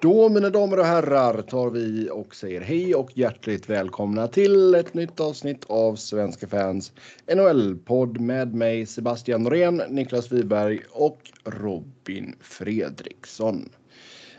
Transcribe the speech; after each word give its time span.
Då 0.00 0.28
mina 0.28 0.50
damer 0.50 0.78
och 0.78 0.84
herrar 0.84 1.42
tar 1.42 1.70
vi 1.70 2.10
och 2.12 2.34
säger 2.34 2.60
hej 2.60 2.94
och 2.94 3.18
hjärtligt 3.18 3.70
välkomna 3.70 4.28
till 4.28 4.74
ett 4.74 4.94
nytt 4.94 5.20
avsnitt 5.20 5.64
av 5.66 5.96
Svenska 5.96 6.48
fans 6.48 6.92
NHL-podd 7.34 8.20
med 8.20 8.54
mig 8.54 8.86
Sebastian 8.86 9.42
Norén, 9.42 9.82
Niklas 9.88 10.32
Wiberg 10.32 10.82
och 10.90 11.20
Robin 11.44 12.36
Fredriksson. 12.40 13.68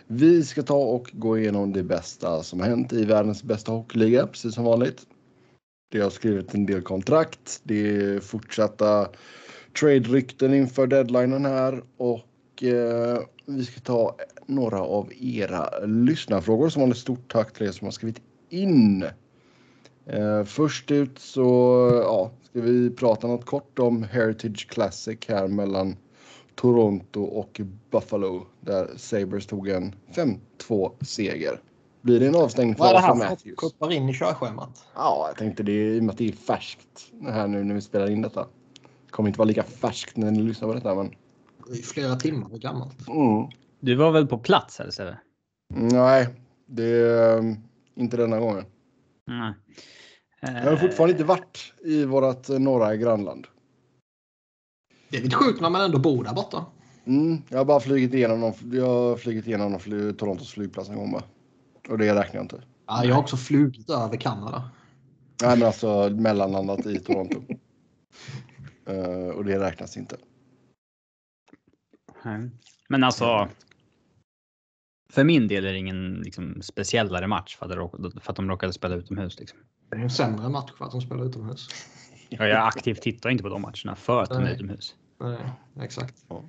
Vi 0.07 0.43
ska 0.43 0.63
ta 0.63 0.77
och 0.77 1.09
gå 1.13 1.37
igenom 1.37 1.73
det 1.73 1.83
bästa 1.83 2.43
som 2.43 2.59
har 2.59 2.67
hänt 2.67 2.93
i 2.93 3.05
världens 3.05 3.43
bästa 3.43 3.71
hockeyliga, 3.71 4.27
precis 4.27 4.55
som 4.55 4.63
vanligt. 4.63 5.01
Det 5.91 5.99
har 5.99 6.09
skrivit 6.09 6.53
en 6.53 6.65
del 6.65 6.81
kontrakt, 6.81 7.61
det 7.63 7.89
är 7.89 8.19
fortsatta 8.19 9.09
trade-rykten 9.79 10.53
inför 10.53 10.87
deadlinen 10.87 11.45
här 11.45 11.83
och 11.97 12.19
eh, 12.63 13.17
vi 13.45 13.65
ska 13.65 13.79
ta 13.79 14.15
några 14.45 14.81
av 14.81 15.11
era 15.19 15.85
lyssnarfrågor 15.85 16.69
som 16.69 16.91
ett 16.91 16.97
stort 16.97 17.31
tack 17.31 17.53
till 17.53 17.67
er 17.67 17.71
som 17.71 17.85
har 17.85 17.91
skrivit 17.91 18.21
in. 18.49 19.05
Eh, 20.05 20.43
först 20.43 20.91
ut 20.91 21.19
så 21.19 21.43
ja, 22.03 22.31
ska 22.43 22.61
vi 22.61 22.89
prata 22.89 23.27
något 23.27 23.45
kort 23.45 23.79
om 23.79 24.03
Heritage 24.03 24.67
Classic 24.69 25.17
här 25.27 25.47
mellan 25.47 25.95
Toronto 26.55 27.23
och 27.23 27.61
Buffalo 27.91 28.45
där 28.59 28.89
Sabres 28.97 29.45
tog 29.45 29.69
en 29.69 29.95
5-2 30.59 31.03
seger. 31.05 31.59
Blir 32.01 32.19
det 32.19 32.27
en 32.27 32.33
för 32.75 32.85
är 32.85 32.93
det 32.93 32.99
här 32.99 33.15
Matthews? 33.15 33.55
Kuppar 33.57 33.91
in 33.91 34.09
i 34.09 34.13
körschemat? 34.13 34.85
Ja, 34.95 35.25
jag 35.27 35.37
tänkte 35.37 35.63
det 35.63 35.95
i 35.95 35.99
och 35.99 36.03
med 36.03 36.13
att 36.13 36.17
det 36.17 36.27
är 36.27 36.31
färskt 36.31 37.11
här 37.23 37.47
nu 37.47 37.63
när 37.63 37.75
vi 37.75 37.81
spelar 37.81 38.09
in 38.09 38.21
detta. 38.21 38.47
Det 39.05 39.11
kommer 39.11 39.29
inte 39.29 39.39
vara 39.39 39.47
lika 39.47 39.63
färskt 39.63 40.17
när 40.17 40.31
ni 40.31 40.43
lyssnar 40.43 40.67
på 40.67 40.73
detta 40.73 40.95
men. 40.95 41.11
Är 41.71 41.75
flera 41.75 42.15
timmar 42.15 42.49
gammalt. 42.49 43.07
Mm. 43.07 43.49
Du 43.79 43.95
var 43.95 44.11
väl 44.11 44.27
på 44.27 44.37
plats 44.37 44.79
eller 44.79 44.91
Sebbe? 44.91 45.19
Nej, 45.73 46.27
det 46.65 46.83
är 46.83 47.37
um, 47.37 47.57
inte 47.95 48.17
denna 48.17 48.39
gången. 48.39 48.65
Nej. 49.27 49.53
Jag 50.41 50.71
har 50.71 50.77
fortfarande 50.77 51.11
inte 51.11 51.23
varit 51.23 51.73
i 51.83 52.05
vårt 52.05 52.49
norra 52.49 52.95
grannland. 52.95 53.47
Det 55.09 55.17
är 55.17 55.21
lite 55.21 55.35
sjukt 55.35 55.61
när 55.61 55.69
man 55.69 55.81
ändå 55.81 55.99
bor 55.99 56.23
där 56.23 56.33
borta. 56.33 56.65
Mm, 57.05 57.41
jag 57.49 57.57
har 57.57 57.65
bara 57.65 57.79
flugit 57.79 58.13
igenom, 58.13 58.39
någon, 58.39 58.53
jag 58.73 58.85
har 58.85 59.17
flugit 59.17 59.47
igenom 59.47 59.79
fly, 59.79 60.13
Torontos 60.13 60.51
flygplats 60.51 60.89
en 60.89 60.95
gång 60.95 61.11
bara. 61.11 61.23
Och 61.89 61.97
det 61.97 62.15
räknar 62.15 62.35
jag 62.35 62.43
inte. 62.43 62.63
Ja, 62.87 63.05
jag 63.05 63.15
har 63.15 63.21
också 63.21 63.37
flugit 63.37 63.89
över 63.89 64.17
Kanada. 64.17 64.69
Nej, 65.43 65.57
men 65.57 65.67
alltså 65.67 66.09
mellanlandat 66.09 66.85
i 66.85 66.99
Toronto. 66.99 67.43
uh, 68.89 69.29
och 69.35 69.45
det 69.45 69.59
räknas 69.59 69.97
inte. 69.97 70.17
Men 72.89 73.03
alltså. 73.03 73.49
För 75.09 75.23
min 75.23 75.47
del 75.47 75.65
är 75.65 75.71
det 75.71 75.77
ingen 75.77 76.13
liksom, 76.13 76.61
speciellare 76.61 77.27
match 77.27 77.57
för 77.57 77.65
att, 77.65 78.23
för 78.23 78.31
att 78.31 78.35
de 78.35 78.49
råkade 78.49 78.73
spela 78.73 78.95
utomhus. 78.95 79.39
Liksom. 79.39 79.59
Det 79.89 79.97
är 79.97 80.01
en 80.01 80.09
sämre 80.09 80.49
match 80.49 80.71
för 80.77 80.85
att 80.85 80.91
de 80.91 81.01
spelar 81.01 81.25
utomhus. 81.25 81.69
Ja, 82.29 82.47
jag 82.47 82.67
aktivt 82.67 83.01
tittar 83.01 83.29
inte 83.29 83.43
på 83.43 83.49
de 83.49 83.61
matcherna 83.61 83.95
för 83.95 84.23
att 84.23 84.29
de 84.29 84.43
är 84.43 84.53
utomhus. 84.53 84.95
Nej, 85.19 85.37
exakt. 85.81 86.15
Ja. 86.29 86.43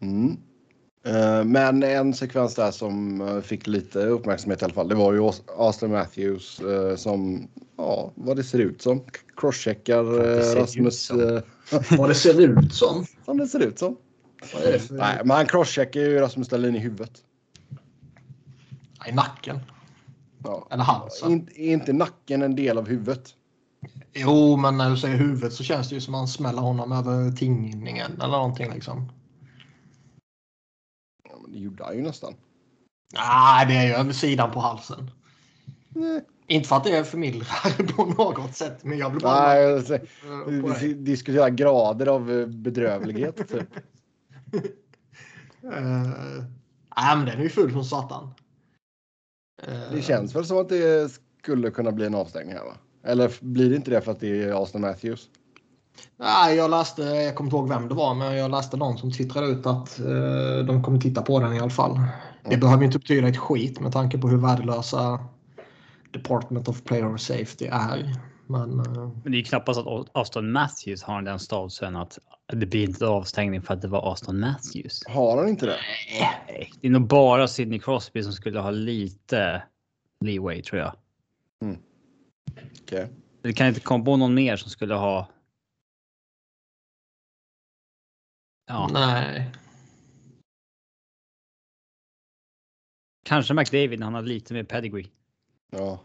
Mm. 0.00 0.36
Uh, 1.06 1.44
men 1.44 1.82
en 1.82 2.14
sekvens 2.14 2.54
där 2.54 2.70
som 2.70 3.20
uh, 3.20 3.40
fick 3.40 3.66
lite 3.66 3.98
uppmärksamhet 3.98 4.62
i 4.62 4.64
alla 4.64 4.74
fall. 4.74 4.88
Det 4.88 4.94
var 4.94 5.12
ju 5.12 5.30
Austin 5.58 5.90
Matthews 5.90 6.60
som, 6.96 7.48
ja, 7.76 8.12
vad 8.14 8.36
det 8.36 8.44
ser 8.44 8.58
ut 8.58 8.82
som. 8.82 9.04
Crosscheckar 9.36 10.04
Rasmus. 10.54 11.10
vad 11.98 12.10
det 12.10 12.14
ser 12.14 12.40
ut 12.40 12.74
som? 12.74 13.06
Som 13.24 13.38
det 13.38 13.46
ser 13.46 13.60
ut 13.60 13.78
som. 13.78 13.96
För... 14.44 14.94
Nej, 14.94 15.20
men 15.24 15.36
han 15.36 15.46
crosscheckar 15.46 16.00
ju 16.00 16.18
Rasmus 16.18 16.48
Dahlin 16.48 16.76
i 16.76 16.78
huvudet. 16.78 17.24
I 19.08 19.12
nacken. 19.12 19.60
Ja. 20.44 20.68
Eller 20.70 20.84
halsen. 20.84 21.32
In, 21.32 21.48
är 21.56 21.72
inte 21.72 21.92
nacken 21.92 22.42
en 22.42 22.56
del 22.56 22.78
av 22.78 22.88
huvudet? 22.88 23.34
Jo, 24.12 24.56
men 24.56 24.76
när 24.76 24.90
du 24.90 24.96
säger 24.96 25.16
huvudet 25.16 25.52
så 25.52 25.64
känns 25.64 25.88
det 25.88 25.94
ju 25.94 26.00
som 26.00 26.14
att 26.14 26.18
han 26.18 26.28
smäller 26.28 26.62
honom 26.62 26.92
över 26.92 27.30
tinningen 27.30 28.12
eller 28.12 28.32
någonting 28.32 28.72
liksom. 28.72 29.12
Ja, 31.30 31.38
men 31.42 31.52
det 31.52 31.58
gjorde 31.58 31.84
han 31.84 31.96
ju 31.96 32.02
nästan. 32.02 32.34
Nej, 33.14 33.66
det 33.66 33.74
är 33.74 33.86
ju 33.86 33.92
över 33.92 34.12
sidan 34.12 34.50
på 34.50 34.60
halsen. 34.60 35.10
Nej. 35.88 36.24
Inte 36.46 36.68
för 36.68 36.76
att 36.76 36.84
det 36.84 36.96
är 36.96 37.04
förmildrar 37.04 37.86
på 37.96 38.04
något 38.04 38.56
sätt, 38.56 38.84
men 38.84 38.98
jag 38.98 39.10
vill 39.10 39.20
bara... 39.20 39.46
Nej, 39.46 39.74
alltså, 39.74 39.98
vi 40.80 40.94
diskuterar 40.94 41.48
grader 41.48 42.06
av 42.06 42.46
bedrövlighet. 42.46 43.48
Typ. 43.48 43.68
uh, 44.54 46.44
nej, 46.96 47.16
men 47.16 47.26
den 47.26 47.38
är 47.38 47.42
ju 47.42 47.48
full 47.48 47.72
som 47.72 47.84
satan. 47.84 48.34
Uh, 49.68 49.92
det 49.92 50.02
känns 50.02 50.36
väl 50.36 50.44
som 50.44 50.58
att 50.58 50.68
det 50.68 51.12
skulle 51.42 51.70
kunna 51.70 51.92
bli 51.92 52.06
en 52.06 52.14
avstängning 52.14 52.54
här 52.54 52.64
va? 52.64 52.76
Eller 53.04 53.32
blir 53.40 53.70
det 53.70 53.76
inte 53.76 53.90
det 53.90 54.00
för 54.00 54.12
att 54.12 54.20
det 54.20 54.42
är 54.42 54.52
Austin 54.52 54.80
Matthews? 54.80 55.28
Nej, 56.16 56.56
jag 56.56 56.70
läste, 56.70 57.02
jag 57.02 57.34
kommer 57.34 57.48
inte 57.48 57.56
ihåg 57.56 57.68
vem 57.68 57.88
det 57.88 57.94
var, 57.94 58.14
men 58.14 58.36
jag 58.36 58.50
läste 58.50 58.76
någon 58.76 58.98
som 58.98 59.12
twittrade 59.12 59.46
ut 59.46 59.66
att 59.66 60.00
uh, 60.00 60.64
de 60.66 60.82
kommer 60.82 61.00
titta 61.00 61.22
på 61.22 61.40
den 61.40 61.52
i 61.52 61.60
alla 61.60 61.70
fall. 61.70 61.96
Mm. 61.96 62.08
Det 62.50 62.56
behöver 62.56 62.84
inte 62.84 62.98
betyda 62.98 63.28
ett 63.28 63.38
skit 63.38 63.80
med 63.80 63.92
tanke 63.92 64.18
på 64.18 64.28
hur 64.28 64.36
värdelösa 64.38 65.20
Department 66.12 66.68
of 66.68 66.82
Player 66.82 67.16
Safety 67.16 67.66
är. 67.66 68.16
Men, 68.46 68.80
uh... 68.80 69.10
men 69.22 69.32
det 69.32 69.38
är 69.38 69.44
knappast 69.44 69.80
att 69.80 70.08
Austin 70.12 70.52
Matthews 70.52 71.02
har 71.02 71.22
den 71.22 71.38
statusen 71.38 71.96
att 71.96 72.18
det 72.46 72.66
blir 72.66 72.84
inte 72.88 73.06
avstängning 73.06 73.62
för 73.62 73.74
att 73.74 73.82
det 73.82 73.88
var 73.88 74.12
Aston 74.12 74.40
Matthews. 74.40 75.06
Har 75.06 75.38
han 75.38 75.48
inte 75.48 75.66
det? 75.66 75.78
Nej, 76.20 76.72
det 76.80 76.86
är 76.86 76.90
nog 76.90 77.06
bara 77.06 77.48
Sidney 77.48 77.78
Crosby 77.78 78.22
som 78.22 78.32
skulle 78.32 78.60
ha 78.60 78.70
lite 78.70 79.62
leeway 80.20 80.62
tror 80.62 80.80
jag. 80.80 80.96
Mm. 81.62 81.78
Okay. 82.82 83.06
Det 83.42 83.52
kan 83.52 83.66
inte 83.66 83.80
komma 83.80 84.04
på 84.04 84.16
någon 84.16 84.34
mer 84.34 84.56
som 84.56 84.70
skulle 84.70 84.94
ha. 84.94 85.28
Ja. 88.66 88.90
Nej. 88.92 89.52
Kanske 93.24 93.54
McDavid 93.54 93.98
när 93.98 94.06
han 94.06 94.14
har 94.14 94.22
lite 94.22 94.54
mer 94.54 94.64
pedigree. 94.64 95.10
Ja. 95.70 96.00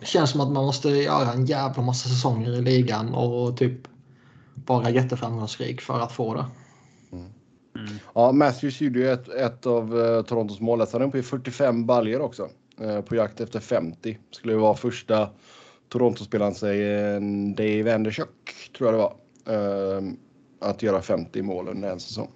Det 0.00 0.06
känns 0.06 0.30
som 0.30 0.40
att 0.40 0.52
man 0.52 0.64
måste 0.64 0.88
göra 0.88 1.32
en 1.32 1.46
jävla 1.46 1.82
massa 1.82 2.08
säsonger 2.08 2.52
i 2.52 2.62
ligan 2.62 3.14
och 3.14 3.56
typ 3.56 3.93
vara 4.66 4.90
jätteframgångsrik 4.90 5.80
för 5.80 6.00
att 6.00 6.12
få 6.12 6.34
det. 6.34 6.46
Mm. 7.12 7.24
Mm. 7.76 7.98
Ja, 8.14 8.32
Matthews 8.32 8.80
gjorde 8.80 8.98
ju 8.98 9.08
ett, 9.08 9.28
ett 9.28 9.66
av 9.66 9.94
uh, 9.94 10.22
Torontos 10.22 10.60
mål. 10.60 10.86
Han 10.92 11.02
är 11.02 11.06
uppe 11.06 11.18
i 11.18 11.22
45 11.22 11.86
baljer 11.86 12.20
också. 12.20 12.48
Uh, 12.80 13.00
på 13.00 13.16
jakt 13.16 13.40
efter 13.40 13.60
50. 13.60 14.18
Skulle 14.30 14.52
ju 14.52 14.58
vara 14.58 14.76
första 14.76 15.30
Toronto-spelaren, 15.88 16.54
säger 16.54 17.20
Dave 17.54 17.94
Andershock, 17.94 18.70
tror 18.76 18.92
jag 18.92 18.94
det 18.94 18.98
var. 18.98 19.14
Uh, 19.98 20.12
att 20.60 20.82
göra 20.82 21.02
50 21.02 21.42
mål 21.42 21.68
under 21.68 21.90
en 21.90 22.00
säsong. 22.00 22.30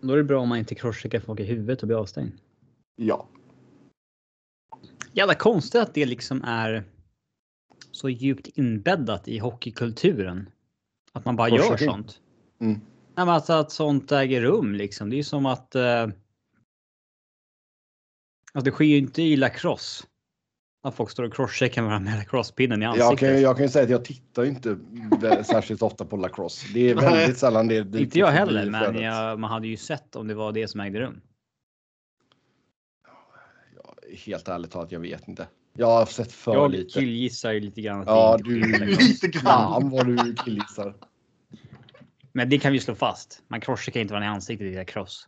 Då 0.00 0.12
är 0.12 0.16
det 0.16 0.24
bra 0.24 0.40
om 0.40 0.48
man 0.48 0.58
inte 0.58 0.74
crosscheckar 0.74 1.20
folk 1.20 1.40
i 1.40 1.44
huvudet 1.44 1.82
och 1.82 1.86
blir 1.86 2.00
avstängd. 2.00 2.32
Ja. 2.96 3.28
Jävla 5.12 5.34
konstigt 5.34 5.80
att 5.80 5.94
det 5.94 6.06
liksom 6.06 6.44
är 6.44 6.84
så 7.90 8.08
djupt 8.08 8.46
inbäddat 8.46 9.28
i 9.28 9.38
hockeykulturen. 9.38 10.48
Att 11.12 11.24
man 11.24 11.36
bara 11.36 11.48
gör 11.48 11.76
sånt. 11.76 12.20
Mm. 12.60 12.80
Nej, 13.14 13.26
men 13.26 13.28
alltså 13.28 13.52
att 13.52 13.72
sånt 13.72 14.12
äger 14.12 14.40
rum 14.40 14.74
liksom. 14.74 15.10
Det 15.10 15.18
är 15.18 15.22
som 15.22 15.46
att. 15.46 15.74
Eh, 15.74 16.02
alltså 16.02 16.14
det 18.64 18.70
sker 18.70 18.84
ju 18.84 18.98
inte 18.98 19.22
i 19.22 19.36
lacrosse. 19.36 20.04
Att 20.84 20.94
folk 20.94 21.10
står 21.10 21.24
och 21.24 21.34
crosscheckar 21.34 21.82
varandra 21.82 22.10
med 22.10 22.18
lacrossepinnen 22.18 22.82
i 22.82 22.86
ansiktet. 22.86 23.10
Jag 23.10 23.18
kan, 23.18 23.42
jag 23.42 23.56
kan 23.56 23.64
ju 23.64 23.70
säga 23.70 23.84
att 23.84 23.90
jag 23.90 24.04
tittar 24.04 24.44
inte 24.44 24.78
särskilt 25.44 25.82
ofta 25.82 26.04
på 26.04 26.16
lacrosse. 26.16 26.66
Det 26.74 26.90
är 26.90 26.94
väldigt 26.94 27.38
sällan 27.38 27.68
det. 27.68 27.82
det 27.82 28.00
inte 28.00 28.18
jag 28.18 28.30
heller, 28.30 28.70
men 28.70 28.96
jag, 28.96 29.40
man 29.40 29.50
hade 29.50 29.68
ju 29.68 29.76
sett 29.76 30.16
om 30.16 30.28
det 30.28 30.34
var 30.34 30.52
det 30.52 30.68
som 30.68 30.80
ägde 30.80 31.00
rum. 31.00 31.20
Helt 34.26 34.48
ärligt 34.48 34.70
talat, 34.70 34.92
jag 34.92 35.00
vet 35.00 35.28
inte. 35.28 35.46
Jag 35.72 35.86
har 35.86 36.06
sett 36.06 36.32
för 36.32 36.54
jag 36.54 36.70
lite. 36.70 36.82
Jag 36.82 37.04
killgissar 37.04 37.52
ju 37.52 37.60
lite 37.60 37.80
grann. 37.80 38.04
Ja, 38.06 38.38
du 38.44 38.60
lite 38.86 39.28
grann 39.28 39.90
vad 39.90 40.06
du 40.06 40.34
killgissar. 40.34 40.94
Men 42.32 42.48
det 42.48 42.58
kan 42.58 42.72
vi 42.72 42.80
slå 42.80 42.94
fast. 42.94 43.42
Man 43.48 43.60
crosscheckar 43.60 44.00
inte 44.00 44.12
varandra 44.12 44.30
i 44.30 44.34
ansiktet 44.34 44.88
i 44.88 44.92
cross. 44.92 45.26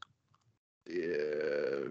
Uh, 0.91 1.91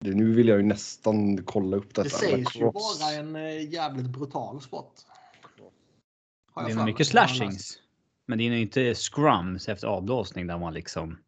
det, 0.00 0.10
nu 0.10 0.34
vill 0.34 0.48
jag 0.48 0.58
ju 0.58 0.64
nästan 0.64 1.44
kolla 1.44 1.76
upp 1.76 1.94
detta. 1.94 2.02
Det 2.02 2.10
sägs 2.10 2.56
ju 2.56 2.64
vara 2.64 3.12
en 3.12 3.36
uh, 3.36 3.72
jävligt 3.72 4.06
brutal 4.06 4.60
sport. 4.60 4.94
Det 6.54 6.72
är 6.72 6.84
mycket 6.84 7.06
slashings. 7.06 7.78
Men 8.26 8.38
det 8.38 8.46
är 8.46 8.50
nog 8.50 8.58
inte 8.58 8.94
scrums 8.94 9.68
efter 9.68 9.88
avblåsning 9.88 10.46
där 10.46 10.58
man 10.58 10.74
liksom 10.74 11.18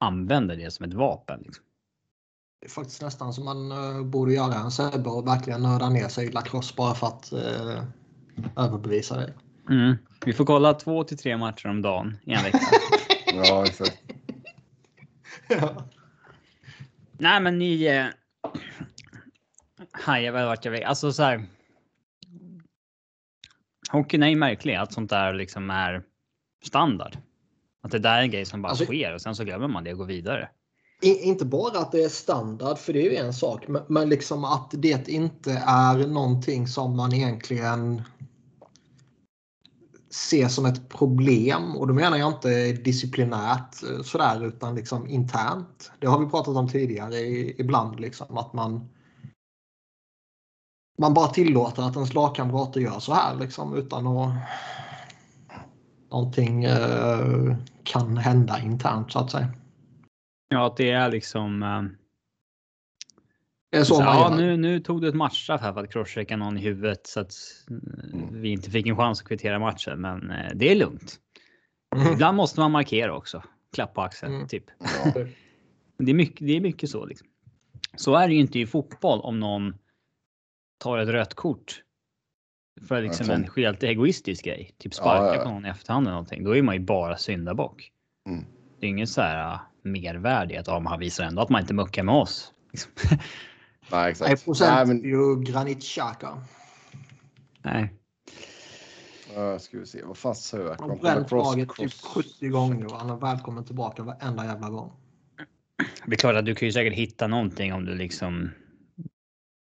använder 0.00 0.56
det 0.56 0.70
som 0.70 0.86
ett 0.86 0.94
vapen. 0.94 1.40
Liksom. 1.40 1.64
Det 2.64 2.68
är 2.68 2.70
faktiskt 2.70 3.02
nästan 3.02 3.32
som 3.32 3.44
man 3.44 3.72
uh, 3.72 4.02
borde 4.04 4.34
göra 4.34 4.54
en 4.54 4.70
Sebbe 4.70 5.10
och 5.10 5.26
verkligen 5.26 5.62
nörda 5.62 5.88
ner 5.88 6.08
sig 6.08 6.26
i 6.26 6.30
lacrosse 6.30 6.74
bara 6.76 6.94
för 6.94 7.06
att 7.06 7.32
uh, 7.32 7.84
överbevisa 8.56 9.16
dig. 9.16 9.34
Mm. 9.70 9.96
Vi 10.24 10.32
får 10.32 10.44
kolla 10.44 10.74
två 10.74 11.04
till 11.04 11.18
tre 11.18 11.36
matcher 11.36 11.68
om 11.68 11.82
dagen 11.82 12.16
i 12.22 12.32
en 12.32 12.42
vecka. 12.42 12.58
ja, 13.34 13.64
exakt. 13.66 13.98
ja. 15.48 15.84
Nej, 17.12 17.40
men 17.40 17.58
ni. 17.58 17.84
Eh, 17.84 18.06
hajar 19.92 20.32
väl 20.32 20.46
vart 20.46 20.64
jag 20.64 20.72
vill. 20.72 20.84
Alltså 20.84 21.12
så 21.12 21.22
här. 21.22 21.46
Hockeyn 23.90 24.22
är 24.22 24.28
ju 24.28 24.36
märklig 24.36 24.74
att 24.74 24.92
sånt 24.92 25.10
där 25.10 25.34
liksom 25.34 25.70
är 25.70 26.02
standard. 26.64 27.18
Att 27.82 27.90
det 27.90 27.98
där 27.98 28.18
är 28.18 28.22
en 28.22 28.30
grej 28.30 28.44
som 28.44 28.62
bara 28.62 28.68
alltså, 28.68 28.84
sker 28.84 29.14
och 29.14 29.20
sen 29.20 29.34
så 29.34 29.44
glömmer 29.44 29.68
man 29.68 29.84
det 29.84 29.92
och 29.92 29.98
går 29.98 30.06
vidare. 30.06 30.48
Inte 31.02 31.44
bara 31.44 31.78
att 31.78 31.92
det 31.92 32.04
är 32.04 32.08
standard, 32.08 32.78
för 32.78 32.92
det 32.92 33.06
är 33.06 33.10
ju 33.10 33.16
en 33.16 33.32
sak, 33.32 33.66
men 33.88 34.08
liksom 34.08 34.44
att 34.44 34.70
det 34.70 35.08
inte 35.08 35.62
är 35.66 36.06
någonting 36.06 36.68
som 36.68 36.96
man 36.96 37.12
egentligen 37.12 38.02
ser 40.10 40.48
som 40.48 40.66
ett 40.66 40.88
problem. 40.88 41.76
Och 41.76 41.86
då 41.86 41.94
menar 41.94 42.16
jag 42.16 42.32
inte 42.32 42.72
disciplinärt 42.72 43.82
eh, 43.82 44.02
sådär 44.02 44.44
utan 44.44 44.74
liksom 44.74 45.06
internt. 45.06 45.92
Det 46.00 46.06
har 46.06 46.18
vi 46.18 46.26
pratat 46.26 46.56
om 46.56 46.68
tidigare 46.68 47.20
ibland 47.60 48.00
liksom 48.00 48.38
att 48.38 48.52
man 48.52 48.88
man 50.98 51.14
bara 51.14 51.28
tillåter 51.28 51.82
att 51.82 51.96
ens 51.96 52.14
lagkamrater 52.14 52.80
gör 52.80 52.98
så 53.00 53.14
här 53.14 53.34
liksom 53.34 53.74
utan 53.74 54.06
att 54.06 54.34
någonting 56.10 56.64
eh, 56.64 57.56
kan 57.84 58.16
hända 58.16 58.60
internt 58.60 59.12
så 59.12 59.18
att 59.18 59.30
säga. 59.30 59.48
Ja, 60.54 60.66
att 60.66 60.76
det 60.76 60.90
är 60.90 61.10
liksom. 61.10 61.62
Eh, 61.62 61.82
det 63.70 63.78
är 63.78 63.84
så, 63.84 63.94
ja, 63.94 64.34
nu, 64.36 64.56
nu 64.56 64.80
tog 64.80 65.00
du 65.00 65.08
ett 65.08 65.14
matchstraff 65.14 65.60
här 65.60 65.72
för 65.72 65.80
att 65.80 65.92
crosschecka 65.92 66.36
någon 66.36 66.58
i 66.58 66.60
huvudet 66.60 67.06
så 67.06 67.20
att 67.20 67.34
mm. 67.70 68.40
vi 68.40 68.48
inte 68.48 68.70
fick 68.70 68.86
en 68.86 68.96
chans 68.96 69.20
att 69.20 69.28
kvittera 69.28 69.58
matchen. 69.58 70.00
Men 70.00 70.30
eh, 70.30 70.50
det 70.54 70.70
är 70.70 70.76
lugnt. 70.76 71.16
Mm. 71.96 72.12
Ibland 72.12 72.36
måste 72.36 72.60
man 72.60 72.70
markera 72.70 73.16
också. 73.16 73.42
Klapp 73.72 73.94
på 73.94 74.02
axeln 74.02 74.34
mm. 74.34 74.48
typ. 74.48 74.64
Ja. 74.78 75.12
det, 75.98 76.10
är 76.10 76.14
mycket, 76.24 76.46
det 76.46 76.56
är 76.56 76.60
mycket 76.60 76.90
så. 76.90 77.04
Liksom. 77.06 77.28
Så 77.96 78.14
är 78.14 78.28
det 78.28 78.34
ju 78.34 78.40
inte 78.40 78.58
i 78.58 78.66
fotboll 78.66 79.20
om 79.20 79.40
någon 79.40 79.74
tar 80.78 80.98
ett 80.98 81.08
rött 81.08 81.34
kort. 81.34 81.82
För 82.88 83.02
liksom 83.02 83.30
en 83.30 83.48
helt 83.56 83.82
egoistisk 83.82 84.44
grej. 84.44 84.74
Typ 84.78 84.94
sparka 84.94 85.24
ja, 85.24 85.34
ja. 85.34 85.42
på 85.42 85.50
någon 85.50 85.66
i 85.66 85.68
efterhand 85.68 86.06
eller 86.06 86.14
någonting. 86.14 86.44
Då 86.44 86.56
är 86.56 86.62
man 86.62 86.74
ju 86.74 86.80
bara 86.80 87.16
syndabock. 87.16 87.92
Mm. 88.28 88.44
Det 88.80 88.86
är 88.86 88.90
ingen 88.90 89.06
så 89.06 89.20
här 89.20 89.58
mervärde 89.84 90.60
att 90.60 90.66
ja, 90.66 90.82
han 90.86 91.00
visar 91.00 91.24
ändå 91.24 91.42
att 91.42 91.48
man 91.48 91.60
inte 91.60 91.74
muckar 91.74 92.02
med 92.02 92.14
oss. 92.14 92.52
Nej, 93.92 94.10
exakt. 94.10 94.28
Nej, 94.28 94.36
procent 94.36 94.70
Nej, 94.74 94.86
men... 94.86 95.10
ju 95.10 95.40
Granit 95.40 95.82
Xhaka. 95.82 96.38
Nej. 97.62 97.94
Uh, 99.36 99.58
ska 99.58 99.78
vi 99.78 99.86
se, 99.86 100.02
vad 100.04 100.16
fan 100.16 100.34
söker 100.34 100.84
han? 100.88 100.98
Bränt 100.98 101.30
laget 101.30 101.68
typ 101.76 101.92
70 101.92 102.48
gånger 102.48 102.86
och 102.86 102.98
han 102.98 103.10
är 103.10 103.16
välkommen 103.16 103.64
tillbaka 103.64 104.02
varenda 104.02 104.44
jävla 104.44 104.68
gång. 104.68 104.92
Det 106.06 106.12
är 106.12 106.16
klart 106.16 106.36
att 106.36 106.44
du 106.44 106.54
kan 106.54 106.68
ju 106.68 106.72
säkert 106.72 106.92
hitta 106.92 107.26
någonting 107.26 107.72
om 107.72 107.84
du 107.84 107.94
liksom 107.94 108.50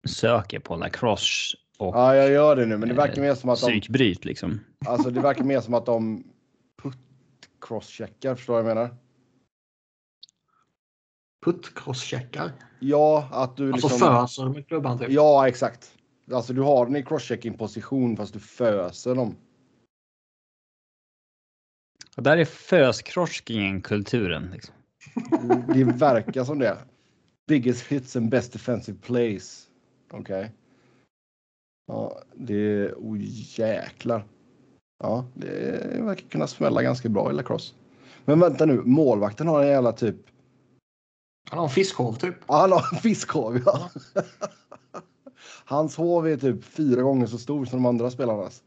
söker 0.07 0.59
på 0.59 0.75
lacrosse 0.75 1.57
och 1.77 1.95
Ja, 1.95 2.15
jag 2.15 2.31
gör 2.31 2.55
det 2.55 2.65
nu, 2.65 2.77
men 2.77 2.89
det 2.89 2.95
verkar 2.95 3.21
mer 3.21 3.35
som 3.35 3.49
att 3.49 3.61
de... 3.61 3.65
Psykbryt 3.65 4.25
liksom. 4.25 4.59
Alltså, 4.85 5.09
det 5.09 5.21
verkar 5.21 5.43
mer 5.43 5.61
som 5.61 5.73
att 5.73 5.85
de 5.85 6.23
putt 6.83 6.97
crosscheckar, 7.61 8.35
förstår 8.35 8.57
du 8.57 8.63
vad 8.63 8.71
jag 8.71 8.75
menar? 8.75 8.95
Putt-crosscheckar. 11.43 12.51
Ja, 12.79 13.29
att 13.31 13.57
du 13.57 13.73
alltså 13.73 13.87
liksom... 13.87 14.07
Alltså 14.07 14.41
föser 14.41 14.53
med 14.53 14.67
klubban 14.67 14.99
typ. 14.99 15.09
Ja, 15.09 15.47
exakt. 15.47 15.97
Alltså 16.31 16.53
du 16.53 16.61
har 16.61 16.85
den 16.85 16.95
i 16.95 17.03
crosschecking 17.03 17.57
position 17.57 18.17
fast 18.17 18.33
du 18.33 18.39
föser 18.39 19.15
dem. 19.15 19.35
Och 22.17 22.23
där 22.23 22.37
är 22.37 22.45
föscrossingen 22.45 23.81
kulturen. 23.81 24.49
Liksom. 24.53 24.75
Det 25.73 25.83
verkar 25.83 26.43
som 26.43 26.59
det. 26.59 26.77
Biggest 27.47 27.87
hits 27.87 28.15
and 28.15 28.29
best 28.29 28.53
defensive 28.53 28.97
plays. 29.01 29.67
Okej. 30.11 30.39
Okay. 30.39 30.49
Ja, 31.87 32.21
det 32.33 32.55
är... 32.55 32.93
Oh, 32.93 33.17
jäklar. 33.59 34.25
Ja, 34.99 35.25
det 35.33 36.01
verkar 36.01 36.29
kunna 36.29 36.47
smälla 36.47 36.81
ganska 36.81 37.09
bra 37.09 37.31
i 37.31 37.33
lacrosse. 37.33 37.73
Men 38.25 38.39
vänta 38.39 38.65
nu, 38.65 38.81
målvakten 38.85 39.47
har 39.47 39.61
en 39.61 39.67
jävla 39.67 39.91
typ 39.91 40.15
han 41.49 41.59
har 41.59 41.65
en 41.65 41.71
fiskhov 41.71 42.13
typ. 42.13 42.35
Ja, 42.47 42.61
han 42.61 42.71
har 42.71 42.87
en 42.93 42.99
fiskhov 42.99 43.61
ja. 43.65 43.89
Hans 45.65 45.95
hov 45.95 46.27
är 46.27 46.37
typ 46.37 46.63
fyra 46.63 47.01
gånger 47.01 47.27
så 47.27 47.37
stor 47.37 47.65
som 47.65 47.83
de 47.83 47.85
andra 47.85 48.11
spelarnas. 48.11 48.63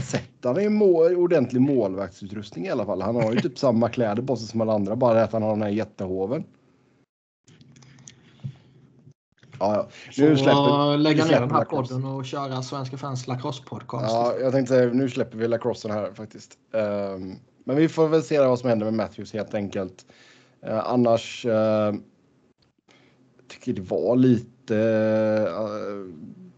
Sätter 0.00 0.48
han 0.48 0.60
i 0.60 0.68
mål, 0.68 1.16
ordentlig 1.16 1.60
målvaktsutrustning 1.60 2.66
i 2.66 2.70
alla 2.70 2.86
fall. 2.86 3.02
Han 3.02 3.16
har 3.16 3.32
ju 3.32 3.40
typ 3.40 3.58
samma 3.58 3.88
kläder 3.88 4.22
på 4.22 4.36
sig 4.36 4.48
som 4.48 4.60
alla 4.60 4.72
andra, 4.72 4.96
bara 4.96 5.22
att 5.22 5.32
han 5.32 5.42
har 5.42 5.50
den 5.50 5.62
här 5.62 5.68
jättehoven. 5.68 6.44
Ja, 9.58 9.74
ja. 9.74 9.88
Nu 10.18 10.36
så 10.36 10.42
släpper, 10.42 10.96
lägga 10.96 11.24
ner 11.24 11.40
den 11.40 11.50
här 11.50 11.64
podden 11.64 12.04
och 12.04 12.24
köra 12.24 12.62
Svenska 12.62 12.96
fans 12.96 13.26
lacrosse 13.26 13.62
podcast. 13.62 14.14
Ja, 14.14 14.34
jag 14.40 14.52
tänkte 14.52 14.86
nu 14.86 15.08
släpper 15.08 15.38
vi 15.38 15.48
lacrossen 15.48 15.90
här 15.90 16.12
faktiskt. 16.12 16.58
Um, 16.72 17.36
men 17.68 17.76
vi 17.76 17.88
får 17.88 18.08
väl 18.08 18.22
se 18.22 18.38
vad 18.38 18.58
som 18.58 18.68
händer 18.68 18.86
med 18.86 18.94
Matthews 18.94 19.32
helt 19.32 19.54
enkelt. 19.54 20.06
Eh, 20.60 20.78
annars 20.78 21.46
eh, 21.46 21.94
tycker 23.48 23.72
det 23.72 23.80
var 23.80 24.16
lite 24.16 24.78
eh, 25.46 26.14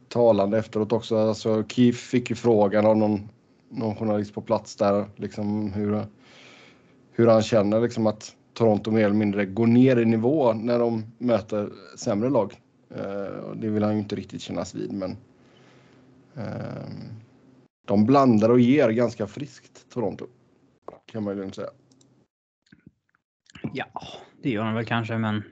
talande 0.09 0.59
efteråt 0.59 0.93
också. 0.93 1.17
Alltså 1.17 1.65
Keith 1.69 1.99
fick 1.99 2.31
ju 2.31 2.37
frågan 2.37 2.87
av 2.87 2.97
någon, 2.97 3.29
någon 3.69 3.97
journalist 3.97 4.35
på 4.35 4.41
plats 4.41 4.77
där 4.77 5.05
liksom 5.17 5.73
hur, 5.73 6.07
hur 7.13 7.27
han 7.27 7.43
känner 7.43 7.81
liksom 7.81 8.07
att 8.07 8.33
Toronto 8.55 8.91
mer 8.91 9.05
eller 9.05 9.15
mindre 9.15 9.47
går 9.47 9.67
ner 9.67 9.97
i 9.97 10.05
nivå 10.05 10.53
när 10.53 10.79
de 10.79 11.05
möter 11.19 11.71
sämre 11.97 12.31
lag. 12.31 12.61
Eh, 12.95 13.55
det 13.57 13.69
vill 13.69 13.83
han 13.83 13.93
ju 13.93 13.99
inte 13.99 14.17
riktigt 14.17 14.43
kännas 14.43 14.75
vid 14.75 14.93
men 14.93 15.17
eh, 16.37 16.91
de 17.87 18.07
blandar 18.07 18.49
och 18.49 18.61
ger 18.61 18.91
ganska 18.91 19.27
friskt 19.27 19.91
Toronto 19.93 20.27
kan 21.11 21.25
man 21.25 21.37
lugnt 21.37 21.55
säga. 21.55 21.71
Ja, 23.73 23.87
det 24.43 24.51
gör 24.51 24.63
han 24.63 24.75
väl 24.75 24.85
kanske, 24.85 25.19
men. 25.19 25.43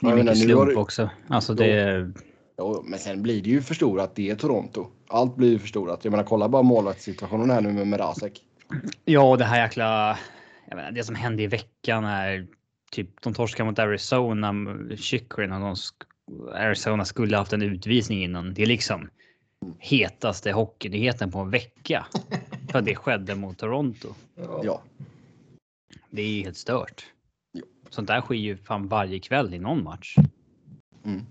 Det 0.00 0.08
är 0.10 0.16
mycket 0.16 0.38
slump 0.38 0.70
det... 0.70 0.76
också. 0.76 1.10
Alltså 1.28 1.54
det. 1.54 2.12
Jo, 2.58 2.84
men 2.86 2.98
sen 2.98 3.22
blir 3.22 3.42
det 3.42 3.50
ju 3.50 3.62
förstorat. 3.62 4.16
Det 4.16 4.30
är 4.30 4.36
Toronto. 4.36 4.86
Allt 5.08 5.36
blir 5.36 5.50
ju 5.50 5.58
förstorat. 5.58 6.04
Jag 6.04 6.10
menar, 6.10 6.24
kolla 6.24 6.48
bara 6.48 6.62
målvaktssituationen 6.62 7.50
här 7.50 7.60
nu 7.60 7.72
med 7.72 7.86
Mrazek. 7.86 8.44
Ja, 9.04 9.36
det 9.36 9.44
här 9.44 9.62
jäkla. 9.62 10.18
Jag 10.68 10.76
menar, 10.76 10.92
det 10.92 11.04
som 11.04 11.14
hände 11.14 11.42
i 11.42 11.46
veckan 11.46 12.04
är 12.04 12.46
typ 12.90 13.22
de 13.22 13.34
torskar 13.34 13.64
mot 13.64 13.78
Arizona. 13.78 14.54
Chychryn 14.96 15.52
och 15.52 15.60
de 15.60 15.76
Arizona 16.54 17.04
skulle 17.04 17.36
haft 17.36 17.52
en 17.52 17.62
utvisning 17.62 18.24
innan. 18.24 18.54
Det 18.54 18.62
är 18.62 18.66
liksom 18.66 19.08
hetaste 19.78 20.52
hockeynyheten 20.52 21.30
på 21.30 21.38
en 21.38 21.50
vecka. 21.50 22.06
För 22.70 22.82
det 22.82 22.94
skedde 22.94 23.34
mot 23.34 23.58
Toronto. 23.58 24.08
Ja. 24.62 24.82
Det 26.10 26.22
är 26.22 26.42
helt 26.42 26.56
stört. 26.56 27.06
Ja. 27.52 27.62
Sånt 27.90 28.08
där 28.08 28.20
sker 28.20 28.34
ju 28.34 28.56
fan 28.56 28.88
varje 28.88 29.18
kväll 29.18 29.54
i 29.54 29.58
någon 29.58 29.84
match. 29.84 30.16
Mm. 31.04 31.26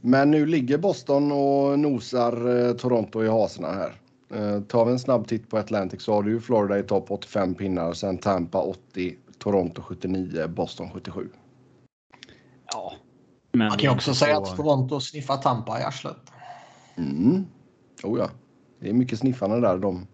Men 0.00 0.30
nu 0.30 0.46
ligger 0.46 0.78
Boston 0.78 1.32
och 1.32 1.78
nosar 1.78 2.66
eh, 2.68 2.72
Toronto 2.72 3.24
i 3.24 3.28
hasorna 3.28 3.72
här. 3.72 3.92
Eh, 4.30 4.60
tar 4.60 4.84
vi 4.84 4.92
en 4.92 4.98
snabb 4.98 5.28
titt 5.28 5.50
på 5.50 5.58
Atlantic 5.58 6.02
så 6.02 6.12
har 6.12 6.22
du 6.22 6.30
ju 6.30 6.40
Florida 6.40 6.78
i 6.78 6.82
topp 6.82 7.10
85 7.10 7.54
pinnar, 7.54 7.92
sen 7.92 8.18
Tampa 8.18 8.58
80, 8.58 9.16
Toronto 9.38 9.82
79, 9.82 10.48
Boston 10.48 10.90
77. 10.90 11.28
Ja. 12.72 12.94
Men 13.52 13.68
Man 13.68 13.78
kan 13.78 13.90
ju 13.90 13.96
också 13.96 14.14
säga 14.14 14.38
att 14.38 14.56
Toronto 14.56 15.00
sniffar 15.00 15.36
Tampa 15.36 15.80
i 15.80 15.82
arslet. 15.82 16.16
Mm. 16.96 17.46
Oh 18.02 18.18
ja. 18.18 18.30
Det 18.80 18.88
är 18.88 18.92
mycket 18.92 19.18
sniffande 19.18 19.60
där. 19.60 19.78
De... 19.78 20.06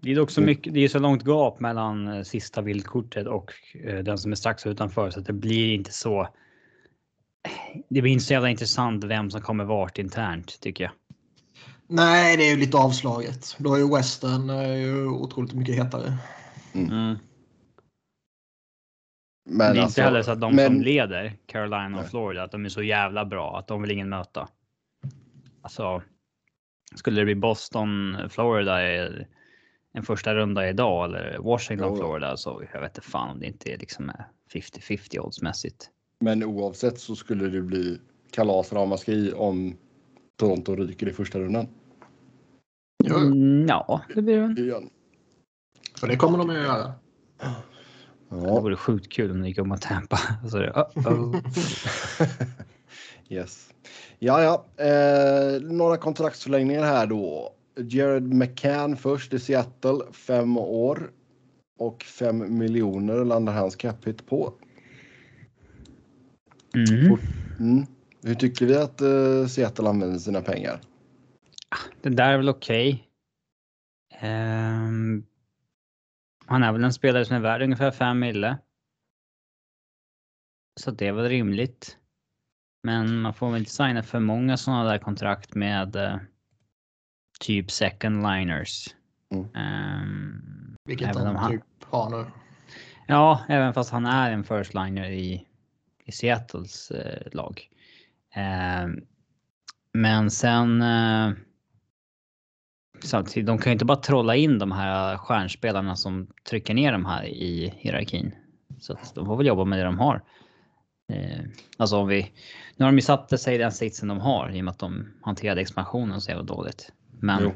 Det 0.00 0.12
är 0.12 0.20
också 0.20 0.40
mycket, 0.40 0.74
det 0.74 0.80
är 0.80 0.88
så 0.88 0.98
långt 0.98 1.24
gap 1.24 1.60
mellan 1.60 2.08
eh, 2.08 2.22
sista 2.22 2.60
vildkortet 2.60 3.26
och 3.26 3.52
eh, 3.84 3.98
den 3.98 4.18
som 4.18 4.32
är 4.32 4.36
strax 4.36 4.66
utanför 4.66 5.10
så 5.10 5.20
att 5.20 5.26
det 5.26 5.32
blir 5.32 5.74
inte 5.74 5.92
så. 5.92 6.28
Det 7.88 8.02
blir 8.02 8.12
inte 8.12 8.24
så 8.24 8.32
jävla 8.32 8.50
intressant 8.50 9.04
vem 9.04 9.30
som 9.30 9.40
kommer 9.40 9.64
vart 9.64 9.98
internt 9.98 10.60
tycker 10.60 10.84
jag. 10.84 10.92
Nej, 11.86 12.36
det 12.36 12.42
är 12.42 12.50
ju 12.50 12.60
lite 12.60 12.76
avslaget. 12.76 13.56
Då 13.58 13.74
är 13.74 13.78
ju 13.78 13.94
Western 13.96 14.50
är 14.50 14.72
eh, 14.72 14.80
ju 14.80 15.06
otroligt 15.08 15.52
mycket 15.52 15.74
hetare. 15.74 16.12
Mm. 16.72 16.90
Mm. 16.90 17.16
Men 19.50 19.74
det 19.74 19.80
är 19.80 19.82
alltså, 19.82 20.00
inte 20.00 20.02
heller 20.02 20.22
så 20.22 20.30
att 20.30 20.40
de 20.40 20.56
men... 20.56 20.66
som 20.66 20.82
leder 20.82 21.36
Carolina 21.46 22.00
och 22.00 22.06
Florida, 22.06 22.42
att 22.42 22.50
de 22.50 22.64
är 22.64 22.68
så 22.68 22.82
jävla 22.82 23.24
bra 23.24 23.58
att 23.58 23.66
de 23.66 23.82
vill 23.82 23.90
ingen 23.90 24.08
möta. 24.08 24.48
Alltså, 25.62 26.02
skulle 26.94 27.20
det 27.20 27.24
bli 27.24 27.34
Boston, 27.34 28.16
Florida 28.30 28.80
en 29.92 30.02
första 30.02 30.34
runda 30.34 30.68
idag 30.68 31.04
eller 31.04 31.38
Washington, 31.38 31.96
Florida 31.96 32.36
så 32.36 32.62
jag 32.72 32.80
vet 32.80 32.96
inte 32.96 33.08
fan 33.08 33.30
om 33.30 33.40
det 33.40 33.46
inte 33.46 33.72
är 33.72 33.78
liksom 33.78 34.12
50-50 34.54 35.18
oddsmässigt. 35.18 35.90
Men 36.20 36.44
oavsett 36.44 37.00
så 37.00 37.16
skulle 37.16 37.48
det 37.48 37.62
bli 37.62 38.00
kalas 38.30 38.72
ramaskri 38.72 39.32
om 39.32 39.76
Toronto 40.38 40.76
ryker 40.76 41.08
i 41.08 41.12
första 41.12 41.38
rundan. 41.38 41.68
Mm, 43.06 43.66
ja, 43.68 44.02
det 44.14 44.22
blir 44.22 44.48
det. 44.48 44.88
För 46.00 46.08
det 46.08 46.16
kommer 46.16 46.38
de 46.38 46.50
att 46.50 46.56
göra. 46.56 46.92
Det 48.30 48.36
Ja, 48.36 48.60
vore 48.60 48.76
sjukt 48.76 49.12
kul 49.12 49.30
om 49.30 49.40
det 49.42 49.48
gick 49.48 49.58
om 49.58 49.72
att 49.72 49.82
Tampa. 49.82 50.18
Alltså, 50.42 50.58
det, 50.58 50.66
uh 50.70 50.84
-oh. 50.94 51.42
yes. 53.28 53.74
Ja, 54.18 54.42
ja. 54.42 54.84
Eh, 54.84 55.60
några 55.60 55.96
kontraktsförlängningar 55.96 56.82
här 56.82 57.06
då. 57.06 57.54
Jared 57.76 58.34
McCann 58.34 58.96
först 58.96 59.32
i 59.32 59.38
Seattle, 59.38 59.98
fem 60.12 60.56
år 60.58 61.10
och 61.78 62.02
fem 62.04 62.58
miljoner 62.58 63.24
landar 63.24 63.52
hans 63.52 63.76
cap 63.76 64.06
hit 64.06 64.26
på. 64.26 64.52
mm. 66.74 67.18
Mm. 67.60 67.86
Hur 68.22 68.34
tycker 68.34 68.66
vi 68.66 68.76
att 68.76 69.00
eh, 69.00 69.46
Seattle 69.46 69.88
använder 69.88 70.18
sina 70.18 70.40
pengar? 70.40 70.80
Det 72.02 72.08
där 72.08 72.32
är 72.32 72.36
väl 72.36 72.48
okej. 72.48 73.08
Ehm, 74.20 75.24
han 76.48 76.62
är 76.62 76.72
väl 76.72 76.84
en 76.84 76.92
spelare 76.92 77.24
som 77.24 77.36
är 77.36 77.40
värd 77.40 77.62
ungefär 77.62 77.90
5 77.90 78.18
mille. 78.18 78.58
Så 80.80 80.90
det 80.90 81.06
är 81.06 81.12
väl 81.12 81.28
rimligt. 81.28 81.96
Men 82.82 83.20
man 83.20 83.34
får 83.34 83.50
väl 83.50 83.58
inte 83.58 83.70
signa 83.70 84.02
för 84.02 84.20
många 84.20 84.56
sådana 84.56 84.84
där 84.84 84.98
kontrakt 84.98 85.54
med 85.54 85.96
eh, 85.96 86.16
typ 87.40 87.70
second 87.70 88.22
liners. 88.22 88.94
Mm. 89.34 89.54
Ehm, 89.54 90.76
Vilket 90.84 91.12
de 91.14 91.36
han- 91.36 91.50
typ 91.50 91.62
har 91.84 92.10
nu. 92.10 92.30
Ja, 93.06 93.44
även 93.48 93.74
fast 93.74 93.90
han 93.90 94.06
är 94.06 94.30
en 94.30 94.44
first 94.44 94.74
liner 94.74 95.10
i, 95.10 95.46
i 96.04 96.12
Seattles 96.12 96.90
eh, 96.90 97.28
lag. 97.32 97.70
Eh, 98.34 98.88
men 99.92 100.30
sen... 100.30 100.82
Samtidigt, 103.02 103.46
de 103.46 103.58
kan 103.58 103.70
ju 103.70 103.72
inte 103.72 103.84
bara 103.84 103.98
trolla 103.98 104.36
in 104.36 104.58
de 104.58 104.72
här 104.72 105.16
stjärnspelarna 105.16 105.96
som 105.96 106.26
trycker 106.50 106.74
ner 106.74 106.92
de 106.92 107.04
här 107.04 107.24
i 107.24 107.74
hierarkin. 107.76 108.34
Så 108.80 108.92
att 108.92 109.14
de 109.14 109.26
får 109.26 109.36
väl 109.36 109.46
jobba 109.46 109.64
med 109.64 109.78
det 109.78 109.84
de 109.84 109.98
har. 109.98 110.22
Eh, 111.12 111.40
alltså 111.76 111.96
om 111.96 112.08
vi... 112.08 112.32
Nu 112.76 112.84
har 112.84 112.92
de 112.92 112.96
ju 112.96 113.02
satt 113.02 113.40
sig 113.40 113.54
i 113.54 113.58
den 113.58 113.72
sitsen 113.72 114.08
de 114.08 114.20
har 114.20 114.50
i 114.50 114.60
och 114.60 114.64
med 114.64 114.72
att 114.72 114.78
de 114.78 115.08
hanterade 115.22 115.60
expansionen 115.60 116.20
så 116.20 116.30
jävla 116.30 116.44
dåligt. 116.44 116.92
Men 117.20 117.42
Jo. 117.42 117.52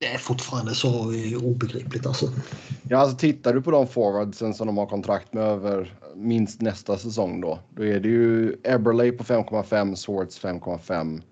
Det 0.00 0.06
är 0.06 0.18
fortfarande 0.18 0.74
så 0.74 1.12
obegripligt 1.42 2.06
alltså. 2.06 2.26
Ja, 2.82 2.98
alltså 2.98 3.16
tittar 3.16 3.54
du 3.54 3.62
på 3.62 3.70
de 3.70 3.86
forwardsen 3.86 4.54
som 4.54 4.66
de 4.66 4.76
har 4.76 4.86
kontrakt 4.86 5.32
med 5.32 5.44
över 5.44 5.98
minst 6.14 6.60
nästa 6.60 6.98
säsong 6.98 7.40
då. 7.40 7.58
Då 7.70 7.84
är 7.84 8.00
det 8.00 8.08
ju 8.08 8.56
Eberley 8.64 9.12
på 9.12 9.24
5,5, 9.24 9.94
Swartz 9.94 10.40
5,5, 10.40 11.22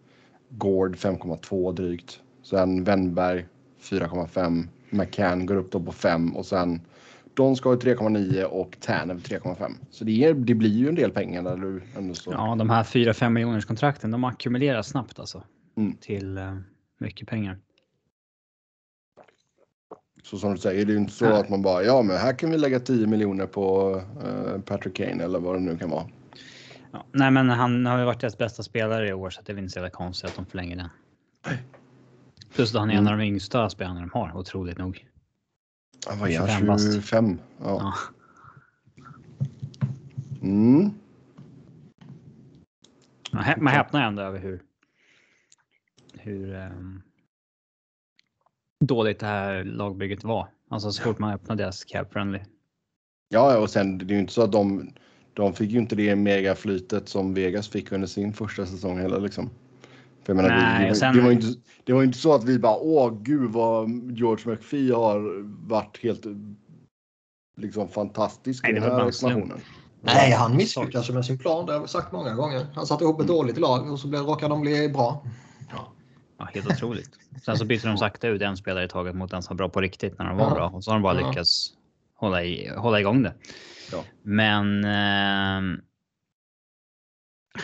Gord 0.48 0.96
5,2 0.96 1.72
drygt. 1.72 2.20
Sen 2.44 2.84
Wennberg 2.84 3.46
4,5, 3.80 4.66
McCann 4.90 5.46
går 5.46 5.56
upp 5.56 5.72
då 5.72 5.80
på 5.80 5.92
5 5.92 6.36
och 6.36 6.46
sen 6.46 6.80
Donskoj 7.34 7.76
3,9 7.76 8.42
och 8.42 8.76
Tanev 8.80 9.20
3,5. 9.20 9.72
Så 9.90 10.04
det, 10.04 10.24
är, 10.24 10.34
det 10.34 10.54
blir 10.54 10.70
ju 10.70 10.88
en 10.88 10.94
del 10.94 11.10
pengar 11.10 11.42
när 11.42 11.56
du 11.56 11.82
ändå 11.96 12.14
så. 12.14 12.32
Ja, 12.32 12.54
de 12.58 12.70
här 12.70 12.82
4-5 12.82 13.30
miljoners 13.30 13.64
kontrakten, 13.64 14.10
de 14.10 14.24
ackumulerar 14.24 14.82
snabbt 14.82 15.18
alltså. 15.18 15.42
Mm. 15.76 15.96
Till 15.96 16.38
eh, 16.38 16.56
mycket 16.98 17.28
pengar. 17.28 17.58
Så 20.22 20.38
som 20.38 20.52
du 20.52 20.58
säger, 20.58 20.86
det 20.86 20.92
är 20.92 20.94
ju 20.94 21.00
inte 21.00 21.12
så 21.12 21.28
Nej. 21.28 21.40
att 21.40 21.48
man 21.48 21.62
bara 21.62 21.82
ja, 21.82 22.02
men 22.02 22.16
här 22.16 22.32
kan 22.32 22.50
vi 22.50 22.58
lägga 22.58 22.80
10 22.80 23.06
miljoner 23.06 23.46
på 23.46 23.94
eh, 24.24 24.60
Patrick 24.60 24.96
Kane 24.96 25.24
eller 25.24 25.40
vad 25.40 25.56
det 25.56 25.60
nu 25.60 25.76
kan 25.78 25.90
vara. 25.90 26.06
Ja, 26.92 27.06
nej, 27.12 27.30
men 27.30 27.50
han 27.50 27.86
har 27.86 27.98
ju 27.98 28.04
varit 28.04 28.20
deras 28.20 28.38
bästa 28.38 28.62
spelare 28.62 29.08
i 29.08 29.12
år 29.12 29.30
så 29.30 29.40
att 29.40 29.46
det 29.46 29.52
är 29.52 29.54
väl 29.54 29.64
inte 29.64 29.72
så 29.72 29.78
jävla 29.78 29.90
konstigt 29.90 30.30
att 30.30 30.36
de 30.36 30.46
förlänger 30.46 30.76
den. 30.76 30.88
Plus 32.54 32.74
att 32.74 32.80
han 32.80 32.90
är 32.90 32.94
en 32.94 33.08
av 33.08 33.18
de 33.18 33.24
yngsta 33.24 33.70
spelarna 33.70 34.00
de 34.00 34.10
har, 34.10 34.36
otroligt 34.36 34.78
nog. 34.78 35.08
Vad 36.20 36.30
är 36.30 36.32
25 36.32 36.48
han? 36.48 36.66
bast. 36.66 36.94
25? 36.94 37.38
Ja. 37.60 37.64
Ja. 37.80 37.94
Mm. 40.42 40.90
Man 43.32 43.42
hä- 43.44 43.60
man 43.60 43.72
häpnar 43.72 44.02
ändå 44.06 44.22
över 44.22 44.38
hur. 44.38 44.62
Hur. 46.18 46.54
ehm, 46.54 47.02
dåligt 48.84 49.18
det 49.18 49.26
här 49.26 49.64
lagbygget 49.64 50.24
var. 50.24 50.48
Alltså 50.70 50.92
så 50.92 51.02
fort 51.02 51.18
man 51.18 51.34
öppnade 51.34 51.62
deras 51.62 51.84
cap 51.84 52.12
friendly. 52.12 52.38
Ja, 53.28 53.52
ja, 53.52 53.58
och 53.58 53.70
sen 53.70 53.98
det 53.98 54.04
är 54.04 54.14
ju 54.14 54.20
inte 54.20 54.32
så 54.32 54.42
att 54.42 54.52
de, 54.52 54.90
de 55.34 55.54
fick 55.54 55.70
ju 55.70 55.78
inte 55.78 55.96
det 55.96 56.16
megaflytet 56.16 57.08
som 57.08 57.34
Vegas 57.34 57.68
fick 57.68 57.92
under 57.92 58.06
sin 58.06 58.32
första 58.32 58.66
säsong 58.66 58.98
heller 58.98 59.20
liksom. 59.20 59.50
För 60.24 60.32
jag 60.32 60.36
menar, 60.36 60.48
det- 60.48 60.56
Nej, 60.62 60.88
det, 60.88 60.94
sen- 60.94 61.14
det, 61.14 61.20
var 61.20 61.28
ju 61.30 61.34
inte, 61.36 61.46
det 61.84 61.92
var 61.92 62.02
inte 62.02 62.18
så 62.18 62.34
att 62.34 62.44
vi 62.44 62.58
bara 62.58 62.76
åh 62.76 63.12
gud 63.22 63.50
vad 63.50 63.90
George 64.16 64.50
McPhee 64.52 64.92
har 64.94 65.42
varit 65.68 65.98
helt 66.02 66.26
liksom 67.56 67.88
fantastisk 67.88 68.62
Nej, 68.62 68.72
i 68.72 68.74
den 68.74 68.82
här 68.82 69.00
en 69.00 69.08
expansionen. 69.08 69.60
Nej, 70.00 70.32
han 70.32 70.56
misslyckades 70.56 71.10
med 71.10 71.24
sin 71.24 71.38
plan. 71.38 71.66
Det 71.66 71.72
har 71.72 71.80
vi 71.80 71.88
sagt 71.88 72.12
många 72.12 72.34
gånger. 72.34 72.66
Han 72.74 72.86
satte 72.86 73.04
ihop 73.04 73.20
ett 73.20 73.26
dåligt 73.26 73.58
lag 73.58 73.92
och 73.92 74.00
så 74.00 74.08
blev- 74.08 74.20
råkade 74.22 74.52
de 74.54 74.60
bli 74.60 74.88
bra. 74.88 75.24
Ja, 76.38 76.48
helt 76.54 76.66
otroligt. 76.66 77.10
Sen 77.44 77.56
så 77.56 77.64
byter 77.64 77.86
de 77.86 77.96
sakta 77.98 78.28
ut 78.28 78.42
en 78.42 78.56
spelare 78.56 78.84
i 78.84 78.88
taget 78.88 79.14
mot 79.16 79.30
den 79.30 79.42
som 79.42 79.56
var 79.56 79.58
bra 79.58 79.68
på 79.68 79.80
riktigt 79.80 80.18
när 80.18 80.26
de 80.26 80.36
var 80.36 80.48
Ja. 80.48 80.54
bra 80.54 80.68
och 80.68 80.84
så 80.84 80.90
har 80.90 80.96
de 80.96 81.02
bara 81.02 81.20
Ja. 81.20 81.28
lyckats 81.28 81.66
hålla, 82.14 82.44
i, 82.44 82.70
hålla 82.76 83.00
igång 83.00 83.22
det. 83.22 83.34
Ja. 83.92 84.04
Men. 84.22 84.84
ehm, 84.84 85.80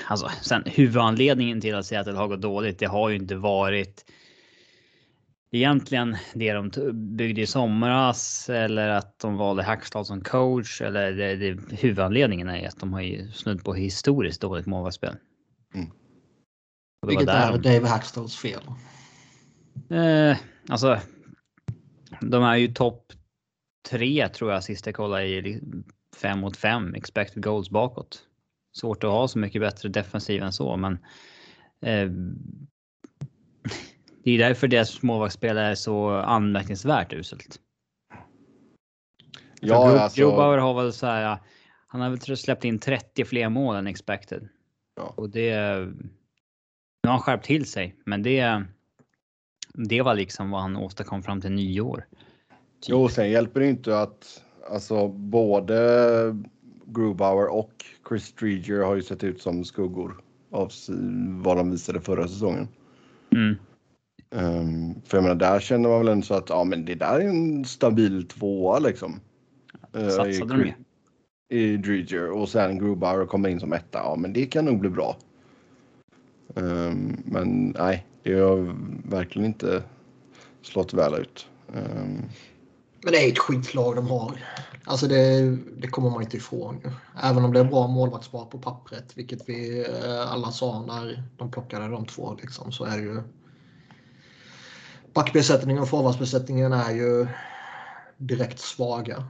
alltså 0.07 0.29
sen 0.43 0.63
huvudanledningen 0.67 1.61
till 1.61 1.75
att 1.75 1.87
Seattle 1.87 2.13
har 2.13 2.29
gått 2.29 2.41
dåligt. 2.43 2.79
Det 2.79 2.87
har 2.87 3.09
ju 3.09 3.17
inte 3.17 3.37
varit. 3.37 4.05
Egentligen 5.53 6.17
det 6.35 6.53
de 6.53 6.71
byggde 7.17 7.41
i 7.41 7.47
somras 7.47 8.51
eller 8.51 8.89
att 8.89 9.19
de 9.19 9.37
valde 9.37 9.63
Hackstad 9.63 10.05
som 10.05 10.21
coach 10.21 10.81
eller 10.81 11.13
det, 11.13 11.37
det, 11.37 11.77
huvudanledningen 11.81 12.49
är 12.49 12.69
att 12.69 12.81
de 12.81 12.93
har 12.93 13.01
ju 13.01 13.31
snudd 13.31 13.65
på 13.65 13.75
historiskt 13.75 14.41
dåligt 14.41 14.67
målvaktsspel. 14.67 15.17
Mm. 15.75 15.91
Det 17.03 17.09
Vilket 17.09 17.27
där 17.27 17.53
är 17.53 17.59
de- 17.59 17.73
Dave 17.73 17.89
Hackstalls 17.89 18.37
fel. 18.37 18.61
Eh, 19.91 20.37
alltså. 20.69 20.99
De 22.21 22.43
är 22.43 22.57
ju 22.57 22.69
topp 22.69 23.13
tre 23.91 24.29
tror 24.29 24.53
jag 24.53 24.65
sist 24.65 24.87
jag 24.87 24.95
kollade 24.95 25.27
i 25.27 25.61
fem 26.17 26.39
mot 26.39 26.57
fem 26.57 26.95
expected 26.95 27.43
goals 27.43 27.71
bakåt. 27.71 28.23
Svårt 28.73 29.05
att 29.05 29.11
ha 29.11 29.29
så 29.29 29.39
mycket 29.39 29.61
bättre 29.61 29.89
defensiv 29.89 30.43
än 30.43 30.53
så, 30.53 30.77
men. 30.77 30.93
Eh, 31.83 32.11
det 34.25 34.31
är 34.31 34.39
därför 34.39 34.69
deras 34.69 35.03
målvaktsspel 35.03 35.57
är 35.59 35.75
så 35.75 36.11
anmärkningsvärt 36.11 37.13
uselt. 37.13 37.61
Ja, 39.61 39.75
Gro- 39.75 39.99
alltså, 39.99 40.31
har 40.31 40.83
väl 40.83 40.93
så 40.93 41.07
här. 41.07 41.39
Han 41.87 42.01
har 42.01 42.11
väl 42.11 42.37
släppt 42.37 42.65
in 42.65 42.79
30 42.79 43.25
fler 43.25 43.49
mål 43.49 43.77
än 43.77 43.87
expected. 43.87 44.49
Ja. 44.97 45.15
Och 45.17 45.31
det. 45.31 45.79
Nu 47.03 47.09
har 47.09 47.11
han 47.11 47.21
skärpt 47.21 47.47
till 47.47 47.67
sig, 47.67 47.97
men 48.05 48.23
det. 48.23 48.65
Det 49.75 50.03
var 50.03 50.15
liksom 50.15 50.51
vad 50.51 50.61
han 50.61 50.77
åstadkom 50.77 51.23
fram 51.23 51.41
till 51.41 51.53
nyår. 51.53 52.07
Typ. 52.81 52.91
Jo, 52.91 53.09
sen 53.09 53.31
hjälper 53.31 53.61
det 53.61 53.67
inte 53.67 54.01
att 54.01 54.45
alltså 54.71 55.09
både 55.09 55.77
Grubauer 56.93 57.47
och 57.47 57.85
Chris 58.09 58.25
Streeger 58.25 58.81
har 58.81 58.95
ju 58.95 59.03
sett 59.03 59.25
ut 59.25 59.43
som 59.43 59.65
skuggor 59.65 60.21
av 60.51 60.73
vad 61.43 61.57
de 61.57 61.71
visade 61.71 62.01
förra 62.01 62.29
säsongen. 62.29 62.69
Mm. 63.33 63.57
Um, 64.31 64.95
för 65.05 65.17
jag 65.17 65.23
menar, 65.23 65.35
där 65.35 65.61
känner 65.61 65.89
man 65.89 65.99
väl 65.99 66.09
ändå 66.09 66.25
så 66.27 66.35
att 66.35 66.49
ja, 66.49 66.65
men 66.65 66.85
det 66.85 66.95
där 66.95 67.21
är 67.21 67.29
en 67.29 67.65
stabil 67.65 68.27
tvåa 68.29 68.79
liksom. 68.79 69.21
Eh, 69.95 70.07
i 70.07 70.11
Satsade 70.11 70.55
de 70.55 70.63
Chris- 70.63 70.75
ju. 71.49 71.57
I 71.59 71.77
Dreger 71.77 72.31
och 72.31 72.49
sen 72.49 72.79
Grubauer 72.79 73.27
kommer 73.27 73.49
in 73.49 73.61
som 73.61 73.73
etta. 73.73 73.99
Ja, 73.99 74.17
men 74.19 74.33
det 74.33 74.47
kan 74.47 74.65
nog 74.65 74.79
bli 74.79 74.91
bra. 74.91 75.17
Ehm, 76.55 77.17
men 77.25 77.75
nej, 77.79 78.07
det 78.23 78.35
har 78.35 78.77
verkligen 79.11 79.47
inte 79.47 79.83
slått 80.63 80.95
väl 80.95 81.15
ut. 81.15 81.49
Ehm, 81.75 82.23
men 83.03 83.13
det 83.13 83.19
är 83.19 83.33
ett 83.33 83.39
skitlag 83.39 83.97
de 83.97 84.11
har. 84.11 84.45
Alltså 84.85 85.07
det, 85.07 85.57
det 85.77 85.89
kommer 85.89 86.11
man 86.11 86.23
inte 86.23 86.37
ifrån. 86.37 86.81
Även 87.23 87.45
om 87.45 87.53
det 87.53 87.61
är 87.61 87.65
bra 87.65 87.87
målvaktspar 87.87 88.45
på 88.45 88.59
pappret, 88.59 89.17
vilket 89.17 89.49
vi 89.49 89.87
eh, 89.87 90.33
alla 90.33 90.51
sa 90.51 90.83
när 90.87 91.23
de 91.37 91.51
plockade 91.51 91.89
de 91.89 92.07
två, 92.07 92.37
liksom, 92.43 92.73
så 92.73 92.85
är 92.85 92.97
det 92.97 93.03
ju... 93.03 93.23
Backbesättningen 95.15 95.83
och 95.83 95.89
forwardsbesättningen 95.89 96.73
är 96.73 96.95
ju 96.95 97.27
direkt 98.17 98.59
svaga. 98.59 99.25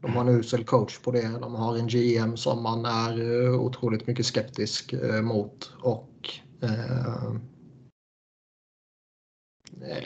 De 0.00 0.16
har 0.16 0.20
en 0.20 0.28
usel 0.28 0.64
coach 0.64 0.98
på 0.98 1.10
det. 1.10 1.28
De 1.40 1.54
har 1.54 1.76
en 1.76 1.88
GM 1.88 2.36
som 2.36 2.62
man 2.62 2.84
är 2.84 3.44
eh, 3.44 3.60
otroligt 3.60 4.06
mycket 4.06 4.26
skeptisk 4.26 4.92
eh, 4.92 5.22
mot 5.22 5.72
och 5.82 6.30
eh, 6.62 7.34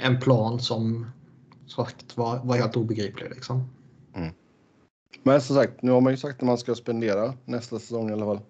en 0.00 0.20
plan 0.20 0.60
som 0.60 1.06
sagt 1.70 2.16
var, 2.16 2.44
var 2.44 2.56
helt 2.56 2.76
obegriplig. 2.76 3.30
Liksom. 3.30 3.64
men 5.22 5.40
som 5.40 5.56
sagt, 5.56 5.82
nu 5.82 5.90
har 5.90 6.00
man 6.00 6.12
ju 6.12 6.16
sagt 6.16 6.42
att 6.42 6.46
man 6.46 6.58
ska 6.58 6.74
spendera 6.74 7.34
nästa 7.44 7.78
säsong 7.78 8.10
i 8.10 8.12
alla 8.12 8.24
fall. 8.24 8.40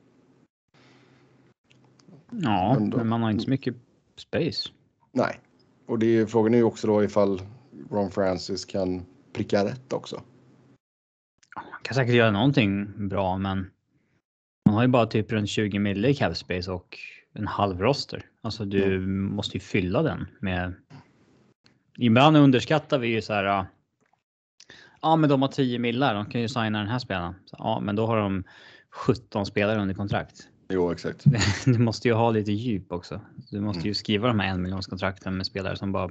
Ja, 2.30 2.76
Men 2.78 2.90
då- 2.90 2.96
men 2.96 3.08
man 3.08 3.22
har 3.22 3.30
inte 3.30 3.44
så 3.44 3.50
mycket 3.50 3.74
space. 4.16 4.68
Nej, 5.12 5.40
och 5.86 5.98
det 5.98 6.06
är, 6.06 6.26
frågan 6.26 6.54
är 6.54 6.58
ju 6.58 6.64
också 6.64 6.86
då 6.86 7.04
ifall 7.04 7.42
Ron 7.90 8.10
Francis 8.10 8.64
kan 8.64 9.02
pricka 9.32 9.64
rätt 9.64 9.92
också. 9.92 10.22
Han 11.56 11.82
kan 11.82 11.94
säkert 11.94 12.14
göra 12.14 12.30
någonting 12.30 13.08
bra, 13.08 13.38
men 13.38 13.70
man 14.66 14.74
har 14.74 14.82
ju 14.82 14.88
bara 14.88 15.06
typ 15.06 15.32
runt 15.32 15.48
20 15.48 15.78
mille 15.78 16.08
i 16.08 16.14
cap 16.14 16.36
space 16.36 16.70
och 16.70 16.98
en 17.32 17.46
halv 17.46 17.80
roster. 17.80 18.26
Alltså 18.40 18.64
du 18.64 18.84
mm. 18.84 19.24
måste 19.24 19.56
ju 19.56 19.60
fylla 19.60 20.02
den 20.02 20.26
med. 20.40 20.74
Ibland 22.02 22.36
underskattar 22.36 22.98
vi 22.98 23.08
ju 23.08 23.22
så 23.22 23.32
här. 23.32 23.66
Ja, 25.02 25.16
men 25.16 25.30
de 25.30 25.42
har 25.42 25.48
10 25.48 25.78
millar. 25.78 26.14
De 26.14 26.26
kan 26.26 26.40
ju 26.40 26.48
signa 26.48 26.78
den 26.78 26.88
här 26.88 26.98
spelaren. 26.98 27.34
Ja, 27.52 27.80
men 27.80 27.96
då 27.96 28.06
har 28.06 28.16
de 28.16 28.44
17 28.90 29.46
spelare 29.46 29.80
under 29.80 29.94
kontrakt. 29.94 30.48
Jo, 30.68 30.92
exakt. 30.92 31.24
Du 31.64 31.78
måste 31.78 32.08
ju 32.08 32.14
ha 32.14 32.30
lite 32.30 32.52
djup 32.52 32.92
också. 32.92 33.20
Du 33.50 33.60
måste 33.60 33.80
ju 33.80 33.88
mm. 33.88 33.94
skriva 33.94 34.28
de 34.28 34.40
här 34.40 34.48
en 34.48 34.62
miljonskontrakten 34.62 35.36
med 35.36 35.46
spelare 35.46 35.76
som 35.76 35.92
bara 35.92 36.10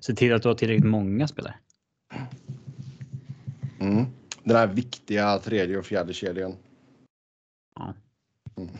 ser 0.00 0.14
till 0.14 0.34
att 0.34 0.42
du 0.42 0.48
har 0.48 0.54
tillräckligt 0.54 0.90
många 0.90 1.28
spelare. 1.28 1.54
Mm. 3.80 4.04
Den 4.42 4.56
här 4.56 4.66
viktiga 4.66 5.38
tredje 5.38 5.78
och 5.78 5.86
fjärde 5.86 6.12
kedjan. 6.12 6.56
Ja. 7.74 7.94
Mm. 8.56 8.70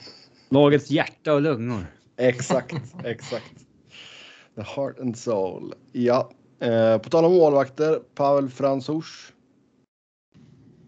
Lagets 0.49 0.91
hjärta 0.91 1.35
och 1.35 1.43
lungor. 1.43 1.87
Exakt, 2.17 2.95
exakt. 3.05 3.55
The 4.55 4.63
heart 4.63 5.01
and 5.01 5.19
soul. 5.19 5.75
Ja, 5.93 6.31
eh, 6.65 6.99
på 6.99 7.11
tal 7.11 7.25
om 7.25 7.33
målvakter. 7.33 8.01
Pavel 8.15 8.49
Fransouch. 8.49 9.33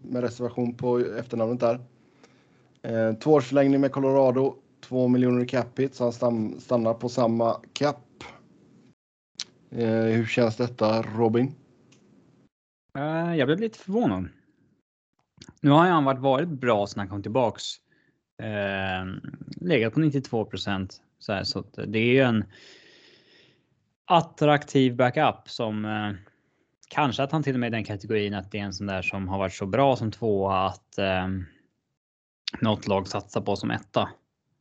Med 0.01 0.21
reservation 0.21 0.73
på 0.73 0.99
efternamnet 0.99 1.59
där. 1.59 1.79
Eh, 2.81 3.13
tvåårsförlängning 3.13 3.81
med 3.81 3.91
Colorado. 3.91 4.55
Två 4.81 5.07
miljoner 5.07 5.43
i 5.43 5.47
cap 5.47 5.79
hit, 5.79 5.95
så 5.95 6.13
han 6.21 6.59
stannar 6.59 6.93
på 6.93 7.09
samma 7.09 7.61
cap. 7.73 8.23
Eh, 9.71 9.87
hur 9.89 10.25
känns 10.25 10.57
detta 10.57 11.01
Robin? 11.01 11.55
Uh, 12.97 13.37
jag 13.37 13.47
blev 13.47 13.59
lite 13.59 13.79
förvånad. 13.79 14.27
Nu 15.61 15.69
har 15.69 15.85
han 15.85 16.03
varit, 16.03 16.19
varit 16.19 16.47
bra 16.47 16.87
sedan 16.87 16.99
han 16.99 17.09
kom 17.09 17.23
tillbaks. 17.23 17.63
Eh, 18.43 19.29
legat 19.61 19.93
på 19.93 19.99
92 19.99 20.45
procent. 20.45 21.01
Så, 21.19 21.33
här, 21.33 21.43
så 21.43 21.63
det 21.87 21.99
är 21.99 22.13
ju 22.13 22.19
en 22.19 22.43
attraktiv 24.07 24.95
backup 24.95 25.49
som 25.49 25.85
uh, 25.85 26.15
kanske 26.89 27.23
att 27.23 27.31
han 27.31 27.43
till 27.43 27.53
och 27.53 27.59
med 27.59 27.67
är 27.67 27.71
den 27.71 27.83
kategorin 27.83 28.33
att 28.33 28.51
det 28.51 28.59
är 28.59 28.63
en 28.63 28.73
sån 28.73 28.87
där 28.87 29.01
som 29.01 29.27
har 29.27 29.37
varit 29.37 29.53
så 29.53 29.65
bra 29.65 29.95
som 29.95 30.11
tvåa 30.11 30.65
att 30.65 30.95
uh, 30.99 31.41
något 32.61 32.87
lag 32.87 33.07
satsar 33.07 33.41
på 33.41 33.55
som 33.55 33.71
etta. 33.71 34.09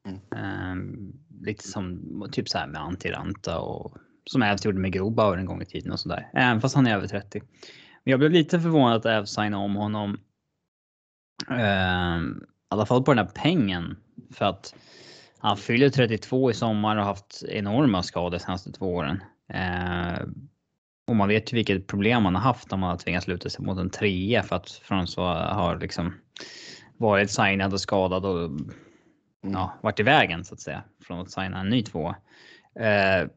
Mm. 0.06 1.12
lite 1.40 1.68
som 1.68 2.28
typ 2.32 2.48
så 2.48 2.58
här 2.58 2.66
med 2.66 2.80
Antiranta 2.80 3.58
och 3.58 3.96
som 4.24 4.42
Ävs 4.42 4.64
gjorde 4.64 4.78
med 4.78 4.92
Grobauer 4.92 5.36
en 5.36 5.46
gång 5.46 5.62
i 5.62 5.66
tiden 5.66 5.92
och 5.92 6.00
sådär. 6.00 6.30
Även 6.32 6.60
fast 6.60 6.74
han 6.74 6.86
är 6.86 6.96
över 6.96 7.06
30. 7.06 7.40
Men 8.04 8.10
jag 8.10 8.18
blev 8.18 8.30
lite 8.30 8.60
förvånad 8.60 8.96
att 8.96 9.06
Ävs 9.06 9.30
signade 9.30 9.64
om 9.64 9.76
honom. 9.76 10.20
Eh, 11.50 12.18
I 12.18 12.44
alla 12.68 12.86
fall 12.86 13.02
på 13.02 13.14
den 13.14 13.26
här 13.26 13.32
pengen. 13.34 13.96
För 14.34 14.44
att 14.44 14.74
han 15.38 15.56
fyller 15.56 15.88
32 15.88 16.50
i 16.50 16.54
sommar 16.54 16.96
och 16.96 17.04
haft 17.04 17.44
enorma 17.48 18.02
skador 18.02 18.38
senaste 18.38 18.72
två 18.72 18.94
åren. 18.94 19.22
Eh, 19.54 20.26
och 21.06 21.16
man 21.16 21.28
vet 21.28 21.52
ju 21.52 21.54
vilket 21.54 21.86
problem 21.86 22.22
man 22.22 22.34
har 22.34 22.42
haft 22.42 22.72
om 22.72 22.80
man 22.80 22.90
har 22.90 22.96
tvingats 22.96 23.28
luta 23.28 23.50
sig 23.50 23.64
mot 23.64 23.78
en 23.78 23.90
trea 23.90 24.42
för 24.42 24.56
att 24.56 24.66
François 24.66 25.54
har 25.54 25.78
liksom 25.80 26.14
varit 26.96 27.30
signad 27.30 27.72
och 27.72 27.80
skadad 27.80 28.24
och 28.24 28.50
ja, 29.52 29.78
varit 29.82 30.00
i 30.00 30.02
vägen 30.02 30.44
så 30.44 30.54
att 30.54 30.60
säga 30.60 30.84
från 31.02 31.20
att 31.20 31.30
signa 31.30 31.60
en 31.60 31.68
ny 31.68 31.82
två. 31.82 32.14
Eh, 32.80 33.28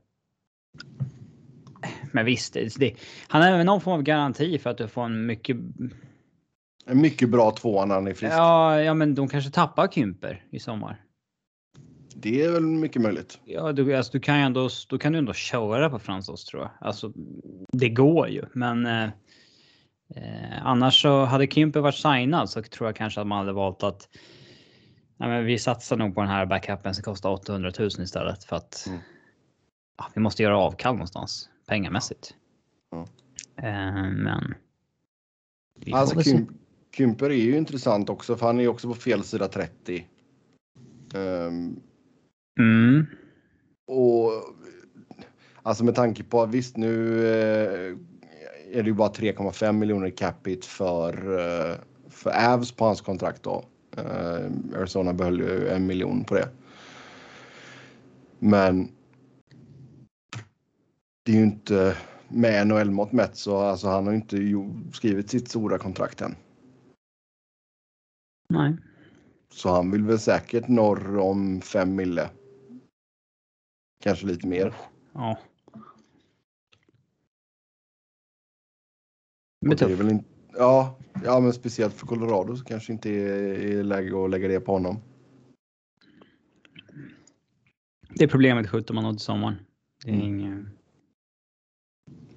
men 2.12 2.26
visst, 2.26 2.54
det, 2.54 2.96
han 3.28 3.42
har 3.42 3.64
någon 3.64 3.82
form 3.82 3.94
av 3.94 4.02
garanti 4.02 4.58
för 4.58 4.70
att 4.70 4.78
du 4.78 4.88
får 4.88 5.06
en 5.06 5.26
mycket. 5.26 5.58
En 6.86 7.02
mycket 7.02 7.30
bra 7.30 7.52
tvåa 7.52 7.86
när 7.86 7.96
han 7.96 8.08
är 8.08 8.14
frisk. 8.14 8.34
Ja, 8.34 8.82
ja, 8.82 8.94
men 8.94 9.16
de 9.16 9.28
kanske 9.28 9.52
tappar 9.52 9.88
Kymper 9.88 10.44
i 10.52 10.60
sommar. 10.60 11.02
Det 12.22 12.44
är 12.44 12.52
väl 12.52 12.66
mycket 12.66 13.02
möjligt. 13.02 13.40
Ja, 13.46 13.72
du, 13.72 13.96
alltså, 13.96 14.12
du 14.12 14.20
kan 14.20 14.38
ju 14.38 14.44
ändå, 14.44 14.70
då 14.90 14.98
kan 14.98 15.12
du 15.14 15.20
ändå 15.20 15.34
köra 15.34 15.90
på 15.90 16.00
Fransos 16.00 16.46
tror 16.46 16.62
jag. 16.62 16.72
Alltså, 16.82 17.14
det 17.72 17.90
går 17.90 18.30
ju, 18.30 18.46
men 18.54 18.86
eh, 18.86 19.04
eh, 20.16 20.62
annars 20.66 21.02
så 21.02 21.26
hade 21.26 21.48
Kymper 21.48 21.80
varit 21.80 21.96
signad 21.96 22.50
så 22.50 22.62
tror 22.62 22.88
jag 22.88 22.96
kanske 22.96 23.22
att 23.22 23.28
man 23.28 23.38
hade 23.38 23.54
valt 23.54 23.84
att 23.84 24.10
nej, 25.18 25.30
men 25.30 25.46
vi 25.46 25.60
satsar 25.60 25.98
nog 25.98 26.16
på 26.16 26.22
den 26.22 26.30
här 26.30 26.46
backupen 26.46 26.96
som 26.96 27.04
kostar 27.04 27.30
800 27.30 27.72
000 27.80 27.88
istället 27.88 28.44
för 28.44 28.56
att 28.56 28.86
mm. 28.88 29.00
ja, 29.98 30.08
vi 30.14 30.22
måste 30.22 30.44
göra 30.44 30.58
avkall 30.58 30.94
någonstans 30.94 31.50
pengamässigt. 31.68 32.34
Ja. 32.92 33.08
Eh, 33.56 34.12
men. 34.12 34.54
Alltså 35.92 36.24
Kym 36.24 36.60
Kymper 36.96 37.30
är 37.30 37.34
ju 37.34 37.58
intressant 37.58 38.10
också 38.10 38.36
för 38.36 38.46
han 38.46 38.58
är 38.58 38.64
ju 38.64 38.68
också 38.68 38.88
på 38.88 38.94
fel 38.94 39.24
sida 39.24 39.48
30. 39.48 40.08
Um, 41.14 41.22
ehm, 41.22 41.80
mm. 42.60 43.06
Och 43.88 44.32
alltså 45.64 45.84
med 45.84 45.96
tanke 45.96 46.24
på 46.24 46.42
att 46.42 46.50
visst 46.50 46.78
nu 46.78 47.26
eh, 47.28 47.98
är 48.72 48.84
det 48.84 48.90
ju 48.90 48.94
bara 48.94 49.10
3,5 49.10 49.72
miljoner 49.72 50.10
capita 50.10 50.68
för, 50.68 51.40
eh, 51.40 51.76
för 52.10 52.54
Avs 52.54 52.72
på 52.72 52.86
hans 52.86 53.02
kontrakt 53.02 53.44
då. 53.44 53.66
Uh, 53.98 54.78
Arizona 54.78 55.14
behöll 55.14 55.40
ju 55.40 55.68
en 55.68 55.86
miljon 55.86 56.24
på 56.24 56.36
det. 56.36 56.50
Men 58.40 58.92
det 61.26 61.32
är 61.32 61.36
ju 61.36 61.44
inte 61.44 61.98
med 62.28 62.68
NHL-mått 62.68 63.12
mätt 63.12 63.36
så 63.36 63.58
alltså 63.58 63.88
han 63.88 64.08
har 64.08 64.14
inte 64.14 64.38
skrivit 64.94 65.30
sitt 65.30 65.50
stora 65.50 65.78
kontrakt 65.78 66.22
än. 66.22 66.36
Nej. 68.50 68.78
Så 69.54 69.70
han 69.70 69.92
vill 69.92 70.04
väl 70.04 70.20
säkert 70.20 70.68
norr 70.68 71.18
om 71.18 71.62
5 71.62 71.96
mille. 71.96 72.30
Kanske 74.04 74.26
lite 74.26 74.48
mer. 74.48 74.76
Ja. 75.14 75.38
Men 79.62 79.78
det 79.78 79.86
är 79.86 79.96
väl 79.96 80.10
inte, 80.10 80.26
ja, 80.54 80.98
ja, 81.24 81.40
men 81.40 81.54
speciellt 81.54 81.94
för 81.94 82.08
Colorado 82.08 82.56
så 82.56 82.66
kanske 82.66 82.94
inte 82.94 83.10
är, 83.10 83.78
är 83.78 83.84
läge 83.84 84.24
att 84.24 84.30
lägga 84.30 84.48
det 84.48 84.60
på 84.60 84.72
honom. 84.72 85.02
Det 88.10 88.24
är 88.24 88.28
problemet 88.28 88.70
skjuter 88.70 88.94
man 88.94 89.06
åt 89.06 89.22
sommaren. 89.22 89.56
Det 90.06 90.12
är 90.12 90.16
mm. 90.16 90.28
inget. 90.28 90.66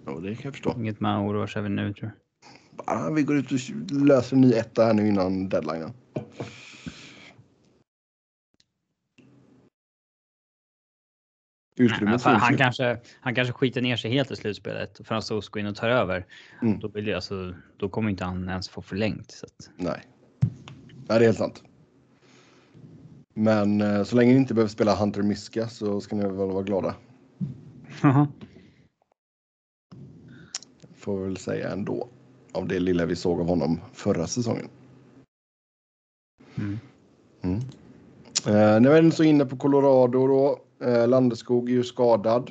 Ja, 0.05 0.12
det 0.12 0.35
kan 0.35 0.44
jag 0.44 0.55
förstå. 0.55 0.75
Inget 0.77 1.01
man 1.01 1.27
oroar 1.27 1.46
sig 1.46 1.61
över 1.61 1.68
nu 1.68 1.92
tror 1.94 2.11
jag. 2.11 2.87
Bara, 2.87 3.11
vi 3.11 3.22
går 3.22 3.37
ut 3.37 3.53
och 3.53 3.59
löser 3.90 4.37
en 4.37 4.40
ny 4.40 4.53
etta 4.53 4.85
här 4.85 4.94
nu 4.94 5.09
innan 5.09 5.48
deadlinen. 11.76 12.20
Nej, 12.24 12.35
han, 12.35 12.56
kanske, 12.56 12.98
han 13.20 13.35
kanske 13.35 13.52
skiter 13.52 13.82
ner 13.82 13.96
sig 13.96 14.11
helt 14.11 14.30
i 14.30 14.37
slutspelet 14.37 15.00
och 15.00 15.06
Fransos 15.06 15.48
går 15.48 15.61
in 15.61 15.66
och 15.66 15.76
tar 15.76 15.88
över. 15.88 16.26
Mm. 16.62 16.78
Då, 16.78 16.88
blir 16.88 17.02
det, 17.02 17.14
alltså, 17.14 17.54
då 17.76 17.88
kommer 17.88 18.11
inte 18.11 18.24
han 18.24 18.48
ens 18.48 18.68
få 18.68 18.82
förlängt. 18.82 19.30
Så 19.30 19.46
att... 19.46 19.70
Nej. 19.76 20.02
Nej, 21.08 21.18
det 21.18 21.24
är 21.24 21.28
helt 21.28 21.38
sant. 21.38 21.62
Men 23.35 23.80
eh, 23.80 24.04
så 24.04 24.16
länge 24.16 24.32
ni 24.32 24.38
inte 24.38 24.54
behöver 24.54 24.70
spela 24.70 24.94
Hunter 24.94 25.22
Miska 25.22 25.68
så 25.68 26.00
ska 26.00 26.16
ni 26.16 26.22
väl 26.22 26.32
vara 26.32 26.62
glada. 26.62 26.94
Får 30.96 31.18
vi 31.18 31.24
väl 31.24 31.37
säga 31.37 31.70
ändå. 31.70 32.08
Av 32.52 32.68
det 32.68 32.80
lilla 32.80 33.06
vi 33.06 33.16
såg 33.16 33.40
av 33.40 33.48
honom 33.48 33.80
förra 33.92 34.26
säsongen. 34.26 34.68
Mm. 36.58 36.78
Mm. 37.42 37.58
Eh, 38.46 38.80
när 38.80 39.00
vi 39.00 39.06
är 39.06 39.11
så 39.11 39.24
inne 39.24 39.44
på 39.44 39.56
Colorado 39.56 40.26
då. 40.26 40.58
Eh, 40.82 41.08
Landeskog 41.08 41.70
är 41.70 41.74
ju 41.74 41.84
skadad. 41.84 42.50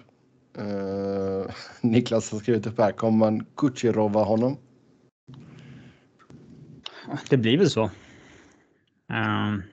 Eh, 0.58 1.52
Niklas 1.82 2.32
har 2.32 2.40
skrivit 2.40 2.68
upp 2.68 2.78
här. 2.78 2.92
Kommer 2.92 3.18
man 3.18 3.46
Kucherova 3.56 4.24
honom? 4.24 4.58
Det 7.30 7.38
blir 7.38 7.58
väl 7.58 7.70
så. 7.70 7.84
Um, 9.14 9.64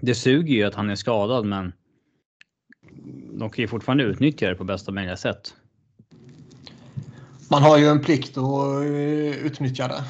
det 0.00 0.14
suger 0.14 0.54
ju 0.54 0.64
att 0.64 0.74
han 0.74 0.90
är 0.90 0.94
skadad, 0.94 1.46
men 1.46 1.72
de 3.32 3.50
kan 3.50 3.62
ju 3.62 3.68
fortfarande 3.68 4.04
utnyttja 4.04 4.48
det 4.48 4.54
på 4.54 4.64
bästa 4.64 4.92
möjliga 4.92 5.16
sätt. 5.16 5.54
Man 7.50 7.62
har 7.62 7.78
ju 7.78 7.86
en 7.86 8.00
plikt 8.00 8.36
att 8.36 8.82
eh, 8.82 9.46
utnyttja 9.46 9.88
det. 9.88 10.04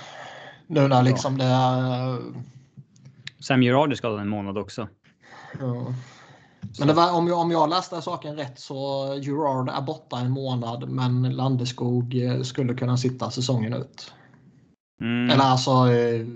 Nu 0.67 0.89
när 0.89 1.03
liksom 1.03 1.39
ja. 1.39 1.45
det 1.45 1.51
är... 1.53 2.19
Sam 3.39 3.63
Gerard 3.63 3.93
är 3.93 3.97
skadad 3.97 4.21
en 4.21 4.29
månad 4.29 4.59
också. 4.59 4.89
Ja. 5.61 5.95
Men 6.79 6.89
det 6.89 6.95
var, 6.95 7.13
om, 7.13 7.29
jag, 7.29 7.39
om 7.39 7.51
jag 7.51 7.71
läste 7.71 8.03
saken 8.03 8.37
rätt 8.37 8.59
så 8.59 9.07
Gerard 9.23 9.69
är 9.69 9.83
borta 9.83 10.19
en 10.19 10.31
månad 10.31 10.89
men 10.89 11.37
Landeskog 11.37 12.23
eh, 12.23 12.43
skulle 12.43 12.75
kunna 12.75 12.97
sitta 12.97 13.31
säsongen 13.31 13.73
ut. 13.73 14.15
Mm. 15.01 15.31
Eller 15.31 15.45
alltså... 15.45 15.71
Eh, 15.71 16.27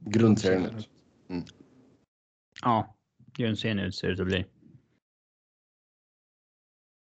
Grundserien 0.00 0.64
ut. 0.64 0.88
Mm. 1.30 1.44
Ja, 2.62 2.94
grundserien 3.32 3.78
ut 3.78 3.94
ser 3.94 4.06
det 4.08 4.14
ut 4.14 4.20
att 4.20 4.26
bli. 4.26 4.46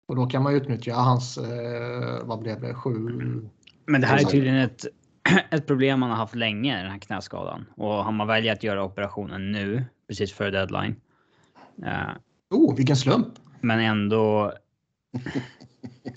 Och 0.07 0.15
då 0.15 0.25
kan 0.25 0.43
man 0.43 0.55
utnyttja 0.55 0.93
hans, 0.93 1.37
eh, 1.37 2.25
vad 2.25 2.39
blev 2.39 2.61
det, 2.61 2.73
sju? 2.73 2.91
Men 3.85 4.01
det 4.01 4.07
här 4.07 4.17
är 4.17 4.23
tydligen 4.23 4.57
ett, 4.57 4.85
ett 5.51 5.67
problem 5.67 5.99
man 5.99 6.09
har 6.09 6.17
haft 6.17 6.35
länge, 6.35 6.81
den 6.81 6.91
här 6.91 6.99
knäskadan. 6.99 7.65
Och 7.75 7.89
har 8.05 8.11
man 8.11 8.27
väljer 8.27 8.53
att 8.53 8.63
göra 8.63 8.83
operationen 8.83 9.51
nu, 9.51 9.85
precis 10.07 10.33
före 10.33 10.51
deadline. 10.51 10.95
Uh, 11.79 12.11
oh, 12.49 12.75
vilken 12.75 12.95
slump! 12.95 13.33
Men 13.61 13.79
ändå. 13.79 14.53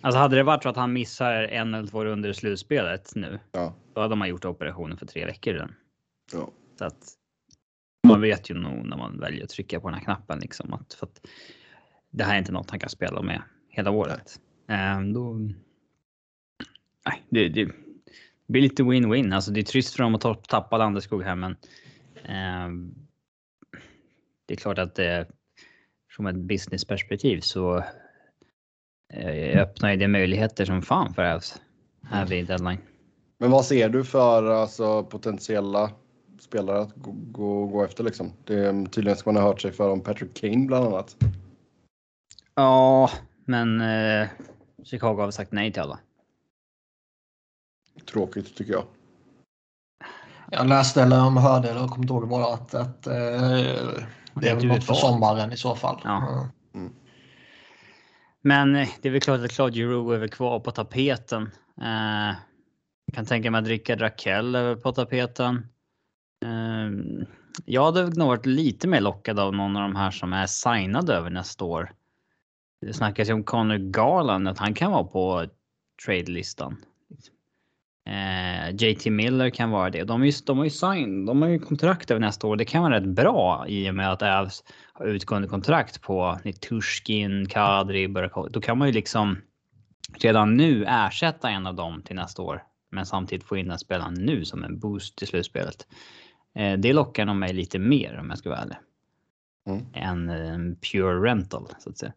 Alltså 0.00 0.18
hade 0.18 0.36
det 0.36 0.42
varit 0.42 0.62
så 0.62 0.68
att 0.68 0.76
han 0.76 0.92
missar 0.92 1.32
en 1.32 1.74
eller 1.74 1.88
två 1.88 2.04
runder 2.04 2.28
i 2.28 2.34
slutspelet 2.34 3.12
nu. 3.14 3.40
Ja. 3.52 3.74
Då 3.94 4.00
hade 4.00 4.16
man 4.16 4.28
gjort 4.28 4.44
operationen 4.44 4.96
för 4.96 5.06
tre 5.06 5.26
veckor 5.26 5.52
redan. 5.52 5.74
Ja. 6.32 6.50
Så 6.78 6.84
att 6.84 7.16
man 8.06 8.20
vet 8.20 8.50
ju 8.50 8.54
nog 8.54 8.86
när 8.86 8.96
man 8.96 9.20
väljer 9.20 9.44
att 9.44 9.50
trycka 9.50 9.80
på 9.80 9.88
den 9.88 9.98
här 9.98 10.04
knappen 10.04 10.38
liksom 10.38 10.72
att, 10.72 10.94
för 10.94 11.06
att 11.06 11.26
det 12.10 12.24
här 12.24 12.34
är 12.34 12.38
inte 12.38 12.52
något 12.52 12.70
han 12.70 12.80
kan 12.80 12.90
spela 12.90 13.22
med 13.22 13.42
hela 13.68 13.90
året. 13.90 14.40
Um, 14.68 15.12
då, 15.12 15.34
nej, 17.06 17.22
det, 17.28 17.48
det, 17.48 17.72
blir 18.46 18.62
lite 18.62 18.82
win-win. 18.82 19.34
Alltså 19.34 19.50
det 19.50 19.60
är 19.60 19.64
trist 19.64 19.96
för 19.96 20.02
dem 20.02 20.14
att 20.14 20.48
tappa 20.48 20.78
Landeskog 20.78 21.22
här, 21.22 21.34
men 21.34 21.56
um, 22.66 22.94
det 24.46 24.54
är 24.54 24.58
klart 24.58 24.78
att 24.78 24.94
det 24.94 25.28
från 26.16 26.26
ett 26.26 26.36
businessperspektiv 26.36 27.40
så 27.40 27.76
uh, 27.76 29.60
öppnar 29.60 29.96
det 29.96 30.08
möjligheter 30.08 30.64
som 30.64 30.82
fan 30.82 31.14
för 31.14 31.36
oss 31.36 31.60
här 32.02 32.26
vid 32.26 32.46
deadline. 32.46 32.78
Men 33.38 33.50
vad 33.50 33.64
ser 33.64 33.88
du 33.88 34.04
för 34.04 34.44
alltså, 34.44 35.04
potentiella 35.04 35.90
spelare 36.40 36.80
att 36.80 36.94
gå, 36.94 37.10
gå, 37.12 37.66
gå 37.66 37.84
efter 37.84 38.04
liksom? 38.04 38.32
Det, 38.44 38.86
tydligen 38.90 39.16
ska 39.16 39.32
man 39.32 39.42
ha 39.42 39.48
hört 39.48 39.60
sig 39.60 39.72
för 39.72 39.90
om 39.90 40.00
Patrick 40.00 40.34
Kane 40.34 40.66
bland 40.66 40.86
annat. 40.86 41.16
Ja, 42.54 43.10
men 43.44 43.80
eh, 43.80 44.28
Chicago 44.84 45.16
har 45.16 45.30
sagt 45.30 45.52
nej 45.52 45.72
till 45.72 45.82
alla. 45.82 45.98
Tråkigt 48.12 48.56
tycker 48.56 48.72
jag. 48.72 48.84
Jag 50.50 50.68
läste 50.68 51.02
eller 51.02 51.26
om 51.26 51.36
hörde 51.36 51.70
eller 51.70 51.88
kommer 51.88 52.04
inte 52.04 52.14
ihåg 52.14 52.28
vad 52.28 52.54
att, 52.54 52.74
att 52.74 53.06
eh, 53.06 54.04
det 54.34 54.48
är 54.48 54.54
väl 54.54 54.66
något 54.66 54.84
för 54.84 54.94
sommaren 54.94 55.52
i 55.52 55.56
så 55.56 55.74
fall. 55.74 56.00
Ja. 56.04 56.48
Mm. 56.74 56.92
Men 58.42 58.76
eh, 58.76 58.88
det 59.02 59.08
är 59.08 59.12
väl 59.12 59.20
klart 59.20 59.40
att 59.40 59.52
Claude 59.52 59.76
Giroux 59.76 60.14
är 60.14 60.18
väl 60.18 60.28
kvar 60.28 60.60
på 60.60 60.70
tapeten. 60.70 61.42
Eh, 61.80 62.36
kan 63.12 63.26
tänka 63.26 63.50
mig 63.50 63.58
att 63.58 63.68
Rickard 63.68 64.00
Rakell 64.00 64.54
är 64.54 64.76
på 64.76 64.92
tapeten. 64.92 65.66
Eh, 66.44 66.90
jag 67.64 67.84
hade 67.84 68.02
nog 68.04 68.28
varit 68.28 68.46
lite 68.46 68.88
mer 68.88 69.00
lockad 69.00 69.38
av 69.38 69.54
någon 69.54 69.76
av 69.76 69.82
de 69.82 69.96
här 69.96 70.10
som 70.10 70.32
är 70.32 70.46
signade 70.46 71.14
över 71.14 71.30
nästa 71.30 71.64
år. 71.64 71.92
Det 72.80 72.92
snackas 72.92 73.28
ju 73.28 73.32
om 73.32 73.44
Connor 73.44 73.78
Garland, 73.78 74.48
att 74.48 74.58
han 74.58 74.74
kan 74.74 74.92
vara 74.92 75.04
på 75.04 75.46
trade-listan. 76.06 76.76
Eh, 78.04 78.74
JT 78.74 79.10
Miller 79.10 79.50
kan 79.50 79.70
vara 79.70 79.90
det. 79.90 80.04
De, 80.04 80.22
är, 80.22 80.46
de 80.46 80.58
har 80.58 80.64
ju 80.64 80.70
sign, 80.70 81.26
de 81.26 81.42
har 81.42 81.48
ju 81.48 81.58
kontrakt 81.58 82.10
över 82.10 82.20
nästa 82.20 82.46
år. 82.46 82.56
Det 82.56 82.64
kan 82.64 82.82
vara 82.82 82.94
rätt 82.94 83.08
bra 83.08 83.64
i 83.68 83.90
och 83.90 83.94
med 83.94 84.12
att 84.12 84.22
Avs 84.22 84.64
har 84.92 85.06
utgående 85.06 85.48
kontrakt 85.48 86.02
på 86.02 86.38
Nitushkin, 86.44 87.48
Kadri, 87.48 88.08
Burakovic. 88.08 88.52
Då 88.52 88.60
kan 88.60 88.78
man 88.78 88.88
ju 88.88 88.94
liksom 88.94 89.38
redan 90.18 90.56
nu 90.56 90.84
ersätta 90.88 91.50
en 91.50 91.66
av 91.66 91.74
dem 91.74 92.02
till 92.02 92.16
nästa 92.16 92.42
år. 92.42 92.62
Men 92.90 93.06
samtidigt 93.06 93.46
få 93.46 93.56
in 93.56 93.68
den 93.68 93.78
spelaren 93.78 94.14
nu 94.14 94.44
som 94.44 94.64
en 94.64 94.78
boost 94.78 95.16
till 95.16 95.28
slutspelet. 95.28 95.86
Eh, 96.54 96.78
det 96.78 96.92
lockar 96.92 97.24
nog 97.24 97.36
mig 97.36 97.52
lite 97.52 97.78
mer 97.78 98.18
om 98.20 98.30
jag 98.30 98.38
ska 98.38 98.48
vara 98.48 98.60
ärlig. 98.60 98.76
Mm. 99.66 99.86
Än 99.94 100.28
en 100.28 100.76
pure 100.76 101.30
rental 101.30 101.68
så 101.78 101.90
att 101.90 101.98
säga. 101.98 102.12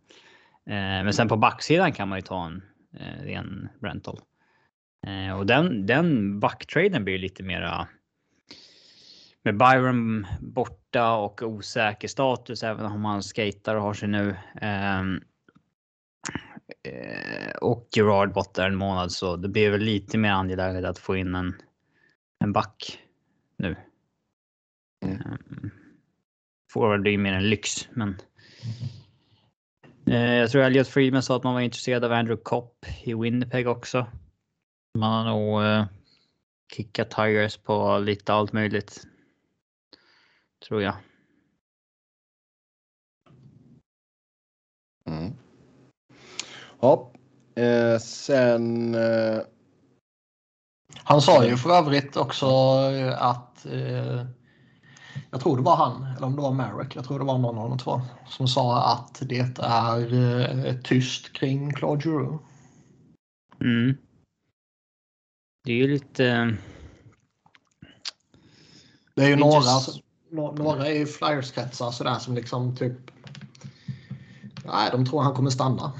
Eh, 0.65 1.03
men 1.03 1.13
sen 1.13 1.27
på 1.27 1.37
backsidan 1.37 1.91
kan 1.91 2.09
man 2.09 2.17
ju 2.17 2.21
ta 2.21 2.45
en 2.45 2.63
eh, 2.99 3.25
ren 3.25 3.69
rental. 3.81 4.19
Eh, 5.05 5.37
och 5.37 5.45
den, 5.45 5.85
den 5.85 6.39
backtraden 6.39 7.03
blir 7.03 7.17
lite 7.17 7.43
mera 7.43 7.87
med 9.43 9.57
Byron 9.57 10.27
borta 10.39 11.15
och 11.15 11.41
osäker 11.41 12.07
status 12.07 12.63
även 12.63 12.85
om 12.85 13.05
han 13.05 13.23
skater 13.23 13.75
och 13.75 13.81
har 13.81 13.93
sig 13.93 14.09
nu. 14.09 14.35
Ehm, 14.61 15.21
och 17.61 17.87
Gerard 17.95 18.33
borta 18.33 18.65
en 18.65 18.75
månad 18.75 19.11
så 19.11 19.35
det 19.35 19.49
blir 19.49 19.71
väl 19.71 19.81
lite 19.81 20.17
mer 20.17 20.31
angeläget 20.31 20.85
att 20.85 20.99
få 20.99 21.15
in 21.15 21.35
en, 21.35 21.55
en 22.43 22.53
back 22.53 22.99
nu. 23.57 23.75
Mm. 25.05 25.21
Ehm, 25.21 25.71
får 26.71 26.91
väl 26.91 27.01
bli 27.01 27.17
mer 27.17 27.33
en 27.33 27.49
lyx 27.49 27.87
men 27.91 28.17
Eh, 30.07 30.33
jag 30.33 30.51
tror 30.51 30.63
Elliot 30.63 30.87
Friedman 30.87 31.23
sa 31.23 31.35
att 31.35 31.43
man 31.43 31.53
var 31.53 31.61
intresserad 31.61 32.03
av 32.03 32.11
Andrew 32.11 32.43
Kopp 32.43 32.85
i 33.03 33.13
Winnipeg 33.13 33.67
också. 33.67 34.07
Man 34.95 35.11
har 35.11 35.33
nog 35.33 35.63
eh, 35.63 35.85
kickat 36.73 37.11
tires 37.11 37.57
på 37.57 37.97
lite 37.97 38.33
allt 38.33 38.53
möjligt. 38.53 39.07
Tror 40.67 40.81
jag. 40.81 40.95
Mm. 45.07 45.33
Ja, 46.79 47.11
eh, 47.55 47.99
sen. 47.99 48.95
Eh... 48.95 49.39
Han 51.03 51.21
sa 51.21 51.45
ju 51.45 51.57
för 51.57 51.69
övrigt 51.69 52.17
också 52.17 52.47
att 53.17 53.65
eh, 53.65 54.25
jag 55.31 55.41
tror 55.41 55.57
det 55.57 55.63
var 55.63 55.75
han, 55.75 56.03
eller 56.03 56.27
om 56.27 56.35
det 56.35 56.41
var 56.41 56.51
Marek, 56.51 56.95
jag 56.95 57.05
tror 57.05 57.19
det 57.19 57.25
var 57.25 57.37
någon 57.37 57.57
av 57.57 57.69
de 57.69 57.77
två, 57.77 58.01
som 58.27 58.47
sa 58.47 58.93
att 58.93 59.21
det 59.21 59.59
är 59.59 60.13
eh, 60.65 60.75
tyst 60.75 61.33
kring 61.33 61.73
Claude 61.73 62.01
Giroux. 62.03 62.43
Mm. 63.61 63.97
Det 65.65 65.71
är 65.71 65.75
ju 65.75 65.87
lite... 65.87 66.57
Det 69.15 69.23
är 69.23 69.29
ju 69.29 69.35
några, 69.35 69.55
just... 69.55 70.03
några 70.31 70.89
i 70.89 71.05
Flyers-kretsar 71.05 71.91
sådär 71.91 72.19
som 72.19 72.35
liksom 72.35 72.75
typ... 72.75 73.11
Nej, 74.65 74.89
de 74.91 75.05
tror 75.05 75.21
han 75.21 75.33
kommer 75.33 75.49
stanna. 75.49 75.93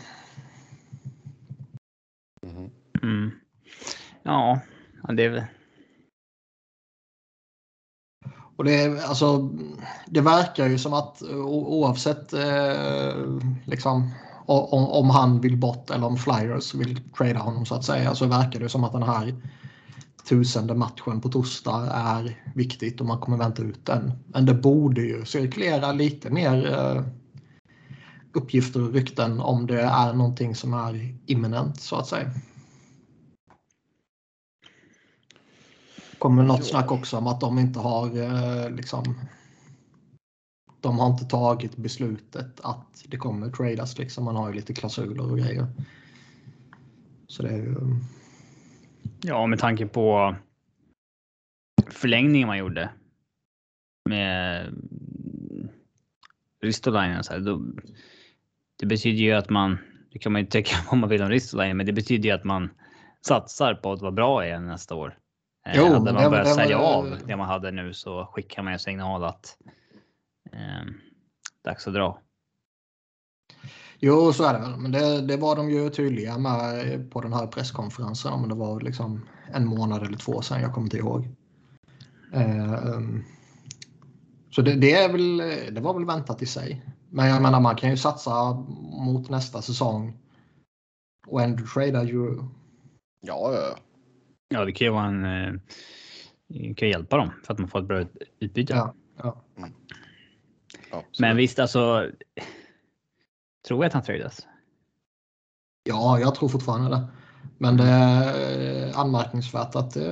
Mm. 3.04 3.32
Ja, 4.24 4.60
det 5.10 5.24
är 5.24 5.30
väl... 5.30 5.44
Och 8.58 8.64
det, 8.64 9.04
alltså, 9.06 9.50
det 10.08 10.22
verkar 10.22 10.68
ju 10.68 10.78
som 10.78 10.94
att 10.94 11.22
oavsett 11.22 12.34
eh, 12.34 13.40
liksom, 13.66 14.12
om, 14.46 14.88
om, 14.88 15.10
han 15.10 15.42
vill 15.42 15.58
bort 15.58 15.90
eller 15.90 16.08
om 16.08 16.18
Flyers 16.18 16.74
vill 16.74 17.00
trada 17.18 17.40
honom 17.40 17.66
så 17.66 17.76
att 17.76 17.86
säga 17.86 18.16
så 18.16 18.26
verkar 18.26 18.60
det 18.60 18.70
som 18.70 18.84
att 18.84 18.92
den 18.92 19.04
här 19.04 19.36
tusende 20.30 20.76
matchen 20.76 21.22
på 21.22 21.30
torsdag 21.30 21.92
är 21.94 22.52
viktigt 22.56 23.02
och 23.02 23.08
man 23.08 23.20
kommer 23.20 23.38
vänta 23.38 23.64
ut 23.64 23.86
den. 23.86 24.12
Men 24.28 24.46
det 24.46 24.54
borde 24.54 25.02
ju 25.02 25.26
cirkulera 25.26 25.92
lite 25.92 26.30
mer 26.30 26.74
eh, 26.74 27.04
uppgifter 28.34 28.84
och 28.84 28.94
rykten 28.94 29.40
om 29.40 29.68
det 29.68 29.82
är 29.82 30.14
någonting 30.14 30.56
som 30.56 30.74
är 30.74 31.16
imminent 31.26 31.82
så 31.82 31.96
att 31.96 32.08
säga. 32.08 32.32
kommer 36.26 36.44
något 36.44 36.66
snack 36.66 36.92
också 36.92 37.18
om 37.18 37.28
att 37.28 37.40
de 37.40 37.60
inte 37.60 37.80
har 37.80 38.06
eh, 38.06 38.70
liksom. 38.70 39.16
De 40.86 41.00
har 41.00 41.08
inte 41.08 41.26
tagit 41.26 41.78
beslutet 41.78 42.60
att 42.64 43.06
det 43.08 43.18
kommer 43.18 43.50
tradas 43.50 43.98
liksom. 43.98 44.26
Man 44.26 44.36
har 44.36 44.50
ju 44.50 44.56
lite 44.56 44.74
klausuler 44.74 45.32
och 45.32 45.38
grejer. 45.38 45.68
Så 47.28 47.44
det 47.44 47.50
är 47.50 47.58
ju. 47.58 47.76
Ja, 49.22 49.48
med 49.48 49.60
tanke 49.60 49.88
på 49.88 50.36
förlängningen 51.90 52.48
man 52.48 52.58
gjorde 52.58 52.90
med 54.10 54.74
Ristolainen 56.62 57.24
det 58.80 58.86
betyder 58.86 59.20
ju 59.24 59.32
att 59.32 59.50
man, 59.50 59.78
det 60.12 60.20
kan 60.20 60.32
man 60.32 60.42
ju 60.42 60.48
tycka 60.48 60.76
om 60.90 61.00
man 61.00 61.10
vill 61.10 61.22
om 61.22 61.30
Ristolainen, 61.30 61.78
men 61.78 61.86
det 61.86 61.94
betyder 61.94 62.30
ju 62.30 62.36
att 62.36 62.44
man 62.44 62.70
satsar 63.28 63.74
på 63.74 63.92
att 63.92 64.02
vara 64.02 64.12
bra 64.12 64.46
igen 64.46 64.68
nästa 64.68 64.96
år. 64.96 65.18
Eh, 65.68 65.74
jo, 65.78 65.84
hade 65.84 66.14
man 66.14 66.32
börjat 66.32 66.56
sälja 66.56 66.78
av 66.78 67.18
det 67.28 67.36
man 67.36 67.48
hade 67.48 67.72
nu 67.72 67.94
så 67.94 68.26
skickar 68.26 68.64
man 68.64 68.74
en 68.74 68.80
signal 68.80 69.24
att 69.24 69.58
eh, 70.56 70.86
dags 71.64 71.88
att 71.88 71.94
dra. 71.94 72.22
Jo, 74.00 74.34
så 74.34 74.44
är 74.44 74.54
det 74.54 74.60
väl. 74.60 74.78
Men 74.78 74.92
det, 74.92 75.22
det, 75.22 75.38
var 75.38 75.56
de 75.56 75.70
ju 75.70 75.90
tydliga 75.90 76.38
med 76.38 77.12
på 77.12 77.22
den 77.22 77.34
här 77.34 77.48
presskonferensen. 77.48 78.34
Om 78.34 78.50
det 78.50 78.56
var 78.56 78.82
liksom 78.82 79.26
en 79.54 79.68
månad 79.68 80.04
eller 80.04 80.18
två 80.18 80.42
sedan. 80.42 80.62
Jag 80.62 80.74
kommer 80.74 80.86
inte 80.86 80.98
ihåg. 80.98 81.28
Eh, 82.34 83.00
så 84.52 84.62
det, 84.62 84.76
det, 84.76 84.94
är 84.94 85.12
väl, 85.12 85.38
det 85.76 85.82
var 85.82 85.94
väl 85.94 86.06
väntat 86.06 86.42
i 86.42 86.46
sig. 86.46 86.86
Men 87.10 87.28
jag 87.28 87.42
menar, 87.42 87.60
man 87.60 87.76
kan 87.76 87.90
ju 87.90 87.98
satsa 87.98 88.54
mot 89.06 89.30
nästa 89.30 89.62
säsong 89.62 90.18
och 91.28 91.42
ändå 91.42 91.64
trada 91.66 92.04
ju. 92.04 92.36
Ja, 93.22 93.54
ja. 93.54 93.78
Ja, 94.50 94.66
det 94.66 94.72
kan 94.72 94.86
ju 94.86 94.92
vara 94.92 95.06
en... 95.06 95.26
Eh, 95.26 96.76
kan 96.76 96.90
hjälpa 96.90 97.18
dem 97.18 97.32
för 97.44 97.54
att 97.54 97.60
man 97.60 97.68
får 97.68 97.80
ett 97.80 97.88
bra 97.88 98.06
utbyte. 98.40 98.74
Ja, 98.74 98.94
ja. 99.18 99.42
Mm. 100.92 101.06
Men 101.20 101.38
visst, 101.38 101.60
alltså. 101.60 102.10
Tror 103.68 103.84
jag 103.84 103.88
att 103.88 103.94
han 103.94 104.04
tradas? 104.04 104.48
Ja, 105.84 106.20
jag 106.20 106.36
tror 106.36 106.50
fortfarande 106.50 106.90
det. 106.90 107.08
Men 107.58 107.78
det 107.78 107.84
är 107.84 109.00
anmärkningsvärt 109.00 109.76
att 109.76 109.94
det 109.94 110.06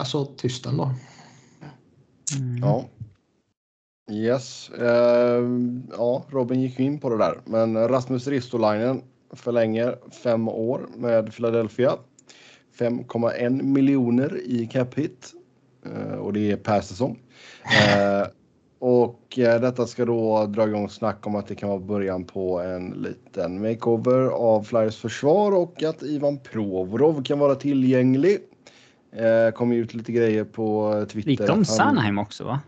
är 0.00 0.04
så 0.04 0.24
tyst 0.24 0.66
ändå. 0.66 0.90
Mm. 2.36 2.58
Ja. 2.58 2.84
Yes. 4.10 4.70
Uh, 4.80 5.44
ja, 5.96 6.24
Robin 6.30 6.60
gick 6.60 6.80
in 6.80 7.00
på 7.00 7.10
det 7.10 7.18
där. 7.18 7.40
Men 7.44 7.88
Rasmus 7.88 8.26
Ristolainen 8.26 9.02
förlänger 9.32 9.98
fem 10.22 10.48
år 10.48 10.88
med 10.96 11.32
Philadelphia. 11.32 11.92
5,1 12.78 13.62
miljoner 13.62 14.40
i 14.44 14.66
cap 14.66 14.94
hit. 14.94 15.32
Uh, 15.86 16.14
och 16.14 16.32
det 16.32 16.52
är 16.52 16.56
per 16.56 16.80
säsong. 16.80 17.18
Uh, 17.64 18.26
och 18.86 19.38
uh, 19.38 19.60
detta 19.60 19.86
ska 19.86 20.04
då 20.04 20.46
dra 20.46 20.68
igång 20.68 20.88
snack 20.88 21.26
om 21.26 21.36
att 21.36 21.46
det 21.46 21.54
kan 21.54 21.68
vara 21.68 21.80
början 21.80 22.24
på 22.24 22.60
en 22.60 22.90
liten 22.90 23.62
makeover 23.62 24.28
av 24.28 24.62
Flyers 24.62 24.96
försvar 24.96 25.52
och 25.52 25.82
att 25.82 26.02
Ivan 26.02 26.38
Provorov 26.38 27.22
kan 27.22 27.38
vara 27.38 27.54
tillgänglig. 27.54 28.38
Uh, 29.14 29.50
kom 29.54 29.72
ut 29.72 29.94
lite 29.94 30.12
grejer 30.12 30.44
på 30.44 31.06
Twitter. 31.10 31.30
Lite 31.30 31.52
om 31.52 31.64
Sanheim 31.64 32.18
också 32.18 32.44
va? 32.44 32.60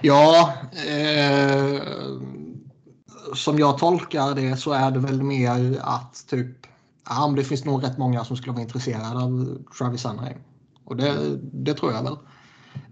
Ja, 0.00 0.52
eh, 0.88 1.80
som 3.34 3.58
jag 3.58 3.78
tolkar 3.78 4.34
det 4.34 4.56
så 4.56 4.72
är 4.72 4.90
det 4.90 4.98
väl 4.98 5.22
mer 5.22 5.78
att 5.80 6.26
typ, 6.28 6.66
ja, 7.08 7.32
det 7.36 7.44
finns 7.44 7.64
nog 7.64 7.84
rätt 7.84 7.98
många 7.98 8.24
som 8.24 8.36
skulle 8.36 8.52
vara 8.52 8.62
intresserade 8.62 9.24
av 9.24 9.62
Travis 9.78 10.00
Sanheim. 10.00 10.38
Och 10.84 10.96
det, 10.96 11.14
det 11.52 11.74
tror 11.74 11.92
jag 11.92 12.02
väl. 12.02 12.16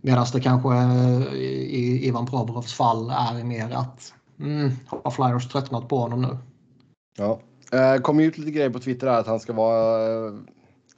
Medan 0.00 0.26
det 0.32 0.40
kanske 0.40 0.68
i 1.34 2.06
Ivan 2.06 2.26
Provorovs 2.26 2.72
fall 2.72 3.10
är 3.10 3.44
mer 3.44 3.70
att 3.70 4.14
mm, 4.40 4.70
har 4.86 5.10
Flyers 5.10 5.48
tröttnat 5.48 5.88
på 5.88 5.98
honom 5.98 6.22
nu? 6.22 6.38
Ja, 7.16 7.40
eh, 7.72 8.00
kom 8.00 8.20
ut 8.20 8.38
lite 8.38 8.50
grejer 8.50 8.70
på 8.70 8.78
Twitter 8.78 9.06
att 9.06 9.26
han 9.26 9.40
ska 9.40 9.52
vara 9.52 10.26
eh, 10.26 10.32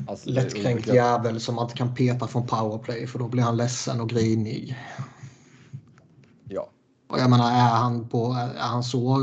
Alltså, 0.07 0.31
Lättkränkt 0.31 0.87
jävel 0.87 1.40
som 1.40 1.55
man 1.55 1.64
inte 1.64 1.77
kan 1.77 1.95
peta 1.95 2.27
från 2.27 2.47
powerplay 2.47 3.07
för 3.07 3.18
då 3.18 3.29
blir 3.29 3.42
han 3.42 3.57
ledsen 3.57 4.01
och 4.01 4.09
grinig. 4.09 4.77
Och 7.12 7.18
jag 7.18 7.31
menar, 7.31 7.51
är 7.51 7.77
han, 7.77 8.09
på, 8.09 8.33
är 8.33 8.59
han 8.59 8.85
så 8.85 9.18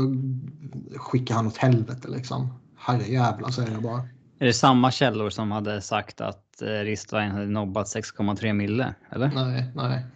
skickar 0.96 1.34
han 1.34 1.46
åt 1.46 1.56
helvete 1.56 2.08
liksom. 2.08 2.48
Herrejävlar 2.76 3.50
säger 3.50 3.72
jag 3.72 3.82
bara. 3.82 4.08
Är 4.42 4.46
det 4.46 4.54
samma 4.54 4.90
källor 4.90 5.30
som 5.30 5.50
hade 5.50 5.80
sagt 5.80 6.20
att 6.20 6.62
eh, 6.62 6.66
Ristvain 6.66 7.30
hade 7.30 7.46
nobbat 7.46 7.86
6,3 7.86 8.52
mille? 8.52 8.94
Eller? 9.10 9.30
Nej, 9.34 9.64
nej. 9.74 10.06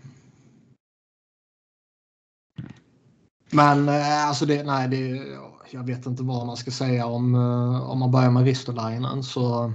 Men 3.50 3.88
eh, 3.88 4.28
alltså 4.28 4.46
det, 4.46 4.62
nej, 4.62 4.88
det, 4.88 5.22
jag 5.70 5.86
vet 5.86 6.06
inte 6.06 6.22
vad 6.22 6.46
man 6.46 6.56
ska 6.56 6.70
säga 6.70 7.06
om, 7.06 7.34
eh, 7.34 7.90
om 7.90 7.98
man 7.98 8.10
börjar 8.10 8.30
med 8.30 8.44
Ristolainen 8.44 9.22
så 9.22 9.72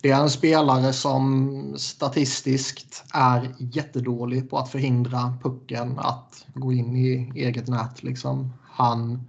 det 0.00 0.10
är 0.10 0.22
en 0.22 0.30
spelare 0.30 0.92
som 0.92 1.74
statistiskt 1.78 3.04
är 3.14 3.54
jättedålig 3.58 4.50
på 4.50 4.58
att 4.58 4.70
förhindra 4.70 5.38
pucken 5.42 5.98
att 5.98 6.46
gå 6.54 6.72
in 6.72 6.96
i 6.96 7.32
eget 7.34 7.68
nät. 7.68 8.02
Liksom. 8.02 8.52
Han 8.70 9.26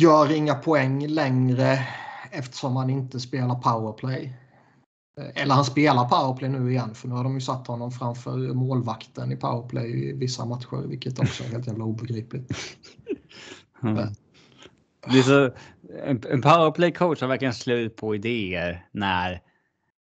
gör 0.00 0.32
inga 0.32 0.54
poäng 0.54 1.06
längre 1.06 1.86
eftersom 2.30 2.76
han 2.76 2.90
inte 2.90 3.20
spelar 3.20 3.54
powerplay. 3.54 4.32
Eller 5.34 5.54
han 5.54 5.64
spelar 5.64 6.04
powerplay 6.04 6.50
nu 6.50 6.72
igen 6.72 6.94
för 6.94 7.08
nu 7.08 7.14
har 7.14 7.24
de 7.24 7.34
ju 7.34 7.40
satt 7.40 7.66
honom 7.66 7.90
framför 7.90 8.36
målvakten 8.54 9.32
i 9.32 9.36
powerplay 9.36 10.08
i 10.08 10.12
vissa 10.12 10.44
matcher 10.44 10.86
vilket 10.88 11.18
också 11.18 11.44
är 11.44 11.48
helt 11.48 11.66
jävla 11.66 11.84
obegripligt. 11.84 12.52
Mm. 13.82 13.96
Är 15.06 15.22
så, 15.22 15.50
en, 16.04 16.22
en 16.30 16.42
powerplay 16.42 16.92
coach 16.92 17.20
har 17.20 17.28
verkligen 17.28 17.54
slut 17.54 17.96
på 17.96 18.14
idéer 18.14 18.86
när, 18.92 19.42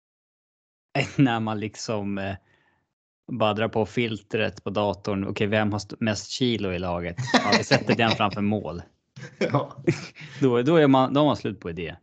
när 1.15 1.39
man 1.39 1.59
liksom 1.59 2.17
eh, 2.17 2.35
bara 3.31 3.53
drar 3.53 3.67
på 3.67 3.85
filtret 3.85 4.63
på 4.63 4.69
datorn. 4.69 5.23
Okej, 5.23 5.31
okay, 5.31 5.47
vem 5.47 5.71
har 5.71 5.81
mest 5.99 6.29
kilo 6.29 6.71
i 6.71 6.79
laget? 6.79 7.15
Ja, 7.33 7.51
vi 7.57 7.63
sätter 7.63 7.95
den 7.95 8.11
framför 8.11 8.41
mål. 8.41 8.81
Ja. 9.51 9.75
då, 10.41 10.61
då, 10.61 10.75
är 10.75 10.87
man, 10.87 11.13
då 11.13 11.19
har 11.19 11.25
man 11.25 11.37
slut 11.37 11.59
på 11.59 11.69
idé. 11.69 11.95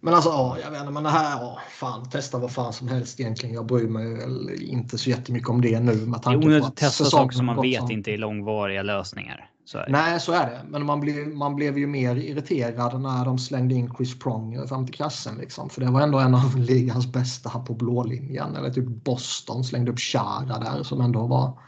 Men 0.00 0.14
alltså, 0.14 0.30
ja, 0.30 0.56
jag 0.62 0.70
vet 0.70 0.80
inte, 0.80 0.92
men 0.92 1.02
det 1.02 1.10
här, 1.10 1.40
ja, 1.40 1.58
fan, 1.70 2.10
testa 2.10 2.38
vad 2.38 2.52
fan 2.52 2.72
som 2.72 2.88
helst 2.88 3.20
egentligen. 3.20 3.54
Jag 3.54 3.66
bryr 3.66 3.88
mig 3.88 4.64
inte 4.70 4.98
så 4.98 5.10
jättemycket 5.10 5.48
om 5.48 5.60
det 5.60 5.80
nu 5.80 6.06
med 6.06 6.22
tanke 6.22 6.60
på 6.60 6.66
att 6.66 6.76
testa 6.76 7.04
saker 7.04 7.36
som 7.36 7.46
man 7.46 7.62
vet 7.62 7.80
som... 7.80 7.90
inte 7.90 8.12
är 8.12 8.18
långvariga 8.18 8.82
lösningar. 8.82 9.50
Så 9.64 9.84
Nej, 9.88 10.20
så 10.20 10.32
är 10.32 10.50
det. 10.50 10.60
Men 10.68 10.86
man 10.86 11.00
blev, 11.00 11.28
man 11.28 11.56
blev 11.56 11.78
ju 11.78 11.86
mer 11.86 12.16
irriterad 12.16 13.00
när 13.00 13.24
de 13.24 13.38
slängde 13.38 13.74
in 13.74 13.94
Chris 13.96 14.18
Prong 14.18 14.68
fram 14.68 14.86
till 14.86 14.94
kassen. 14.94 15.36
Liksom. 15.38 15.70
För 15.70 15.80
det 15.80 15.90
var 15.90 16.00
ändå 16.00 16.18
en 16.18 16.34
av 16.34 16.56
ligans 16.58 17.12
bästa 17.12 17.50
på 17.50 17.74
blålinjen. 17.74 18.56
Eller 18.56 18.70
typ 18.70 18.86
Boston 18.86 19.64
slängde 19.64 19.92
upp 19.92 20.00
Chara 20.00 20.58
där 20.58 20.82
som 20.82 21.00
ändå 21.00 21.26
var... 21.26 21.58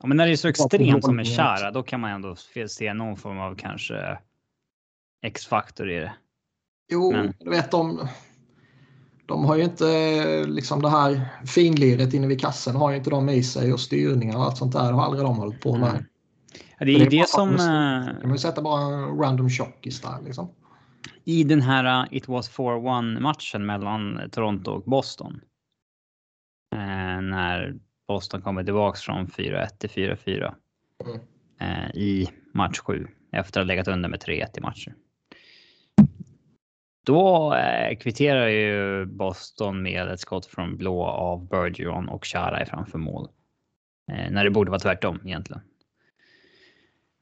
Ja, 0.00 0.06
men 0.06 0.16
när 0.16 0.26
det 0.26 0.32
är 0.32 0.36
så 0.36 0.48
extremt 0.48 1.04
som 1.04 1.16
med 1.16 1.26
Chara, 1.26 1.70
då 1.70 1.82
kan 1.82 2.00
man 2.00 2.10
ändå 2.10 2.36
se 2.68 2.94
någon 2.94 3.16
form 3.16 3.38
av 3.38 3.54
kanske 3.54 4.18
X-faktor 5.22 5.90
i 5.90 5.98
det. 5.98 6.12
Jo, 6.92 7.12
men... 7.12 7.34
du 7.40 7.50
vet 7.50 7.70
de... 7.70 8.08
De 9.26 9.44
har 9.44 9.56
ju 9.56 9.64
inte 9.64 10.44
liksom 10.46 10.82
det 10.82 10.90
här 10.90 11.28
finliret 11.46 12.14
inne 12.14 12.26
vid 12.26 12.40
kassen 12.40 12.76
har 12.76 12.90
ju 12.90 12.96
inte 12.96 13.10
de 13.10 13.28
i 13.28 13.42
sig 13.42 13.72
och 13.72 13.80
styrningar 13.80 14.36
och 14.36 14.44
allt 14.44 14.56
sånt 14.56 14.72
där. 14.72 14.84
Det 14.84 14.94
har 14.94 15.04
aldrig 15.04 15.24
de 15.24 15.36
hållit 15.36 15.60
på 15.60 15.76
med. 15.76 15.90
Mm. 15.90 16.04
Ja, 16.78 16.86
det 16.86 16.94
är 16.94 16.98
ju 16.98 17.06
det, 17.06 17.28
som... 17.28 17.54
Eh, 17.54 18.20
kan 18.20 18.28
man 18.28 18.38
sätta 18.38 18.62
bara 18.62 18.80
en 18.80 19.18
random 19.18 19.50
chockis 19.50 20.00
där 20.00 20.22
liksom. 20.24 20.48
I 21.24 21.44
den 21.44 21.60
här 21.60 22.02
uh, 22.02 22.16
It 22.16 22.28
was 22.28 22.50
4-1 22.50 23.20
matchen 23.20 23.66
mellan 23.66 24.30
Toronto 24.32 24.70
och 24.70 24.82
Boston. 24.82 25.40
Eh, 26.74 27.20
när 27.20 27.74
Boston 28.08 28.42
kommer 28.42 28.64
tillbaks 28.64 29.02
från 29.02 29.26
4-1 29.26 29.66
till 29.78 29.90
4-4. 29.90 30.54
Mm. 31.04 31.20
Eh, 31.60 31.90
I 31.94 32.30
match 32.54 32.78
7. 32.78 33.06
Efter 33.32 33.60
att 33.60 33.64
ha 33.64 33.68
legat 33.68 33.88
under 33.88 34.08
med 34.08 34.20
3-1 34.20 34.58
i 34.58 34.60
matcher. 34.60 34.94
Då 37.06 37.54
eh, 37.54 37.96
kvitterar 37.96 38.48
ju 38.48 39.04
Boston 39.06 39.82
med 39.82 40.08
ett 40.08 40.20
skott 40.20 40.46
från 40.46 40.76
blå 40.76 41.04
av 41.04 41.48
Bergeron 41.48 42.08
och 42.08 42.24
Chara 42.26 42.60
är 42.60 42.64
framför 42.64 42.98
mål. 42.98 43.28
Eh, 44.12 44.30
när 44.30 44.44
det 44.44 44.50
borde 44.50 44.70
vara 44.70 44.80
tvärtom 44.80 45.20
egentligen. 45.24 45.62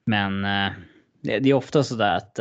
Men 0.06 0.42
det, 1.20 1.50
är 1.50 1.54
ofta 1.54 1.82
så 1.82 1.94
där 1.94 2.16
att 2.16 2.38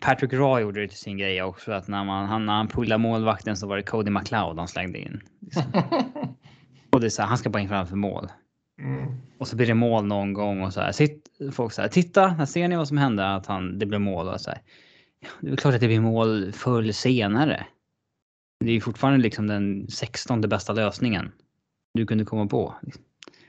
Patrick 0.00 0.32
Raw 0.32 0.62
gjorde 0.62 0.80
det 0.80 0.88
till 0.88 0.98
sin 0.98 1.18
grej 1.18 1.42
också. 1.42 1.72
Att 1.72 1.88
när, 1.88 2.04
man, 2.04 2.26
han, 2.26 2.46
när 2.46 2.52
han 2.52 2.68
pullade 2.68 2.98
målvakten 2.98 3.56
så 3.56 3.66
var 3.66 3.76
det 3.76 3.82
Cody 3.82 4.10
McLeod 4.10 4.58
han 4.58 4.68
slängde 4.68 4.98
in. 4.98 5.20
Liksom. 5.40 5.62
och 6.92 7.00
det 7.00 7.06
är 7.06 7.10
så 7.10 7.22
här, 7.22 7.28
han 7.28 7.38
ska 7.38 7.50
bara 7.50 7.62
in 7.62 7.68
framför 7.68 7.96
mål. 7.96 8.28
Mm. 8.80 9.06
Och 9.38 9.48
så 9.48 9.56
blir 9.56 9.66
det 9.66 9.74
mål 9.74 10.04
någon 10.04 10.32
gång 10.32 10.62
och 10.62 10.72
så 10.72 10.80
här. 10.80 10.92
Sitt, 10.92 11.28
folk 11.52 11.72
så 11.72 11.82
här, 11.82 11.88
titta, 11.88 12.26
här 12.28 12.46
ser 12.46 12.68
ni 12.68 12.76
vad 12.76 12.88
som 12.88 12.98
hände? 12.98 13.34
Att 13.34 13.46
han, 13.46 13.78
det 13.78 13.86
blev 13.86 14.00
mål 14.00 14.28
och 14.28 14.40
så 14.40 14.50
här. 14.50 14.60
Ja, 15.20 15.28
det 15.40 15.52
är 15.52 15.56
klart 15.56 15.74
att 15.74 15.80
det 15.80 15.86
blir 15.86 16.00
mål 16.00 16.52
förr 16.52 16.92
senare. 16.92 17.66
Det 18.64 18.72
är 18.72 18.80
fortfarande 18.80 19.20
liksom 19.20 19.46
den 19.46 19.88
16 19.88 20.40
bästa 20.40 20.72
lösningen 20.72 21.32
du 21.94 22.06
kunde 22.06 22.24
komma 22.24 22.46
på. 22.46 22.74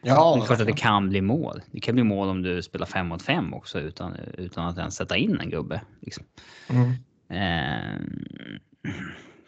Ja, 0.02 0.36
det 0.36 0.44
är 0.44 0.46
klart 0.46 0.60
att 0.60 0.68
det 0.68 0.74
kan 0.74 1.10
bli 1.10 1.22
mål. 1.22 1.62
Det 1.72 1.80
kan 1.80 1.96
bli 1.96 2.04
mål 2.04 2.30
om 2.30 2.42
du 2.42 2.64
spelar 2.64 2.86
fem 2.86 3.08
mot 3.08 3.22
fem 3.22 3.54
också 3.54 3.80
utan, 3.80 4.16
utan 4.38 4.68
att 4.68 4.78
ens 4.78 4.96
sätta 4.96 5.18
in 5.18 5.40
en 5.40 5.50
gubbe. 5.50 5.82
Liksom. 6.02 6.24
Mm. 6.70 6.92
Eh, 7.30 8.02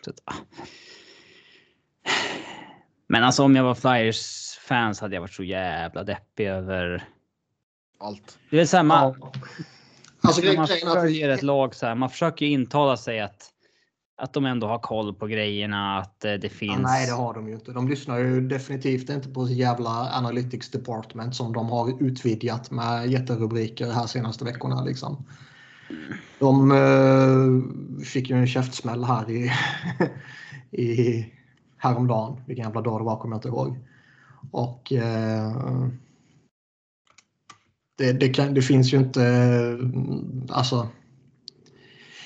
så, 0.05 0.11
ah. 0.25 0.33
Men 3.07 3.23
alltså 3.23 3.43
om 3.43 3.55
jag 3.55 3.63
var 3.63 3.75
Flyers 3.75 4.57
fans 4.57 5.01
hade 5.01 5.15
jag 5.15 5.21
varit 5.21 5.33
så 5.33 5.43
jävla 5.43 6.03
deppig 6.03 6.47
över 6.47 7.03
allt. 7.99 8.39
Det 8.49 8.73
är 8.73 8.83
man, 8.83 9.15
ja. 9.19 9.31
alltså, 10.21 10.53
man 10.55 10.67
följer 10.67 11.29
ett 11.29 11.43
lag 11.43 11.75
så 11.75 11.85
här, 11.85 11.95
man 11.95 12.09
försöker 12.09 12.45
intala 12.45 12.97
sig 12.97 13.19
att 13.19 13.49
att 14.21 14.33
de 14.33 14.45
ändå 14.45 14.67
har 14.67 14.79
koll 14.79 15.13
på 15.13 15.27
grejerna, 15.27 15.97
att 15.97 16.25
eh, 16.25 16.33
det 16.33 16.49
finns. 16.49 16.73
Ja, 16.73 16.81
nej, 16.81 17.05
det 17.05 17.13
har 17.13 17.33
de 17.33 17.47
ju 17.47 17.53
inte. 17.53 17.71
De 17.71 17.87
lyssnar 17.87 18.17
ju 18.17 18.47
definitivt 18.47 19.09
inte 19.09 19.29
på 19.29 19.47
jävla 19.47 20.11
analytics 20.13 20.71
department 20.71 21.35
som 21.35 21.53
de 21.53 21.69
har 21.69 22.03
utvidgat 22.03 22.71
med 22.71 23.07
jätterubriker 23.07 23.91
här 23.91 24.07
senaste 24.07 24.45
veckorna. 24.45 24.83
Liksom. 24.83 25.25
De 26.39 26.71
uh, 26.71 27.63
fick 28.03 28.29
ju 28.29 28.35
en 28.35 28.47
käftsmäll 28.47 29.03
här 29.03 29.29
i, 29.29 29.51
i 30.83 31.25
häromdagen. 31.77 32.41
Vilken 32.45 32.65
jävla 32.65 32.81
dag 32.81 32.99
det 32.99 33.05
var 33.05 33.17
kommer 33.17 33.35
jag 33.35 33.37
inte 33.37 33.47
ihåg. 33.47 33.79
Och 34.51 34.91
uh, 34.91 35.87
det, 37.97 38.11
det, 38.13 38.29
kan, 38.29 38.53
det 38.53 38.61
finns 38.61 38.93
ju 38.93 38.97
inte, 38.97 39.77
alltså 40.49 40.87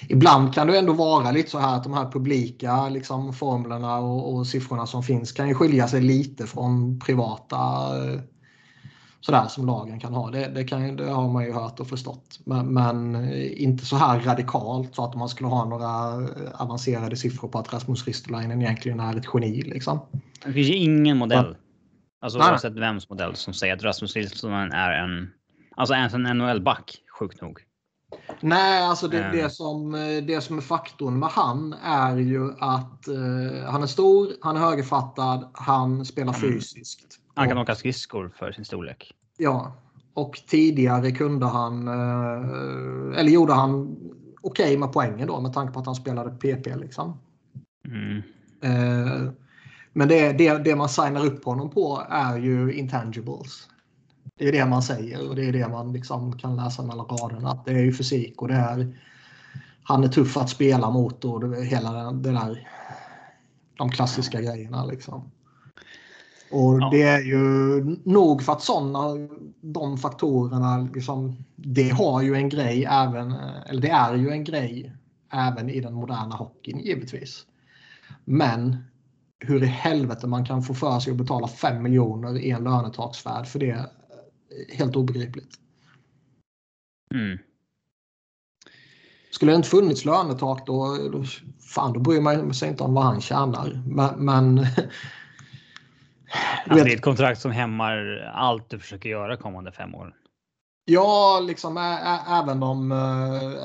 ibland 0.10 0.54
kan 0.54 0.68
det 0.68 0.78
ändå 0.78 0.94
vara 0.94 1.32
lite 1.32 1.50
så 1.50 1.60
här 1.60 1.76
att 1.76 1.84
de 1.84 1.94
här 1.94 2.12
publika 2.12 2.90
liksom, 2.90 3.34
formlerna 3.34 3.98
och, 3.98 4.34
och 4.34 4.48
siffrorna 4.48 4.86
som 4.86 5.04
finns 5.04 5.32
kan 5.32 5.48
ju 5.48 5.54
skilja 5.54 5.88
sig 5.88 6.02
lite 6.02 6.48
från 6.48 7.00
privata. 7.00 7.58
sådär 9.22 9.48
som 9.48 9.66
lagen 9.66 10.00
kan 10.00 10.14
ha. 10.14 10.32
Det, 10.32 10.48
det, 10.48 10.64
kan, 10.64 10.96
det 10.96 11.10
har 11.10 11.30
man 11.30 11.46
ju 11.46 11.54
hört 11.54 11.80
och 11.80 11.88
förstått. 11.88 12.40
Men, 12.46 12.74
men, 12.74 13.34
inte 13.58 13.86
så 13.86 13.96
här 13.96 14.20
radikalt 14.20 14.96
så 14.96 15.06
att 15.06 15.16
man 15.16 15.30
skulle 15.30 15.50
ha 15.50 15.66
några 15.66 15.88
avancerade 16.54 17.16
siffror 17.16 17.48
på 17.48 17.60
att 17.60 17.74
Rasmus 17.74 18.08
Ristolainen 18.08 18.62
egentligen 18.62 19.00
är 19.00 19.18
ett 19.18 19.26
geni. 19.34 19.62
Liksom. 19.62 20.00
Det 20.46 20.54
finns 20.54 20.68
ju 20.68 20.76
ingen 20.76 21.18
modell, 21.18 21.56
alltså 22.22 22.40
oavsett 22.40 22.74
vems 22.74 23.10
modell, 23.10 23.36
som 23.36 23.54
säger 23.54 23.74
att 23.74 23.84
Rasmus 23.84 24.16
Ristolainen 24.16 24.72
är 24.72 24.92
en, 24.92 25.32
alltså 25.76 25.94
en 25.94 26.38
NHL-back, 26.38 26.98
sjukt 27.20 27.42
nog. 27.42 27.65
Nej, 28.40 28.84
alltså 28.84 29.08
det, 29.08 29.30
det, 29.34 29.50
som, 29.50 29.92
det 30.28 30.42
som 30.42 30.58
är 30.58 30.62
faktorn 30.62 31.20
med 31.20 31.30
han 31.30 31.74
är 31.84 32.18
ju 32.18 32.52
att 32.60 33.08
uh, 33.10 33.66
han 33.66 33.84
är 33.84 33.88
stor, 33.88 34.30
han 34.42 34.56
är 34.56 34.60
högerfattad, 34.60 35.50
han 35.54 36.06
spelar 36.06 36.38
mm. 36.38 36.42
fysiskt. 36.42 37.20
Han 37.34 37.48
kan 37.48 37.58
åka 37.58 37.76
skridskor 37.76 38.34
för 38.40 38.52
sin 38.52 38.66
storlek. 38.66 39.14
Ja, 39.38 39.76
och 40.14 40.42
tidigare 40.48 41.12
kunde 41.12 41.46
han, 41.46 41.88
uh, 41.88 43.20
eller 43.20 43.32
gjorde 43.32 43.54
han 43.54 43.98
okej 44.42 44.66
okay 44.66 44.78
med 44.78 44.94
poängen 44.94 45.28
då 45.28 45.42
med 45.42 45.54
tanke 45.54 45.74
på 45.74 45.80
att 45.80 45.86
han 45.86 45.96
spelade 45.96 46.32
PP 46.32 46.76
liksom. 46.76 47.20
Mm. 47.88 48.22
Uh, 48.66 49.32
men 49.94 50.08
det, 50.08 50.32
det, 50.34 50.58
det 50.58 50.76
man 50.76 50.90
signar 50.90 51.26
upp 51.26 51.46
honom 51.46 51.70
på 51.70 52.04
är 52.10 52.38
ju 52.38 52.74
intangibles. 52.74 53.70
Det 54.38 54.48
är 54.48 54.52
det 54.52 54.66
man 54.66 54.82
säger 54.82 55.30
och 55.30 55.36
det 55.36 55.46
är 55.46 55.54
det 55.54 55.68
man 55.68 55.94
liksom 55.94 56.38
kan 56.38 56.56
läsa 56.56 56.84
mellan 56.84 57.06
raderna. 57.06 57.64
det 57.66 57.72
är 57.72 57.84
ju 57.84 57.94
fysik 57.94 58.42
och 58.42 58.48
det 58.48 58.56
är 58.56 58.98
han 59.84 60.04
är 60.04 60.08
tuff 60.08 60.38
att 60.38 60.50
spela 60.50 60.90
mot 60.90 61.26
och 61.26 61.50
det, 61.50 61.66
hela 61.66 62.12
det 62.12 62.32
där 62.32 62.68
de 63.78 63.90
klassiska 63.90 64.42
grejerna 64.42 64.86
liksom. 64.86 65.32
Och 66.52 66.82
ja. 66.82 66.90
det 66.92 67.02
är 67.04 67.22
ju 67.22 67.84
nog 68.04 68.44
för 68.44 68.54
att 68.54 68.62
sådana 68.62 69.28
de 69.62 69.98
faktorerna 69.98 70.90
liksom, 70.94 71.44
det 71.56 71.90
har 71.90 72.22
ju 72.22 72.36
en 72.36 72.50
grej 72.50 72.86
även, 72.86 73.32
eller 73.70 73.82
det 73.82 73.90
är 73.90 74.16
ju 74.16 74.30
en 74.30 74.44
grej 74.44 74.94
även 75.34 75.70
i 75.70 75.80
den 75.80 75.94
moderna 75.94 76.36
hockeyn 76.36 76.80
givetvis. 76.80 77.46
Men 78.26 78.78
hur 79.40 79.64
i 79.64 79.68
helvete 79.68 80.28
man 80.28 80.46
kan 80.46 80.64
få 80.64 80.74
för 80.74 81.00
sig 81.00 81.12
att 81.12 81.18
betala 81.18 81.48
5 81.48 81.84
miljoner 81.84 82.38
i 82.38 82.52
en 82.52 82.64
lönetaksvärld 82.64 83.48
för 83.48 83.60
det 83.60 83.90
helt 84.70 84.96
obegripligt. 84.96 85.60
Mm. 87.14 87.38
Skulle 89.32 89.52
det 89.52 89.56
inte 89.56 89.70
funnits 89.70 90.06
lönetak 90.06 90.68
då, 90.68 90.98
då, 91.12 91.24
fan, 91.60 91.94
då 91.94 92.00
bryr 92.00 92.22
man 92.22 92.54
sig 92.54 92.70
inte 92.70 92.84
om 92.84 92.94
vad 92.94 93.04
han 93.04 93.22
tjänar. 93.22 93.84
Men, 93.88 94.26
men 94.26 94.60
alltså, 96.68 96.86
det 96.86 96.92
är 96.92 96.96
ett 96.96 97.02
kontrakt 97.02 97.42
som 97.42 97.52
hämmar 97.52 98.32
allt 98.34 98.70
du 98.70 98.80
försöker 98.80 99.10
göra 99.10 99.38
kommande 99.38 99.72
fem 99.72 99.96
år. 99.96 100.16
Ja, 100.86 101.40
liksom 101.48 101.78
ä, 101.78 101.98
ä, 102.04 102.20
även 102.28 102.64
om, 102.64 102.92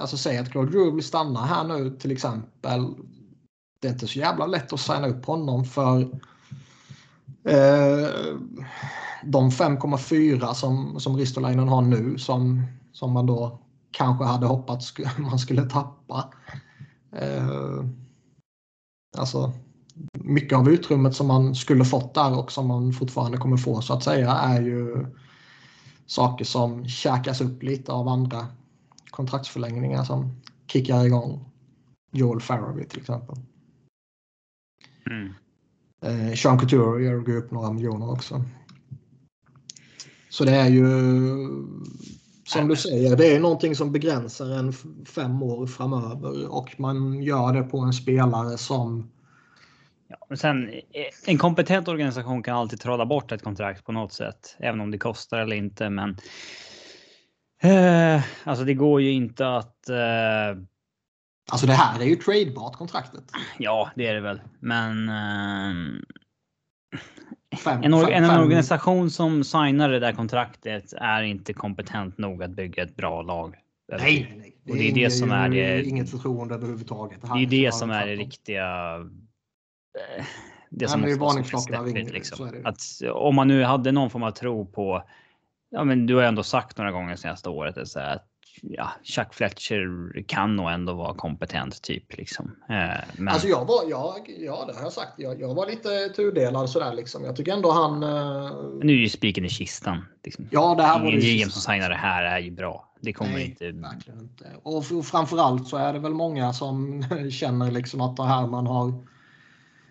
alltså 0.01 0.17
säg 0.17 0.39
att 0.39 0.51
Claude 0.51 0.71
Drew 0.71 0.95
vill 0.95 1.05
stanna 1.05 1.47
här 1.47 1.65
nu 1.65 1.91
till 1.91 2.13
exempel. 2.13 2.95
Det 3.81 3.89
är 3.89 3.93
inte 3.93 4.07
så 4.07 4.19
jävla 4.19 4.47
lätt 4.47 4.73
att 4.73 4.81
signa 4.81 5.09
upp 5.09 5.25
honom 5.25 5.65
för 5.65 6.01
eh, 7.45 8.09
de 9.25 9.51
5,4 9.51 10.53
som, 10.53 11.01
som 11.01 11.17
Ristolainen 11.17 11.69
har 11.69 11.83
nu 11.83 12.19
som, 12.19 12.63
som 12.93 13.13
man 13.13 13.27
då 13.27 13.59
kanske 13.91 14.25
hade 14.25 14.47
hoppats 14.47 14.95
man 15.19 15.39
skulle 15.39 15.63
tappa. 15.63 16.33
Eh, 17.13 17.85
alltså 19.19 19.53
mycket 20.13 20.59
av 20.59 20.69
utrymmet 20.69 21.15
som 21.15 21.27
man 21.27 21.55
skulle 21.55 21.85
fått 21.85 22.15
där 22.15 22.39
och 22.39 22.53
som 22.53 22.67
man 22.67 22.93
fortfarande 22.93 23.39
kommer 23.39 23.57
få 23.57 23.81
så 23.81 23.95
att 23.95 24.05
säga 24.05 24.31
är 24.31 24.63
ju 24.63 25.07
saker 26.07 26.45
som 26.45 26.89
käkas 26.89 27.41
upp 27.41 27.63
lite 27.63 27.93
av 27.93 28.09
andra 28.09 28.47
kontraktsförlängningar 29.11 30.05
som 30.05 30.41
kickar 30.67 31.05
igång. 31.05 31.45
Joel 32.13 32.41
Farabee 32.41 32.85
till 32.85 33.01
exempel. 33.01 33.37
Mm. 35.11 35.35
Eh, 36.03 36.35
Sean 36.35 36.59
Couture 36.59 37.05
gör 37.05 37.31
upp 37.31 37.51
några 37.51 37.73
miljoner 37.73 38.11
också. 38.11 38.45
Så 40.31 40.45
det 40.45 40.53
är 40.53 40.69
ju 40.69 40.87
som 42.45 42.69
du 42.69 42.77
säger, 42.77 43.17
det 43.17 43.37
är 43.37 43.41
någonting 43.41 43.75
som 43.75 43.93
begränsar 43.93 44.59
en 44.59 44.73
fem 45.07 45.43
år 45.43 45.67
framöver 45.67 46.53
och 46.53 46.81
man 46.81 47.23
gör 47.23 47.53
det 47.53 47.63
på 47.63 47.79
en 47.79 47.93
spelare 47.93 48.59
som 48.59 49.11
Ja, 50.09 50.17
men 50.29 50.39
sen, 50.39 50.71
en 51.27 51.39
kompetent 51.39 51.89
organisation 51.89 52.43
kan 52.43 52.57
alltid 52.57 52.81
trolla 52.81 53.07
bort 53.07 53.33
ett 53.33 53.43
kontrakt 53.43 53.85
på 53.85 53.93
något 53.93 54.13
sätt, 54.13 54.57
även 54.59 54.81
om 54.81 54.91
det 54.91 54.99
kostar 54.99 55.39
eller 55.39 55.57
inte. 55.57 55.91
Men 55.91 56.17
eh, 57.63 58.23
alltså, 58.45 58.65
det 58.65 58.75
går 58.75 59.01
ju 59.01 59.13
inte 59.13 59.57
att. 59.57 59.89
Eh, 59.89 60.63
alltså, 61.51 61.67
det 61.67 61.73
här 61.73 62.01
är 62.01 62.05
ju 62.05 62.17
tradebart 62.17 62.77
kontraktet. 62.77 63.25
Ja, 63.59 63.91
det 63.97 64.07
är 64.07 64.15
det 64.15 64.21
väl, 64.21 64.41
men. 64.61 65.09
Eh, 65.09 65.75
Fem, 67.57 67.83
en, 67.83 67.95
or 67.95 68.11
en 68.11 68.29
fem. 68.29 68.41
organisation 68.43 69.11
som 69.11 69.45
signar 69.45 69.89
det 69.89 69.99
där 69.99 70.13
kontraktet 70.13 70.93
är 70.93 71.23
inte 71.23 71.53
kompetent 71.53 72.19
nog 72.19 72.43
att 72.43 72.51
bygga 72.51 72.83
ett 72.83 72.97
bra 72.97 73.23
lag. 73.23 73.57
Nej, 73.99 74.35
nej. 74.39 74.57
Det, 74.65 74.73
och 74.73 74.79
det 74.79 74.91
är 74.91 74.95
det 74.95 75.11
som 75.11 75.33
är 75.33 75.49
det. 75.49 75.83
Inget 75.85 76.11
förtroende 76.11 76.55
överhuvudtaget. 76.55 77.23
Det, 77.23 77.29
det 77.29 77.43
är 77.43 77.67
det 77.67 77.75
som 77.75 77.91
är 77.91 78.07
det 78.07 78.15
riktiga. 78.15 78.97
Eh, 80.19 80.25
det 80.71 80.89
som 80.89 81.01
måste 81.01 81.19
varningsklockorna 81.19 81.83
ringer. 81.83 82.13
Liksom. 82.13 82.63
Att 82.65 82.81
om 83.13 83.35
man 83.35 83.49
nu 83.49 83.65
hade 83.65 83.93
någon 83.93 84.11
form 84.11 84.23
av 84.23 84.31
tro 84.31 84.67
på. 84.67 85.03
Ja, 85.71 85.85
men 85.85 86.07
du 86.07 86.15
har 86.15 86.23
ändå 86.23 86.43
sagt 86.43 86.79
några 86.79 86.93
gånger 86.93 87.17
senaste 87.17 87.49
året 87.49 87.89
så 87.89 88.01
här, 88.01 88.15
att 88.15 88.30
ja, 88.63 88.91
Chuck 89.03 89.35
Fletcher 89.35 90.23
kan 90.27 90.57
nog 90.57 90.71
ändå 90.71 90.95
vara 90.95 91.15
kompetent 91.15 91.83
typ 91.83 92.17
liksom. 92.17 92.57
Eh, 92.69 93.05
men... 93.17 93.29
Alltså 93.29 93.49
jag 93.49 93.65
var, 93.65 93.91
jag, 93.91 94.31
ja 94.39 94.65
det 94.67 94.75
har 94.75 94.83
jag 94.83 94.93
sagt, 94.93 95.13
jag, 95.17 95.41
jag 95.41 95.55
var 95.55 95.67
lite 95.67 96.09
tudelad 96.09 96.71
sådär 96.71 96.95
liksom. 96.95 97.25
Jag 97.25 97.37
tycker 97.37 97.53
ändå 97.53 97.71
han... 97.71 98.03
Eh... 98.03 98.51
Nu 98.83 98.93
är 98.93 98.97
ju 98.97 99.09
spiken 99.09 99.45
i 99.45 99.49
kistan. 99.49 100.05
Liksom. 100.25 100.49
Ja, 100.51 100.75
det 100.75 100.83
här 100.83 101.07
Ingen 101.07 101.21
GM 101.21 101.51
som 101.51 101.63
signar 101.63 101.89
det 101.89 101.95
här 101.95 102.25
är 102.25 102.39
ju 102.39 102.51
bra. 102.51 102.87
Det 103.01 103.13
kommer 103.13 103.33
Nej, 103.33 103.47
inte... 103.47 103.73
verkligen 103.73 104.21
inte. 104.21 104.45
Och 104.63 105.07
framförallt 105.07 105.69
så 105.69 105.77
är 105.77 105.93
det 105.93 105.99
väl 105.99 106.15
många 106.15 106.53
som 106.53 107.05
känner 107.31 107.71
liksom 107.71 108.01
att 108.01 108.17
det 108.17 108.25
här 108.25 108.47
man 108.47 108.67
har 108.67 109.07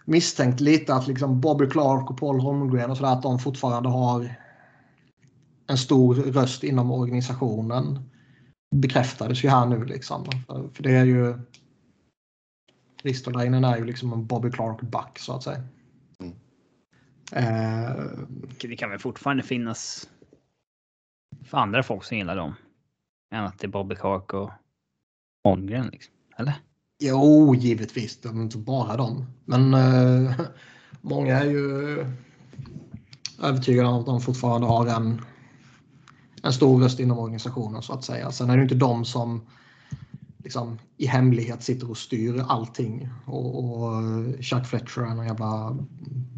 misstänkt 0.06 0.60
lite 0.60 0.94
att 0.94 1.08
liksom 1.08 1.42
Bobby 1.42 1.70
Clark 1.70 2.10
och 2.10 2.18
Paul 2.18 2.40
Holmgren 2.40 2.92
och 2.92 2.98
sådär 2.98 3.14
att 3.14 3.24
de 3.24 3.40
fortfarande 3.40 3.90
har 3.90 4.36
en 5.68 5.78
stor 5.78 6.16
röst 6.16 6.64
inom 6.64 6.92
organisationen 6.92 8.09
bekräftades 8.76 9.44
ju 9.44 9.50
här 9.50 9.66
nu 9.66 9.86
liksom. 9.86 10.26
För 10.48 10.84
det 10.84 10.96
är 10.96 11.06
ju 11.06 11.40
Ristolainen 13.04 13.64
är 13.64 13.78
ju 13.78 13.86
liksom 13.86 14.14
en 14.14 14.26
Bobby 14.26 14.52
Clark-back 14.52 15.20
så 15.20 15.34
att 15.34 15.44
säga. 15.44 15.64
Mm. 16.20 16.34
Eh, 17.32 18.06
det 18.62 18.76
kan 18.76 18.90
väl 18.90 19.00
fortfarande 19.00 19.44
finnas 19.44 20.10
för 21.44 21.58
andra 21.58 21.84
folk 21.84 22.04
som 22.04 22.18
gillar 22.18 22.36
dem. 22.36 22.54
Än 23.32 23.44
att 23.44 23.60
det 23.60 23.68
är 23.68 23.70
Bobby 23.70 23.96
Clark 23.96 24.34
och 24.34 24.52
Holmgren 25.44 25.88
liksom. 25.88 26.14
Eller? 26.38 26.54
Jo, 27.00 27.56
givetvis. 27.56 28.22
De 28.22 28.40
är 28.40 28.44
inte 28.44 28.58
bara 28.58 28.98
dem. 28.98 29.26
Men 29.46 29.74
eh, 29.74 30.40
många 31.02 31.40
är 31.40 31.46
ju 31.46 32.06
övertygade 33.42 33.88
om 33.88 34.00
att 34.00 34.06
de 34.06 34.22
fortfarande 34.22 34.68
har 34.68 34.88
en 34.88 35.22
en 36.44 36.54
stor 36.54 36.84
röst 36.84 37.00
inom 37.00 37.20
organisationen 37.20 37.82
så 37.82 37.94
att 37.94 38.04
säga. 38.04 38.32
Sen 38.32 38.50
är 38.50 38.58
det 38.58 38.64
inte 38.64 38.76
de 38.76 39.06
som 39.06 39.42
liksom, 40.44 40.80
i 40.98 41.06
hemlighet 41.06 41.64
sitter 41.64 41.90
och 41.90 41.98
styr 41.98 42.44
allting. 42.48 43.10
Och, 43.26 43.84
och 43.84 44.04
Chuck 44.40 44.66
Fletcher 44.66 45.02
är 45.02 45.06
en 45.06 45.28
jävla 45.28 45.78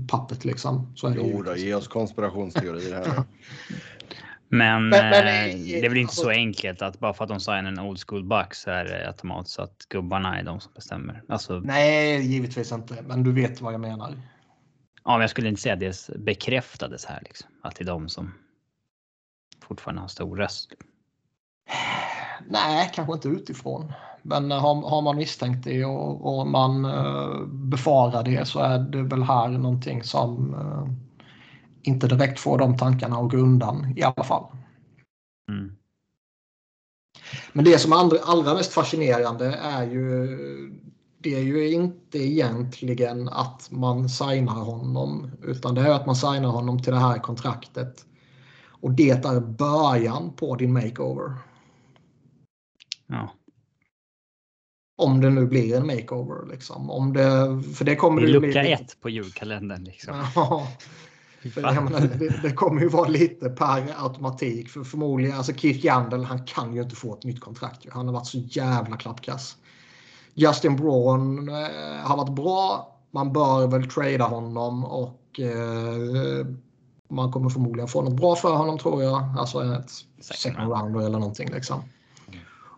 pappet 0.08 0.46
liksom. 0.46 0.94
Så 0.96 1.08
är 1.08 1.12
det 1.12 1.22
jo, 1.22 1.44
då, 1.44 1.56
ge 1.56 1.74
oss 1.74 1.88
konspirationsteorier 1.88 2.94
här. 2.94 3.24
Men, 4.54 4.90
men, 4.90 5.10
men 5.10 5.50
eh, 5.50 5.58
det 5.58 5.86
är 5.86 5.90
väl 5.90 5.98
inte 5.98 6.10
alltså, 6.10 6.22
så 6.22 6.30
enkelt 6.30 6.82
att 6.82 7.00
bara 7.00 7.14
för 7.14 7.24
att 7.24 7.30
de 7.30 7.40
signar 7.40 7.64
en 7.64 7.80
old 7.80 8.00
school 8.08 8.24
buck 8.24 8.54
så 8.54 8.72
är 8.72 8.86
det 8.86 9.08
automatiskt 9.08 9.56
så 9.56 9.62
att 9.62 9.86
gubbarna 9.90 10.40
är 10.40 10.44
de 10.44 10.60
som 10.60 10.72
bestämmer. 10.76 11.24
Alltså, 11.28 11.60
nej, 11.60 12.22
givetvis 12.22 12.72
inte. 12.72 13.04
Men 13.08 13.24
du 13.24 13.32
vet 13.32 13.62
vad 13.62 13.74
jag 13.74 13.82
menar. 13.82 14.14
Ja, 15.04 15.12
men 15.12 15.22
jag 15.22 15.30
skulle 15.30 15.50
inte 15.50 15.62
säga 15.62 15.74
att 15.74 15.80
det 15.80 16.18
bekräftades 16.18 17.06
här. 17.06 17.20
Liksom, 17.22 17.50
att 17.62 17.76
det 17.76 17.84
är 17.84 17.86
de 17.86 18.10
som 18.10 18.34
fortfarande 19.72 20.02
har 20.02 20.08
stor 20.08 20.36
röst? 20.36 20.72
Nej, 22.48 22.92
kanske 22.94 23.14
inte 23.14 23.28
utifrån. 23.28 23.94
Men 24.22 24.52
har, 24.52 24.90
har 24.90 25.02
man 25.02 25.16
misstänkt 25.16 25.64
det 25.64 25.86
och, 25.86 26.40
och 26.40 26.48
man 26.48 26.86
uh, 26.86 27.46
befarar 27.48 28.24
det 28.24 28.48
så 28.48 28.60
är 28.60 28.80
det 28.80 29.04
väl 29.04 29.24
här 29.24 29.50
någonting 29.50 30.04
som 30.04 30.54
uh, 30.54 30.88
inte 31.82 32.08
direkt 32.08 32.40
får 32.40 32.58
de 32.58 32.78
tankarna 32.78 33.18
att 33.18 33.32
gå 33.32 33.38
undan 33.38 33.94
i 33.98 34.04
alla 34.04 34.24
fall. 34.24 34.46
Mm. 35.50 35.76
Men 37.54 37.66
det 37.66 37.80
som 37.80 37.92
är 37.92 38.30
allra 38.32 38.54
mest 38.54 38.74
fascinerande 38.74 39.56
är 39.56 39.84
ju 39.84 40.28
det 41.18 41.36
är 41.36 41.44
ju 41.44 41.72
inte 41.72 42.18
egentligen 42.18 43.30
att 43.30 43.72
man 43.72 44.10
signar 44.10 44.64
honom 44.64 45.32
utan 45.44 45.76
det 45.76 45.82
är 45.82 45.92
att 45.92 46.06
man 46.06 46.16
signar 46.16 46.50
honom 46.50 46.84
till 46.84 46.94
det 46.94 47.00
här 47.00 47.20
kontraktet 47.20 48.06
Och 48.82 48.92
det 48.92 49.10
är 49.10 49.40
början 49.40 50.34
på 50.36 50.56
din 50.56 50.74
makeover. 50.74 51.34
Ja. 53.08 53.30
Om 54.98 55.22
det 55.22 55.30
nu 55.30 55.46
blir 55.46 55.78
en 55.78 55.88
makeover. 55.88 56.52
Liksom. 56.52 56.90
Om 56.90 57.14
det, 57.14 57.64
för 57.76 57.86
det 57.86 57.96
kommer 57.96 58.22
det 58.22 58.28
är 58.28 58.32
lucka 58.32 58.62
bli 58.62 58.72
ett 58.72 59.02
på 59.02 59.10
julkalendern. 59.10 59.84
Liksom. 59.84 60.26
Ja, 60.36 60.68
för 61.54 61.62
menar, 61.62 62.00
det, 62.20 62.42
det 62.42 62.52
kommer 62.52 62.82
ju 62.82 62.88
vara 62.88 63.08
lite 63.08 63.50
per 63.50 64.06
automatik. 64.06 64.70
För 64.70 64.84
förmodligen, 64.84 65.38
alltså 65.38 65.54
Keith 65.54 65.86
Yandel, 65.86 66.24
han 66.24 66.46
kan 66.46 66.76
ju 66.76 66.82
inte 66.82 66.96
få 66.96 67.14
ett 67.14 67.24
nytt 67.24 67.40
kontrakt. 67.40 67.86
Han 67.92 68.08
har 68.08 68.14
varit 68.14 68.28
så 68.28 68.38
jävla 68.38 68.98
klappkass. 68.98 69.58
Justin 70.34 70.76
Braun 70.76 71.50
eh, 71.50 72.04
har 72.04 72.18
varit 72.18 72.36
bra. 72.36 72.96
Man 73.12 73.34
bör 73.34 73.68
väl 73.68 73.90
trada 73.90 74.26
honom 74.26 74.86
och 74.86 75.40
eh, 75.40 76.46
man 77.12 77.32
kommer 77.32 77.50
förmodligen 77.50 77.88
få 77.88 78.02
något 78.02 78.16
bra 78.16 78.36
för 78.36 78.56
honom 78.56 78.78
tror 78.78 79.04
jag. 79.04 79.24
Alltså 79.38 79.64
ett 79.64 79.92
second 80.20 80.72
rounder 80.72 81.00
eller 81.00 81.20
någonting 81.20 81.50
liksom. 81.52 81.84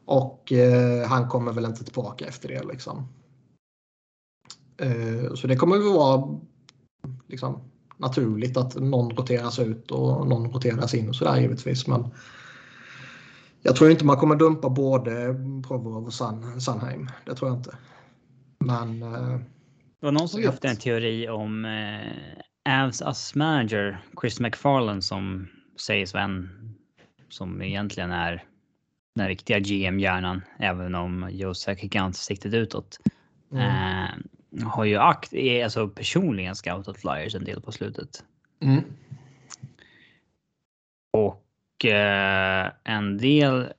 Och 0.05 0.51
eh, 0.51 1.07
han 1.07 1.29
kommer 1.29 1.53
väl 1.53 1.65
inte 1.65 1.83
tillbaka 1.83 2.25
efter 2.25 2.49
det 2.49 2.63
liksom. 2.63 3.07
Eh, 4.77 5.33
så 5.35 5.47
det 5.47 5.55
kommer 5.55 5.77
väl 5.77 5.93
vara 5.93 6.39
liksom, 7.27 7.61
naturligt 7.97 8.57
att 8.57 8.75
någon 8.75 9.11
roteras 9.11 9.59
ut 9.59 9.91
och 9.91 10.27
någon 10.27 10.51
roteras 10.51 10.93
in 10.93 11.09
och 11.09 11.15
sådär 11.15 11.39
givetvis. 11.39 11.87
Men 11.87 12.07
jag 13.61 13.75
tror 13.75 13.91
inte 13.91 14.05
man 14.05 14.17
kommer 14.17 14.35
dumpa 14.35 14.69
både 14.69 15.35
Provorov 15.67 16.05
och 16.05 16.13
San, 16.13 16.61
Sanheim. 16.61 17.09
Det 17.25 17.35
tror 17.35 17.49
jag 17.49 17.59
inte. 17.59 17.77
Men... 18.59 19.03
Eh, 19.03 19.39
det 19.99 20.05
var 20.05 20.11
någon 20.11 20.29
som 20.29 20.41
lyfte 20.41 20.67
en 20.67 20.77
teori 20.77 21.29
om 21.29 21.65
eh, 21.65 22.42
Avs 22.65 23.01
as 23.01 23.35
manager 23.35 23.97
Chris 24.21 24.39
McFarland 24.39 25.03
som 25.03 25.47
sägs 25.77 26.13
vara 26.13 26.23
en 26.23 26.49
som 27.29 27.61
egentligen 27.61 28.11
är 28.11 28.43
den 29.15 29.27
riktiga 29.27 29.59
GM-hjärnan, 29.59 30.41
även 30.59 30.95
om 30.95 31.29
Joe 31.31 31.53
Sakic 31.53 31.95
inte 31.95 32.19
siktet 32.19 32.53
utåt. 32.53 32.97
Mm. 33.51 33.65
Eh, 33.65 34.67
har 34.67 34.85
ju 34.85 34.97
akt, 34.97 35.33
alltså 35.63 35.87
personligen 35.87 36.55
scoutat 36.55 36.97
Flyers 36.97 37.35
en 37.35 37.43
del 37.43 37.61
på 37.61 37.71
slutet. 37.71 38.23
Mm. 38.61 38.83
Och 41.13 41.85
eh, 41.85 42.71
en 42.83 43.17
del 43.17 43.73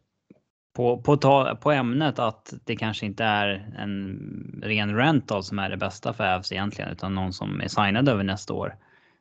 på, 0.74 0.98
på, 0.98 1.16
ta, 1.16 1.58
på 1.60 1.72
ämnet 1.72 2.18
att 2.18 2.54
det 2.64 2.76
kanske 2.76 3.06
inte 3.06 3.24
är 3.24 3.74
en 3.78 4.60
ren 4.62 4.96
rental 4.96 5.44
som 5.44 5.58
är 5.58 5.70
det 5.70 5.76
bästa 5.76 6.12
för 6.12 6.34
Avs 6.34 6.52
egentligen, 6.52 6.90
utan 6.90 7.14
någon 7.14 7.32
som 7.32 7.60
är 7.60 7.68
signad 7.68 8.08
över 8.08 8.24
nästa 8.24 8.52
år. 8.52 8.74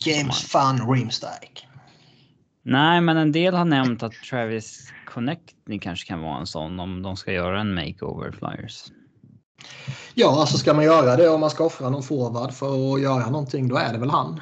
James 0.06 0.54
Van 0.54 0.94
Riemsdyk. 0.94 1.68
Nej, 2.64 3.02
men 3.02 3.18
en 3.18 3.32
del 3.32 3.54
har 3.54 3.66
nämnt 3.66 4.04
att 4.04 4.14
Travis 4.14 4.94
Connecting 5.06 5.80
kanske 5.80 6.08
kan 6.08 6.22
vara 6.22 6.40
en 6.40 6.48
sån 6.48 6.80
om 6.80 7.02
de 7.02 7.18
ska 7.18 7.32
göra 7.32 7.62
en 7.62 7.74
makeover 7.74 8.32
Flyers. 8.32 8.84
Ja, 10.14 10.40
alltså 10.40 10.58
ska 10.58 10.74
man 10.74 10.86
göra 10.86 11.16
det 11.16 11.30
om 11.30 11.40
man 11.40 11.50
ska 11.50 11.66
offra 11.66 11.90
någon 11.90 12.04
forward 12.04 12.54
för 12.54 12.94
att 12.96 13.02
göra 13.02 13.30
någonting, 13.30 13.68
då 13.68 13.78
är 13.78 13.94
det 13.94 14.00
väl 14.00 14.10
han. 14.10 14.42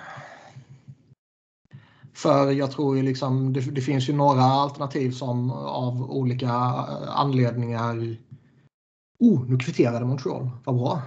För 2.21 2.51
jag 2.51 2.71
tror 2.71 2.97
ju 2.97 3.03
liksom, 3.03 3.53
det, 3.53 3.61
det, 3.61 3.81
finns 3.81 4.09
ju 4.09 4.13
några 4.13 4.43
alternativ 4.43 5.11
som 5.11 5.51
av 5.51 6.11
olika 6.11 6.47
eh, 6.47 7.19
anledningar... 7.19 8.17
Oh, 9.19 9.45
nu 9.49 9.57
kvitterade 9.57 10.05
Montreal. 10.05 10.49
Vad 10.63 10.75
bra. 10.75 11.01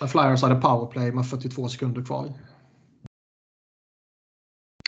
Men 0.00 0.08
Flyers 0.08 0.42
hade 0.42 0.54
powerplay 0.54 1.12
med 1.12 1.26
42 1.26 1.68
sekunder 1.68 2.04
kvar. 2.04 2.32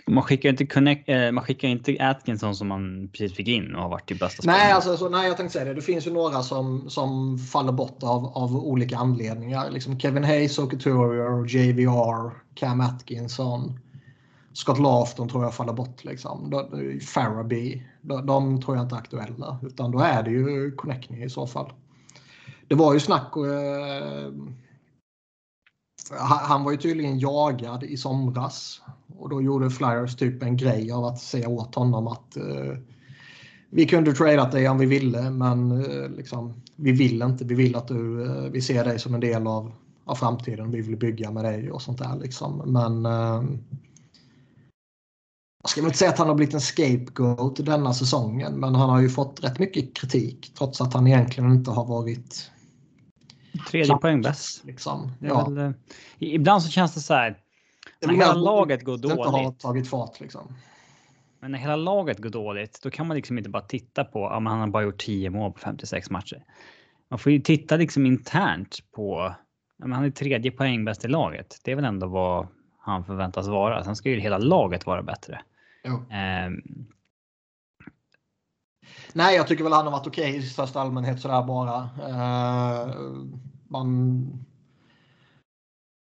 Man 0.06 0.22
skickar 0.22 0.48
inte, 0.48 0.66
connect, 0.66 1.08
eh, 1.08 1.32
man 1.32 1.44
skickar 1.44 1.68
inte 1.68 1.96
Atkinson 2.00 2.56
som 2.56 2.68
man 2.68 3.08
precis 3.12 3.36
fick 3.36 3.48
in 3.48 3.74
och 3.74 3.82
har 3.82 3.88
varit 3.88 4.10
i 4.10 4.14
bästa 4.14 4.42
Nej, 4.46 4.72
alltså, 4.72 4.96
så, 4.96 5.08
nej, 5.08 5.28
jag 5.28 5.36
tänkte 5.36 5.52
säga 5.52 5.64
det. 5.64 5.74
Det 5.74 5.82
finns 5.82 6.06
ju 6.06 6.10
några 6.10 6.42
som, 6.42 6.90
som 6.90 7.38
faller 7.38 7.72
bort 7.72 8.02
av, 8.02 8.26
av 8.26 8.56
olika 8.56 8.96
anledningar. 8.96 9.70
Liksom 9.70 10.00
Kevin 10.00 10.24
Hayes, 10.24 10.56
Couturier, 10.56 11.46
JVR, 11.46 12.30
Cam 12.54 12.80
Atkinson. 12.80 13.80
Scott 14.52 14.78
Laughton 14.78 15.28
tror 15.28 15.44
jag 15.44 15.54
faller 15.54 15.72
bort. 15.72 16.04
Liksom. 16.04 16.66
Faraby. 17.14 17.86
De, 18.00 18.26
de 18.26 18.62
tror 18.62 18.76
jag 18.76 18.84
inte 18.84 18.94
är 18.94 18.98
aktuella. 18.98 19.58
Utan 19.62 19.90
då 19.90 19.98
är 19.98 20.22
det 20.22 20.30
ju 20.30 20.72
Connecting 20.72 21.22
i 21.22 21.30
så 21.30 21.46
fall. 21.46 21.72
Det 22.68 22.74
var 22.74 22.94
ju 22.94 23.00
snack. 23.00 23.36
Eh, 23.36 24.32
han 26.18 26.64
var 26.64 26.70
ju 26.72 26.76
tydligen 26.76 27.18
jagad 27.18 27.84
i 27.84 27.96
somras. 27.96 28.82
Och 29.24 29.30
då 29.30 29.42
gjorde 29.42 29.70
Flyers 29.70 30.16
typ 30.16 30.42
en 30.42 30.56
grej 30.56 30.92
av 30.92 31.04
att 31.04 31.18
säga 31.18 31.48
åt 31.48 31.74
honom 31.74 32.06
att 32.06 32.36
uh, 32.36 32.74
vi 33.70 33.86
kunde 33.86 34.12
tradat 34.12 34.52
dig 34.52 34.68
om 34.68 34.78
vi 34.78 34.86
ville 34.86 35.30
men 35.30 35.72
uh, 35.72 36.10
liksom, 36.10 36.62
vi 36.76 36.92
vill 36.92 37.22
inte. 37.22 37.44
Vi 37.44 37.54
vill 37.54 37.76
att 37.76 37.88
du, 37.88 37.94
uh, 37.94 38.50
vi 38.50 38.60
ser 38.60 38.84
dig 38.84 38.98
som 38.98 39.14
en 39.14 39.20
del 39.20 39.46
av, 39.46 39.72
av 40.04 40.14
framtiden. 40.14 40.70
Vi 40.70 40.80
vill 40.80 40.96
bygga 40.96 41.30
med 41.30 41.44
dig 41.44 41.70
och 41.70 41.82
sånt 41.82 41.98
där 41.98 42.16
liksom. 42.22 42.62
Men 42.66 43.04
jag 45.62 45.70
ska 45.70 45.80
inte 45.80 45.98
säga 45.98 46.10
att 46.10 46.18
han 46.18 46.28
har 46.28 46.34
blivit 46.34 46.54
en 46.54 46.60
scapegoat 46.60 47.56
denna 47.56 47.94
säsongen 47.94 48.52
men 48.52 48.74
han 48.74 48.90
har 48.90 49.00
ju 49.00 49.08
fått 49.08 49.44
rätt 49.44 49.58
mycket 49.58 49.96
kritik 49.96 50.52
trots 50.58 50.80
att 50.80 50.94
han 50.94 51.06
egentligen 51.06 51.52
inte 51.52 51.70
har 51.70 51.84
varit 51.84 52.50
Tredje 53.70 53.96
poäng 53.96 54.22
bäst. 54.22 54.64
Liksom. 54.64 55.12
Ja. 55.20 55.48
Väl, 55.48 55.72
ibland 56.18 56.62
så 56.62 56.70
känns 56.70 56.94
det 56.94 57.00
så 57.00 57.14
här. 57.14 57.43
När 58.06 58.14
hela 58.14 58.34
laget 58.34 58.84
går 58.84 58.98
dåligt. 58.98 59.18
Har 59.18 59.50
tagit 59.50 59.88
fart, 59.90 60.20
liksom. 60.20 60.54
Men 61.40 61.52
när 61.52 61.58
hela 61.58 61.76
laget 61.76 62.18
går 62.18 62.30
dåligt, 62.30 62.80
då 62.82 62.90
kan 62.90 63.06
man 63.06 63.16
liksom 63.16 63.38
inte 63.38 63.50
bara 63.50 63.62
titta 63.62 64.04
på 64.04 64.26
att 64.26 64.32
han 64.32 64.46
har 64.46 64.66
bara 64.66 64.82
gjort 64.82 64.98
10 64.98 65.30
mål 65.30 65.52
på 65.52 65.58
56 65.58 66.10
matcher. 66.10 66.44
Man 67.10 67.18
får 67.18 67.32
ju 67.32 67.40
titta 67.40 67.76
liksom 67.76 68.06
internt 68.06 68.78
på. 68.96 69.34
han 69.82 70.04
är 70.04 70.10
tredje 70.10 70.50
poäng 70.50 70.84
bäst 70.84 71.04
i 71.04 71.08
laget. 71.08 71.60
Det 71.64 71.72
är 71.72 71.76
väl 71.76 71.84
ändå 71.84 72.06
vad 72.06 72.48
han 72.78 73.04
förväntas 73.04 73.48
vara. 73.48 73.84
Sen 73.84 73.96
ska 73.96 74.10
ju 74.10 74.20
hela 74.20 74.38
laget 74.38 74.86
vara 74.86 75.02
bättre. 75.02 75.40
Um, 75.84 76.86
Nej, 79.12 79.36
jag 79.36 79.46
tycker 79.46 79.64
väl 79.64 79.72
han 79.72 79.84
har 79.84 79.92
varit 79.92 80.06
okej 80.06 80.30
okay 80.30 80.40
i 80.40 80.42
största 80.42 80.80
allmänhet 80.80 81.20
sådär 81.20 81.42
bara. 81.42 81.82
Uh, 81.82 82.94
man, 83.68 84.46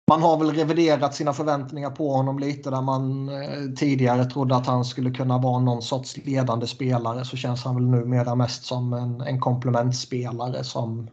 man 0.07 0.21
har 0.21 0.37
väl 0.37 0.51
reviderat 0.51 1.15
sina 1.15 1.33
förväntningar 1.33 1.89
på 1.89 2.11
honom 2.11 2.39
lite 2.39 2.69
där 2.69 2.81
man 2.81 3.29
uh, 3.29 3.73
tidigare 3.75 4.25
trodde 4.25 4.55
att 4.55 4.67
han 4.67 4.85
skulle 4.85 5.11
kunna 5.11 5.37
vara 5.37 5.59
någon 5.59 5.81
sorts 5.81 6.17
ledande 6.17 6.67
spelare 6.67 7.25
så 7.25 7.37
känns 7.37 7.63
han 7.63 7.75
väl 7.75 7.85
numera 7.85 8.35
mest 8.35 8.65
som 8.65 8.93
en, 8.93 9.21
en 9.21 9.39
komplementspelare 9.39 10.63
som 10.63 11.09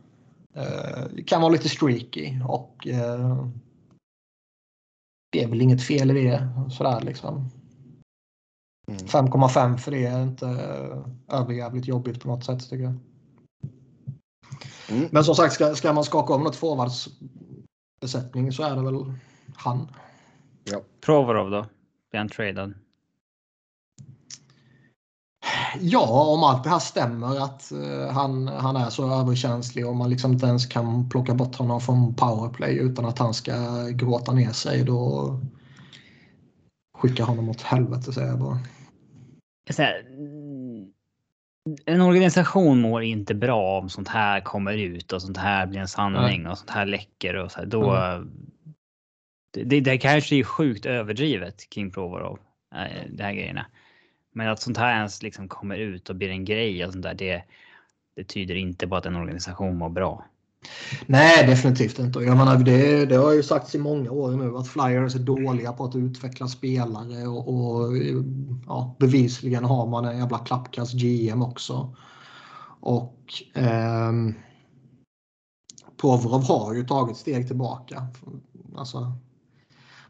uh, 0.57 1.25
kan 1.27 1.41
vara 1.41 1.53
lite 1.53 1.69
streaky 1.69 2.41
och 2.49 2.87
det 5.33 5.43
är 5.43 5.49
väl 5.49 5.63
inget 5.63 5.83
fel 5.83 6.11
i 6.11 6.25
det 6.25 6.49
sådär 6.71 7.01
liksom. 7.01 7.51
5,5 8.91 9.65
mm. 9.65 9.79
för 9.79 9.91
det 9.91 10.07
är 10.07 10.23
inte 10.23 10.47
eh, 10.47 11.39
överjävligt 11.41 11.89
jobbigt 11.89 12.23
på 12.23 12.29
något 12.29 12.45
sätt 12.45 12.71
tycker 12.71 12.85
jag. 12.85 12.99
Mm. 14.89 15.09
Men 15.11 15.25
som 15.25 15.35
sagt, 15.35 15.55
ska, 15.55 15.75
ska 15.75 15.93
man 15.93 16.05
skaka 16.05 16.35
om 16.35 16.43
något 16.43 16.57
forwardsbesättning 18.03 18.53
så 18.53 18.63
är 18.63 18.77
det 18.77 18.83
väl 18.83 19.15
han. 19.57 19.89
Ja. 20.65 20.81
Provorov 21.01 21.51
då? 21.51 21.67
Blir 22.11 22.19
han 22.19 22.29
tradad? 22.29 22.75
Ja, 25.81 26.35
om 26.35 26.45
allt 26.45 26.65
det 26.65 26.71
här 26.71 26.79
stämmer 26.79 27.45
att 27.45 27.73
uh, 27.73 28.09
han, 28.11 28.49
han 28.49 28.77
är 28.77 28.91
så 28.91 29.21
överkänslig 29.21 29.87
och 29.87 29.97
man 29.97 30.11
liksom 30.11 30.33
inte 30.33 30.47
ens 30.47 30.67
kan 30.67 31.09
plocka 31.09 31.35
bort 31.35 31.57
honom 31.57 31.81
från 31.81 32.15
powerplay 32.15 32.77
utan 32.79 33.05
att 33.05 33.19
han 33.19 33.35
ska 33.35 33.87
gråta 33.89 34.33
ner 34.33 34.53
sig 34.53 34.85
då 34.85 35.41
skicka 36.99 37.25
honom 37.25 37.49
åt 37.49 37.63
helvete 37.63 38.13
säger 38.13 38.29
jag 38.29 38.39
bara. 38.39 38.59
Här, 39.79 40.05
en 41.87 42.01
organisation 42.01 42.81
mår 42.81 43.03
inte 43.03 43.35
bra 43.35 43.79
om 43.79 43.89
sånt 43.89 44.09
här 44.09 44.41
kommer 44.41 44.73
ut 44.73 45.13
och 45.13 45.23
sånt 45.23 45.37
här 45.37 45.67
blir 45.67 45.81
en 45.81 45.89
sanning 45.89 46.47
och 46.47 46.59
sånt 46.59 46.71
här 46.71 46.87
läcker 46.87 47.37
och 47.37 47.53
så 47.53 47.59
här. 47.59 47.67
Då. 47.67 47.95
Mm. 47.95 48.31
Det, 49.51 49.81
det 49.81 49.99
kanske 49.99 50.37
är 50.37 50.45
sjukt 50.45 50.87
överdrivet 50.87 51.71
kring 51.71 51.91
Provorov, 51.91 52.39
äh, 52.75 53.11
de 53.11 53.23
här 53.23 53.33
grejerna. 53.33 53.67
Men 54.33 54.49
att 54.49 54.61
sånt 54.61 54.77
här 54.77 54.97
ens 54.97 55.23
liksom 55.23 55.49
kommer 55.49 55.77
ut 55.77 56.11
och 56.11 56.17
blir 56.17 56.29
en 56.29 56.45
grej 56.45 56.87
och 56.87 56.93
sånt 56.93 57.03
där, 57.03 57.15
det, 57.15 57.43
det 58.17 58.25
tyder 58.25 58.55
inte 58.55 58.89
på 58.89 58.97
att 58.97 59.07
en 59.07 59.17
organisation 59.17 59.77
mår 59.77 59.89
bra. 59.89 60.25
Nej, 61.07 61.47
definitivt 61.47 61.99
inte. 61.99 62.19
Jag 62.19 62.37
menar, 62.37 62.59
det, 62.59 63.07
det 63.07 63.17
har 63.17 63.33
ju 63.33 63.43
sagts 63.43 63.75
i 63.75 63.79
många 63.79 64.11
år 64.11 64.31
nu 64.31 64.57
att 64.57 64.69
Flyers 64.69 65.15
är 65.15 65.19
dåliga 65.19 65.73
på 65.73 65.85
att 65.85 65.97
utveckla 65.97 66.49
spelare 66.49 67.27
och, 67.27 67.49
och 67.49 67.97
ja, 68.67 68.97
bevisligen 68.99 69.65
har 69.65 69.87
man 69.87 70.05
en 70.05 70.19
jävla 70.19 70.39
klappkast 70.39 70.93
GM 70.95 71.43
också. 71.43 71.97
Och 72.81 73.19
eh, 73.55 74.13
Provorov 76.01 76.43
har 76.43 76.75
ju 76.75 76.87
tagit 76.87 77.17
steg 77.17 77.47
tillbaka. 77.47 78.07
Alltså, 78.77 79.13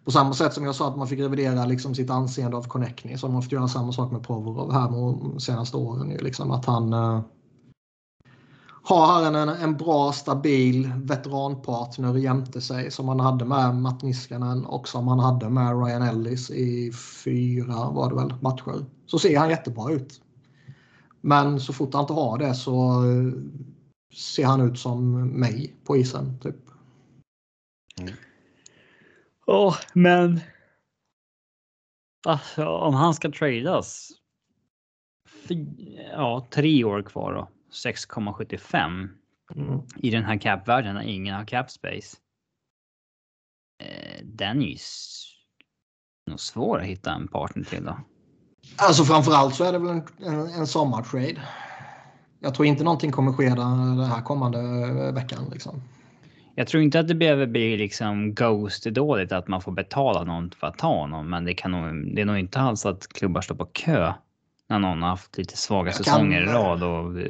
på 0.04 0.10
samma 0.10 0.32
sätt 0.32 0.54
som 0.54 0.64
jag 0.64 0.74
sa 0.74 0.88
att 0.88 0.96
man 0.96 1.08
fick 1.08 1.20
revidera 1.20 1.64
liksom 1.64 1.94
sitt 1.94 2.10
anseende 2.10 2.56
av 2.56 2.62
Connecting 2.62 3.18
så 3.18 3.26
har 3.26 3.32
man 3.32 3.42
fått 3.42 3.52
göra 3.52 3.68
samma 3.68 3.92
sak 3.92 4.12
med 4.12 4.26
Provorov 4.26 4.72
här 4.72 4.90
de 4.90 5.40
senaste 5.40 5.76
åren. 5.76 6.08
Liksom 6.20 6.50
att 6.50 6.64
han 6.64 6.92
Eh, 6.92 7.20
har 8.84 9.26
en, 9.26 9.48
en 9.48 9.76
bra 9.76 10.12
stabil 10.12 10.92
veteranpartner 10.96 12.16
jämte 12.16 12.60
sig 12.60 12.90
som 12.90 13.08
han 13.08 13.20
hade 13.20 13.44
med 13.44 13.74
Matt 13.74 14.02
Niskanen 14.02 14.66
och 14.66 14.88
som 14.88 15.08
han 15.08 15.18
hade 15.18 15.50
med 15.50 15.84
Ryan 15.84 16.02
Ellis 16.02 16.50
i 16.50 16.92
fyra 17.24 17.90
var 17.90 18.10
det 18.10 18.16
väl, 18.16 18.34
matcher. 18.40 18.84
Så 19.06 19.18
ser 19.18 19.38
han 19.38 19.50
jättebra 19.50 19.92
ut. 19.92 20.20
Men 21.20 21.60
så 21.60 21.72
fort 21.72 21.94
han 21.94 22.02
inte 22.02 22.12
har 22.12 22.38
det 22.38 22.54
så 22.54 23.04
eh, 23.04 23.32
ser 24.14 24.46
han 24.46 24.60
ut 24.60 24.78
som 24.78 25.28
mig 25.28 25.74
på 25.84 25.96
isen. 25.96 26.38
Typ. 26.38 26.56
Mm. 28.00 28.14
Oh, 29.46 29.76
men. 29.92 30.40
Alltså, 32.26 32.66
om 32.66 32.94
han 32.94 33.14
ska 33.14 33.30
tradas. 33.30 34.08
Ja, 36.12 36.46
tre 36.50 36.84
år 36.84 37.02
kvar 37.02 37.32
då. 37.34 37.48
6,75 37.72 39.08
mm. 39.54 39.80
i 39.96 40.10
den 40.10 40.24
här 40.24 40.38
capvärlden 40.38 40.94
när 40.94 41.02
ingen 41.02 41.34
har 41.34 41.44
cap 41.44 41.70
space. 41.70 42.16
Eh, 43.82 44.24
den 44.24 44.62
är 44.62 44.66
ju 44.66 44.76
nog 46.30 46.40
svår 46.40 46.78
att 46.78 46.86
hitta 46.86 47.12
en 47.12 47.28
partner 47.28 47.64
till 47.64 47.84
då. 47.84 47.98
Alltså 48.76 49.04
framförallt 49.04 49.54
så 49.54 49.64
är 49.64 49.72
det 49.72 49.78
väl 49.78 49.90
en, 49.90 50.04
en, 50.18 50.40
en 50.40 50.66
sommartrade. 50.66 51.40
Jag 52.40 52.54
tror 52.54 52.66
inte 52.66 52.84
någonting 52.84 53.12
kommer 53.12 53.32
ske 53.32 53.48
den 53.48 54.00
här 54.00 54.22
kommande 54.22 54.58
veckan. 55.12 55.50
Liksom. 55.52 55.82
Jag 56.54 56.66
tror 56.66 56.82
inte 56.82 57.00
att 57.00 57.08
det 57.08 57.14
behöver 57.14 57.46
bli 57.46 57.76
liksom 57.76 58.34
ghost 58.34 58.84
dåligt 58.84 59.32
att 59.32 59.48
man 59.48 59.62
får 59.62 59.72
betala 59.72 60.24
någon 60.24 60.50
för 60.50 60.66
att 60.66 60.78
ta 60.78 61.00
honom, 61.00 61.30
men 61.30 61.44
det 61.44 61.54
kan 61.54 61.70
nog, 61.70 62.14
det 62.14 62.20
är 62.20 62.24
nog 62.24 62.38
inte 62.38 62.60
alls 62.60 62.86
att 62.86 63.08
klubbar 63.08 63.40
står 63.40 63.54
på 63.54 63.64
kö 63.64 64.12
när 64.72 64.78
någon 64.78 65.02
har 65.02 65.08
haft 65.08 65.38
lite 65.38 65.56
svaga 65.56 65.88
jag 65.88 65.96
säsonger 65.96 66.46
kan, 66.46 66.50
i 66.50 66.54
rad 66.54 66.82
och. 66.82 67.20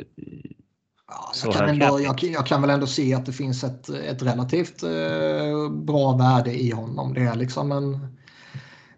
Ja, 1.08 1.32
jag, 1.44 1.54
kan 1.54 1.68
ändå, 1.68 2.00
jag, 2.00 2.22
jag, 2.22 2.46
kan 2.46 2.60
väl 2.60 2.70
ändå 2.70 2.86
se 2.86 3.14
att 3.14 3.26
det 3.26 3.32
finns 3.32 3.64
ett, 3.64 3.88
ett 3.88 4.22
relativt 4.22 4.82
eh, 4.82 5.70
bra 5.70 6.16
värde 6.16 6.62
i 6.62 6.70
honom. 6.70 7.14
Det 7.14 7.20
är 7.20 7.34
liksom 7.34 7.72
en, 7.72 8.16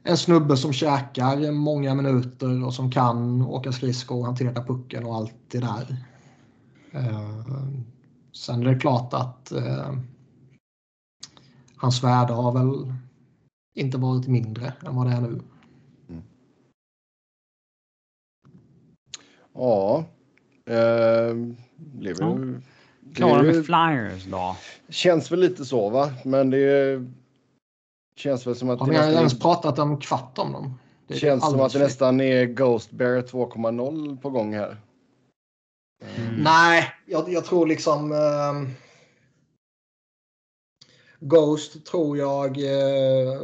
en 0.03 0.17
snubbe 0.17 0.57
som 0.57 0.73
käkar 0.73 1.53
många 1.53 1.95
minuter 1.95 2.65
och 2.65 2.75
som 2.75 2.91
kan 2.91 3.43
åka 3.43 3.73
skridskor 3.73 4.19
och 4.19 4.27
hantera 4.27 4.65
pucken 4.65 5.05
och 5.05 5.15
allt 5.15 5.35
det 5.51 5.59
där. 5.59 5.97
Eh, 6.93 7.57
sen 8.33 8.67
är 8.67 8.75
det 8.75 8.81
klart 8.81 9.15
att 9.15 9.53
eh, 9.53 9.93
hans 11.77 12.05
värde 12.05 12.33
har 12.33 12.53
väl 12.53 12.95
inte 13.75 13.99
varit 13.99 14.29
mindre 14.29 14.73
än 14.87 14.97
vad 14.97 15.07
det 15.07 15.13
är 15.13 15.21
nu. 15.21 15.41
Ja. 19.55 20.05
Eh, 20.67 21.35
blev 21.77 22.17
ja. 22.21 22.39
ju, 22.39 22.61
Klara 23.15 23.43
med 23.43 23.67
Flyers 23.67 24.25
då? 24.25 24.57
Känns 24.89 25.33
väl 25.33 25.41
lite 25.41 25.65
så 25.65 25.89
va, 25.89 26.13
men 26.25 26.51
det 26.51 27.05
känns 28.17 28.47
väl 28.47 28.57
som 28.57 28.71
att... 28.71 28.81
Har 28.81 28.87
vi 28.87 28.95
ens 28.95 29.39
pratat 29.39 29.79
om 29.79 30.01
kvart 30.01 30.39
om 30.39 30.53
dem? 30.53 30.79
Det 31.07 31.15
känns 31.15 31.51
som 31.51 31.61
att 31.61 31.73
det 31.73 31.79
nästan 31.79 32.21
är 32.21 32.45
Ghost 32.45 32.91
Bear 32.91 33.23
2.0 33.23 34.21
på 34.21 34.31
gång 34.31 34.55
här. 34.55 34.77
Mm. 36.17 36.35
Nej, 36.43 36.93
jag, 37.07 37.33
jag, 37.33 37.45
tror 37.45 37.67
liksom... 37.67 38.13
Uh, 38.13 38.69
Ghost 41.21 41.87
tror 41.87 42.19
jag... 42.19 42.59
Uh, 42.59 43.43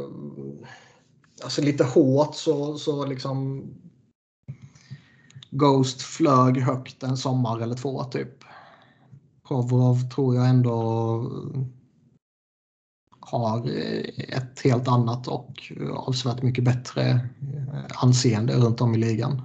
alltså 1.43 1.61
lite 1.61 1.83
hårt 1.83 2.35
så, 2.35 2.77
så 2.77 3.05
liksom... 3.05 3.63
Ghost 5.51 6.01
flög 6.01 6.57
högt 6.57 7.03
en 7.03 7.17
sommar 7.17 7.59
eller 7.59 7.75
två 7.75 8.03
typ. 8.03 8.43
Provorov 9.47 10.09
tror 10.09 10.35
jag 10.35 10.49
ändå 10.49 10.73
har 13.19 13.57
eh, 13.57 14.37
ett 14.37 14.61
helt 14.63 14.87
annat 14.87 15.27
och 15.27 15.71
avsevärt 15.93 16.41
mycket 16.41 16.63
bättre 16.63 17.09
eh, 17.09 18.03
anseende 18.03 18.53
runt 18.53 18.81
om 18.81 18.95
i 18.95 18.97
ligan. 18.97 19.41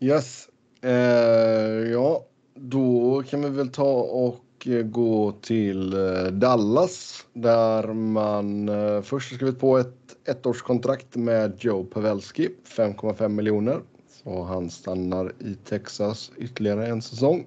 Yes, 0.00 0.48
Eh, 0.86 1.90
ja, 1.92 2.24
då 2.54 3.22
kan 3.28 3.42
vi 3.42 3.48
väl 3.48 3.68
ta 3.68 3.94
och 4.02 4.66
eh, 4.66 4.82
gå 4.82 5.32
till 5.32 5.94
Dallas 6.32 7.26
där 7.32 7.94
man 7.94 8.70
först 9.02 9.08
först 9.08 9.34
skrivit 9.34 9.60
på 9.60 9.78
ett 9.78 10.28
ettårskontrakt 10.28 11.16
med 11.16 11.56
Joe 11.58 11.84
Pavelski, 11.84 12.48
5,5 12.76 13.28
miljoner. 13.28 13.80
Så 14.26 14.42
han 14.42 14.70
stannar 14.70 15.32
i 15.38 15.54
Texas 15.54 16.30
ytterligare 16.36 16.86
en 16.86 17.02
säsong. 17.02 17.46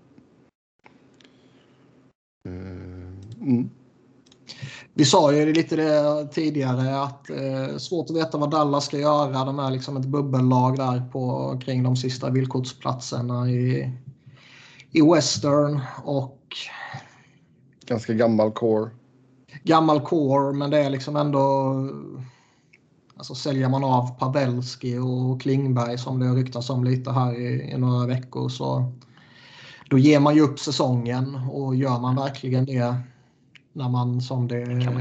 Mm. 2.46 3.70
Vi 4.94 5.06
sa 5.06 5.34
ju 5.34 5.54
lite 5.54 5.76
det 5.76 6.28
tidigare 6.32 7.02
att 7.02 7.30
eh, 7.30 7.78
svårt 7.78 8.10
att 8.10 8.16
veta 8.16 8.38
vad 8.38 8.52
Dallas 8.52 8.86
ska 8.86 8.98
göra. 8.98 9.46
De 9.46 9.60
är 9.60 9.72
liksom 9.72 9.98
ett 9.98 10.06
bubbellag 10.06 10.78
där 10.78 11.10
på 11.12 11.54
kring 11.66 11.84
de 11.84 11.96
sista 11.96 12.30
villkorsplatserna 12.30 13.50
i, 13.50 13.92
i 14.92 15.02
Western 15.02 15.80
och 16.04 16.40
ganska 17.86 18.14
gammal 18.14 18.52
core. 18.52 18.90
Gammal 19.64 20.02
core, 20.02 20.54
men 20.54 20.70
det 20.70 20.78
är 20.78 20.90
liksom 20.90 21.16
ändå. 21.16 21.74
Alltså 23.20 23.36
säljer 23.36 23.70
man 23.70 23.84
av 23.84 24.20
Pavelski 24.20 24.98
och 24.98 25.42
Klingberg 25.42 25.98
som 25.98 26.20
det 26.20 26.28
har 26.28 26.36
ryktats 26.36 26.70
om 26.70 26.84
lite 26.84 27.12
här 27.12 27.40
i, 27.40 27.72
i 27.72 27.78
några 27.78 28.08
veckor 28.08 28.50
så 28.50 28.92
då 29.90 29.98
ger 29.98 30.20
man 30.20 30.36
ju 30.36 30.42
upp 30.42 30.60
säsongen 30.60 31.36
och 31.52 31.76
gör 31.76 32.00
man 32.00 32.16
verkligen 32.16 32.66
det 32.66 32.96
när 33.74 33.90
man 33.90 34.22
som 34.22 34.48
det 34.48 34.60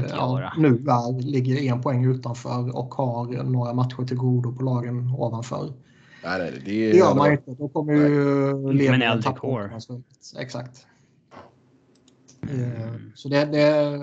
ja, 0.09 0.53
nu 0.57 0.67
är 0.67 1.21
ligger 1.21 1.73
en 1.73 1.81
poäng 1.81 2.05
utanför 2.05 2.75
och 2.75 2.93
har 2.93 3.43
några 3.43 3.73
matcher 3.73 4.05
till 4.05 4.17
godo 4.17 4.55
på 4.55 4.63
lagen 4.63 5.15
ovanför. 5.17 5.73
Nej, 6.23 6.39
nej, 6.39 6.51
det, 6.65 6.91
det 6.91 6.97
gör 6.97 7.15
man 7.15 7.31
inte. 7.31 7.51
Då 7.51 7.69
kommer 7.69 7.93
ju 7.93 8.73
ledningen 8.73 9.21
tappa 9.21 9.69
Exakt. 10.39 10.87
Mm. 12.49 13.11
Så 13.15 13.29
det, 13.29 13.45
det... 13.45 13.99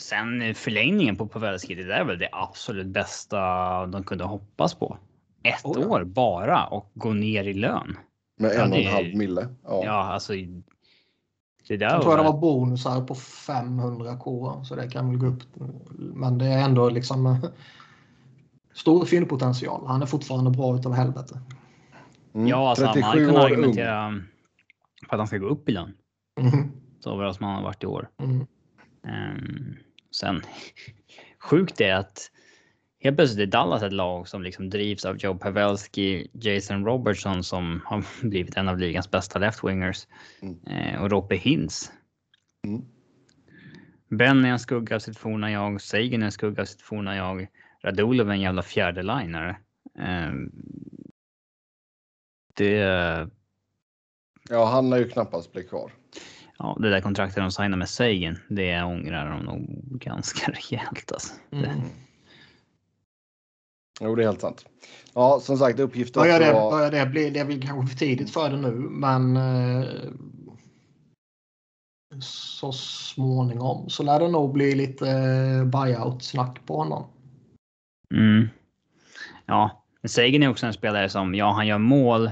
Sen 0.00 0.54
förlängningen 0.54 1.16
på 1.16 1.26
Pavelski, 1.26 1.74
det 1.74 1.84
där 1.84 2.00
är 2.00 2.04
väl 2.04 2.18
det 2.18 2.28
absolut 2.32 2.86
bästa 2.86 3.38
de 3.86 4.04
kunde 4.04 4.24
hoppas 4.24 4.74
på. 4.74 4.98
Ett 5.42 5.64
oh, 5.64 5.80
ja. 5.80 5.86
år 5.86 6.04
bara 6.04 6.66
och 6.66 6.90
gå 6.94 7.12
ner 7.12 7.44
i 7.44 7.54
lön. 7.54 7.96
Med 8.38 8.50
en 8.50 8.72
och 8.72 8.78
en 8.78 8.92
halv 8.92 9.16
mille. 9.16 9.48
Ja, 9.64 9.84
ja 9.84 10.12
alltså 10.12 10.32
det 11.68 11.76
där 11.76 11.90
jag 11.90 12.02
tror 12.02 12.16
det 12.16 12.22
var 12.22 12.38
bonusar 12.38 13.06
på 13.06 13.14
500 13.14 14.16
k 14.16 14.60
så 14.64 14.74
det 14.74 14.90
kan 14.90 15.08
väl 15.08 15.18
gå 15.18 15.26
upp. 15.26 15.42
Men 15.96 16.38
det 16.38 16.46
är 16.46 16.64
ändå 16.64 16.88
liksom 16.88 17.50
stor 18.74 19.04
fyndpotential. 19.04 19.86
Han 19.86 20.02
är 20.02 20.06
fortfarande 20.06 20.50
bra 20.50 20.76
utav 20.76 20.92
helvete. 20.92 21.40
Mm. 22.34 22.48
Ja, 22.48 22.68
alltså, 22.68 22.84
man 22.84 23.02
hade 23.02 23.24
kunnat 23.24 23.44
argumentera 23.44 24.08
ung. 24.08 24.22
för 25.08 25.16
att 25.16 25.20
han 25.20 25.26
ska 25.26 25.38
gå 25.38 25.46
upp 25.46 25.68
i 25.68 25.72
lön. 25.72 25.92
Mm. 26.40 26.72
Så 27.00 27.16
bra 27.16 27.34
som 27.34 27.46
han 27.46 27.56
har 27.56 27.62
varit 27.62 27.82
i 27.82 27.86
år. 27.86 28.08
Mm. 28.22 28.46
Um, 29.06 29.76
sen 30.10 30.42
sjukt 31.38 31.80
är 31.80 31.94
att 31.94 32.30
helt 33.00 33.16
plötsligt 33.16 33.48
är 33.48 33.50
Dallas 33.50 33.82
ett 33.82 33.92
lag 33.92 34.28
som 34.28 34.42
liksom 34.42 34.70
drivs 34.70 35.04
av 35.04 35.16
Joe 35.16 35.38
Pavelski, 35.38 36.28
Jason 36.32 36.84
Robertson 36.84 37.44
som 37.44 37.80
har 37.86 38.28
blivit 38.28 38.56
en 38.56 38.68
av 38.68 38.78
ligans 38.78 39.10
bästa 39.10 39.38
left-wingers 39.38 40.08
mm. 40.42 40.66
eh, 40.66 41.02
och 41.02 41.10
Roppe 41.10 41.36
Hintz. 41.36 41.92
Mm. 42.66 42.82
Ben 44.08 44.44
är 44.44 44.48
en 44.48 44.58
skugga 44.58 44.96
av 44.96 45.00
sitt 45.00 45.18
forna 45.18 45.50
jag, 45.50 45.80
Sagan 45.80 46.22
är 46.22 46.26
en 46.26 46.32
skugga 46.32 46.62
av 46.62 46.66
sitt 46.66 46.82
forna 46.82 47.16
jag, 47.16 47.48
Radulov 47.84 48.28
är 48.28 48.32
en 48.32 48.40
jävla 48.40 48.62
fjärdelinare. 48.62 49.56
Eh, 49.98 50.32
det... 52.54 52.76
Ja, 54.50 54.64
han 54.64 54.90
lär 54.90 54.98
ju 54.98 55.08
knappast 55.08 55.52
bli 55.52 55.62
kvar. 55.62 55.92
Ja, 56.58 56.76
det 56.80 56.90
där 56.90 57.00
kontraktet 57.00 57.36
de 57.36 57.50
signade 57.50 57.76
med 57.76 57.88
Sagan, 57.88 58.38
det 58.48 58.82
ångrar 58.82 59.30
de 59.30 59.44
nog 59.44 59.82
ganska 60.00 60.52
rejält 60.70 61.12
alltså. 61.12 61.34
Mm. 61.50 61.80
Jo, 64.00 64.14
det 64.14 64.22
är 64.22 64.26
helt 64.26 64.40
sant. 64.40 64.66
Ja, 65.14 65.40
som 65.42 65.56
sagt 65.56 65.78
uppgifter. 65.78 66.20
Börjar 66.20 66.40
det, 66.40 66.52
börjar 66.52 66.90
det 66.90 67.06
bli, 67.06 67.30
det 67.30 67.40
är 67.40 67.44
väl 67.44 67.62
kanske 67.62 67.86
för 67.86 67.98
tidigt 67.98 68.30
för 68.30 68.50
det 68.50 68.56
nu, 68.56 68.70
men 68.90 69.36
eh, 69.36 69.84
så 72.20 72.72
småningom 72.72 73.88
så 73.88 74.02
lär 74.02 74.20
det 74.20 74.28
nog 74.28 74.52
bli 74.52 74.74
lite 74.74 75.10
eh, 75.10 75.64
buyout-snack 75.64 76.66
på 76.66 76.76
honom. 76.76 77.04
Mm. 78.14 78.48
Ja, 79.46 79.84
Sagan 80.04 80.42
är 80.42 80.48
också 80.48 80.66
en 80.66 80.72
spelare 80.72 81.08
som, 81.08 81.34
ja, 81.34 81.52
han 81.52 81.66
gör 81.66 81.78
mål, 81.78 82.30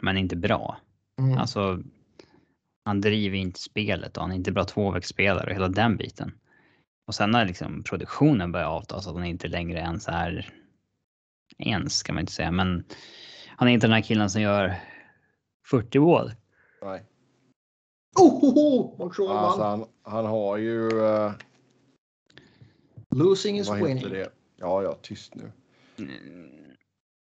men 0.00 0.16
inte 0.16 0.36
bra. 0.36 0.76
Mm. 1.18 1.38
Alltså, 1.38 1.82
han 2.84 3.00
driver 3.00 3.36
inte 3.36 3.60
spelet 3.60 4.16
och 4.16 4.22
han 4.22 4.32
är 4.32 4.36
inte 4.36 4.52
bra 4.52 4.64
tvåvägsspelare 4.64 5.46
och 5.46 5.54
hela 5.54 5.68
den 5.68 5.96
biten. 5.96 6.32
Och 7.06 7.14
sen 7.14 7.30
när 7.30 7.46
liksom 7.46 7.82
produktionen 7.82 8.52
börjar 8.52 8.66
avta 8.66 9.00
så 9.00 9.10
att 9.10 9.16
han 9.16 9.24
inte 9.24 9.48
längre 9.48 9.78
ens 9.78 10.08
är 10.08 10.52
ens 11.58 12.02
kan 12.02 12.14
man 12.14 12.22
inte 12.22 12.32
säga, 12.32 12.50
men 12.50 12.84
han 13.56 13.68
är 13.68 13.72
inte 13.72 13.86
den 13.86 13.94
här 13.94 14.02
killen 14.02 14.30
som 14.30 14.42
gör 14.42 14.74
40 15.70 15.98
mål. 15.98 16.32
Nej. 16.82 17.04
Oh, 18.20 18.44
oh, 18.44 18.58
oh! 18.58 18.98
Montreal 18.98 19.36
Alltså, 19.36 19.62
han, 19.62 19.84
han 20.02 20.26
har 20.26 20.56
ju... 20.56 20.88
eh, 21.04 21.32
Losing 23.16 23.58
is 23.58 23.70
winning. 23.70 24.08
det? 24.10 24.32
Ja, 24.56 24.82
ja, 24.82 24.98
tyst 25.02 25.34
nu. 25.34 25.52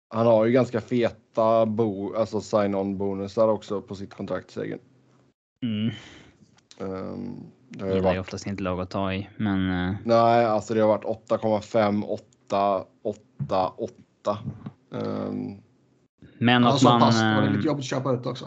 Han 0.09 0.27
har 0.27 0.45
ju 0.45 0.53
ganska 0.53 0.81
feta 0.81 1.67
bo, 1.67 2.15
alltså 2.15 2.41
sign-on 2.41 2.99
bonusar 2.99 3.49
också 3.49 3.83
på 3.83 3.95
sitt 3.95 4.15
kontrakt 4.15 4.51
säkert. 4.51 4.81
Mm. 5.63 5.91
Um, 6.79 7.51
det 7.69 7.85
har 7.85 7.91
ju 7.91 7.99
är 7.99 8.03
varit, 8.03 8.21
oftast 8.21 8.47
inte 8.47 8.63
lag 8.63 8.81
att 8.81 8.91
ta 8.91 9.13
i, 9.13 9.29
men 9.37 9.71
eh, 9.71 9.97
nej, 10.05 10.45
alltså 10.45 10.75
det 10.75 10.81
har 10.81 10.89
varit 10.89 11.29
8,5, 11.29 12.05
8, 12.05 12.85
8, 13.03 13.73
8. 13.77 14.39
Um, 14.91 15.63
men 16.39 16.65
att 16.65 16.83
man. 16.83 17.01
pass. 17.01 17.21
Det 17.21 17.35
var 17.35 17.43
eh, 17.43 17.53
lite 17.53 17.67
jobbigt 17.67 17.83
att 17.83 17.91
köpa 17.91 18.13
ut 18.13 18.27
också. 18.27 18.47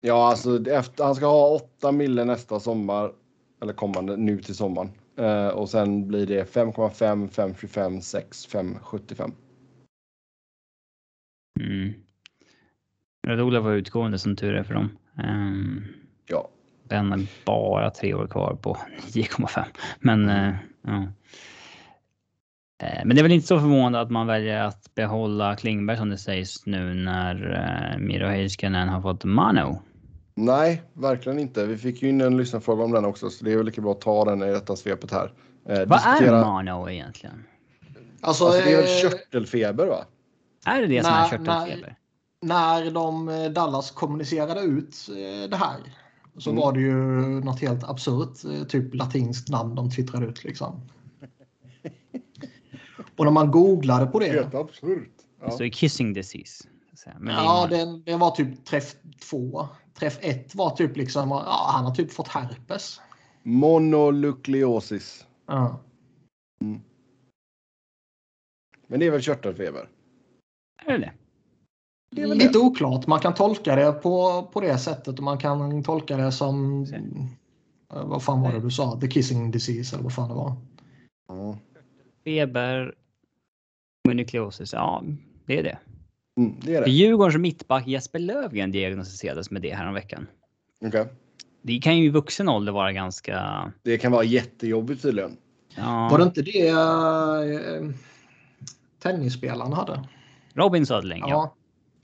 ja, 0.00 0.28
alltså 0.28 0.70
efter, 0.70 1.04
han 1.04 1.14
ska 1.14 1.26
ha 1.26 1.54
8 1.54 1.92
mille 1.92 2.24
nästa 2.24 2.60
sommar. 2.60 3.12
Eller 3.62 3.72
kommande 3.72 4.16
nu 4.16 4.42
till 4.42 4.54
sommaren. 4.54 4.90
Eh, 5.16 5.48
och 5.48 5.68
sen 5.68 6.08
blir 6.08 6.26
det 6.26 6.54
5,5, 6.54 7.30
5,25, 7.30 8.00
6, 8.00 8.48
5,75. 8.48 9.32
Mm. 11.60 11.94
Radola 13.26 13.60
var 13.60 13.72
utgående 13.72 14.18
som 14.18 14.36
tur 14.36 14.54
är 14.54 14.62
för 14.62 14.74
dem. 14.74 14.88
Um, 15.24 15.84
Ja, 16.28 16.48
den 16.88 17.12
är 17.12 17.26
bara 17.44 17.90
tre 17.90 18.14
år 18.14 18.26
kvar 18.26 18.54
på 18.54 18.76
9,5. 19.14 19.64
Men 20.00 20.28
eh, 20.28 20.54
ja. 20.82 21.02
Eh, 22.82 23.00
Men 23.04 23.08
det 23.16 23.20
är 23.20 23.22
väl 23.22 23.32
inte 23.32 23.46
så 23.46 23.58
förvånande 23.60 24.00
att 24.00 24.10
man 24.10 24.26
väljer 24.26 24.60
att 24.62 24.94
behålla 24.94 25.56
Klingberg 25.56 25.96
som 25.96 26.08
det 26.10 26.18
sägs 26.18 26.66
nu 26.66 26.94
när 26.94 27.34
uh, 27.94 27.98
Miro 28.06 28.26
Heiskanen 28.26 28.88
har 28.88 29.00
fått 29.02 29.24
Mano. 29.24 29.82
nej, 30.34 30.82
verkligen 30.92 31.38
inte. 31.38 31.66
Vi 31.66 31.76
fick 31.78 32.02
ju 32.02 32.08
in 32.08 32.20
en 32.20 32.36
lyssnarfråga 32.36 32.84
om 32.84 32.92
den 32.92 33.04
också, 33.04 33.30
så 33.30 33.44
det 33.44 33.52
är 33.52 33.56
väl 33.56 33.66
lika 33.66 33.80
bra 33.80 33.92
att 33.92 34.00
ta 34.00 34.24
den 34.24 34.42
i 34.42 34.46
detta 34.52 34.76
svepet 34.76 35.10
här. 35.12 35.32
Eh, 35.68 35.78
Vad 35.78 35.78
är 35.78 35.86
diskutera- 36.12 36.40
Mano 36.40 36.90
egentligen? 36.90 37.44
Alltså, 38.20 38.44
Alltså, 38.44 38.60
det 38.64 38.72
är 38.72 38.76
väl 38.76 38.84
eh, 39.04 39.10
körtelfeber, 39.10 39.86
va? 39.86 40.04
Är 40.66 40.80
det 40.80 40.86
det 40.86 41.02
som 41.04 41.12
är 41.14 41.28
körtelfeber? 41.28 41.96
När 42.42 42.90
de 42.90 43.28
eh, 43.28 43.50
Dallas 43.50 43.90
kommunicerade 43.90 44.60
ut 44.60 45.08
eh, 45.10 45.50
det 45.50 45.56
här 45.56 45.76
så 46.38 46.50
Mm. 46.50 46.60
var 46.62 46.72
det 46.72 46.80
ju 46.80 46.94
något 47.44 47.60
helt 47.60 47.84
absurt, 47.84 48.44
eh, 48.44 48.64
typ 48.66 48.94
latinskt 48.94 49.48
namn 49.48 49.74
de 49.74 49.90
twittrade 49.90 50.26
ut 50.26 50.44
liksom. 50.44 50.80
Och 53.16 53.24
när 53.24 53.32
man 53.32 53.50
googlade 53.50 54.06
på 54.06 54.18
det. 54.18 54.54
absurt. 54.54 55.08
Det 55.40 55.46
Ja. 55.46 55.64
ju 55.64 55.70
kissing 55.70 56.12
disease. 56.12 56.68
så. 56.94 57.10
Men 57.18 57.34
Ja, 57.34 57.66
det, 57.70 58.00
det 58.04 58.16
var 58.16 58.30
typ 58.30 58.64
träff 58.64 58.96
två. 59.30 59.68
Träff 59.94 60.18
ett 60.20 60.54
var 60.54 60.70
typ 60.76 60.96
liksom, 60.96 61.28
ja, 61.30 61.70
han 61.72 61.84
har 61.84 61.94
typ 61.94 62.12
fått 62.12 62.28
herpes. 62.28 63.00
Mononukleosis. 63.42 65.26
Ja. 65.46 65.80
Men 68.86 69.00
det 69.00 69.06
är 69.06 69.10
väl 69.10 69.22
körtelfeber? 69.22 69.88
Är 70.86 70.92
det 70.92 70.98
det? 70.98 71.12
Det 72.10 72.22
är 72.22 72.28
väl 72.28 72.38
Lite 72.38 72.58
oklart. 72.58 73.06
Man 73.06 73.20
kan 73.20 73.34
tolka 73.34 73.76
det 73.76 73.92
på, 73.92 74.42
på 74.52 74.60
det 74.60 74.78
sättet 74.78 75.18
och 75.18 75.24
man 75.24 75.38
kan 75.38 75.82
tolka 75.82 76.16
det 76.16 76.32
som... 76.32 76.82
eh, 76.84 78.04
Vad 78.04 78.22
fan 78.22 78.40
var 78.42 78.52
det 78.52 78.60
du 78.60 78.70
sa? 78.70 79.00
The 79.00 79.08
kissing 79.08 79.50
disease 79.50 79.96
eller 79.96 80.02
vad 80.04 80.14
fan 80.14 80.28
det 80.28 80.34
var. 80.34 80.52
Ja. 81.28 81.58
Feber. 82.24 82.94
Mononukleosis. 84.08 84.72
Ja, 84.72 85.02
det 85.46 85.58
är 85.58 85.62
det. 85.62 85.78
Mm, 86.38 86.54
det 86.60 86.74
är 86.74 86.80
det. 86.84 86.90
Djurgårdens 86.90 87.36
mittback 87.36 87.86
Jesper 87.86 88.18
Löfgren 88.18 88.72
diagnostiserades 88.72 89.50
med 89.50 89.62
det 89.62 89.74
här 89.74 89.88
om 89.88 89.94
veckan. 89.94 90.26
Okej. 90.84 91.06
Det 91.62 91.78
kan 91.78 91.98
ju 91.98 92.04
i 92.04 92.08
vuxen 92.08 92.48
ålder 92.48 92.72
vara 92.72 92.92
ganska... 92.92 93.72
Det 93.82 93.98
kan 93.98 94.12
vara 94.12 94.24
jättejobbigt 94.24 95.02
tydligen. 95.02 95.36
Ja, 95.76 96.08
Var 96.10 96.18
det 96.18 96.24
inte 96.24 96.42
det 96.42 96.70
uh, 96.72 97.90
tennisspelaren 98.98 99.72
hade? 99.72 100.08
Robin 100.54 100.86
Söderling, 100.86 101.24
ja. 101.26 101.55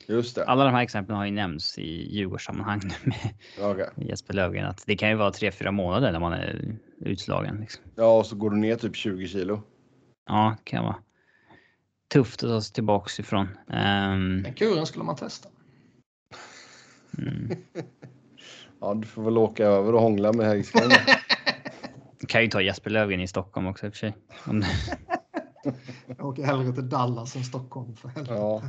Just 0.07 0.34
det. 0.36 0.44
Alla 0.44 0.64
de 0.64 0.74
här 0.74 0.82
exemplen 0.82 1.16
har 1.16 1.24
ju 1.24 1.30
nämnts 1.30 1.78
i 1.78 2.16
Djurgårdssammanhang 2.16 2.80
nu 2.84 2.94
med 3.05 3.34
Okej. 3.72 3.88
Jesper 4.09 4.34
Löfgren. 4.34 4.66
Att 4.66 4.82
det 4.86 4.96
kan 4.96 5.09
ju 5.09 5.14
vara 5.14 5.30
tre 5.30 5.53
fyra 5.53 5.70
månader 5.70 6.12
när 6.12 6.20
man 6.20 6.32
är 6.32 6.76
utslagen. 7.00 7.57
Liksom. 7.61 7.84
Ja, 7.96 8.18
och 8.18 8.26
så 8.26 8.36
går 8.36 8.50
du 8.50 8.57
ner 8.57 8.76
typ 8.76 8.96
20 8.96 9.26
kilo. 9.28 9.62
Ja, 10.28 10.57
det 10.64 10.70
kan 10.70 10.84
vara 10.84 10.96
tufft 12.12 12.42
att 12.42 12.50
ta 12.50 12.61
sig 12.61 12.74
tillbaks 12.74 13.20
ifrån. 13.20 13.48
Ehm, 13.70 14.42
Den 14.42 14.55
kuren 14.55 14.86
skulle 14.86 15.05
man 15.05 15.16
testa. 15.16 15.48
mm. 17.18 17.50
Ja, 18.80 18.94
du 18.94 19.07
får 19.07 19.22
väl 19.22 19.38
åka 19.38 19.64
över 19.64 19.94
och 19.94 20.00
hångla 20.00 20.32
med 20.32 20.46
Häggström. 20.46 20.90
Kan 22.28 22.42
ju 22.42 22.48
ta 22.48 22.61
Jesper 22.62 22.90
Löfgren 22.90 23.20
i 23.20 23.26
Stockholm 23.28 23.66
också 23.66 23.86
i 23.86 23.88
och 23.88 23.92
för 23.92 23.98
sig. 23.98 24.14
Om 24.46 24.64
Jag 26.07 26.26
åker 26.26 26.44
hellre 26.44 26.72
till 26.72 26.88
Dallas 26.88 27.36
än 27.36 27.44
Stockholm 27.44 27.96
för 27.96 28.09
helvete. 28.09 28.34
ja. 28.34 28.62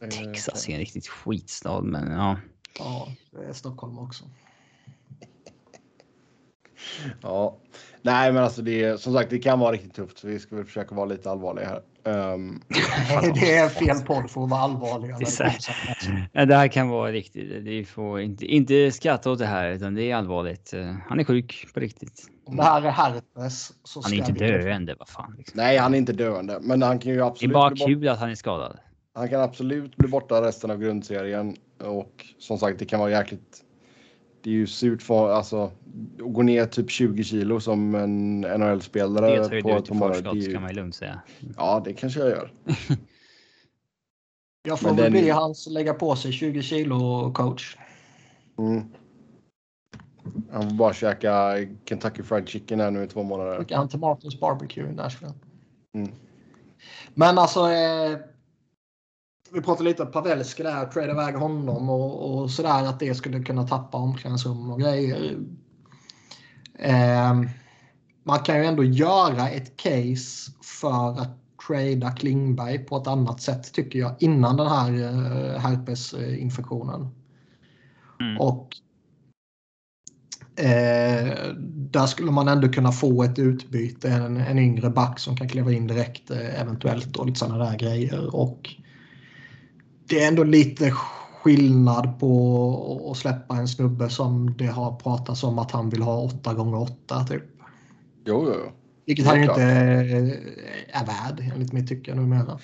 Eh, 0.00 0.08
Texas 0.08 0.68
är 0.68 0.72
en 0.72 0.78
riktigt 0.78 1.08
skitstad, 1.08 1.80
men 1.80 2.10
ja. 2.10 2.36
Ja, 2.78 3.08
det 3.30 3.44
är 3.44 3.52
Stockholm 3.52 3.98
också. 3.98 4.24
Ja. 7.22 7.56
Nej, 8.02 8.32
men 8.32 8.42
alltså 8.42 8.62
det 8.62 8.82
är 8.82 8.96
som 8.96 9.12
sagt, 9.12 9.30
det 9.30 9.38
kan 9.38 9.58
vara 9.58 9.72
riktigt 9.72 9.94
tufft. 9.94 10.18
Så 10.18 10.26
vi 10.26 10.38
ska 10.38 10.56
väl 10.56 10.64
försöka 10.64 10.94
vara 10.94 11.06
lite 11.06 11.30
allvarliga 11.30 11.66
här. 11.68 11.82
Ehm, 12.06 12.60
det 13.34 13.56
är 13.56 13.68
fel 13.68 13.96
podd 13.96 14.30
för 14.30 14.44
att 14.44 14.50
vara 14.50 14.60
allvarliga. 14.60 15.18
Det 15.18 15.42
här. 16.34 16.46
Det 16.46 16.54
här 16.54 16.68
kan 16.68 16.88
vara 16.88 17.12
riktigt. 17.12 17.62
Vi 17.62 17.84
får 17.84 18.20
inte, 18.20 18.46
inte 18.46 18.92
skratta 18.92 19.30
åt 19.30 19.38
det 19.38 19.46
här, 19.46 19.70
utan 19.70 19.94
det 19.94 20.10
är 20.10 20.16
allvarligt. 20.16 20.72
Eh, 20.72 20.94
Han 21.08 21.20
är 21.20 21.24
sjuk 21.24 21.66
på 21.74 21.80
riktigt. 21.80 22.26
Om 22.46 22.56
det 22.56 22.62
här 22.62 22.82
är 22.82 22.90
herpes 22.90 23.72
så 23.84 24.02
Han 24.02 24.12
är 24.12 24.16
ska 24.22 24.30
inte 24.32 24.44
vi... 24.44 24.50
döende, 24.50 24.94
vad 24.98 25.08
fan. 25.08 25.34
Liksom. 25.38 25.56
nej, 25.56 25.76
han 25.78 25.94
är 25.94 25.98
inte 25.98 26.12
döende, 26.12 26.58
men 26.62 26.82
han 26.82 26.98
kan 26.98 27.12
ju 27.12 27.16
Det 27.18 27.22
är 27.22 27.26
absolut 27.26 27.54
bara 27.54 27.76
kul 27.76 28.08
att 28.08 28.18
han 28.18 28.30
är 28.30 28.34
skadad. 28.34 28.78
Han 29.16 29.28
kan 29.28 29.40
absolut 29.40 29.96
bli 29.96 30.08
borta 30.08 30.42
resten 30.42 30.70
av 30.70 30.78
grundserien 30.78 31.56
och 31.78 32.26
som 32.38 32.58
sagt, 32.58 32.78
det 32.78 32.84
kan 32.84 33.00
vara 33.00 33.10
jäkligt. 33.10 33.62
Det 34.42 34.50
är 34.50 34.54
ju 34.54 34.66
surt 34.66 35.02
för 35.02 35.30
alltså 35.30 35.62
att 35.62 35.72
gå 36.18 36.42
ner 36.42 36.66
typ 36.66 36.90
20 36.90 37.24
kilo 37.24 37.60
som 37.60 37.94
en 37.94 38.40
Det 38.40 38.58
NHL-spelare 38.58 39.44
tar 39.48 39.54
ju 39.54 39.62
på 39.62 39.68
du 39.68 39.76
ett 39.76 39.88
förskott, 39.88 40.32
Det 40.32 40.38
ju- 40.38 40.52
kan 40.52 40.62
man 40.62 40.70
ju 40.70 40.76
lugnt 40.76 40.94
säga. 40.94 41.20
Ja, 41.56 41.82
det 41.84 41.92
kanske 41.92 42.20
jag 42.20 42.28
gör. 42.28 42.52
Jag 44.62 44.80
får 44.80 44.88
Men 44.88 44.96
väl 44.96 45.12
den- 45.12 45.12
bli 45.22 45.30
hans 45.30 45.66
lägga 45.66 45.94
på 45.94 46.16
sig 46.16 46.32
20 46.32 46.62
kilo 46.62 47.32
coach. 47.32 47.76
Mm. 48.58 48.82
Han 50.52 50.62
får 50.70 50.76
bara 50.76 50.92
käka 50.92 51.54
Kentucky 51.88 52.22
Fried 52.22 52.48
Chicken 52.48 52.80
här 52.80 52.90
nu 52.90 53.04
i 53.04 53.06
två 53.06 53.22
månader. 53.22 53.58
Skickar 53.58 53.76
han 53.76 53.88
till 53.88 53.98
Martins 53.98 54.40
Barbecue 54.40 54.90
i 54.90 54.92
Nashville. 54.92 55.34
Mm. 55.94 56.10
Men 57.14 57.38
alltså. 57.38 57.60
Eh, 57.70 58.18
vi 59.52 59.60
pratade 59.60 59.88
lite 59.88 60.02
om 60.02 60.12
Pavelski 60.12 60.62
där, 60.62 60.86
trade 60.86 61.10
iväg 61.10 61.34
honom 61.34 61.90
och, 61.90 62.38
och 62.42 62.50
sådär 62.50 62.84
att 62.84 63.00
det 63.00 63.14
skulle 63.14 63.42
kunna 63.42 63.66
tappa 63.66 63.98
omklädningsrum 63.98 64.70
och 64.70 64.80
grejer. 64.80 65.38
Eh, 66.78 67.34
man 68.24 68.38
kan 68.38 68.56
ju 68.56 68.64
ändå 68.64 68.84
göra 68.84 69.48
ett 69.48 69.76
case 69.76 70.52
för 70.62 71.20
att 71.20 71.38
trada 71.66 72.10
Klingberg 72.10 72.78
på 72.78 72.96
ett 72.96 73.06
annat 73.06 73.40
sätt 73.40 73.72
tycker 73.72 73.98
jag 73.98 74.14
innan 74.18 74.56
den 74.56 74.66
här 74.66 74.92
eh, 74.92 75.60
herpesinfektionen. 75.60 77.08
Mm. 78.20 78.40
Och 78.40 78.68
eh, 80.56 81.54
där 81.66 82.06
skulle 82.06 82.30
man 82.30 82.48
ändå 82.48 82.68
kunna 82.68 82.92
få 82.92 83.22
ett 83.22 83.38
utbyte, 83.38 84.08
en, 84.08 84.36
en 84.36 84.58
yngre 84.58 84.90
back 84.90 85.18
som 85.18 85.36
kan 85.36 85.48
kliva 85.48 85.72
in 85.72 85.86
direkt 85.86 86.30
eh, 86.30 86.60
eventuellt 86.60 87.16
och 87.16 87.26
lite 87.26 87.38
sådana 87.38 87.64
där 87.64 87.78
grejer. 87.78 88.34
Och 88.34 88.76
det 90.08 90.22
är 90.24 90.28
ändå 90.28 90.44
lite 90.44 90.90
skillnad 90.90 92.20
på 92.20 93.08
att 93.10 93.16
släppa 93.16 93.56
en 93.56 93.68
snubbe 93.68 94.08
som 94.10 94.54
det 94.58 94.66
har 94.66 94.96
pratats 94.96 95.42
om 95.44 95.58
att 95.58 95.70
han 95.70 95.90
vill 95.90 96.02
ha 96.02 96.22
8 96.22 96.54
gånger 96.54 96.80
8 96.82 97.24
typ. 97.24 97.42
Jo, 98.24 98.44
jo, 98.46 98.54
jo. 98.64 98.72
Vilket 99.06 99.26
är 99.26 99.30
han 99.30 99.38
ju 99.38 99.44
inte 99.48 99.62
är 100.88 101.06
värd 101.06 101.52
enligt 101.54 101.72
mitt 101.72 101.88
tycke 101.88 102.14
numera. 102.14 102.58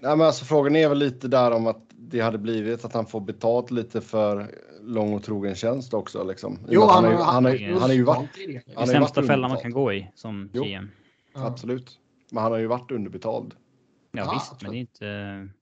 Nej, 0.00 0.16
men 0.16 0.26
alltså, 0.26 0.44
frågan 0.44 0.76
är 0.76 0.88
väl 0.88 0.98
lite 0.98 1.28
där 1.28 1.50
om 1.50 1.66
att 1.66 1.82
det 1.98 2.20
hade 2.20 2.38
blivit 2.38 2.84
att 2.84 2.92
han 2.92 3.06
får 3.06 3.20
betalt 3.20 3.70
lite 3.70 4.00
för 4.00 4.50
lång 4.82 5.14
och 5.14 5.22
trogen 5.22 5.54
tjänst 5.54 5.94
också. 5.94 6.24
Liksom. 6.24 6.58
Jo, 6.68 6.82
han, 6.82 7.04
han, 7.04 7.12
ju- 7.12 7.18
han, 7.18 7.52
ju- 7.52 7.72
han 7.72 7.82
har 7.82 7.92
ju 7.92 8.02
varit, 8.02 8.28
ju 8.48 8.60
sämsta 8.86 9.22
fällan 9.22 9.50
man 9.50 9.60
kan 9.60 9.70
gå 9.72 9.92
i 9.92 10.10
som 10.14 10.50
Jo. 10.52 10.64
GM. 10.64 10.88
Ja. 11.34 11.46
absolut. 11.46 11.98
Men 12.32 12.42
han 12.42 12.52
har 12.52 12.58
ju 12.58 12.66
varit 12.66 12.90
underbetald. 12.90 13.54
Ja, 14.12 14.22
Ja, 14.24 14.32
visst, 14.32 14.62
men 14.62 14.70
absolut. 14.70 14.98
det 15.00 15.06
är 15.06 15.40
inte... 15.42 15.52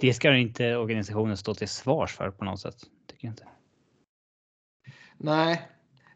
Det 0.00 0.14
ska 0.14 0.36
inte 0.36 0.76
organisationen 0.76 1.36
stå 1.36 1.54
till 1.54 1.68
svars 1.68 2.16
för 2.16 2.30
på 2.30 2.44
något 2.44 2.60
sätt. 2.60 2.76
Tycker 3.10 3.26
jag 3.26 3.32
inte. 3.32 3.44
Nej, 5.18 5.62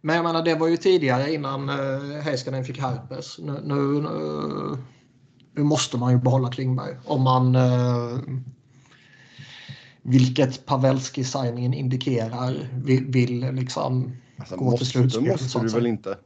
Men 0.01 0.17
jag 0.17 0.25
menar, 0.25 0.43
det 0.43 0.55
var 0.55 0.69
ju 0.69 0.77
tidigare 0.77 1.35
innan 1.35 1.69
uh, 1.69 2.21
Heiskanen 2.21 2.65
fick 2.65 2.79
herpes. 2.81 3.39
Nu, 3.39 3.53
nu, 3.53 3.75
nu, 3.75 4.77
nu, 5.53 5.63
måste 5.63 5.97
man 5.97 6.13
ju 6.13 6.19
behålla 6.19 6.51
Klingberg. 6.51 6.97
Om 7.05 7.23
man... 7.23 7.57
Uh, 7.57 8.19
vilket 10.07 10.67
Pavelski-signingen 10.67 11.75
indikerar 11.75 12.69
vill, 12.73 13.05
vill 13.07 13.53
liksom 13.53 14.13
Alltså, 14.37 14.57
gå 14.57 14.65
måste, 14.65 14.79
till 14.79 14.87
slutspel. 14.87 15.29
måste 15.29 15.49
så 15.49 15.59
du 15.59 15.69
säga. 15.69 15.81
väl 15.81 15.87
inte? 15.87 16.19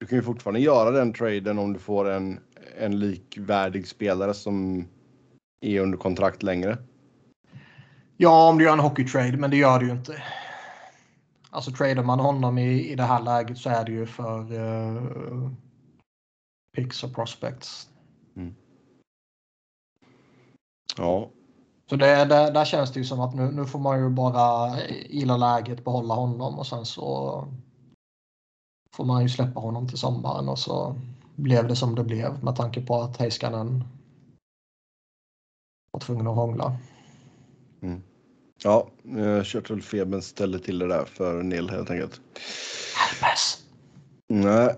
Du 0.00 0.06
kan 0.06 0.18
ju 0.18 0.22
fortfarande 0.22 0.60
göra 0.60 0.90
den 0.90 1.12
traden 1.12 1.58
om 1.58 1.72
du 1.72 1.78
får 1.78 2.10
en, 2.10 2.40
en 2.78 2.98
likvärdig 2.98 3.88
spelare 3.88 4.34
som 4.34 4.86
är 5.62 5.80
under 5.80 5.98
kontrakt 5.98 6.42
längre. 6.42 6.78
Ja, 8.16 8.48
om 8.48 8.58
du 8.58 8.64
gör 8.64 8.72
en 8.72 8.78
hockeytrade, 8.78 9.36
men 9.36 9.50
det 9.50 9.56
gör 9.56 9.78
du 9.78 9.86
ju 9.86 9.92
inte. 9.92 10.22
Alltså 11.50 11.70
tradar 11.70 12.02
man 12.02 12.20
honom 12.20 12.58
i, 12.58 12.90
i 12.90 12.94
det 12.94 13.02
här 13.02 13.22
läget 13.22 13.58
så 13.58 13.70
är 13.70 13.84
det 13.84 13.92
ju 13.92 14.06
för 14.06 14.52
uh, 14.52 15.50
picks 16.76 17.04
och 17.04 17.14
prospects. 17.14 17.88
Ja, 20.96 21.30
Så 21.90 21.96
det, 21.96 22.24
det, 22.24 22.50
där 22.50 22.64
känns 22.64 22.92
det 22.92 23.00
ju 23.00 23.04
som 23.04 23.20
att 23.20 23.34
nu, 23.34 23.50
nu 23.50 23.64
får 23.64 23.78
man 23.78 23.98
ju 23.98 24.08
bara 24.08 24.76
gilla 25.08 25.36
läget, 25.36 25.84
behålla 25.84 26.14
honom 26.14 26.58
och 26.58 26.66
sen 26.66 26.86
så 26.86 27.44
får 28.96 29.04
man 29.04 29.22
ju 29.22 29.28
släppa 29.28 29.60
honom 29.60 29.88
till 29.88 29.98
sommaren 29.98 30.48
och 30.48 30.58
så 30.58 30.96
blev 31.36 31.68
det 31.68 31.76
som 31.76 31.94
det 31.94 32.04
blev 32.04 32.44
med 32.44 32.56
tanke 32.56 32.80
på 32.86 33.00
att 33.00 33.16
Heiskanen 33.16 33.84
var 35.92 36.00
tvungen 36.00 36.26
att 36.26 36.36
hångla. 36.36 36.76
ja 38.62 38.90
eh, 39.18 39.42
körtelfebern 39.42 40.22
ställer 40.22 40.58
till 40.58 40.78
det 40.78 40.88
där 40.88 41.04
för 41.04 41.42
Neil 41.42 41.70
helt 41.70 41.90
enkelt. 41.90 42.20
Herpes! 42.96 43.58
Nej. 44.28 44.76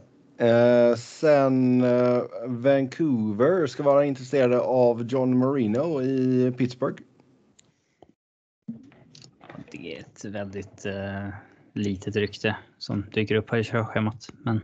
Eh, 0.49 0.97
sen 0.97 1.85
eh, 1.85 2.23
Vancouver 2.47 3.67
ska 3.67 3.83
vara 3.83 4.05
intresserade 4.05 4.61
av 4.61 5.03
John 5.07 5.39
Marino 5.39 6.03
i 6.03 6.53
Pittsburgh. 6.59 7.03
Det 9.71 9.97
är 9.97 10.01
ett 10.01 10.25
väldigt 10.25 10.87
eh, 10.87 11.29
litet 11.73 12.17
rykte 12.17 12.57
som 12.79 13.07
dyker 13.13 13.35
upp 13.35 13.51
här 13.51 13.59
i 13.59 13.65
körschemat. 13.65 14.29
Men 14.43 14.61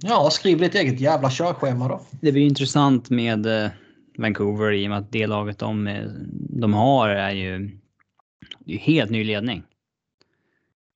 Ja, 0.00 0.30
skriv 0.30 0.58
ditt 0.58 0.74
eget 0.74 1.00
jävla 1.00 1.30
körschema 1.30 1.88
då. 1.88 2.00
det 2.20 2.32
blir 2.32 2.42
intressant 2.46 3.10
med 3.10 3.46
eh, 3.46 3.70
Vancouver 4.18 4.72
i 4.72 4.86
och 4.86 4.90
med 4.90 4.98
att 4.98 5.12
det 5.12 5.26
laget 5.26 5.58
de, 5.58 5.98
de 6.50 6.74
har 6.74 7.08
är 7.08 7.30
ju 7.30 7.70
det 8.58 8.74
är 8.74 8.78
helt 8.78 9.10
ny 9.10 9.24
ledning. 9.24 9.62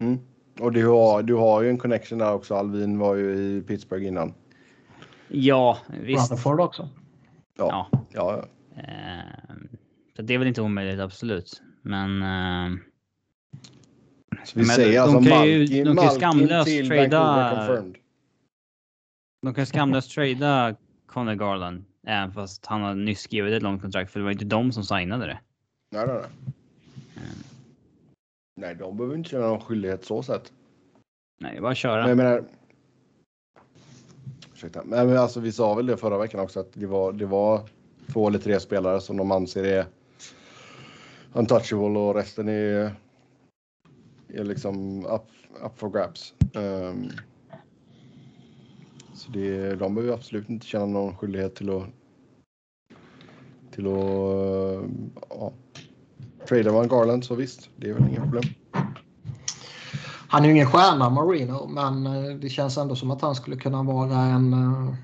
Mm. 0.02 0.18
Och 0.60 0.72
du 0.72 0.86
har, 0.86 1.22
du 1.22 1.34
har 1.34 1.62
ju 1.62 1.70
en 1.70 1.78
connection 1.78 2.18
där 2.18 2.32
också. 2.32 2.54
Alvin 2.54 2.98
var 2.98 3.14
ju 3.14 3.30
i 3.36 3.62
Pittsburgh 3.66 4.06
innan. 4.06 4.34
Ja, 5.28 5.78
visst. 6.02 6.30
Rutherford 6.30 6.60
också. 6.60 6.88
Ja. 7.58 7.88
Ja. 7.92 8.06
ja. 8.12 8.44
Eh, 8.82 9.54
så 10.16 10.22
det 10.22 10.34
är 10.34 10.38
väl 10.38 10.48
inte 10.48 10.62
omöjligt, 10.62 11.00
absolut. 11.00 11.62
Men... 11.82 12.22
Eh, 12.22 12.78
Så 14.44 14.58
vi 14.58 14.66
Men 14.66 14.76
säger 14.76 14.92
de 15.06 15.16
alltså 15.16 15.30
kan 15.30 15.48
ju- 15.48 15.58
Malkin, 15.58 15.84
de 15.84 15.84
kan 15.84 15.86
ju 15.86 15.94
Malkin 15.94 16.20
skamlöst 16.20 16.66
till 16.66 16.88
trada- 16.88 17.84
de 19.42 19.54
kan 19.54 19.66
skamlöst 19.66 20.10
trada 20.10 20.76
Conor 21.06 21.34
Garland. 21.34 21.84
Även 22.08 22.32
fast 22.32 22.66
han 22.66 22.82
har 22.82 22.94
nyss 22.94 23.20
skrivit 23.20 23.54
ett 23.54 23.62
långt 23.62 23.82
kontrakt. 23.82 24.10
För 24.10 24.20
det 24.20 24.24
var 24.24 24.32
inte 24.32 24.44
de 24.44 24.72
som 24.72 24.84
signade 24.84 25.26
det. 25.26 25.40
Nej, 25.90 26.06
nej, 26.06 26.16
nej. 26.16 26.28
Nej, 28.56 28.74
de 28.74 28.96
behöver 28.96 29.16
inte 29.16 29.30
känna 29.30 29.46
någon 29.46 29.60
skyldighet 29.60 30.04
så 30.04 30.22
sett. 30.22 30.52
Nej, 31.40 31.60
bara 31.60 31.74
köra. 31.74 32.00
Men 32.00 32.08
jag 32.08 32.16
menar. 32.16 32.44
Ursäkta. 34.52 34.82
Men 34.84 35.16
alltså, 35.16 35.40
vi 35.40 35.52
sa 35.52 35.74
väl 35.74 35.86
det 35.86 35.96
förra 35.96 36.18
veckan 36.18 36.40
också 36.40 36.60
att 36.60 36.72
det 36.72 36.86
var, 36.86 37.12
det 37.12 37.26
var 37.26 37.68
två 38.12 38.28
eller 38.28 38.38
tre 38.38 38.60
spelare 38.60 39.00
som 39.00 39.16
de 39.16 39.30
anser 39.30 39.64
är 39.64 39.86
untouchable 41.32 41.98
och 41.98 42.14
resten 42.14 42.48
är, 42.48 42.94
är 44.28 44.44
liksom 44.44 45.06
up, 45.06 45.26
up 45.64 45.78
for 45.78 45.90
grabs. 45.90 46.34
Ehm, 46.54 47.10
så 49.14 49.30
det, 49.30 49.74
de 49.74 49.94
behöver 49.94 50.14
absolut 50.14 50.48
inte 50.48 50.66
känna 50.66 50.86
någon 50.86 51.16
skyldighet 51.16 51.54
till 51.54 51.70
att 51.70 51.88
till 53.78 53.86
att 53.86 53.92
uh, 53.92 54.90
ja, 55.30 55.52
trada 56.48 56.72
man 56.72 56.88
Garland 56.88 57.24
så 57.24 57.34
visst, 57.34 57.70
det 57.76 57.90
är 57.90 57.94
väl 57.94 58.08
inga 58.08 58.20
problem. 58.20 58.42
Han 60.30 60.42
är 60.42 60.46
ju 60.46 60.54
ingen 60.54 60.66
stjärna 60.66 61.10
Marino, 61.10 61.66
men 61.68 62.06
eh, 62.06 62.36
det 62.36 62.48
känns 62.48 62.78
ändå 62.78 62.96
som 62.96 63.10
att 63.10 63.22
han 63.22 63.34
skulle 63.34 63.56
kunna 63.56 63.82
vara 63.82 64.18
en, 64.18 64.52
eh, 64.52 64.94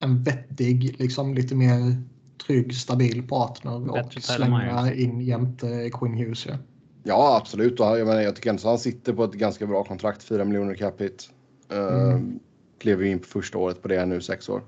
en 0.00 0.22
vettig, 0.22 0.96
liksom 0.98 1.34
lite 1.34 1.54
mer 1.54 2.02
trygg, 2.46 2.74
stabil 2.74 3.28
partner 3.28 3.74
och 3.74 3.80
Bättre 3.82 4.20
Tyler 4.20 4.36
slänga 4.36 4.94
in 4.94 5.20
jämte 5.20 5.90
Quinn 5.92 6.14
Hughes. 6.14 6.46
Ja. 6.46 6.54
Ja, 7.02 7.36
absolut. 7.36 7.80
Och 7.80 7.86
jag, 7.86 8.06
menar, 8.06 8.20
jag 8.20 8.36
tycker 8.36 8.50
ändå 8.50 8.60
att 8.60 8.64
han 8.64 8.78
sitter 8.78 9.12
på 9.12 9.24
ett 9.24 9.32
ganska 9.32 9.66
bra 9.66 9.84
kontrakt. 9.84 10.22
4 10.22 10.44
miljoner 10.44 10.74
cap 10.74 11.00
hit. 11.00 11.30
Uh, 11.72 12.20
Klev 12.78 13.02
ju 13.02 13.10
in 13.10 13.18
på 13.18 13.26
första 13.26 13.58
året 13.58 13.82
på 13.82 13.88
det 13.88 13.98
här 13.98 14.06
nu, 14.06 14.20
sex 14.20 14.48
år. 14.48 14.62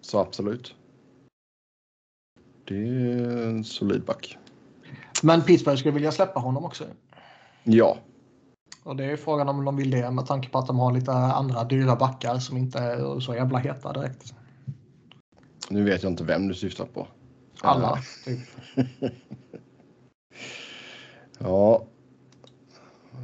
Så 0.00 0.18
absolut. 0.18 0.74
Det 2.64 2.74
är 2.74 3.46
en 3.46 3.64
solid 3.64 4.04
back. 4.04 4.38
Men 5.22 5.42
Pittsburgh 5.42 5.78
skulle 5.78 5.94
vilja 5.94 6.12
släppa 6.12 6.40
honom 6.40 6.64
också. 6.64 6.84
Ja, 7.64 7.98
Och 8.84 8.96
det 8.96 9.04
är 9.04 9.16
frågan 9.16 9.48
om 9.48 9.64
de 9.64 9.76
vill 9.76 9.90
det 9.90 10.10
med 10.10 10.26
tanke 10.26 10.48
på 10.48 10.58
att 10.58 10.66
de 10.66 10.78
har 10.78 10.92
lite 10.92 11.12
andra 11.12 11.64
dyra 11.64 11.96
backar 11.96 12.38
som 12.38 12.56
inte 12.56 12.78
är 12.78 13.20
så 13.20 13.34
jävla 13.34 13.58
heta 13.58 13.92
direkt. 13.92 14.34
nu 15.70 15.84
vet 15.84 16.02
jag 16.02 16.12
inte 16.12 16.24
vem 16.24 16.48
du 16.48 16.54
syftar 16.54 16.86
på. 16.86 17.06
Alla. 17.60 17.98
Typ. 18.24 18.40
Ja. 21.40 21.82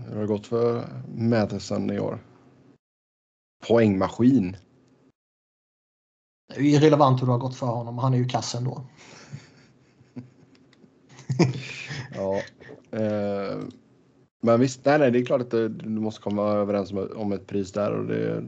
Hur 0.07 0.14
har 0.14 0.20
det 0.20 0.27
gått 0.27 0.47
för 0.47 0.89
Matheson 1.16 1.91
i 1.91 1.99
år? 1.99 2.18
Poängmaskin. 3.68 4.57
Det 6.49 6.57
är 6.57 6.61
ju 6.61 6.71
irrelevant 6.71 7.23
hur 7.23 7.27
det 7.27 7.33
har 7.33 7.39
gått 7.39 7.57
för 7.57 7.67
honom. 7.67 7.99
Han 7.99 8.15
är 8.15 8.19
ju 8.19 8.29
kass 8.29 8.55
ändå. 8.55 8.83
Ja. 12.17 12.35
Eh, 12.99 13.59
men 14.43 14.61
visst, 14.61 14.85
nej, 14.85 14.99
nej, 14.99 15.11
det 15.11 15.19
är 15.19 15.25
klart 15.25 15.41
att 15.41 15.51
det, 15.51 15.69
du 15.69 15.89
måste 15.89 16.23
komma 16.23 16.43
överens 16.43 16.93
om, 16.93 17.09
om 17.17 17.33
ett 17.33 17.47
pris 17.47 17.73
där 17.73 17.93
och 17.93 18.07
det, 18.07 18.45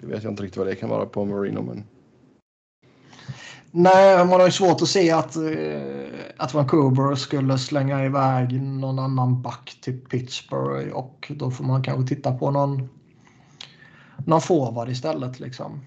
det 0.00 0.06
vet 0.06 0.22
jag 0.22 0.32
inte 0.32 0.42
riktigt 0.42 0.58
vad 0.58 0.66
det 0.66 0.74
kan 0.74 0.88
vara 0.88 1.06
på 1.06 1.24
Marino. 1.24 1.62
Men 1.62 1.84
Nej, 3.72 4.26
man 4.26 4.40
har 4.40 4.46
ju 4.46 4.52
svårt 4.52 4.82
att 4.82 4.88
se 4.88 5.10
att, 5.10 5.36
eh, 5.36 6.08
att 6.36 6.54
Vancouver 6.54 7.14
skulle 7.14 7.58
slänga 7.58 8.04
iväg 8.04 8.62
någon 8.62 8.98
annan 8.98 9.42
back 9.42 9.78
till 9.82 10.00
Pittsburgh 10.00 10.92
och 10.92 11.32
då 11.36 11.50
får 11.50 11.64
man 11.64 11.82
kanske 11.82 12.14
titta 12.14 12.32
på 12.32 12.50
någon, 12.50 12.88
någon 14.26 14.40
forward 14.40 14.88
istället. 14.88 15.40
Liksom. 15.40 15.80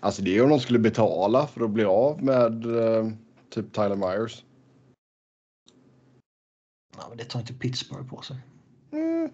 Alltså 0.00 0.22
det 0.22 0.36
är 0.36 0.42
om 0.42 0.50
de 0.50 0.60
skulle 0.60 0.78
betala 0.78 1.46
för 1.46 1.64
att 1.64 1.70
bli 1.70 1.84
av 1.84 2.22
med 2.22 2.66
eh, 2.66 3.10
typ 3.50 3.72
Tyler 3.72 3.96
Myers. 3.96 4.44
Ja, 6.96 7.08
men 7.08 7.18
det 7.18 7.24
tar 7.24 7.40
inte 7.40 7.54
Pittsburgh 7.54 8.08
på 8.08 8.22
sig. 8.22 8.36
Mm. 8.92 9.30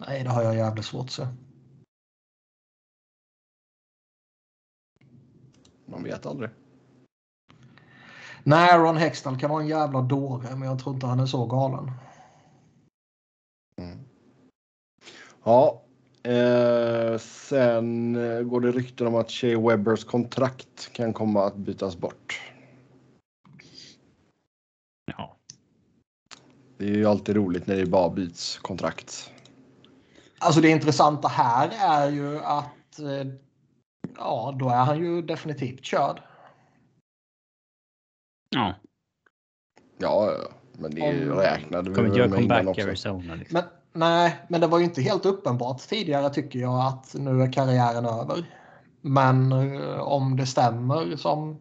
Nej, 0.00 0.22
det 0.22 0.30
har 0.30 0.42
jag 0.42 0.56
jävligt 0.56 0.84
svårt 0.84 1.04
att 1.04 1.10
se. 1.10 1.26
Man 5.86 6.02
vet 6.02 6.26
aldrig. 6.26 6.50
Nej, 8.44 8.78
Ron 8.78 8.96
Hextall 8.96 9.38
kan 9.38 9.50
vara 9.50 9.62
en 9.62 9.68
jävla 9.68 10.00
dåre, 10.00 10.56
men 10.56 10.68
jag 10.68 10.78
tror 10.78 10.94
inte 10.94 11.06
han 11.06 11.20
är 11.20 11.26
så 11.26 11.46
galen. 11.46 11.90
Mm. 13.76 13.98
Ja, 15.44 15.82
eh, 16.22 17.18
sen 17.18 18.16
eh, 18.16 18.40
går 18.42 18.60
det 18.60 18.72
rykten 18.72 19.06
om 19.06 19.14
att 19.14 19.30
Shea 19.30 19.60
Webbers 19.60 20.04
kontrakt 20.04 20.92
kan 20.92 21.12
komma 21.12 21.44
att 21.46 21.56
bytas 21.56 21.96
bort. 21.96 22.40
Ja. 25.16 25.36
Det 26.78 26.84
är 26.84 26.94
ju 26.94 27.06
alltid 27.06 27.36
roligt 27.36 27.66
när 27.66 27.76
det 27.76 27.86
bara 27.86 28.10
byts 28.10 28.58
kontrakt. 28.58 29.32
Alltså 30.38 30.60
det 30.60 30.68
intressanta 30.68 31.28
här 31.28 31.70
är 31.80 32.10
ju 32.10 32.38
att 32.38 32.98
eh, 32.98 33.32
ja, 34.16 34.56
då 34.60 34.68
är 34.68 34.84
han 34.84 34.98
ju 34.98 35.22
definitivt 35.22 35.84
körd. 35.84 36.22
ja. 38.56 38.74
Ja, 40.02 40.36
men 40.72 40.90
det 40.94 41.02
Om- 41.02 41.38
räknade 41.38 41.90
vi 41.90 41.96
väl 42.20 42.30
med 42.30 42.40
innan 42.42 42.68
också. 42.68 42.82
Arizona. 42.86 43.34
Liksom. 43.34 43.54
Men 43.54 43.64
nej, 43.92 44.36
men 44.48 44.60
det 44.60 44.66
var 44.66 44.78
ju 44.78 44.84
inte 44.84 45.02
helt 45.02 45.26
uppenbart 45.26 45.78
tidigare 45.78 46.30
tycker 46.30 46.58
jag 46.58 46.80
att 46.80 47.14
nu 47.14 47.42
är 47.42 47.52
karriären 47.52 48.06
över. 48.06 48.44
Men 49.00 49.52
eh, 49.52 50.00
om 50.00 50.36
det 50.36 50.46
stämmer 50.46 51.16
som 51.16 51.60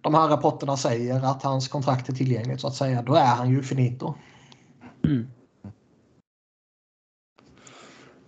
de 0.00 0.14
här 0.14 0.28
rapporterna 0.28 0.76
säger 0.76 1.24
att 1.24 1.42
hans 1.42 1.68
kontrakt 1.68 2.08
är 2.08 2.12
tillgängligt 2.12 2.60
så 2.60 2.66
att 2.66 2.74
säga, 2.74 3.02
då 3.02 3.14
är 3.14 3.34
han 3.34 3.50
ju 3.50 3.62
finito. 3.62 4.14
Mm. 5.04 5.28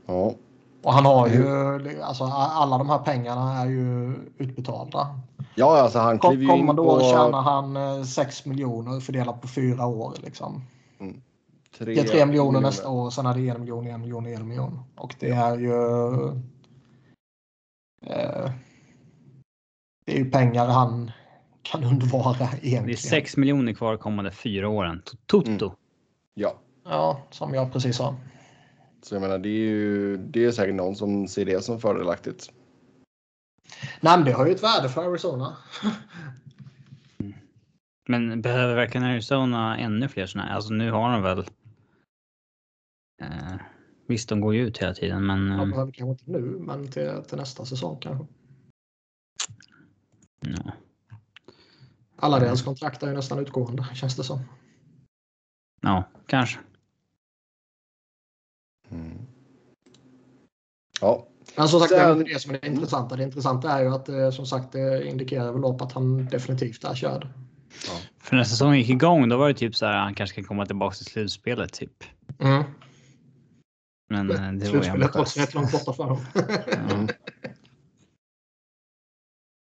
Ja. 0.06 0.34
Och 0.82 0.92
han 0.92 1.04
har 1.04 1.28
ju, 1.28 2.02
alltså 2.02 2.24
alla 2.24 2.78
de 2.78 2.88
här 2.88 2.98
pengarna 2.98 3.58
är 3.58 3.66
ju 3.66 4.14
utbetalda. 4.38 5.20
Ja, 5.54 5.78
alltså 5.78 5.98
han 5.98 6.18
kliver 6.18 6.36
ju 6.36 6.42
in 6.42 6.48
Kommande 6.48 6.82
år 6.82 6.98
på 6.98 7.04
tjänar 7.04 7.42
han 7.42 8.06
6 8.06 8.44
miljoner 8.44 9.00
fördelat 9.00 9.40
på 9.40 9.48
fyra 9.48 9.86
år. 9.86 10.14
Liksom. 10.22 10.62
Tre, 11.78 11.94
Det 11.94 12.00
är 12.00 12.04
3 12.04 12.26
miljoner 12.26 12.60
nästa 12.60 12.88
år, 12.88 13.10
sen 13.10 13.26
är 13.26 13.34
det 13.34 13.48
1 13.48 13.60
miljon, 13.60 13.86
1 13.86 14.00
miljon, 14.00 14.26
1 14.26 14.40
miljon. 14.40 14.80
Och 14.96 15.14
det 15.18 15.30
är 15.30 15.58
ju... 15.58 15.72
Eh, 18.06 18.50
det 20.06 20.12
är 20.12 20.18
ju 20.18 20.30
pengar 20.30 20.66
han 20.66 21.10
kan 21.62 21.84
undvara 21.84 22.34
egentligen. 22.40 22.86
Det 22.86 22.92
är 22.92 22.96
6 22.96 23.36
miljoner 23.36 23.72
kvar 23.72 23.96
kommande 23.96 24.30
fyra 24.30 24.68
åren. 24.68 25.02
Toto. 25.26 25.48
Mm. 25.48 25.70
Ja, 26.34 26.54
Ja, 26.88 27.22
som 27.30 27.54
jag 27.54 27.72
precis 27.72 27.96
sa. 27.96 28.16
så 29.02 29.14
jag 29.14 29.22
menar 29.22 29.38
det 29.38 29.48
är 29.48 29.68
ju 29.68 30.16
det 30.16 30.44
är 30.44 30.52
säkert 30.52 30.74
någon 30.74 30.96
som 30.96 31.28
ser 31.28 31.44
det 31.44 31.64
som 31.64 31.80
fördelaktigt. 31.80 32.50
Nej, 34.00 34.16
men 34.16 34.24
det 34.24 34.32
har 34.32 34.46
ju 34.46 34.52
ett 34.52 34.62
värde 34.62 34.88
för 34.88 35.10
Arizona. 35.10 35.56
Men 38.08 38.42
behöver 38.42 38.74
verkligen 38.74 39.06
Arizona 39.06 39.78
ännu 39.78 40.08
fler 40.08 40.26
sådana 40.26 40.48
här? 40.48 40.54
Alltså 40.54 40.72
nu 40.72 40.90
har 40.90 41.12
de 41.12 41.22
väl. 41.22 41.44
Eh, 43.22 43.54
visst, 44.06 44.28
de 44.28 44.40
går 44.40 44.54
ju 44.54 44.66
ut 44.66 44.78
hela 44.78 44.94
tiden, 44.94 45.26
men. 45.26 45.50
Eh, 45.52 45.66
behöver 45.66 45.92
kanske 45.92 46.10
inte 46.10 46.30
nu, 46.30 46.40
men 46.40 46.90
till, 46.90 47.22
till 47.28 47.38
nästa 47.38 47.64
säsong 47.64 47.98
kanske. 48.00 48.26
ja. 50.40 50.72
Alla 52.18 52.38
deras 52.38 52.62
kontrakt 52.62 53.02
är 53.02 53.06
ju 53.08 53.14
nästan 53.14 53.38
utgående, 53.38 53.86
känns 53.94 54.16
det 54.16 54.24
som. 54.24 54.40
ja, 55.82 56.04
kanske. 56.26 56.58
Mm. 58.90 59.18
Ja, 61.00 61.26
Men 61.56 61.68
som 61.68 61.80
sagt, 61.80 61.90
det 61.90 61.96
är 61.96 62.08
Sen- 62.08 62.18
inte 62.20 62.32
det 62.32 62.40
som 62.40 62.54
är 62.54 62.60
det 62.60 62.66
intressanta. 62.66 63.16
Det 63.16 63.22
intressanta 63.22 63.70
är 63.70 63.82
ju 63.82 63.88
att 63.94 64.08
eh, 64.08 64.30
som 64.30 64.46
sagt 64.46 64.72
det 64.72 65.08
indikerar 65.08 65.52
väl 65.52 65.64
upp 65.64 65.80
att 65.80 65.92
han 65.92 66.26
definitivt 66.26 66.84
är 66.84 66.94
körd. 66.94 67.28
För 68.18 68.36
när 68.36 68.44
säsongen 68.44 68.78
gick 68.78 68.88
igång, 68.90 69.28
då 69.28 69.36
var 69.36 69.48
det 69.48 69.54
typ 69.54 69.76
så 69.76 69.86
här. 69.86 69.98
Han 69.98 70.14
kanske 70.14 70.36
kan 70.36 70.44
komma 70.44 70.66
tillbaka 70.66 70.94
till 70.94 71.04
slutspelet 71.06 71.72
typ. 71.72 72.04
Mm. 72.38 72.64
Men 74.08 74.30
eh, 74.30 74.36
det 74.36 74.42
var 74.42 74.52
ju 74.52 74.60
Slutspelet 74.66 75.14
var 75.14 75.20
ambitiöst. 75.20 75.36
rätt 75.38 75.54
långt 75.54 75.72
borta 75.72 75.92
för 75.92 76.02
honom. 76.02 76.20
Mm. 76.90 77.08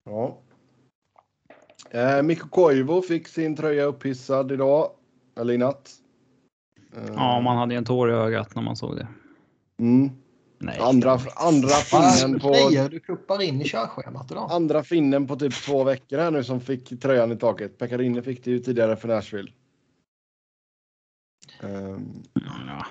ja. 0.05 0.38
Eh, 1.91 2.22
Mikko 2.22 2.49
Koivu 2.49 3.03
fick 3.03 3.28
sin 3.28 3.57
tröja 3.57 3.84
upphissad 3.84 4.53
idag. 4.53 4.91
Eller 5.41 5.55
i 5.55 5.59
natt. 5.59 5.91
Eh, 6.97 7.12
Ja, 7.14 7.41
man 7.41 7.57
hade 7.57 7.74
ju 7.74 7.78
en 7.78 7.84
tår 7.84 8.11
i 8.11 8.14
ögat 8.14 8.55
när 8.55 8.62
man 8.62 8.76
såg 8.76 8.97
det. 8.97 9.09
mm. 9.78 10.11
Nej. 10.62 10.78
andra, 10.80 11.18
andra 11.36 11.68
finnen 11.68 12.41
på 12.41 12.49
grejer 12.49 12.88
du 12.88 13.01
kuppar 13.01 13.43
in 13.43 13.62
i 13.62 13.64
körschemat 13.64 14.30
idag? 14.30 14.49
andra 14.53 14.82
finnen 14.82 15.26
på 15.26 15.36
typ 15.36 15.55
två 15.55 15.84
veckor 15.84 16.18
här 16.18 16.30
nu 16.30 16.45
som 16.45 16.61
fick 16.61 17.01
tröjan 17.01 17.32
i 17.32 17.36
taket. 17.36 17.78
Pekarinne 17.78 18.22
fick 18.22 18.45
det 18.45 18.51
ju 18.51 18.59
tidigare 18.59 18.97
för 18.97 19.09
Nashville. 19.09 19.53
Ehm, 21.61 22.22
Ja. 22.66 22.86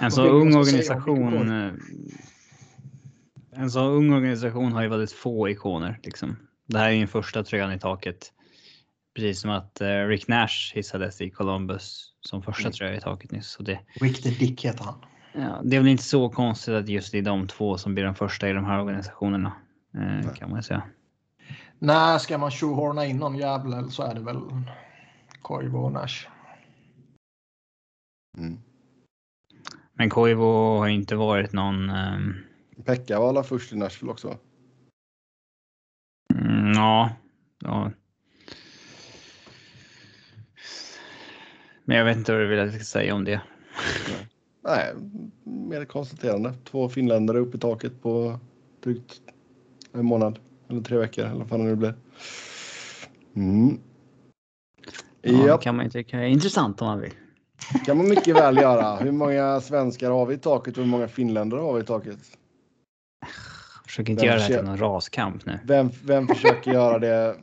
En 0.00 0.10
så 0.10 0.28
ung 0.28 0.54
organisation. 0.54 1.50
eh, 1.52 1.72
En 3.52 3.70
så 3.70 3.80
ung 3.80 4.12
organisation 4.12 4.72
har 4.72 4.82
ju 4.82 4.88
väldigt 4.88 5.12
få 5.12 5.48
ikoner 5.48 6.00
liksom. 6.02 6.36
Det 6.66 6.78
här 6.78 6.86
är 6.86 6.90
ju 6.92 6.98
den 6.98 7.08
första 7.08 7.44
tröjan 7.44 7.72
i 7.72 7.78
taket. 7.78 8.32
Precis 9.14 9.40
som 9.40 9.50
att 9.50 9.80
eh, 9.80 10.06
Rick 10.06 10.28
Nash 10.28 10.74
hissades 10.74 11.20
i 11.20 11.30
Columbus 11.30 12.12
som 12.20 12.42
första 12.42 12.62
Mm. 12.62 12.72
tröja 12.72 12.96
i 12.96 13.00
taket 13.00 13.30
nyss. 13.30 13.46
Så 13.48 13.62
det, 13.62 13.80
Rick 14.00 14.22
the 14.22 14.30
Dick 14.30 14.64
heter 14.64 14.84
han. 14.84 14.94
ja, 15.32 15.60
det 15.64 15.76
är 15.76 15.80
väl 15.80 15.88
inte 15.88 16.02
så 16.04 16.28
konstigt 16.28 16.74
att 16.74 16.88
just 16.88 17.12
det 17.12 17.18
är 17.18 17.22
de 17.22 17.46
två 17.48 17.78
som 17.78 17.94
blir 17.94 18.04
de 18.04 18.14
första 18.14 18.48
i 18.48 18.52
de 18.52 18.64
här 18.64 18.80
organisationerna. 18.80 19.52
Eh, 19.94 20.32
kan 20.34 20.50
man 20.50 20.62
säga. 20.62 20.82
När 21.78 22.18
ska 22.18 22.38
man 22.38 22.50
tjohorna 22.50 23.06
in 23.06 23.16
någon 23.16 23.36
jävel 23.36 23.90
så 23.90 24.02
är 24.02 24.14
det 24.14 24.20
väl 24.20 24.36
Koivu 25.42 25.76
och 25.78 25.92
Nash. 25.92 26.26
mm. 28.38 28.58
Men 29.98 30.10
Koivu 30.10 30.42
har 30.78 30.88
inte 30.88 31.16
varit 31.16 31.52
någon. 31.52 31.90
ehm, 31.90 32.34
Pekka 32.84 33.20
var 33.20 33.28
alla 33.28 33.42
först 33.42 33.72
i 33.72 33.76
Nashville 33.76 34.12
också. 34.12 34.38
Mm, 36.34 36.72
ja, 36.72 37.10
ja. 37.58 37.90
Men 41.84 41.96
jag 41.96 42.04
vet 42.04 42.16
inte 42.16 42.32
vad 42.32 42.40
du 42.40 42.46
vill 42.46 42.58
att 42.58 42.66
jag 42.66 42.74
ska 42.74 42.84
säga 42.84 43.14
om 43.14 43.24
det. 43.24 43.40
Nej, 44.64 44.94
mer 45.44 45.84
konstaterande. 45.84 46.54
Två 46.64 46.88
finländare 46.88 47.38
upp 47.38 47.54
i 47.54 47.58
taket 47.58 48.02
på 48.02 48.38
drygt 48.82 49.20
en 49.92 50.04
månad. 50.06 50.38
Eller 50.68 50.80
tre 50.80 50.98
veckor 50.98 51.24
eller 51.24 51.38
vad 51.38 51.48
fan 51.48 51.58
det 51.58 51.64
nu 51.64 51.76
blir. 51.76 51.94
Mm. 53.34 53.78
Ja, 55.22 55.46
Ja, 55.46 55.58
kan 55.58 55.76
man 55.76 55.84
ju 55.84 55.90
tycka 55.90 56.18
är 56.18 56.26
intressant 56.26 56.82
om 56.82 56.86
man 56.88 57.00
vill. 57.00 57.12
Kan 57.84 57.96
man 57.96 58.08
mycket 58.08 58.36
väl 58.36 58.56
göra. 58.56 58.96
Hur 58.96 59.12
många 59.12 59.60
svenskar 59.60 60.10
har 60.10 60.26
vi 60.26 60.34
i 60.34 60.38
taket 60.38 60.76
och 60.76 60.84
hur 60.84 60.90
många 60.90 61.08
finländare 61.08 61.60
har 61.60 61.74
vi 61.74 61.80
i 61.80 61.84
taket? 61.84 62.18
Försök 63.84 64.08
inte 64.08 64.22
Vem 64.22 64.28
göra 64.28 64.48
det 64.48 64.56
till 64.56 64.64
någon 64.64 64.78
raskamp 64.78 65.46
nu. 65.46 65.58
Vem, 65.64 65.90
vem 66.04 66.28
försöker 66.28 66.72
göra 66.72 66.98
det? 66.98 67.36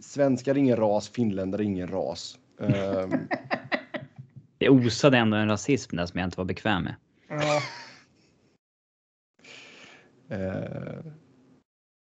Svenskar 0.00 0.54
är 0.54 0.58
ingen 0.58 0.76
ras, 0.76 1.08
finländare 1.08 1.62
är 1.62 1.64
ingen 1.64 1.88
ras. 1.88 2.38
Ehm, 2.60 3.10
Det 4.58 4.68
osade 4.68 5.18
ändå 5.18 5.36
en 5.36 5.48
rasism 5.48 5.96
där 5.96 6.06
som 6.06 6.20
jag 6.20 6.26
inte 6.26 6.38
var 6.38 6.44
bekväm 6.44 6.82
med. 6.82 6.94
Ja. 7.28 7.62
eh, 10.36 11.12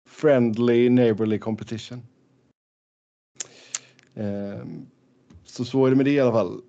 friendly 0.10 0.90
neighborly 0.90 1.40
competition. 1.40 2.02
Ehm, 4.16 4.86
så 5.44 5.66
så 5.66 5.86
är 5.86 5.90
det 5.90 5.96
med 5.96 6.06
det 6.06 6.12
i 6.12 6.20
alla 6.20 6.32
fall. 6.32 6.62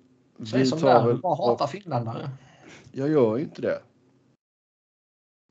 Säg 0.45 0.65
som 0.65 0.79
det 0.81 0.91
är, 0.91 1.07
du 1.07 1.13
bara 1.13 1.35
hatar 1.35 1.67
finländare. 1.67 2.29
Jag 2.91 3.09
gör 3.09 3.37
ju 3.37 3.43
inte 3.43 3.61
det. 3.61 3.79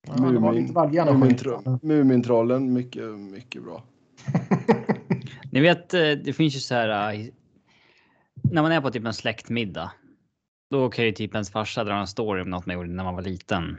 Ja, 0.06 0.12
det 0.14 0.38
var 0.38 0.52
lite 0.52 0.72
väl 0.72 0.94
genomskinligt. 0.94 1.42
Mumintro- 1.44 1.78
Mumintrollen, 1.82 2.72
mycket, 2.72 3.10
mycket 3.18 3.62
bra. 3.64 3.82
Ni 5.52 5.60
vet, 5.60 5.94
eh, 5.94 6.00
det 6.00 6.32
finns 6.36 6.56
ju 6.56 6.60
så 6.60 6.74
här. 6.74 7.14
eh, 7.14 7.26
När 8.42 8.62
man 8.62 8.72
är 8.72 8.80
på 8.80 8.90
typ 8.90 9.04
en 9.06 9.12
släktmiddag. 9.14 9.92
Då 10.70 10.90
kan 10.90 11.04
ju 11.04 11.12
typ 11.12 11.34
ens 11.34 11.50
farsa 11.50 11.84
dra 11.84 11.94
en 11.94 12.06
story 12.06 12.42
om 12.42 12.50
något 12.50 12.66
man 12.66 12.74
gjorde 12.76 12.88
när 12.88 13.04
man 13.04 13.14
var 13.14 13.22
liten. 13.22 13.78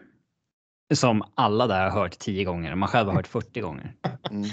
Som 0.94 1.24
alla 1.36 1.68
där 1.68 1.90
har 1.90 2.02
hört 2.02 2.20
10 2.20 2.44
gånger 2.44 2.72
och 2.72 2.78
man 2.78 2.90
själv 2.90 3.08
har 3.08 3.16
hört 3.16 3.28
40 3.28 3.62
gånger. 3.62 3.96
Mm. 4.32 4.50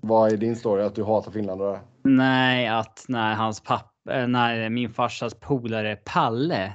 Vad 0.00 0.32
är 0.32 0.36
din 0.36 0.56
story? 0.56 0.82
Att 0.82 0.94
du 0.94 1.04
hatar 1.04 1.30
finländare? 1.32 1.80
Nej, 2.02 2.68
att 2.68 3.04
när 3.08 3.34
hans 3.34 3.60
pappa, 3.60 3.90
när 4.08 4.70
min 4.70 4.90
farsas 4.92 5.34
polare 5.34 5.96
Palle 6.04 6.72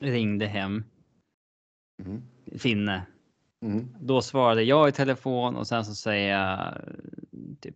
ringde 0.00 0.46
hem, 0.46 0.84
Mm. 2.04 2.22
finne, 2.58 3.06
Mm. 3.64 3.88
då 4.00 4.22
svarade 4.22 4.62
jag 4.62 4.88
i 4.88 4.92
telefon 4.92 5.56
och 5.56 5.66
sen 5.66 5.84
så 5.84 5.94
säger 5.94 6.38
jag 6.38 6.74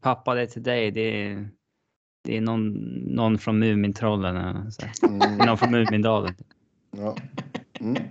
pappa 0.00 0.34
det 0.34 0.42
är 0.42 0.46
till 0.46 0.62
dig. 0.62 0.90
Det 0.90 1.00
är, 1.00 1.48
det 2.24 2.36
är 2.36 2.40
någon, 2.40 2.72
någon 3.14 3.38
från 3.38 3.58
Mumintrollen. 3.58 4.36
Mm. 4.36 5.36
Någon 5.46 5.58
från 5.58 5.70
Mumindalen. 5.70 6.34
Ja. 6.96 7.16
Mm. 7.80 8.02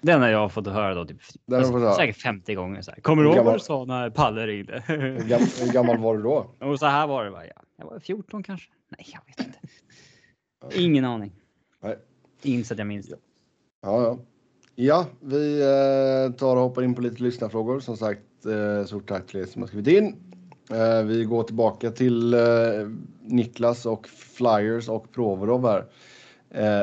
Den 0.00 0.22
har 0.22 0.28
jag 0.28 0.52
fått 0.52 0.66
höra 0.66 0.94
då 0.94 1.04
typ 1.04 1.20
höra. 1.50 1.92
säkert 1.94 2.16
50 2.22 2.54
gånger. 2.54 2.82
Så 2.82 2.90
här. 2.90 3.00
Kommer 3.00 3.22
du 3.22 3.28
ihåg 3.34 3.44
vad 3.44 3.54
du 3.54 3.58
sa 3.60 3.84
när 3.84 4.10
Palle 4.10 4.46
ringde? 4.46 4.82
Hur, 4.86 5.28
gam, 5.28 5.40
hur 5.60 5.72
gammal 5.72 5.98
var 5.98 6.16
du 6.16 6.22
då? 6.22 6.50
och 6.60 6.78
så 6.78 6.86
här 6.86 7.06
var 7.06 7.24
det. 7.24 7.30
Va? 7.30 7.44
Ja, 7.46 7.62
jag 7.76 7.86
var 7.86 7.98
14 7.98 8.42
kanske? 8.42 8.70
Nej, 8.88 9.06
jag 9.12 9.20
vet 9.26 9.46
inte. 9.46 9.58
Ingen 10.80 11.04
aning. 11.04 11.32
Nej. 11.82 11.98
Inte 12.42 12.68
så 12.68 12.74
att 12.74 12.78
jag 12.78 12.86
minns 12.86 13.06
det. 13.06 13.16
Ja, 13.82 14.02
ja. 14.02 14.18
Ja, 14.78 15.06
vi 15.20 15.60
eh, 15.60 16.36
tar 16.36 16.56
och 16.56 16.62
hoppar 16.62 16.82
in 16.82 16.94
på 16.94 17.00
lite 17.00 17.22
lyssnarfrågor. 17.22 17.80
Som 17.80 17.96
sagt, 17.96 18.46
eh, 18.46 18.84
stort 18.86 19.08
tack 19.08 19.26
till 19.26 19.40
er 19.40 19.44
som 19.44 19.62
har 19.62 19.66
skrivit 19.66 19.98
in. 19.98 20.16
Eh, 20.70 21.02
vi 21.02 21.24
går 21.24 21.42
tillbaka 21.42 21.90
till 21.90 22.36
Niklas 23.20 23.86
och 23.86 24.08
Flyers 24.08 24.88
och 24.88 25.12
Provorov 25.12 25.66
här. 25.66 25.86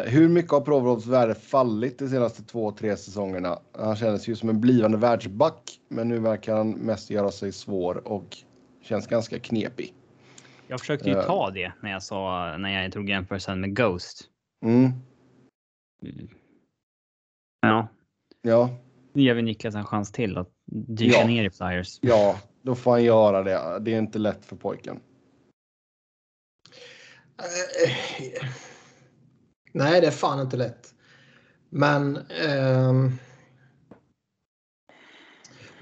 Hur 0.06 0.30
mycket 0.30 0.52
har 0.52 0.62
Provorovs 0.62 1.06
värde 1.06 1.36
fallit 1.36 2.00
de 2.00 2.10
senaste 2.10 2.44
två, 2.44 2.72
tre 2.72 2.98
säsongerna? 2.98 3.60
Han 3.72 3.96
kändes 3.96 4.28
ju 4.28 4.36
som 4.36 4.50
en 4.50 4.62
blivande 4.62 4.98
världsback, 4.98 5.80
men 5.88 6.10
nu 6.10 6.20
verkar 6.20 6.56
han 6.56 6.72
mest 6.72 7.10
göra 7.10 7.32
sig 7.32 7.52
svår 7.52 8.08
och 8.08 8.38
känns 8.82 9.08
ganska 9.08 9.40
knepig. 9.40 9.94
Jag 10.74 10.80
försökte 10.80 11.10
ju 11.10 11.16
ta 11.16 11.50
det 11.50 11.74
när 11.82 11.92
jag 11.92 12.04
sa 12.04 12.58
när 12.58 12.82
jag 12.82 12.92
drog 12.92 13.10
jämförelsen 13.10 13.62
med 13.62 13.76
Ghost. 13.76 14.30
Mm, 14.66 14.92
Ja, 17.62 17.88
ja, 18.42 18.70
nu 19.14 19.22
ger 19.22 19.34
vi 19.34 19.42
Niklas 19.42 19.76
en 19.76 19.86
chans 19.86 20.12
till 20.12 20.38
att 20.38 20.50
dyka 20.96 21.20
Ja. 21.20 21.28
ner 21.28 21.44
i 21.44 21.50
Flyers. 21.50 22.00
ja, 22.02 22.40
då 22.62 22.76
får 22.76 22.92
han 22.92 23.04
göra 23.04 23.44
det. 23.44 23.80
Det 23.80 23.94
är 23.94 24.00
inte 24.00 24.20
lätt 24.20 24.46
för 24.46 24.56
pojken. 24.56 25.00
Eh, 27.38 28.48
nej, 29.72 30.02
det 30.02 30.08
är 30.08 30.12
fan 30.12 30.40
inte 30.40 30.58
lätt. 30.58 30.96
Men... 31.70 32.18
Eh, 32.18 32.94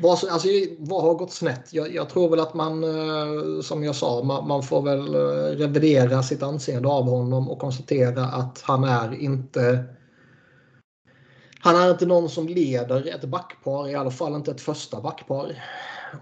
vad, 0.01 0.11
alltså, 0.29 0.47
vad 0.79 1.03
har 1.03 1.13
gått 1.13 1.31
snett? 1.31 1.73
Jag, 1.73 1.95
jag, 1.95 2.09
tror 2.09 2.29
väl 2.29 2.39
att 2.39 2.53
man, 2.53 2.83
eh, 2.83 3.61
som 3.61 3.83
jag 3.83 3.95
sa, 3.95 4.23
man, 4.23 4.47
man, 4.47 4.63
får 4.63 4.81
väl 4.81 5.15
eh, 5.15 5.57
revidera 5.57 6.23
sitt 6.23 6.43
anseende 6.43 6.89
av 6.89 7.03
honom 7.03 7.49
och 7.49 7.59
konstatera 7.59 8.25
att 8.25 8.61
han 8.61 8.83
är 8.83 9.21
inte 9.21 9.85
han 11.63 11.75
är 11.75 11.91
inte 11.91 12.05
någon 12.05 12.29
som 12.29 12.47
leder 12.47 13.15
ett 13.15 13.25
backpar, 13.25 13.89
i 13.89 13.95
alla 13.95 14.11
fall 14.11 14.35
inte 14.35 14.51
ett 14.51 14.61
första 14.61 15.01
backpar. 15.01 15.63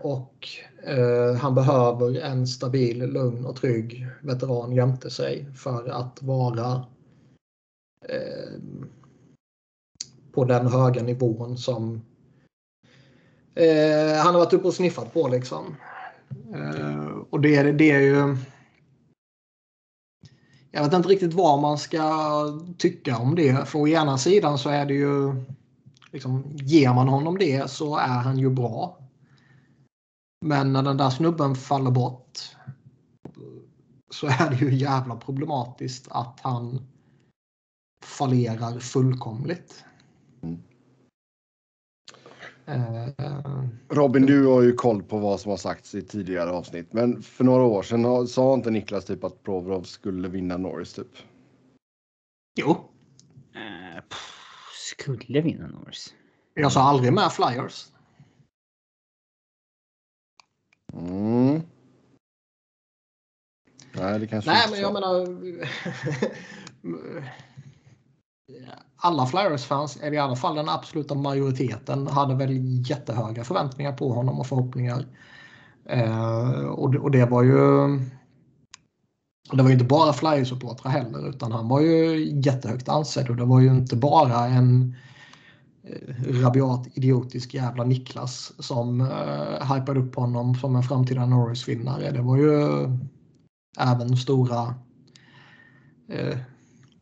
Och 0.02 0.48
eh, 0.84 1.34
han 1.36 1.56
behöver 1.56 2.20
en 2.20 2.48
stabil, 2.48 2.98
lugn 2.98 3.46
och 3.46 3.56
trygg 3.56 4.08
veteran 4.22 4.72
jämte 4.72 5.10
sig 5.10 5.54
för 5.56 5.90
att 5.90 6.24
vara 6.24 6.86
eh, 8.10 8.60
på 10.32 10.46
den 10.46 10.68
höga 10.68 11.04
nivån 11.04 11.58
som 11.58 12.02
eh, 13.56 14.18
han 14.18 14.34
har 14.34 14.40
varit 14.40 14.54
uppe 14.54 14.68
och 14.68 14.74
sniffat 14.74 15.14
på. 15.14 15.28
Liksom. 15.28 15.76
Eh, 16.54 17.08
och 17.30 17.42
det, 17.42 17.72
det 17.72 17.92
är 17.92 18.00
ju... 18.00 18.38
Jag 20.72 20.84
vet 20.84 20.94
inte 20.94 21.10
riktigt 21.10 21.34
vad 21.34 21.60
man 21.60 21.78
ska 21.78 22.44
tycka 22.78 23.18
om 23.18 23.36
det. 23.36 23.68
För 23.70 23.80
å 23.80 23.88
ena 23.88 24.18
sidan 24.18 24.58
så 24.58 24.70
är 24.70 24.86
det 24.86 24.94
ju... 24.94 25.36
Liksom, 26.12 26.44
ger 26.56 26.94
man 26.94 27.08
honom 27.08 27.38
det 27.38 27.72
så 27.72 27.98
är 27.98 28.08
han 28.08 28.40
ju 28.40 28.50
bra. 28.50 28.98
Men 30.46 30.74
när 30.74 30.84
den 30.84 30.98
där 30.98 31.10
snubben 31.10 31.56
faller 31.56 31.92
bort 31.92 32.40
så 34.12 34.28
är 34.28 34.50
det 34.50 34.56
ju 34.56 34.76
jävla 34.76 35.16
problematiskt 35.16 36.08
att 36.12 36.40
han 36.42 36.88
fallerar 38.04 38.80
fullkomligt. 38.80 39.84
Mm. 40.42 40.60
Uh, 42.70 43.68
Robin, 43.90 44.26
du 44.26 44.48
har 44.48 44.62
ju 44.62 44.74
koll 44.74 45.04
på 45.04 45.18
vad 45.18 45.40
som 45.40 45.50
har 45.50 45.58
sagts 45.58 45.96
i 45.96 46.02
tidigare 46.02 46.52
avsnitt. 46.52 46.94
Men 46.94 47.22
för 47.22 47.44
några 47.44 47.64
år 47.64 47.84
sedan 47.84 48.28
sa 48.28 48.54
inte 48.54 48.72
Niklas 48.72 49.06
typ 49.06 49.24
att 49.24 49.44
Provorov 49.44 49.84
skulle 49.84 50.28
vinna 50.28 50.58
Norris 50.58 50.94
typ? 50.94 51.18
Jo. 52.56 52.72
Uh, 53.56 54.04
skulle 54.94 55.42
vinna 55.42 55.68
Norris? 55.68 56.14
Jag 56.54 56.72
sa 56.72 56.82
aldrig 56.82 57.14
med 57.14 57.32
Flyers. 57.32 57.88
Mm. 60.94 61.62
Nej, 63.94 64.20
det 64.20 64.28
kanske 64.28 64.52
Nej, 64.52 64.68
men 64.72 64.80
jag 64.80 64.94
menar... 64.94 65.28
alla 68.96 69.26
Flyers-fans, 69.26 69.98
eller 69.98 70.14
i 70.14 70.20
alla 70.20 70.36
fall 70.36 70.56
den 70.56 70.70
absoluta 70.70 71.16
majoriteten, 71.16 72.08
hade 72.08 72.36
väl 72.36 72.50
jättehöga 72.90 73.44
förväntningar 73.44 73.94
på 73.94 74.14
honom 74.14 74.40
och 74.40 74.48
förhoppningar. 74.48 75.06
Eh, 75.86 76.66
och, 76.66 76.92
det, 76.92 77.00
och, 77.00 77.12
det 77.12 77.26
var 77.26 77.44
ju... 77.44 77.88
Det 79.52 79.62
var 79.62 79.70
ju 79.70 79.74
inte 79.74 79.86
bara 79.86 80.12
Flyers-supportrar 80.12 80.90
heller, 80.90 81.30
utan 81.30 81.52
han 81.52 81.68
var 81.68 81.82
ju 81.82 82.26
jättehögt 82.42 82.90
ansedd 82.90 83.30
och 83.30 83.36
det 83.36 83.46
var 83.46 83.60
ju 83.60 83.68
inte 83.68 83.96
bara 83.96 84.46
en 84.46 84.96
Eh, 85.90 86.42
rabiat 86.42 86.88
idiotisk 86.94 87.54
jävla 87.54 87.84
Niklas 87.84 88.54
som 88.60 89.02
uh, 89.02 89.76
hypade 89.76 90.00
upp 90.00 90.16
honom 90.16 90.56
som 90.56 90.76
en 90.76 90.84
framtida 90.84 91.26
Norris-vinnare. 91.26 92.12
Det 92.12 92.22
var 92.22 92.38
ju 92.38 92.84
även 93.80 94.18
stora... 94.18 94.76
Uh, 96.14 96.38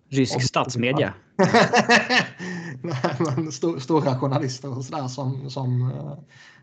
Rysk 0.09 0.41
statsmedia. 0.41 1.13
Men 3.19 3.47
st 3.47 3.79
stora 3.79 4.19
journalister 4.19 4.77
och 4.77 4.85
sådär 4.85 5.07
som, 5.07 5.49
som 5.49 5.91
uh, 5.91 6.17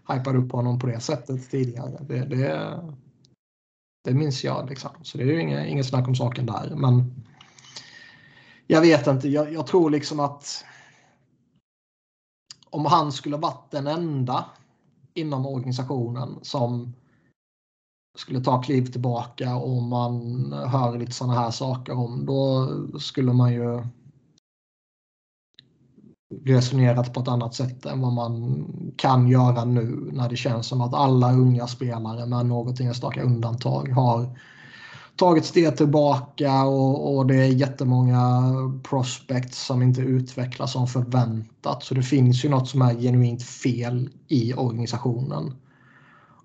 hypade 0.09 0.39
upp 0.39 0.53
honom 0.53 0.79
på 0.79 0.87
det 0.87 1.01
sättet 1.01 1.51
tidigare. 1.51 1.99
Det, 2.01 2.25
det, 2.25 2.81
det 4.05 4.15
minns 4.15 4.45
jag. 4.45 4.69
Liksom. 4.69 4.91
Så 5.03 5.19
det 5.19 5.25
är 5.25 5.29
ju 5.29 5.41
inget, 5.41 5.67
inget 5.67 5.87
snack 5.87 6.09
om 6.09 6.15
saken 6.15 6.47
där. 6.47 6.73
Men 6.77 7.15
jag 8.67 8.81
vet 8.81 9.07
inte. 9.07 9.29
Jag, 9.29 9.53
jag 9.53 9.67
tror 9.67 9.91
liksom 9.91 10.21
att 10.21 10.65
om 12.71 12.87
han 12.87 13.13
skulle 13.13 13.37
varit 13.37 13.71
den 13.71 13.87
enda 13.87 14.45
inom 15.15 15.47
organisationen 15.47 16.39
som 16.43 16.95
skulle 18.19 18.41
ta 18.41 18.63
kliv 18.63 18.93
tillbaka 18.93 19.57
och 19.57 19.83
man 19.83 20.53
hör 20.53 20.99
lite 20.99 21.13
sådana 21.13 21.41
här 21.41 21.51
saker 21.51 21.93
om, 21.93 22.27
då 22.27 22.69
skulle 22.99 23.33
man 23.33 23.53
ju 23.53 23.83
resonerat 26.45 27.15
på 27.15 27.21
ett 27.21 27.29
annat 27.29 27.55
sätt 27.55 27.87
än 27.87 28.01
vad 28.01 28.13
man 28.13 28.65
kan 28.97 29.29
göra 29.29 29.65
nu 29.65 30.11
när 30.13 30.29
det 30.29 30.37
känns 30.37 30.67
som 30.67 30.81
att 30.81 30.95
alla 30.95 31.33
unga 31.33 31.67
spelare 31.67 32.27
med 32.27 32.47
något 32.47 32.81
enstaka 32.81 33.23
undantag 33.23 33.89
har 33.89 34.39
tagit 35.17 35.45
steg 35.45 35.77
tillbaka 35.77 36.65
och, 36.65 37.17
och 37.17 37.27
det 37.27 37.37
är 37.37 37.49
jättemånga 37.49 38.43
prospects 38.83 39.67
som 39.67 39.83
inte 39.83 40.01
utvecklas 40.01 40.73
som 40.73 40.87
förväntat. 40.87 41.83
Så 41.83 41.95
det 41.95 42.03
finns 42.03 42.45
ju 42.45 42.49
något 42.49 42.69
som 42.69 42.83
är 42.83 42.95
genuint 42.95 43.43
fel 43.43 44.11
i 44.29 44.55
organisationen. 44.55 45.55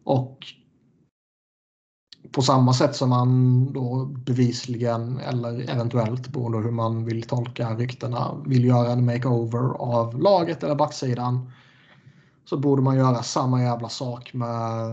Och 0.04 0.38
på 2.40 2.44
samma 2.44 2.74
sätt 2.74 2.96
som 2.96 3.10
man 3.10 3.74
då 3.74 4.06
bevisligen 4.06 5.20
eller 5.20 5.70
eventuellt 5.70 6.28
beroende 6.28 6.58
på 6.58 6.64
hur 6.64 6.72
man 6.72 7.06
vill 7.06 7.24
tolka 7.24 7.76
ryktena 7.76 8.44
vill 8.46 8.66
göra 8.66 8.92
en 8.92 9.06
makeover 9.06 9.78
av 9.78 10.22
laget 10.22 10.64
eller 10.64 10.76
backsidan 10.76 11.52
så 12.46 12.58
borde 12.58 12.82
man 12.82 12.98
göra 12.98 13.24
samma 13.24 13.64
jävla 13.64 13.90
sak 13.90 14.34
med 14.34 14.92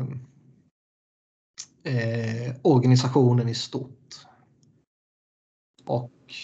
eh, 1.83 2.55
organisationen 2.63 3.49
i 3.49 3.55
stort. 3.55 4.15
Och 5.87 6.35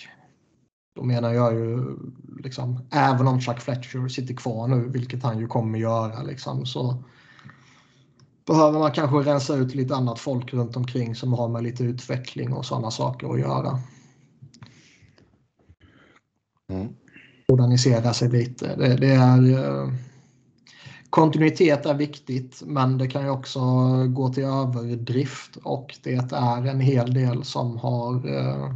då 0.95 1.03
menar 1.03 1.33
jag 1.33 1.55
ju 1.55 1.97
liksom, 2.43 2.81
även 2.91 3.29
om 3.29 3.41
Chuck 3.41 3.61
Fletcher 3.61 4.09
sitter 4.09 4.35
kvar 4.35 4.69
nu, 4.69 4.89
vilket 4.89 5.23
han 5.23 5.39
ju 5.39 5.47
kommer 5.47 5.79
göra, 5.79 6.23
liksom, 6.23 6.67
så 6.67 7.05
behöver 8.47 8.79
man 8.79 8.93
kanske 8.93 9.17
rensa 9.17 9.57
ut 9.57 9.75
lite 9.75 9.95
annat 9.95 10.19
folk 10.19 10.55
runt 10.55 10.77
omkring 10.77 11.15
som 11.15 11.33
har 11.33 11.49
med 11.49 11.63
lite 11.63 11.85
utveckling 11.85 12.53
och 12.53 12.67
sådana 12.67 12.91
saker 12.91 13.33
att 13.33 13.41
göra. 13.41 13.81
Mm. 16.71 16.89
Modernisera 17.49 18.13
sig 18.13 18.31
lite. 18.31 18.77
Det, 18.77 18.97
det 18.97 19.11
är... 19.11 19.59
Eh, 19.59 19.93
kontinuitet 21.13 21.87
är 21.87 21.95
viktigt 21.95 22.63
men 22.67 22.99
det 22.99 23.09
kan 23.09 23.23
ju 23.23 23.31
också 23.31 23.61
gå 24.09 24.29
till 24.29 24.45
överdrift 24.45 25.57
och 25.57 25.99
det 26.03 26.33
är 26.33 26.67
en 26.67 26.81
hel 26.81 27.15
del 27.15 27.45
som 27.45 27.77
har 27.77 28.37
eh, 28.37 28.75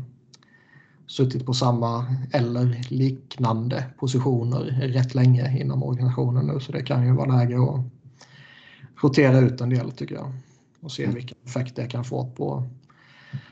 suttit 1.07 1.47
på 1.47 1.55
samma 1.55 2.07
eller 2.33 2.91
liknande 2.91 3.85
positioner 3.99 4.63
rätt 4.83 5.15
länge 5.15 5.59
inom 5.61 5.83
organisationen 5.83 6.47
nu 6.47 6.61
så 6.61 6.73
det 6.73 6.83
kan 6.83 7.07
ju 7.07 7.13
vara 7.13 7.37
läge 7.37 7.57
att 7.57 7.81
rotera 9.03 9.39
ut 9.39 9.61
en 9.61 9.71
del 9.71 9.93
tycker 9.93 10.15
jag 10.15 10.33
och 10.81 10.93
se 10.93 11.07
vilken 11.07 11.39
effekt 11.45 11.77
det 11.77 11.87
kan 11.87 12.05
få 12.05 12.31
på 12.31 12.63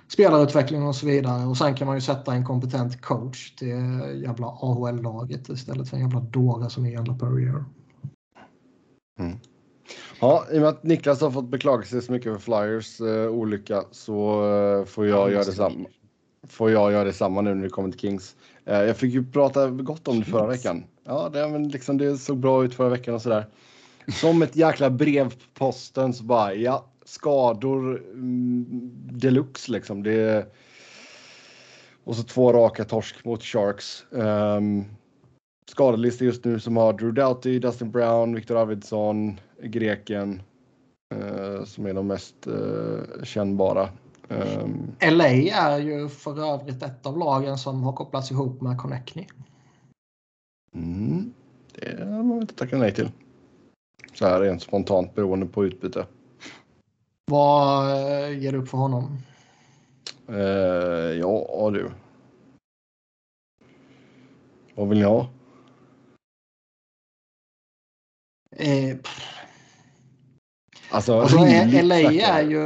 spelarutveckling 0.09 0.83
och 0.83 0.97
så 0.97 1.07
vidare. 1.07 1.47
Och 1.47 1.57
sen 1.57 1.75
kan 1.75 1.87
man 1.87 1.97
ju 1.97 2.01
sätta 2.01 2.35
en 2.35 2.45
kompetent 2.45 3.01
coach 3.01 3.51
till 3.51 4.03
jävla 4.23 4.47
AHL-laget 4.47 5.49
istället 5.49 5.89
för 5.89 5.97
en 5.97 6.03
jävla 6.03 6.21
dåre 6.21 6.71
som 6.71 6.87
är 6.87 6.91
jävla 6.91 7.15
Perrier. 7.15 7.65
Mm. 9.19 9.39
Ja, 10.21 10.45
i 10.53 10.57
och 10.57 10.61
med 10.61 10.69
att 10.69 10.83
Niklas 10.83 11.21
har 11.21 11.31
fått 11.31 11.49
beklaga 11.49 11.83
sig 11.83 12.03
så 12.03 12.13
mycket 12.13 12.33
för 12.33 12.41
Flyers 12.41 13.01
eh, 13.01 13.29
olycka 13.29 13.85
så 13.91 14.45
eh, 14.55 14.85
får 14.85 15.07
jag 15.07 15.33
göra 15.33 15.45
detsamma. 15.45 15.87
Får 16.49 16.71
jag 16.71 16.93
göra 16.93 17.05
detsamma 17.05 17.41
nu 17.41 17.55
när 17.55 17.63
det 17.63 17.69
kommer 17.69 17.91
till 17.91 18.01
Kings. 18.01 18.37
Eh, 18.65 18.83
jag 18.83 18.97
fick 18.97 19.15
ju 19.15 19.25
prata 19.25 19.71
gott 19.71 20.09
om 20.09 20.19
det 20.19 20.25
förra 20.25 20.47
veckan. 20.47 20.85
Ja, 21.05 21.29
det, 21.33 21.49
men 21.49 21.69
liksom, 21.69 21.99
det 21.99 22.19
såg 22.19 22.39
bra 22.39 22.65
ut 22.65 22.75
förra 22.75 22.89
veckan 22.89 23.15
och 23.15 23.23
sådär. 23.23 23.47
Som 24.09 24.43
ett 24.43 24.57
jäkla 24.57 24.91
brev 24.91 25.31
på 25.31 25.45
posten 25.55 26.15
så 26.15 26.25
bara, 26.25 26.55
ja, 26.55 26.87
skador 27.05 28.03
mm, 28.13 28.67
deluxe 29.11 29.73
liksom. 29.73 30.03
Det, 30.03 30.53
och 32.05 32.17
så 32.17 32.23
två 32.23 32.53
raka 32.53 32.85
torsk 32.85 33.25
mot 33.25 33.43
Sharks. 33.43 34.05
Um, 34.11 34.85
skadelista 35.71 36.25
just 36.25 36.45
nu 36.45 36.61
som 36.61 36.77
har 36.77 36.93
Drew 36.93 37.13
Doughty, 37.13 37.59
Dustin 37.59 37.91
Brown, 37.91 38.35
Victor 38.35 38.57
Arvidsson, 38.57 39.41
greken 39.63 40.43
eh, 41.15 41.65
som 41.65 41.87
är 41.87 41.95
de 41.95 42.07
mest 42.07 42.47
eh, 42.47 43.23
kännbara. 43.23 43.89
Um, 44.29 44.93
LA 45.01 45.29
är 45.29 45.79
ju 45.79 46.09
för 46.09 46.55
övrigt 46.55 46.83
ett 46.83 47.07
av 47.07 47.19
lagen 47.19 47.59
som 47.59 47.83
har 47.83 47.93
kopplats 47.93 48.31
ihop 48.31 48.61
med 48.61 48.79
Connectny. 48.79 49.27
Mm, 50.75 51.33
det 51.73 52.05
har 52.05 52.23
man 52.23 52.41
inte 52.41 52.55
tackat 52.55 52.79
nej 52.79 52.95
till. 52.95 53.11
Så 54.15 54.27
här 54.27 54.41
rent 54.41 54.63
spontant 54.63 55.15
beroende 55.15 55.47
på 55.47 55.65
utbyte. 55.65 56.07
Vad 57.31 57.91
eh, 57.91 58.39
ger 58.39 58.53
du 58.53 58.59
upp 58.59 58.69
för 58.69 58.79
honom? 58.79 59.19
Uh, 60.29 60.39
ja, 61.19 61.71
du. 61.71 61.91
Vad 64.75 64.89
vill 64.89 64.99
ni 64.99 65.05
ha? 65.05 65.29
Eh, 68.57 68.97
Alltså, 70.95 71.21
alltså 71.21 71.39
LA 71.83 71.99
är 72.11 72.43
ju 72.43 72.65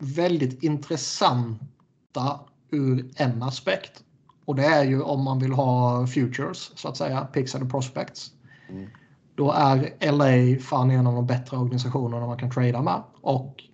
väldigt 0.00 0.62
intressanta 0.62 2.40
ur 2.70 3.10
en 3.16 3.42
aspekt. 3.42 4.04
Och 4.44 4.54
det 4.54 4.64
är 4.64 4.84
ju 4.84 5.02
om 5.02 5.24
man 5.24 5.38
vill 5.38 5.52
ha 5.52 6.06
futures 6.06 6.70
så 6.74 6.88
att 6.88 6.96
säga, 6.96 7.24
picks 7.24 7.54
eller 7.54 7.66
prospects. 7.66 8.30
Mm. 8.70 8.88
Då 9.34 9.52
är 9.52 10.12
LA 10.12 10.60
fan 10.60 10.90
en 10.90 11.06
av 11.06 11.14
de 11.14 11.26
bättre 11.26 11.56
organisationerna 11.56 12.26
man 12.26 12.38
kan 12.38 12.50
trada 12.50 12.82
med. 12.82 13.02
Och 13.20 13.64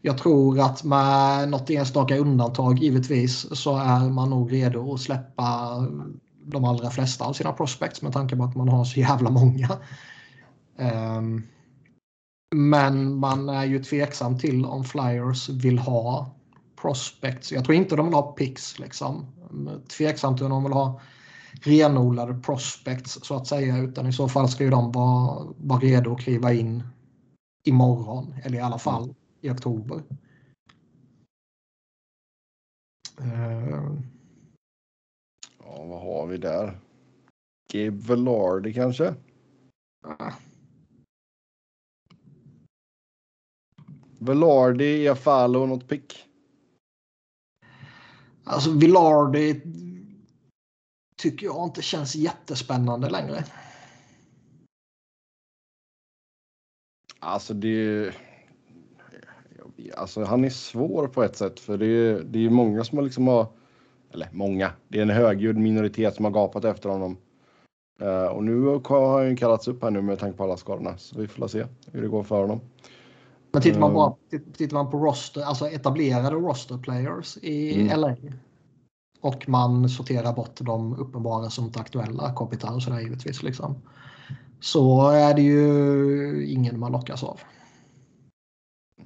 jag 0.00 0.18
tror 0.18 0.60
att 0.60 0.84
med 0.84 1.48
något 1.48 1.70
enstaka 1.70 2.16
undantag 2.16 2.78
givetvis 2.78 3.56
så 3.58 3.76
är 3.76 4.10
man 4.10 4.30
nog 4.30 4.52
redo 4.52 4.94
att 4.94 5.00
släppa 5.00 5.78
de 6.44 6.64
allra 6.64 6.90
flesta 6.90 7.24
av 7.24 7.32
sina 7.32 7.52
prospects 7.52 8.02
med 8.02 8.12
tanke 8.12 8.36
på 8.36 8.44
att 8.44 8.56
man 8.56 8.68
har 8.68 8.84
så 8.84 9.00
jävla 9.00 9.30
många. 9.30 9.68
Ehm, 10.78 11.42
men 12.54 13.14
man 13.14 13.48
är 13.48 13.64
ju 13.64 13.84
tveksam 13.84 14.38
till 14.38 14.64
om 14.64 14.84
Flyers 14.84 15.48
vill 15.48 15.78
ha 15.78 16.34
prospects. 16.82 17.52
Jag 17.52 17.64
tror 17.64 17.76
inte 17.76 17.96
de 17.96 18.06
vill 18.06 18.14
ha 18.14 18.22
picks 18.22 18.78
liksom. 18.78 19.26
Tveksam 19.88 20.36
till 20.36 20.44
om 20.44 20.50
de 20.50 20.64
vill 20.64 20.72
ha 20.72 21.00
renodlade 21.62 22.34
prospects 22.34 23.18
så 23.22 23.36
att 23.36 23.46
säga. 23.46 23.78
Utan 23.78 24.06
i 24.06 24.12
så 24.12 24.28
fall 24.28 24.48
ska 24.48 24.64
ju 24.64 24.70
de 24.70 24.92
vara, 24.92 25.48
vara 25.56 25.80
redo 25.80 26.12
att 26.12 26.20
kliva 26.20 26.52
in 26.52 26.82
imorgon. 27.64 28.34
Eller 28.44 28.58
i 28.58 28.60
alla 28.60 28.78
fall 28.78 29.14
i 29.40 29.50
oktober. 29.50 30.02
Ehm, 33.20 34.02
Ja, 35.64 35.84
vad 35.84 36.00
har 36.02 36.26
vi 36.26 36.36
där? 36.38 36.78
Gabe 37.72 37.90
Velarde 37.90 38.72
kanske? 38.72 39.14
ah, 40.06 40.32
Velarde, 44.18 44.84
Iafalo, 44.84 45.66
något 45.66 45.88
pick? 45.88 46.26
Alltså 48.44 48.70
Villardi 48.70 49.60
tycker 51.16 51.46
jag 51.46 51.64
inte 51.64 51.82
känns 51.82 52.14
jättespännande 52.14 53.10
längre. 53.10 53.44
Alltså 57.18 57.54
det... 57.54 58.12
Alltså 59.96 60.24
han 60.24 60.44
är 60.44 60.50
svår 60.50 61.08
på 61.08 61.22
ett 61.22 61.36
sätt 61.36 61.60
för 61.60 61.78
det 61.78 61.86
är, 61.86 62.22
det 62.22 62.46
är 62.46 62.50
många 62.50 62.84
som 62.84 62.98
har 62.98 63.04
liksom 63.04 63.26
har... 63.26 63.46
Eller 64.12 64.28
många. 64.32 64.72
Det 64.88 64.98
är 64.98 65.02
en 65.02 65.10
högljudd 65.10 65.56
minoritet 65.56 66.14
som 66.14 66.24
har 66.24 66.32
gapat 66.32 66.64
efter 66.64 66.88
honom. 66.88 67.16
Uh, 68.02 68.24
och 68.24 68.44
nu 68.44 68.64
har 68.64 69.18
han 69.18 69.30
ju 69.30 69.36
kallats 69.36 69.68
upp 69.68 69.82
här 69.82 69.90
nu 69.90 70.02
med 70.02 70.18
tanke 70.18 70.36
på 70.36 70.44
alla 70.44 70.56
skadorna. 70.56 70.98
Så 70.98 71.20
vi 71.20 71.28
får 71.28 71.48
se 71.48 71.66
hur 71.92 72.02
det 72.02 72.08
går 72.08 72.22
för 72.22 72.40
honom. 72.40 72.60
Men 73.52 73.62
tittar 73.62 73.80
man, 73.80 73.90
Mm. 73.90 73.94
bara, 73.96 74.14
titt- 74.30 74.58
tittar 74.58 74.74
man 74.76 74.90
på 74.90 74.98
roster, 74.98 75.42
alltså 75.42 75.68
etablerade 75.68 76.30
roster 76.36 76.78
players 76.78 77.36
i 77.42 77.80
Mm. 77.80 78.00
LA 78.00 78.16
och 79.20 79.48
man 79.48 79.88
sorterar 79.88 80.32
bort 80.32 80.56
de 80.60 80.94
uppenbara 80.96 81.50
som 81.50 81.64
inte 81.64 81.78
är 81.78 81.80
aktuella, 81.80 82.34
Kopitar 82.34 82.74
och 82.74 82.82
sådär 82.82 83.00
givetvis. 83.00 83.42
Liksom. 83.42 83.74
Så 84.60 85.08
är 85.10 85.34
det 85.34 85.42
ju 85.42 86.46
ingen 86.46 86.78
man 86.78 86.92
lockas 86.92 87.22
av. 87.22 87.40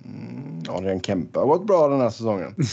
Mm, 0.05 0.63
Adrian 0.69 1.01
Kempe 1.01 1.39
har 1.39 1.47
gått 1.47 1.67
bra 1.67 1.89
den 1.89 2.01
här 2.01 2.11
säsongen. 2.11 2.55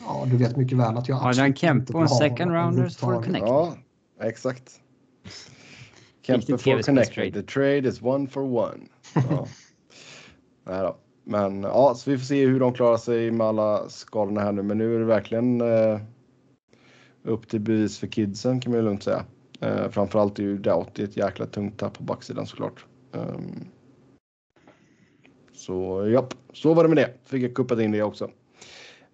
Ja, 0.00 0.24
du 0.30 0.36
vet 0.36 0.56
mycket 0.56 0.78
väl 0.78 0.96
att 0.96 1.08
jag 1.08 1.26
Adrian 1.26 1.54
Kempe 1.54 1.92
och 1.92 2.02
en 2.02 2.08
second 2.08 2.50
rounders 2.52 2.96
for. 2.96 3.22
Connect. 3.22 3.46
Ja, 3.46 3.74
exakt. 4.22 4.80
Kempe 6.22 6.58
for 6.58 6.82
connected. 6.82 7.34
The 7.34 7.42
trade 7.42 7.88
is 7.88 8.02
one 8.02 8.26
for 8.28 8.42
one. 8.42 8.78
Ja. 9.14 9.46
Nej 10.68 10.82
då. 10.82 10.96
Men 11.24 11.62
ja, 11.62 11.94
så 11.94 12.10
vi 12.10 12.18
får 12.18 12.24
se 12.24 12.46
hur 12.46 12.60
de 12.60 12.72
klarar 12.72 12.96
sig 12.96 13.30
med 13.30 13.46
alla 13.46 13.88
skadorna 13.88 14.40
här 14.40 14.52
nu. 14.52 14.62
Men 14.62 14.78
nu 14.78 14.94
är 14.94 14.98
det 14.98 15.04
verkligen 15.04 15.60
eh, 15.60 16.00
upp 17.22 17.48
till 17.48 17.60
bevis 17.60 17.98
för 17.98 18.06
kidsen 18.06 18.60
kan 18.60 18.72
man 18.72 18.80
ju 18.80 18.84
lugnt 18.84 19.02
säga. 19.02 19.24
Eh, 19.60 19.88
framförallt 19.90 20.38
är 20.38 20.42
ju 20.42 20.58
Doughty 20.58 21.04
ett 21.04 21.16
jäkla 21.16 21.46
tungt 21.46 21.78
tapp 21.78 21.98
på 21.98 22.02
backsidan 22.02 22.46
såklart. 22.46 22.84
Um, 23.12 23.68
så 25.52 26.08
japp, 26.08 26.34
så 26.52 26.74
var 26.74 26.82
det 26.82 26.88
med 26.88 26.98
det. 26.98 27.14
Fick 27.24 27.42
jag 27.42 27.54
kuppat 27.54 27.78
in 27.78 27.92
det 27.92 28.02
också. 28.02 28.30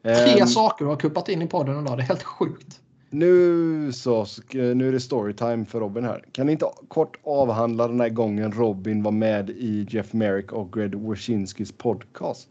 Tre 0.03 0.41
Ehm, 0.41 0.47
saker 0.47 0.85
har 0.85 0.97
kuppat 0.97 1.29
in 1.29 1.43
i 1.43 1.47
podden 1.47 1.81
idag. 1.81 1.99
Det 1.99 2.03
är 2.03 2.07
helt 2.07 2.23
sjukt. 2.23 2.81
Nu 3.15 3.93
så, 3.93 4.25
sk- 4.25 4.75
nu 4.75 4.89
är 4.89 4.93
det 4.93 5.01
storytime 5.01 5.65
för 5.65 5.81
Robin 5.81 6.05
här. 6.05 6.25
Kan 6.33 6.47
ni 6.47 6.53
inte 6.53 6.67
kort 6.89 7.17
avhandla 7.25 7.89
den 7.89 8.01
här 8.01 8.09
gången 8.09 8.53
Robin 8.53 9.03
var 9.03 9.13
med 9.13 9.51
i 9.51 9.87
Jeff 9.91 10.13
Merrick 10.13 10.53
och 10.53 10.73
Greg 10.73 10.95
Wyszynskis 11.09 11.73
podcast? 11.73 12.49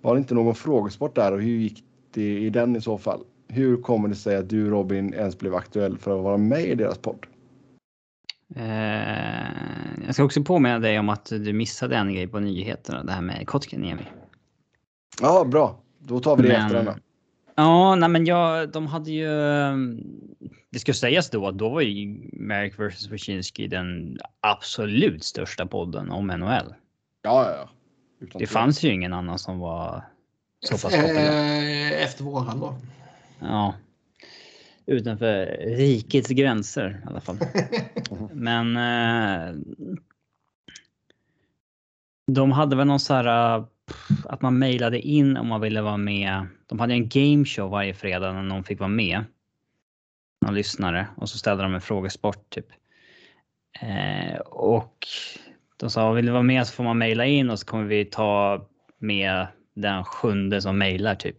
Var 0.00 0.14
det 0.14 0.18
inte 0.18 0.34
någon 0.34 0.54
frågesport 0.54 1.14
där 1.14 1.32
och 1.32 1.40
hur 1.42 1.58
gick 1.58 1.84
det 2.14 2.38
i 2.38 2.50
den 2.50 2.76
i 2.76 2.80
så 2.80 2.98
fall? 2.98 3.20
Hur 3.48 3.76
kommer 3.82 4.08
det 4.08 4.14
sig 4.14 4.36
att 4.36 4.48
du 4.48 4.70
Robin 4.70 5.14
ens 5.14 5.38
blev 5.38 5.54
aktuell 5.54 5.98
för 5.98 6.16
att 6.18 6.24
vara 6.24 6.36
med 6.36 6.64
i 6.64 6.74
deras 6.74 6.98
podd? 6.98 7.26
Eh, 8.56 10.04
jag 10.06 10.14
ska 10.14 10.24
också 10.24 10.42
påminna 10.42 10.78
dig 10.78 10.98
om 10.98 11.08
att 11.08 11.24
du 11.26 11.52
missade 11.52 11.96
en 11.96 12.14
grej 12.14 12.26
på 12.28 12.40
nyheterna. 12.40 13.04
Det 13.04 13.12
här 13.12 13.22
med 13.22 13.46
Kotkaniemi. 13.46 14.02
Ja, 15.20 15.44
bra. 15.44 15.78
Då 15.98 16.20
tar 16.20 16.36
vi 16.36 16.42
det 16.42 16.48
Men- 16.48 16.62
efter 16.66 16.76
denna. 16.78 16.96
Ja, 17.54 17.94
nej 17.94 18.08
men 18.08 18.26
jag, 18.26 18.68
de 18.68 18.86
hade 18.86 19.10
ju... 19.10 19.28
Det 20.70 20.78
ska 20.78 20.94
sägas 20.94 21.30
då 21.30 21.46
att 21.46 21.58
då 21.58 21.68
var 21.68 21.80
ju 21.80 22.30
Merrick 22.32 22.78
vs. 22.78 23.08
Wyszynski 23.08 23.66
den 23.66 24.18
absolut 24.40 25.24
största 25.24 25.66
podden 25.66 26.10
om 26.10 26.26
NHL. 26.26 26.74
Ja, 27.22 27.50
ja, 27.50 27.50
ja. 27.50 27.68
Utan 28.20 28.38
Det 28.38 28.46
fanns 28.46 28.82
ju 28.82 28.92
ingen 28.92 29.12
annan 29.12 29.38
som 29.38 29.58
var 29.58 30.04
så 30.60 30.72
pass 30.72 30.82
populär. 30.82 31.92
Eh, 31.92 32.02
Efter 32.02 32.24
våran 32.24 32.60
då. 32.60 32.74
Ja. 33.40 33.74
Utanför 34.86 35.46
rikets 35.60 36.28
gränser 36.28 37.02
i 37.04 37.08
alla 37.08 37.20
fall. 37.20 37.38
Men 38.32 38.76
eh, 38.76 39.54
de 42.26 42.52
hade 42.52 42.76
väl 42.76 42.86
någon 42.86 43.00
så 43.00 43.14
här 43.14 43.64
att 44.24 44.42
man 44.42 44.58
mejlade 44.58 45.00
in 45.00 45.36
om 45.36 45.46
man 45.48 45.60
ville 45.60 45.82
vara 45.82 45.96
med. 45.96 46.46
De 46.66 46.78
hade 46.80 46.94
en 46.94 47.08
gameshow 47.08 47.70
varje 47.70 47.94
fredag 47.94 48.32
när 48.32 48.42
någon 48.42 48.64
fick 48.64 48.78
vara 48.80 48.88
med. 48.88 49.24
Någon 50.46 50.54
lyssnare 50.54 51.06
och 51.16 51.28
så 51.28 51.38
ställde 51.38 51.62
de 51.62 51.74
en 51.74 51.80
frågesport 51.80 52.50
typ. 52.50 52.66
Eh, 53.80 54.38
och 54.40 55.06
de 55.76 55.90
sa 55.90 56.12
vill 56.12 56.26
du 56.26 56.32
vara 56.32 56.42
med 56.42 56.66
så 56.66 56.72
får 56.72 56.84
man 56.84 56.98
mejla 56.98 57.24
in 57.26 57.50
och 57.50 57.58
så 57.58 57.66
kommer 57.66 57.84
vi 57.84 58.04
ta 58.04 58.66
med 58.98 59.46
den 59.74 60.04
sjunde 60.04 60.62
som 60.62 60.78
mejlar 60.78 61.14
typ. 61.14 61.36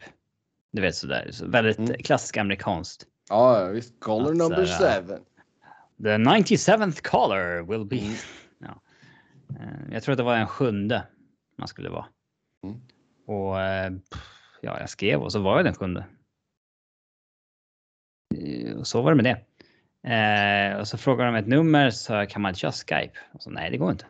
Du 0.71 0.81
vet 0.81 0.95
sådär, 0.95 1.27
så 1.31 1.47
väldigt 1.47 1.79
Mm. 1.79 1.93
klassiskt 2.03 2.37
amerikanskt. 2.37 3.05
Ja, 3.29 3.65
visst. 3.67 3.99
Caller 4.01 4.31
Att 4.31 4.37
number 4.37 4.57
här, 4.57 4.65
seven. 4.65 5.19
The 6.03 6.17
97th 6.17 7.01
caller 7.03 7.61
will 7.63 7.85
be... 7.85 7.95
Mm. 7.97 8.13
Ja. 8.59 8.81
Eh, 9.49 9.93
Jag 9.93 10.03
tror 10.03 10.13
att 10.13 10.17
det 10.17 10.23
var 10.23 10.35
en 10.35 10.47
sjunde 10.47 11.03
man 11.57 11.67
skulle 11.67 11.89
vara. 11.89 12.05
Och 13.25 13.61
eh, 13.61 13.91
ja, 14.61 14.79
jag 14.79 14.89
skrev 14.89 15.21
och 15.21 15.31
så 15.31 15.39
var 15.39 15.55
jag 15.55 15.65
den 15.65 15.73
sjunde. 15.73 16.05
Eh, 18.35 18.77
och 18.77 18.87
så 18.87 19.01
var 19.01 19.11
det 19.15 19.23
med 19.23 19.25
det. 19.25 19.45
Eh, 20.05 20.79
och 20.79 20.87
så 20.87 20.97
frågade 20.97 21.31
de 21.31 21.35
ett 21.37 21.47
nummer 21.47 21.89
så 21.89 21.97
sa 21.97 22.15
jag, 22.15 22.29
kan 22.29 22.41
man 22.41 22.49
inte 22.49 22.59
köra 22.59 22.71
Skype? 22.71 23.19
Och 23.31 23.41
så 23.41 23.49
nej, 23.49 23.71
det 23.71 23.77
går 23.77 23.91
inte. 23.91 24.05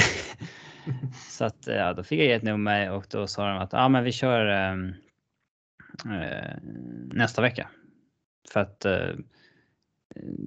så 1.28 1.44
att 1.44 1.66
ja, 1.66 1.92
då 1.92 2.02
fick 2.02 2.20
jag 2.20 2.26
ge 2.26 2.32
ett 2.32 2.42
nummer 2.42 2.90
och 2.90 3.06
då 3.10 3.26
sa 3.26 3.48
de 3.48 3.58
att 3.58 3.72
ja, 3.72 3.88
men 3.88 4.04
vi 4.04 4.12
kör 4.12 4.46
ehm, 4.46 4.94
eh, 6.04 6.56
nästa 7.12 7.42
vecka. 7.42 7.70
För 8.52 8.60
att 8.60 8.84
eh, 8.84 9.14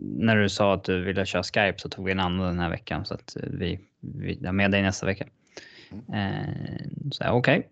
när 0.01 0.35
du 0.35 0.49
sa 0.49 0.73
att 0.73 0.83
du 0.83 1.03
ville 1.03 1.25
köra 1.25 1.43
Skype 1.43 1.75
så 1.77 1.89
tog 1.89 2.05
vi 2.05 2.11
en 2.11 2.19
annan 2.19 2.47
den 2.47 2.59
här 2.59 2.69
veckan 2.69 3.05
så 3.05 3.13
att 3.13 3.35
eh, 3.35 3.49
vi, 3.49 3.79
vi 3.99 4.45
är 4.45 4.51
med 4.51 4.71
dig 4.71 4.81
nästa 4.81 5.05
vecka. 5.05 5.27
Eh, 5.91 6.85
så 7.11 7.29
okej. 7.29 7.69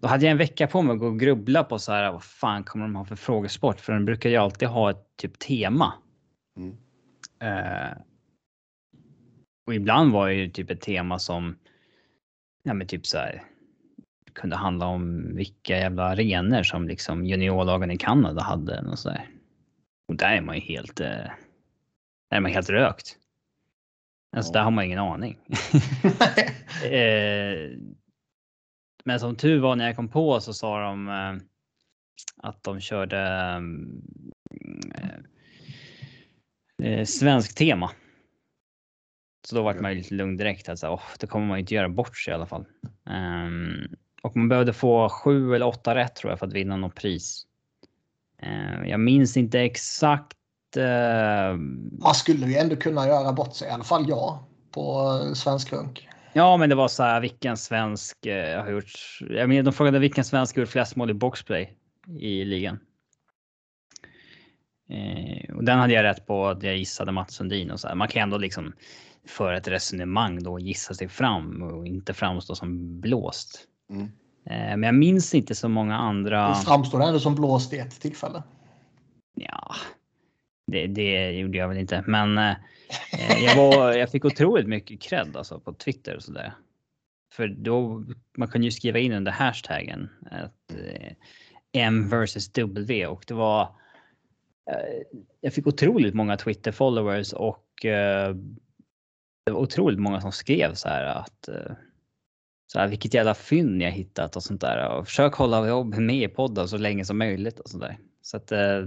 Då 0.00 0.08
hade 0.08 0.24
jag 0.24 0.30
en 0.30 0.38
vecka 0.38 0.66
på 0.66 0.82
mig 0.82 0.92
att 0.92 0.98
gå 0.98 1.06
och 1.06 1.20
grubbla 1.20 1.64
på 1.64 1.78
så 1.78 1.92
här, 1.92 2.12
vad 2.12 2.22
fan 2.22 2.64
kommer 2.64 2.84
de 2.84 2.96
ha 2.96 3.04
för 3.04 3.16
frågesport? 3.16 3.80
För 3.80 3.92
de 3.92 4.04
brukar 4.04 4.30
ju 4.30 4.36
alltid 4.36 4.68
ha 4.68 4.90
ett 4.90 5.16
typ 5.16 5.38
tema. 5.38 5.92
Mm. 6.56 6.76
Eh, 7.40 7.98
och 9.66 9.74
ibland 9.74 10.12
var 10.12 10.28
det 10.28 10.34
ju 10.34 10.50
typ 10.50 10.70
ett 10.70 10.80
tema 10.80 11.18
som, 11.18 11.58
ja 12.62 12.74
men 12.74 12.86
typ 12.86 13.06
så 13.06 13.18
här, 13.18 13.42
kunde 14.32 14.56
handla 14.56 14.86
om 14.86 15.34
vilka 15.36 15.78
jävla 15.78 16.04
arenor 16.04 16.62
som 16.62 16.88
liksom 16.88 17.26
juniorlagen 17.26 17.90
i 17.90 17.98
Kanada 17.98 18.42
hade 18.42 18.80
och 18.80 18.98
så 18.98 19.08
där. 19.08 19.28
Och 20.08 20.16
där 20.16 20.36
är 20.36 20.40
man 20.40 20.54
ju 20.54 20.60
helt, 20.60 21.00
eh, 21.00 21.06
där 22.30 22.36
är 22.36 22.40
man 22.40 22.52
helt 22.52 22.70
rökt. 22.70 23.16
Alltså 24.36 24.52
där 24.52 24.62
har 24.62 24.70
man 24.70 24.84
ingen 24.84 24.98
aning. 24.98 25.38
eh, 26.84 27.78
men 29.04 29.20
som 29.20 29.36
tur 29.36 29.60
var 29.60 29.76
när 29.76 29.86
jag 29.86 29.96
kom 29.96 30.08
på 30.08 30.40
så 30.40 30.52
sa 30.52 30.80
de 30.80 31.08
eh, 31.08 31.34
att 32.36 32.62
de 32.62 32.80
körde 32.80 33.62
eh, 36.82 37.04
svensk 37.04 37.54
tema. 37.54 37.90
Så 39.48 39.56
då 39.56 39.62
var 39.62 39.74
man 39.74 39.94
lite 39.94 40.14
lugn 40.14 40.36
direkt. 40.36 40.68
Alltså, 40.68 40.86
oh, 40.88 41.02
det 41.20 41.26
kommer 41.26 41.46
man 41.46 41.58
inte 41.58 41.74
göra 41.74 41.88
bort 41.88 42.16
sig 42.16 42.30
i 42.30 42.34
alla 42.34 42.46
fall. 42.46 42.64
Um, 43.04 43.96
och 44.22 44.36
man 44.36 44.48
behövde 44.48 44.72
få 44.72 45.08
sju 45.08 45.54
eller 45.54 45.66
åtta 45.66 45.94
rätt 45.94 46.16
tror 46.16 46.32
jag 46.32 46.38
för 46.38 46.46
att 46.46 46.52
vinna 46.52 46.76
något 46.76 46.94
pris. 46.94 47.46
Uh, 48.42 48.88
jag 48.88 49.00
minns 49.00 49.36
inte 49.36 49.60
exakt. 49.60 50.37
Uh... 50.76 51.56
Man 52.00 52.14
skulle 52.14 52.46
ju 52.46 52.54
ändå 52.54 52.76
kunna 52.76 53.06
göra 53.06 53.32
bort 53.32 53.54
sig, 53.54 53.68
i 53.68 53.70
alla 53.70 53.84
fall 53.84 54.08
jag, 54.08 54.38
på 54.70 55.20
svensk 55.34 55.72
runk. 55.72 56.08
Ja, 56.32 56.56
men 56.56 56.68
det 56.68 56.74
var 56.74 56.88
så 56.88 57.02
här 57.02 57.20
vilken 57.20 57.56
svensk 57.56 58.16
uh, 58.26 58.62
har 58.62 58.70
gjort. 58.70 59.18
Jag 59.30 59.48
menar, 59.48 59.62
de 59.62 59.72
frågade 59.72 59.98
vilken 59.98 60.24
svensk 60.24 60.56
har 60.56 60.60
gjort 60.60 60.70
flest 60.70 60.96
mål 60.96 61.10
i 61.10 61.14
boxplay 61.14 61.76
i 62.20 62.44
ligan. 62.44 62.78
Eh, 64.90 65.54
och 65.54 65.64
den 65.64 65.78
hade 65.78 65.92
jag 65.92 66.02
rätt 66.02 66.26
på 66.26 66.46
att 66.46 66.62
jag 66.62 66.76
gissade 66.76 67.12
Mats 67.12 67.34
Sundin 67.34 67.70
och 67.70 67.80
så 67.80 67.88
här. 67.88 67.94
Man 67.94 68.08
kan 68.08 68.22
ändå 68.22 68.38
liksom 68.38 68.72
för 69.26 69.52
ett 69.52 69.68
resonemang 69.68 70.42
då 70.42 70.58
gissa 70.58 70.94
sig 70.94 71.08
fram 71.08 71.62
och 71.62 71.86
inte 71.86 72.14
framstå 72.14 72.54
som 72.54 73.00
blåst. 73.00 73.64
Mm. 73.90 74.04
Eh, 74.46 74.76
men 74.76 74.82
jag 74.82 74.94
minns 74.94 75.34
inte 75.34 75.54
så 75.54 75.68
många 75.68 75.96
andra. 75.96 76.48
Det 76.48 76.54
framstår 76.54 77.02
ändå 77.02 77.20
som 77.20 77.34
blåst 77.34 77.72
i 77.72 77.78
ett 77.78 78.00
tillfälle. 78.00 78.42
Ja, 79.34 79.74
det, 80.68 80.86
det 80.86 81.30
gjorde 81.30 81.58
jag 81.58 81.68
väl 81.68 81.78
inte, 81.78 82.04
men 82.06 82.38
eh, 82.38 82.54
jag, 83.44 83.56
var, 83.56 83.92
jag 83.96 84.10
fick 84.10 84.24
otroligt 84.24 84.68
mycket 84.68 85.00
cred 85.00 85.36
alltså 85.36 85.60
på 85.60 85.72
Twitter 85.72 86.16
och 86.16 86.22
så 86.22 86.32
där. 86.32 86.52
För 87.32 87.48
då 87.48 88.04
man 88.36 88.48
kan 88.48 88.62
ju 88.62 88.70
skriva 88.70 88.98
in 88.98 89.12
under 89.12 89.32
hashtaggen 89.32 90.08
att 90.30 90.74
eh, 90.74 91.12
M 91.72 92.08
versus 92.08 92.52
W 92.52 93.06
och 93.06 93.24
det 93.26 93.34
var. 93.34 93.62
Eh, 94.70 95.18
jag 95.40 95.52
fick 95.52 95.66
otroligt 95.66 96.14
många 96.14 96.36
Twitter 96.36 96.72
followers 96.72 97.32
och 97.32 97.84
eh, 97.84 98.34
det 99.46 99.52
var 99.52 99.60
otroligt 99.60 100.00
många 100.00 100.20
som 100.20 100.32
skrev 100.32 100.74
så 100.74 100.88
här 100.88 101.04
att 101.04 101.48
eh, 101.48 101.72
så 102.72 102.78
här, 102.78 102.88
vilket 102.88 103.14
jävla 103.14 103.34
fynd 103.34 103.82
jag 103.82 103.90
hittat 103.90 104.36
och 104.36 104.42
sånt 104.42 104.60
där. 104.60 104.88
Och 104.88 105.06
försök 105.06 105.34
hålla 105.34 105.84
med 105.84 106.22
i 106.22 106.28
podden 106.28 106.68
så 106.68 106.78
länge 106.78 107.04
som 107.04 107.18
möjligt 107.18 107.60
och 107.60 107.68
sånt 107.68 107.82
där. 107.82 107.98
Så 108.22 108.36
att, 108.36 108.52
eh, 108.52 108.84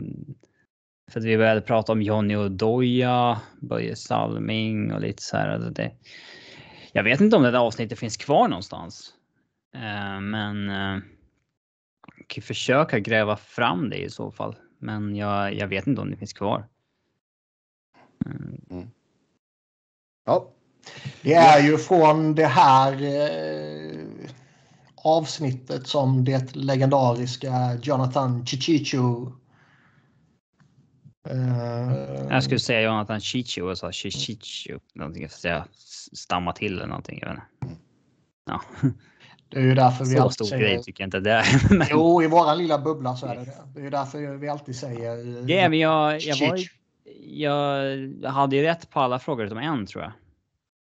för 1.11 1.19
att 1.19 1.25
vi 1.25 1.37
började 1.37 1.61
prata 1.61 1.91
om 1.91 2.01
Johnny 2.01 2.35
Odoja, 2.35 3.41
Börje 3.59 3.95
Salming 3.95 4.93
och 4.93 5.01
lite 5.01 5.23
så 5.23 5.37
här. 5.37 5.49
Alltså 5.49 5.69
det, 5.69 5.91
jag 6.91 7.03
vet 7.03 7.21
inte 7.21 7.35
om 7.35 7.43
det 7.43 7.51
där 7.51 7.59
avsnittet 7.59 7.99
finns 7.99 8.17
kvar 8.17 8.47
någonstans. 8.47 9.13
Eh, 9.75 10.21
men 10.21 10.69
eh, 10.69 11.01
kan 12.27 12.41
försöka 12.41 12.99
gräva 12.99 13.37
fram 13.37 13.89
det 13.89 13.97
i 13.97 14.09
så 14.09 14.31
fall. 14.31 14.55
Men 14.79 15.15
jag, 15.15 15.53
jag 15.53 15.67
vet 15.67 15.87
inte 15.87 16.01
om 16.01 16.11
det 16.11 16.17
finns 16.17 16.33
kvar. 16.33 16.67
Mm. 18.25 18.87
Ja. 20.25 20.47
Det 21.21 21.33
är 21.33 21.59
ju 21.59 21.77
från 21.77 22.35
det 22.35 22.45
här 22.45 22.93
eh, 23.03 24.29
avsnittet 24.95 25.87
som 25.87 26.25
det 26.25 26.55
legendariska 26.55 27.77
Jonathan 27.81 28.45
Chichicho 28.45 29.31
Uh, 31.29 32.27
jag 32.29 32.43
skulle 32.43 32.59
säga 32.59 32.81
Jonathan 32.81 33.19
Chicho 33.19 33.61
och 33.61 33.77
sa 33.77 33.91
Chichicho. 33.91 34.79
Någonting, 34.93 35.27
jag 35.43 35.63
stamma 36.13 36.53
till 36.53 36.73
eller 36.73 36.87
någonting. 36.87 37.19
Jag 37.21 37.27
vet 37.27 37.37
inte. 37.37 37.75
Ja. 38.45 38.61
Det 39.49 39.59
är 39.59 39.63
ju 39.63 39.75
därför 39.75 40.05
vi 40.05 40.15
så 40.15 40.21
alltid 40.21 40.33
stor 40.33 40.45
säger... 40.45 40.63
grej 40.63 40.83
tycker 40.83 41.03
jag 41.03 41.07
inte 41.07 41.19
det 41.19 41.31
är. 41.31 41.73
Men... 41.77 41.87
Jo, 41.89 42.23
i 42.23 42.27
våran 42.27 42.57
lilla 42.57 42.77
bubbla 42.79 43.15
så 43.15 43.25
är 43.25 43.35
det 43.35 43.45
det. 43.45 43.53
Det 43.73 43.79
är 43.79 43.83
ju 43.83 43.89
därför 43.89 44.37
vi 44.37 44.49
alltid 44.49 44.75
säger... 44.75 45.49
Ja, 45.49 45.69
men 45.69 45.79
jag, 45.79 46.21
jag, 46.21 46.49
var, 46.49 46.59
jag 47.25 48.31
hade 48.31 48.55
ju 48.55 48.61
rätt 48.61 48.89
på 48.89 48.99
alla 48.99 49.19
frågor 49.19 49.45
utom 49.45 49.57
en 49.57 49.85
tror 49.85 50.03
jag. 50.03 50.11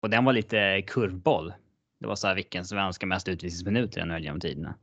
Och 0.01 0.11
den 0.11 0.25
var 0.25 0.33
lite 0.33 0.83
kurvboll. 0.87 1.53
Det 2.01 2.07
var 2.07 2.17
så 2.17 2.27
här 2.27 2.35
vilken 2.35 2.65
svenska 2.65 3.07
mest 3.07 3.29
utvisningsminuter 3.29 4.01
i 4.01 4.05
NHL 4.05 4.25
genom 4.25 4.41
tiderna. 4.41 4.75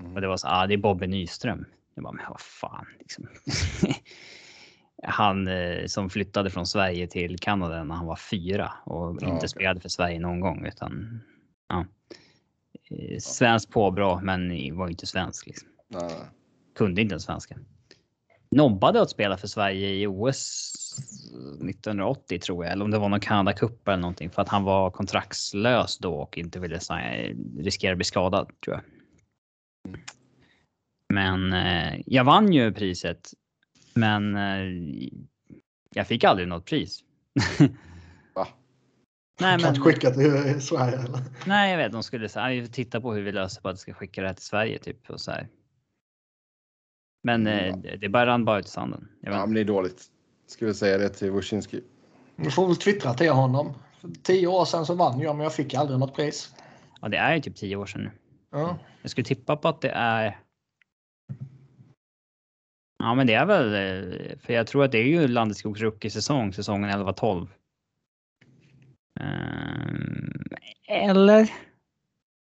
Mm. 0.00 0.14
Och 0.14 0.20
det 0.20 0.28
var 0.28 0.36
så 0.36 0.48
ah, 0.48 0.66
det 0.66 0.74
är 0.74 0.78
Bobby 0.78 1.06
Nyström. 1.06 1.64
Jag 1.94 2.04
bara, 2.04 2.12
men 2.12 2.24
vad 2.28 2.40
fan 2.40 2.86
liksom. 2.98 3.26
han 5.04 5.48
eh, 5.48 5.86
som 5.86 6.10
flyttade 6.10 6.50
från 6.50 6.66
Sverige 6.66 7.06
till 7.06 7.38
Kanada 7.38 7.84
när 7.84 7.94
han 7.94 8.06
var 8.06 8.16
fyra 8.16 8.72
och 8.84 9.10
inte 9.12 9.26
okay. 9.26 9.48
spelade 9.48 9.80
för 9.80 9.88
Sverige 9.88 10.20
någon 10.20 10.40
gång 10.40 10.66
utan 10.66 11.20
ja. 11.68 11.86
Eh, 12.90 13.18
svensk 13.18 13.70
påbrå, 13.70 14.20
men 14.22 14.76
var 14.76 14.88
inte 14.88 15.06
svensk. 15.06 15.46
Liksom. 15.46 15.68
Nej. 15.88 16.10
Kunde 16.74 17.02
inte 17.02 17.12
ens 17.12 17.24
svenska. 17.24 17.58
Nobbade 18.50 19.02
att 19.02 19.10
spela 19.10 19.36
för 19.36 19.48
Sverige 19.48 19.88
i 19.88 20.06
OS 20.06 20.72
1980 21.60 22.38
tror 22.38 22.64
jag, 22.64 22.72
eller 22.72 22.84
om 22.84 22.90
det 22.90 22.98
var 22.98 23.08
någon 23.08 23.20
Canada 23.20 23.52
Cup 23.52 23.88
eller 23.88 23.98
någonting 23.98 24.30
för 24.30 24.42
att 24.42 24.48
han 24.48 24.64
var 24.64 24.90
kontraktslös 24.90 25.98
då 25.98 26.14
och 26.14 26.38
inte 26.38 26.60
ville 26.60 26.80
riskera 27.58 27.92
att 27.92 27.98
bli 27.98 28.04
skadad 28.04 28.50
tror 28.64 28.76
jag. 28.76 28.84
Men 31.14 31.52
eh, 31.52 32.00
jag 32.06 32.24
vann 32.24 32.52
ju 32.52 32.72
priset. 32.72 33.30
Men 33.94 34.36
eh, 34.36 35.08
jag 35.94 36.06
fick 36.06 36.24
aldrig 36.24 36.48
något 36.48 36.64
pris. 36.64 37.04
Va? 38.34 38.48
Nej, 39.40 39.58
men... 39.58 39.60
Kan 39.60 39.84
skicka 39.84 40.10
till 40.10 40.60
Sverige 40.60 40.98
eller? 40.98 41.20
Nej, 41.46 41.70
jag 41.70 41.78
vet. 41.78 41.92
De 41.92 42.02
skulle 42.02 42.28
säga 42.28 42.48
vi 42.48 42.66
får 42.66 42.72
titta 42.72 43.00
på 43.00 43.12
hur 43.12 43.22
vi 43.22 43.32
löser 43.32 43.62
på 43.62 43.68
att 43.68 43.78
ska 43.78 43.94
skicka 43.94 44.20
det 44.20 44.26
här 44.26 44.34
till 44.34 44.44
Sverige 44.44 44.78
typ 44.78 45.10
och 45.10 45.20
så 45.20 45.30
här. 45.30 45.48
Men 47.22 47.46
mm. 47.46 47.84
eh, 47.84 47.98
det 47.98 48.08
bara 48.08 48.26
rann 48.26 48.44
bara 48.44 48.58
ut 48.58 48.66
i 48.66 48.70
sanden. 48.70 49.08
ja, 49.20 49.46
men 49.46 49.54
det 49.54 49.60
är 49.60 49.64
dåligt. 49.64 50.02
Ska 50.46 50.66
vi 50.66 50.74
säga 50.74 50.98
det 50.98 51.08
till 51.08 51.30
Wojcinski. 51.30 51.80
Du 52.36 52.50
får 52.50 52.66
väl 52.66 52.76
twittra 52.76 53.14
till 53.14 53.30
honom. 53.30 53.74
För 54.00 54.10
tio 54.22 54.46
år 54.46 54.64
sedan 54.64 54.86
så 54.86 54.94
vann 54.94 55.20
jag, 55.20 55.36
men 55.36 55.44
jag 55.44 55.54
fick 55.54 55.74
aldrig 55.74 55.98
något 55.98 56.14
pris. 56.14 56.54
Ja, 57.00 57.08
det 57.08 57.16
är 57.16 57.34
ju 57.34 57.40
typ 57.40 57.56
tio 57.56 57.76
år 57.76 57.86
sedan 57.86 58.02
nu. 58.02 58.10
Ja. 58.50 58.78
Jag 59.02 59.10
skulle 59.10 59.24
tippa 59.24 59.56
på 59.56 59.68
att 59.68 59.80
det 59.80 59.90
är. 59.90 60.38
Ja, 63.04 63.14
men 63.14 63.26
det 63.26 63.34
är 63.34 63.46
väl 63.46 63.74
eh, 63.74 64.38
för 64.38 64.52
jag 64.52 64.66
tror 64.66 64.84
att 64.84 64.92
det 64.92 64.98
är 64.98 65.06
ju 65.06 65.28
Landeskogs 65.28 65.80
rookie-säsong, 65.80 66.52
säsongen 66.52 66.90
11-12. 66.90 67.48
Um, 69.20 70.42
eller? 70.88 71.50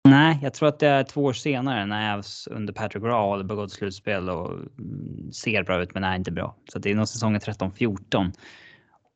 Nej, 0.04 0.40
jag 0.42 0.54
tror 0.54 0.70
att 0.70 0.80
det 0.80 0.88
är 0.88 1.04
två 1.04 1.24
år 1.24 1.34
senare 1.34 1.86
när 1.86 2.18
Avs 2.18 2.48
under 2.48 2.74
Patrick 2.74 3.04
Raw 3.04 3.44
begått 3.44 3.72
slutspel 3.72 4.30
och 4.30 4.52
mm, 4.54 5.32
ser 5.32 5.64
bra 5.64 5.82
ut 5.82 5.94
men 5.94 6.04
är 6.04 6.16
inte 6.16 6.32
bra. 6.32 6.56
Så 6.72 6.80
det 6.80 6.92
är 6.92 6.96
nog 6.96 7.08
säsongen 7.08 7.42
13-14. 7.42 8.34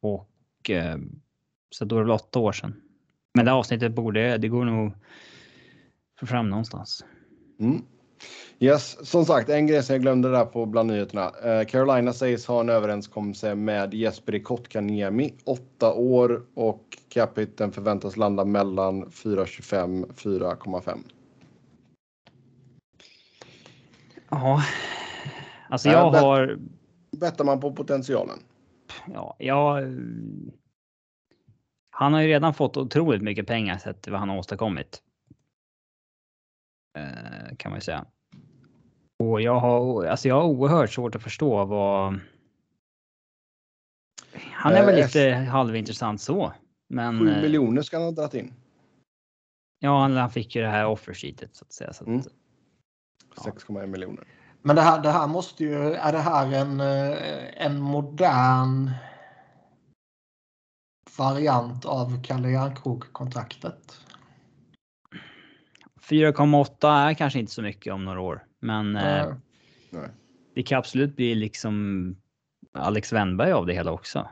Och 0.02 0.70
eh, 0.70 0.98
så 1.70 1.86
då 1.86 1.96
är 1.96 2.00
det 2.00 2.06
väl 2.06 2.16
åtta 2.16 2.40
år 2.40 2.52
sedan. 2.52 2.82
Men 3.34 3.46
det 3.46 3.52
avsnittet 3.52 3.96
borde, 3.96 4.38
det 4.38 4.48
går 4.48 4.66
nog 4.66 4.94
få 6.20 6.26
fram 6.26 6.50
någonstans. 6.50 7.06
Mm. 7.60 7.82
Yes, 8.60 9.08
som 9.10 9.26
sagt, 9.26 9.50
en 9.50 9.68
grej 9.68 9.84
som 9.84 9.94
jag 9.94 10.02
glömde 10.02 10.32
där 10.32 10.46
på 10.46 10.66
bland 10.66 10.90
nyheterna. 10.90 11.32
Eh, 11.44 11.66
Carolina 11.66 12.14
sägs 12.14 12.46
ha 12.46 12.60
en 12.60 12.70
överenskommelse 12.70 13.56
med 13.56 13.94
Jesper 13.94 14.40
Kotkaniemi, 14.40 15.34
åtta 15.44 15.94
år 15.94 16.46
och 16.54 16.98
capiten 17.10 17.72
förväntas 17.72 18.18
landa 18.18 18.46
mellan 18.46 19.06
4,25 19.06 20.14
4,5. 20.14 20.98
Ja, 24.30 24.64
alltså 25.70 25.90
jag 25.90 26.16
äh, 26.16 26.22
har. 26.22 26.60
Bettar 27.12 27.46
man 27.46 27.60
på 27.60 27.72
potentialen? 27.74 28.40
Ja, 29.14 29.36
jag. 29.40 29.84
Han 31.90 32.14
har 32.14 32.22
ju 32.22 32.28
redan 32.28 32.54
fått 32.54 32.78
otroligt 32.78 33.22
mycket 33.22 33.48
pengar 33.48 33.78
sett 33.78 34.08
vad 34.08 34.20
han 34.20 34.30
har 34.30 34.38
åstadkommit. 34.38 35.02
Eh, 36.96 37.56
kan 37.58 37.72
man 37.72 37.78
ju 37.78 37.82
säga. 37.82 38.06
Och 39.20 39.42
jag 39.42 39.60
har, 39.60 40.06
alltså 40.06 40.28
jag 40.28 40.36
har 40.36 40.44
oerhört 40.44 40.92
svårt 40.92 41.16
att 41.16 41.24
förstå 41.24 41.66
vad... 41.66 42.20
Han 44.52 44.74
är 44.74 44.86
väl 44.86 45.00
eh, 45.00 45.06
lite 45.06 45.30
halvintressant 45.34 46.22
så. 46.22 46.54
Men... 46.90 47.20
7 47.20 47.30
eh, 47.30 47.42
miljoner 47.42 47.82
ska 47.82 47.98
han 47.98 48.06
ha 48.06 48.12
dragit 48.12 48.34
in. 48.34 48.54
Ja, 49.80 50.08
han 50.08 50.30
fick 50.30 50.56
ju 50.56 50.62
det 50.62 50.68
här 50.68 50.86
offersheetet 50.86 51.56
så 51.56 51.66
att 51.66 51.74
säga. 51.74 51.94
Så 51.94 52.04
att, 52.04 52.08
mm. 52.08 52.22
6,1 53.36 53.80
ja. 53.80 53.88
miljoner. 53.88 54.28
Men 54.62 54.76
det 54.76 54.82
här, 54.82 55.02
det 55.02 55.12
här 55.12 55.28
måste 55.28 55.64
ju, 55.64 55.94
är 55.94 56.12
det 56.12 56.20
här 56.20 56.52
en, 56.54 56.80
en 57.58 57.80
modern 57.82 58.92
variant 61.18 61.86
av 61.86 62.24
Kalle 62.24 62.50
Järnkrok-kontraktet? 62.50 64.05
4,8 66.10 67.10
är 67.10 67.14
kanske 67.14 67.40
inte 67.40 67.52
så 67.52 67.62
mycket 67.62 67.94
om 67.94 68.06
några 68.06 68.22
år. 68.22 68.46
Men 68.60 68.96
eh, 68.96 69.34
Nej. 69.90 70.10
det 70.56 70.64
kan 70.64 70.80
absolut 70.80 71.16
bli 71.16 71.36
liksom 71.36 72.16
Alex 72.74 73.14
Wennberg 73.14 73.52
av 73.52 73.66
det 73.66 73.74
hela 73.74 73.92
också. 73.92 74.30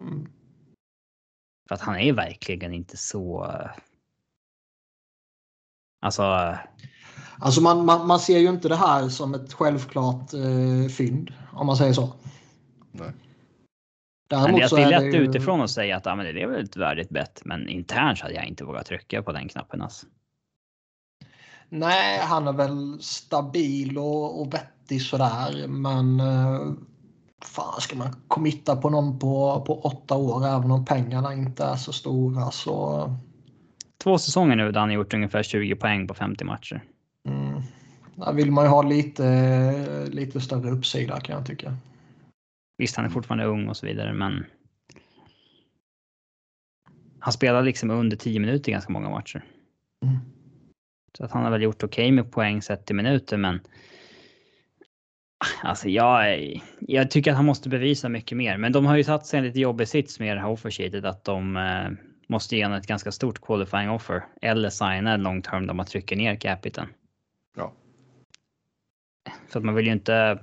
Mm. 0.00 0.28
För 1.68 1.74
att 1.74 1.80
han 1.80 1.96
är 1.96 2.12
verkligen 2.12 2.74
inte 2.74 2.96
så. 2.96 3.56
Alltså. 6.00 6.56
Alltså 7.38 7.60
man, 7.60 7.84
man, 7.84 8.06
man 8.06 8.20
ser 8.20 8.38
ju 8.38 8.48
inte 8.48 8.68
det 8.68 8.76
här 8.76 9.08
som 9.08 9.34
ett 9.34 9.52
självklart 9.52 10.32
eh, 10.32 10.88
fynd 10.90 11.34
om 11.52 11.66
man 11.66 11.76
säger 11.76 11.92
så. 11.92 12.12
Nej. 12.92 13.12
Däremot 14.28 14.60
men 14.60 14.80
det 14.80 14.82
är 14.82 14.90
lätt 14.90 15.12
det 15.12 15.18
ju... 15.18 15.24
utifrån 15.24 15.60
att 15.60 15.70
säga 15.70 15.96
att 15.96 16.06
ja, 16.06 16.16
men 16.16 16.34
det 16.34 16.42
är 16.42 16.46
väl 16.46 16.64
ett 16.64 16.76
värdigt 16.76 17.08
bett, 17.08 17.42
men 17.44 17.68
internt 17.68 18.20
hade 18.20 18.34
jag 18.34 18.46
inte 18.46 18.64
vågat 18.64 18.86
trycka 18.86 19.22
på 19.22 19.32
den 19.32 19.48
knappen. 19.48 19.82
Alltså. 19.82 20.06
Nej, 21.74 22.18
han 22.18 22.48
är 22.48 22.52
väl 22.52 22.98
stabil 23.00 23.98
och, 23.98 24.40
och 24.40 24.54
vettig 24.54 25.02
sådär, 25.02 25.68
men 25.68 26.20
uh, 26.20 26.72
fan 27.44 27.80
ska 27.80 27.96
man 27.96 28.16
committa 28.28 28.76
på 28.76 28.90
någon 28.90 29.18
på, 29.18 29.64
på 29.66 29.80
åtta 29.80 30.16
år 30.16 30.46
även 30.46 30.70
om 30.70 30.84
pengarna 30.84 31.34
inte 31.34 31.64
är 31.64 31.76
så 31.76 31.92
stora 31.92 32.50
så. 32.50 33.10
Två 34.02 34.18
säsonger 34.18 34.56
nu 34.56 34.72
där 34.72 34.80
han 34.80 34.92
gjort 34.92 35.14
ungefär 35.14 35.42
20 35.42 35.74
poäng 35.76 36.06
på 36.06 36.14
50 36.14 36.44
matcher. 36.44 36.84
Mm. 37.28 37.62
Där 38.16 38.32
vill 38.32 38.52
man 38.52 38.64
ju 38.64 38.70
ha 38.70 38.82
lite, 38.82 40.06
lite 40.06 40.40
större 40.40 40.70
uppsida 40.70 41.20
kan 41.20 41.36
jag 41.36 41.46
tycka. 41.46 41.76
Visst, 42.78 42.96
han 42.96 43.04
är 43.04 43.10
fortfarande 43.10 43.44
ung 43.44 43.68
och 43.68 43.76
så 43.76 43.86
vidare, 43.86 44.12
men. 44.12 44.44
Han 47.18 47.32
spelar 47.32 47.62
liksom 47.62 47.90
under 47.90 48.16
10 48.16 48.40
minuter 48.40 48.70
i 48.70 48.72
ganska 48.72 48.92
många 48.92 49.10
matcher. 49.10 49.44
Mm. 50.04 50.18
Så 51.16 51.24
att 51.24 51.32
han 51.32 51.44
har 51.44 51.50
väl 51.50 51.62
gjort 51.62 51.82
okej 51.82 52.04
okay 52.04 52.12
med 52.12 52.32
poäng 52.32 52.62
sett 52.62 52.90
i 52.90 52.94
minuter, 52.94 53.36
men. 53.36 53.60
Alltså 55.62 55.88
jag, 55.88 56.40
jag 56.80 57.10
tycker 57.10 57.30
att 57.30 57.36
han 57.36 57.46
måste 57.46 57.68
bevisa 57.68 58.08
mycket 58.08 58.38
mer, 58.38 58.56
men 58.56 58.72
de 58.72 58.86
har 58.86 58.96
ju 58.96 59.04
satt 59.04 59.26
sig 59.26 59.38
en 59.38 59.44
lite 59.44 59.60
jobbig 59.60 59.88
sits 59.88 60.20
med 60.20 60.36
det 60.36 60.40
här 60.40 60.48
offersheetet 60.48 61.04
att 61.04 61.24
de 61.24 61.56
eh, 61.56 61.90
måste 62.28 62.56
ge 62.56 62.62
ett 62.62 62.86
ganska 62.86 63.12
stort 63.12 63.40
qualifying 63.40 63.90
offer 63.90 64.24
eller 64.42 64.70
signa 64.70 65.16
long 65.16 65.42
term 65.42 65.66
där 65.66 65.74
man 65.74 65.86
trycker 65.86 66.16
ner 66.16 66.36
capiten. 66.36 66.86
Ja. 67.56 67.72
För 69.48 69.58
att 69.58 69.64
man 69.64 69.74
vill 69.74 69.86
ju 69.86 69.92
inte 69.92 70.38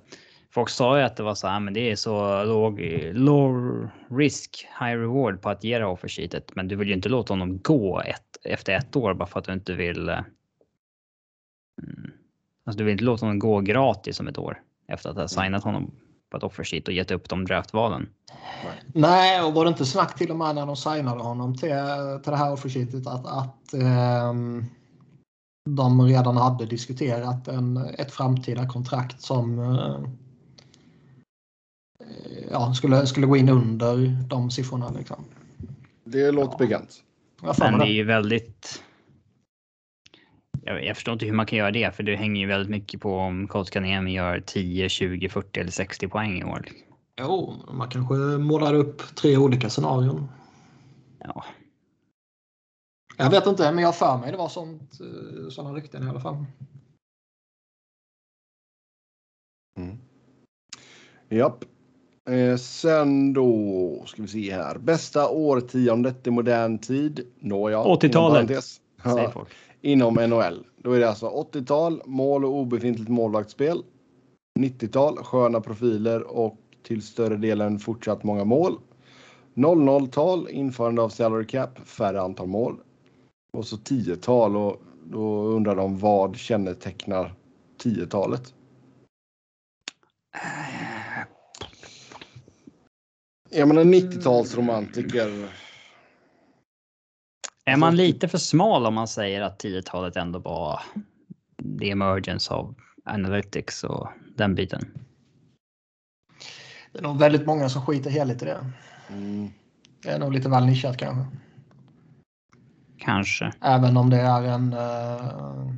folk 0.51 0.69
sa 0.69 0.97
ju 0.97 1.03
att 1.03 1.15
det 1.15 1.23
var 1.23 1.35
så 1.35 1.47
här, 1.47 1.59
men 1.59 1.73
det 1.73 1.91
är 1.91 1.95
så 1.95 2.43
låg, 2.43 2.79
low 3.13 3.87
risk, 4.09 4.67
high 4.79 4.99
reward 4.99 5.41
på 5.41 5.49
att 5.49 5.63
ge 5.63 5.79
det 5.79 5.85
offersheetet. 5.85 6.55
Men 6.55 6.67
du 6.67 6.75
vill 6.75 6.87
ju 6.87 6.93
inte 6.93 7.09
låta 7.09 7.33
honom 7.33 7.59
gå 7.61 8.01
ett, 8.01 8.37
efter 8.43 8.73
ett 8.73 8.95
år 8.95 9.13
bara 9.13 9.27
för 9.27 9.39
att 9.39 9.45
du 9.45 9.53
inte 9.53 9.73
vill. 9.73 10.11
Mm, 11.83 12.11
alltså 12.65 12.77
du 12.77 12.83
vill 12.83 12.91
inte 12.91 13.03
låta 13.03 13.25
honom 13.25 13.39
gå 13.39 13.61
gratis 13.61 14.19
om 14.19 14.27
ett 14.27 14.37
år 14.37 14.61
efter 14.87 15.09
att 15.09 15.15
ha 15.15 15.27
signat 15.27 15.63
honom 15.63 15.91
på 16.29 16.37
ett 16.37 16.43
offersheet 16.43 16.87
och 16.87 16.93
gett 16.93 17.11
upp 17.11 17.29
de 17.29 17.45
draftvalen. 17.45 18.09
Nej, 18.93 19.41
och 19.41 19.53
var 19.53 19.65
det 19.65 19.69
inte 19.69 19.85
snack 19.85 20.17
till 20.17 20.31
och 20.31 20.37
med 20.37 20.55
när 20.55 20.65
de 20.65 20.75
signade 20.75 21.23
honom 21.23 21.57
till, 21.57 21.69
till 22.23 22.31
det 22.31 22.37
här 22.37 22.53
offersheetet 22.53 23.07
att, 23.07 23.25
att 23.25 23.73
um, 24.29 24.65
de 25.69 26.01
redan 26.01 26.37
hade 26.37 26.65
diskuterat 26.65 27.47
en, 27.47 27.77
ett 27.77 28.11
framtida 28.11 28.67
kontrakt 28.67 29.21
som 29.21 29.59
uh, 29.59 30.09
ja, 32.51 32.73
skulle, 32.73 33.07
skulle 33.07 33.27
gå 33.27 33.37
in 33.37 33.49
under 33.49 34.23
de 34.27 34.51
siffrorna. 34.51 34.89
Liksom. 34.97 35.25
Det 36.03 36.31
låter 36.31 36.51
ja. 36.51 36.57
bekant. 36.57 37.03
Men 37.59 37.79
det 37.79 37.85
är 37.85 37.93
ju 37.93 38.03
väldigt... 38.03 38.83
Jag, 40.69 40.85
jag, 40.85 40.95
förstår 40.95 41.13
inte 41.13 41.25
hur 41.25 41.33
man 41.33 41.45
kan 41.45 41.59
göra 41.59 41.71
det, 41.71 41.95
för 41.95 42.03
det 42.03 42.15
hänger 42.15 42.41
ju 42.41 42.47
väldigt 42.47 42.69
mycket 42.69 43.01
på 43.01 43.15
om 43.17 43.47
Kotkaniemi 43.47 44.13
gör 44.13 44.43
10, 44.45 44.89
20, 44.89 45.29
40 45.29 45.59
eller 45.59 45.71
60 45.71 46.07
poäng 46.07 46.39
i 46.39 46.43
år. 46.43 46.65
Jo, 47.21 47.53
man 47.71 47.89
kanske 47.89 48.15
målar 48.15 48.73
upp 48.73 49.15
tre 49.15 49.37
olika 49.37 49.69
scenarion. 49.69 50.27
Ja. 51.19 51.45
Jag 53.17 53.29
vet 53.29 53.47
inte, 53.47 53.71
men 53.71 53.83
jag 53.83 53.95
för 53.95 54.17
mig 54.17 54.31
det 54.31 54.37
var 54.37 54.49
sånt, 54.49 54.99
eh, 55.01 55.49
sådana 55.49 55.75
rykten 55.75 56.07
i 56.07 56.09
alla 56.09 56.19
fall. 56.19 56.45
Mm. 59.77 59.97
Japp. 61.29 61.65
Eh, 62.29 62.57
sen 62.57 63.33
då 63.33 64.03
ska 64.05 64.21
vi 64.21 64.27
se 64.27 64.53
här. 64.53 64.77
Bästa 64.77 65.29
årtiondet 65.29 66.27
i 66.27 66.31
modern 66.31 66.77
tid. 66.79 67.27
Nåja. 67.39 67.83
80-talet. 67.83 68.81
Ja, 69.03 69.45
inom 69.81 70.13
NHL. 70.13 70.65
Då 70.77 70.91
är 70.91 70.99
det 70.99 71.09
alltså 71.09 71.29
80-tal, 71.53 72.01
mål 72.05 72.45
och 72.45 72.55
obefintligt 72.55 73.09
målvaktsspel. 73.09 73.83
90-tal, 74.59 75.17
sköna 75.17 75.61
profiler 75.61 76.23
och 76.23 76.57
till 76.83 77.01
större 77.01 77.37
delen 77.37 77.79
fortsatt 77.79 78.23
många 78.23 78.43
mål. 78.43 78.79
00-tal, 79.55 80.49
införande 80.49 81.01
av 81.01 81.09
salary 81.09 81.45
cap, 81.45 81.79
färre 81.87 82.21
antal 82.21 82.47
mål. 82.47 82.77
Och 83.53 83.65
så 83.65 83.75
10-tal 83.75 84.57
och 84.57 84.81
då 85.03 85.43
undrar 85.43 85.75
de 85.75 85.99
vad 85.99 86.37
kännetecknar 86.37 87.33
10-talet? 87.83 88.53
Är 93.51 93.65
man 93.65 93.77
en 93.77 93.93
90-talsromantiker? 93.93 95.49
Är 97.69 97.77
man 97.77 97.95
lite 97.95 98.27
för 98.27 98.37
smal 98.37 98.85
om 98.85 98.93
man 98.93 99.07
säger 99.07 99.41
att 99.41 99.63
10-talet 99.63 100.15
ändå 100.15 100.39
var 100.39 100.81
the 101.79 101.89
emergence 101.89 102.53
of 102.53 102.75
analytics 103.05 103.83
och 103.83 104.07
den 104.35 104.55
biten? 104.55 104.85
Det 106.91 106.99
är 106.99 107.03
nog 107.03 107.19
väldigt 107.19 107.45
många 107.45 107.69
som 107.69 107.81
skiter 107.81 108.09
heligt 108.09 108.41
i 108.41 108.45
det. 108.45 108.65
Mm. 109.09 109.49
Det 110.03 110.09
är 110.09 110.19
nog 110.19 110.33
lite 110.33 110.49
väl 110.49 110.65
nischat 110.65 110.97
kanske. 110.97 111.37
Kanske. 112.97 113.53
Även 113.61 113.97
om 113.97 114.09
det 114.09 114.17
är 114.17 114.43
en... 114.43 114.73
Uh, 114.73 115.73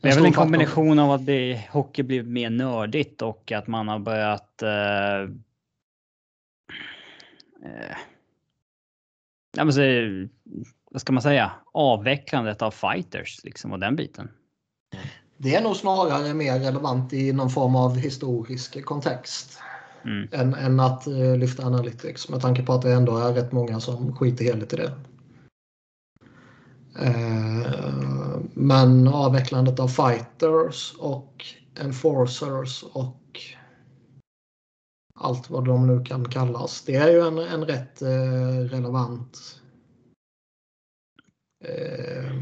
det 0.00 0.08
är 0.08 0.14
väl 0.14 0.26
en 0.26 0.32
kombination 0.32 0.88
faktor. 0.88 1.04
av 1.04 1.10
att 1.10 1.26
det, 1.26 1.62
hockey 1.70 2.02
blivit 2.02 2.28
mer 2.28 2.50
nördigt 2.50 3.22
och 3.22 3.52
att 3.52 3.66
man 3.66 3.88
har 3.88 3.98
börjat 3.98 4.62
uh, 4.62 5.30
eh, 7.64 7.96
ja, 9.56 9.72
så, 9.72 9.80
vad 10.90 11.00
ska 11.00 11.12
man 11.12 11.22
säga, 11.22 11.52
avvecklandet 11.72 12.62
av 12.62 12.70
fighters 12.70 13.44
liksom 13.44 13.72
och 13.72 13.78
den 13.78 13.96
biten. 13.96 14.28
Det 15.36 15.54
är 15.54 15.62
nog 15.62 15.76
snarare 15.76 16.34
mer 16.34 16.58
relevant 16.58 17.12
i 17.12 17.32
någon 17.32 17.50
form 17.50 17.76
av 17.76 17.96
historisk 17.96 18.84
kontext. 18.84 19.58
Mm. 20.04 20.28
Än, 20.32 20.54
än, 20.54 20.80
att 20.80 21.06
eh, 21.06 21.36
lyfta 21.36 21.66
analytics 21.66 22.28
med 22.28 22.40
tanke 22.40 22.62
på 22.62 22.72
att 22.72 22.82
det 22.82 22.92
ändå 22.92 23.18
är 23.18 23.32
rätt 23.32 23.52
många 23.52 23.80
som 23.80 24.16
skiter 24.16 24.44
helt 24.44 24.72
i 24.72 24.76
det. 24.76 24.92
Eh, 27.02 27.66
men 28.54 29.08
avvecklandet 29.08 29.80
av 29.80 29.88
fighters 29.88 30.94
och 30.98 31.44
enforcers 31.80 32.82
och 32.82 33.16
allt 35.16 35.50
vad 35.50 35.64
de 35.64 35.86
nu 35.86 36.04
kan 36.04 36.24
kallas. 36.24 36.82
Det 36.82 36.94
är 36.94 37.10
ju 37.10 37.20
en, 37.20 37.38
en 37.38 37.64
rätt 37.64 38.02
eh, 38.02 38.58
relevant 38.70 39.60
eh, 41.64 42.32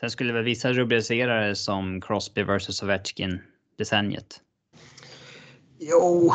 Sen 0.00 0.10
skulle 0.10 0.32
väl 0.32 0.44
vissa 0.44 0.72
rubricera 0.72 1.46
det 1.46 1.56
som 1.56 2.00
Crosby 2.00 2.42
vs 2.42 2.82
Ovechkin 2.82 3.40
decenniet. 3.78 4.40
Jo, 5.78 6.32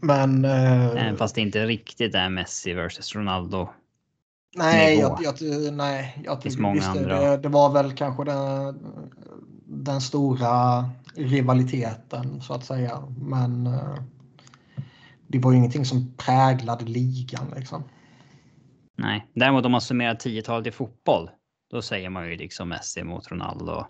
men... 0.00 0.44
Eh, 0.44 1.14
fast 1.14 1.34
det 1.34 1.40
inte 1.40 1.66
riktigt 1.66 2.14
är 2.14 2.28
Messi 2.28 2.74
vs 2.74 3.14
Ronaldo. 3.14 3.68
Nej, 4.56 4.98
jag, 4.98 5.18
jag, 5.22 5.34
nej, 5.72 6.22
jag 6.24 6.40
tycker 6.40 6.74
visst, 6.74 6.94
det, 6.94 7.36
det, 7.36 7.48
var 7.48 7.72
väl 7.72 7.92
kanske 7.92 8.24
den, 8.24 8.78
den 9.68 10.00
stora 10.00 10.88
rivaliteten 11.14 12.40
så 12.42 12.54
att 12.54 12.64
säga. 12.64 13.02
Men 13.18 13.66
eh, 13.66 13.94
det 15.26 15.38
var 15.38 15.52
ju 15.52 15.58
ingenting 15.58 15.84
som 15.84 16.12
präglade 16.16 16.84
ligan 16.84 17.52
liksom. 17.56 17.84
Nej, 18.96 19.26
däremot 19.34 19.64
om 19.64 19.72
man 19.72 19.80
summerar 19.80 20.14
10-talet 20.14 20.66
i 20.66 20.70
fotboll, 20.70 21.30
då 21.70 21.82
säger 21.82 22.10
man 22.10 22.30
ju 22.30 22.36
liksom 22.36 22.68
Messi 22.68 23.02
mot 23.02 23.30
Ronaldo. 23.30 23.84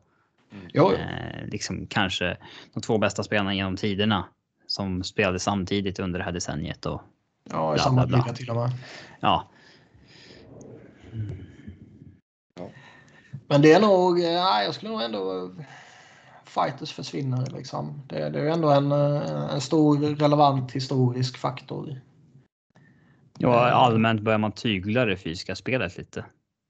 Mm. 0.75 0.95
Eh, 0.95 1.47
liksom 1.47 1.87
kanske 1.87 2.37
de 2.75 2.81
två 2.81 2.99
bästa 2.99 3.23
spelarna 3.23 3.55
genom 3.55 3.77
tiderna 3.77 4.25
som 4.67 5.05
spelade 5.05 5.39
samtidigt 5.39 5.99
under 5.99 6.19
det 6.19 6.25
här 6.25 6.33
decenniet. 6.33 6.87
Och 6.87 7.03
ja, 7.51 7.77
i 7.77 7.79
samma 7.79 8.05
liga 8.05 8.23
till 8.23 8.51
och 8.51 8.57
med. 8.57 8.71
Ja. 9.21 9.49
Men 13.47 13.63
det 13.63 13.73
är 13.73 13.81
nog, 13.81 14.21
ja, 14.21 14.63
jag 14.63 14.75
skulle 14.75 14.93
nog 14.93 15.03
ändå 15.03 15.51
fighters 16.45 16.93
försvinner. 16.93 17.47
Liksom. 17.57 18.03
Det, 18.07 18.31
det 18.31 18.41
är 18.41 18.51
ändå 18.51 18.71
en, 18.71 18.93
eh, 18.93 19.55
en 19.55 19.61
stor 19.61 19.99
relevant 20.17 20.73
historisk 20.73 21.39
faktor. 21.39 22.01
Ja, 23.39 23.71
allmänt 23.71 24.21
börjar 24.21 24.39
man 24.39 24.53
tygla 24.53 25.05
det 25.05 25.17
fysiska 25.17 25.55
spelet 25.55 25.99
lite. 25.99 26.25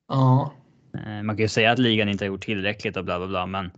Ja. 0.09 0.53
Eh, 0.95 1.23
man 1.23 1.37
kan 1.37 1.43
ju 1.43 1.49
säga 1.49 1.73
att 1.73 1.79
ligan 1.79 2.09
inte 2.09 2.25
har 2.25 2.29
gjort 2.29 2.45
tillräckligt 2.45 2.97
och 2.97 3.05
bla 3.05 3.19
bla 3.19 3.29
bla, 3.29 3.47
men 3.47 3.71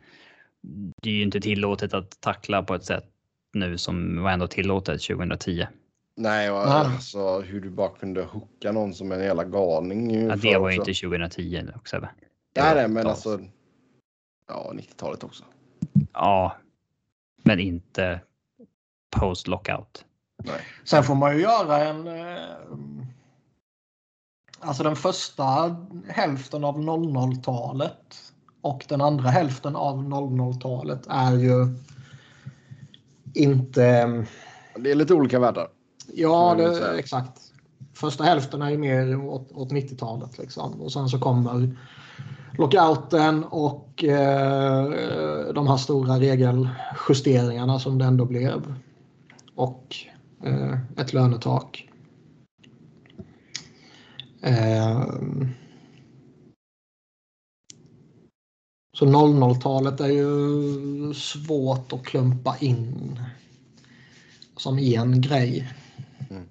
det 1.02 1.10
är 1.10 1.14
ju 1.14 1.22
inte 1.22 1.40
tillåtet 1.40 1.94
att 1.94 2.20
tackla 2.20 2.62
på 2.62 2.74
ett 2.74 2.84
sätt 2.84 3.04
nu 3.52 3.78
som 3.78 4.22
var 4.22 4.30
ändå 4.30 4.46
tillåtet 4.46 5.02
2010. 5.02 5.66
Nej, 6.16 6.50
och 6.50 6.66
Nej. 6.66 6.74
alltså 6.74 7.40
hur 7.40 7.60
du 7.60 7.70
bara 7.70 7.88
kunde 7.88 8.22
hooka 8.22 8.72
någon 8.72 8.94
som 8.94 9.12
en 9.12 9.20
jävla 9.20 9.44
galning. 9.44 10.28
Ja, 10.28 10.36
det 10.36 10.58
var 10.58 10.70
ju 10.70 10.76
inte 10.76 10.94
2010 10.94 11.68
också. 11.76 12.08
Det 12.52 12.60
Nej, 12.62 12.88
men 12.88 13.06
80-talet. 13.06 13.06
alltså. 13.06 13.40
Ja, 14.48 14.72
90-talet 14.74 15.24
också. 15.24 15.44
Ja, 16.12 16.56
men 17.42 17.60
inte 17.60 18.20
post 19.10 19.48
lockout. 19.48 20.04
Nej. 20.44 20.60
Sen 20.84 21.04
får 21.04 21.14
man 21.14 21.36
ju 21.36 21.42
göra 21.42 21.84
en... 21.84 22.06
Eh, 22.08 22.44
alltså 24.60 24.82
den 24.82 24.96
första 24.96 25.76
hälften 26.08 26.64
av 26.64 26.78
00-talet 26.78 28.32
och 28.60 28.84
den 28.88 29.00
andra 29.00 29.28
hälften 29.30 29.76
av 29.76 29.96
00-talet 30.04 31.06
är 31.08 31.32
ju 31.36 31.74
inte... 33.34 33.80
Det 34.76 34.90
är 34.90 34.94
lite 34.94 35.14
olika 35.14 35.38
världar. 35.38 35.68
Ja, 36.14 36.54
det, 36.58 36.98
exakt. 36.98 37.40
Första 37.94 38.24
hälften 38.24 38.62
är 38.62 38.70
ju 38.70 38.78
mer 38.78 39.16
åt, 39.16 39.52
åt 39.52 39.72
90-talet. 39.72 40.38
Liksom. 40.38 40.80
Och 40.80 40.92
sen 40.92 41.08
så 41.08 41.18
kommer 41.18 41.76
lockouten 42.60 43.44
och 43.44 44.04
eh, 44.04 44.84
de 45.54 45.68
här 45.68 45.76
stora 45.76 46.18
regeljusteringarna 46.18 47.78
som 47.78 47.98
det 47.98 48.04
ändå 48.04 48.24
blev. 48.24 48.74
Och 49.54 49.96
eh, 50.44 50.78
ett 50.96 51.12
lönetak. 51.12 51.88
Eh, 54.42 55.04
så 58.98 59.06
00-talet 59.06 60.00
är 60.00 60.08
ju 60.08 61.14
svårt 61.14 61.92
att 61.92 62.04
klumpa 62.04 62.56
in 62.60 63.20
som 64.56 64.78
en 64.78 65.20
grej. 65.20 65.72
Mm. 66.30 66.44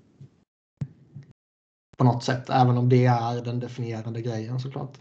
På 1.97 2.03
något 2.03 2.23
sätt, 2.23 2.49
även 2.49 2.77
om 2.77 2.89
det 2.89 3.05
är 3.05 3.41
den 3.41 3.59
definierande 3.59 4.21
grejen 4.21 4.59
såklart. 4.59 4.97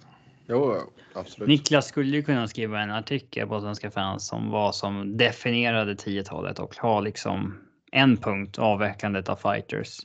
Jo, 0.51 0.77
absolut. 1.15 1.49
Niklas 1.49 1.87
skulle 1.87 2.17
ju 2.17 2.23
kunna 2.23 2.49
skriva 2.49 2.81
en 2.81 2.91
artikel 2.91 3.49
på 3.49 3.61
Svenska 3.61 3.91
fans 3.91 4.27
som 4.27 4.51
vad 4.51 4.75
som 4.75 5.17
definierade 5.17 5.95
10-talet 5.95 6.59
och 6.59 6.77
ha 6.77 7.01
liksom 7.01 7.59
en 7.93 8.17
punkt 8.17 8.59
avvecklandet 8.59 9.29
av 9.29 9.37
fighters. 9.37 9.99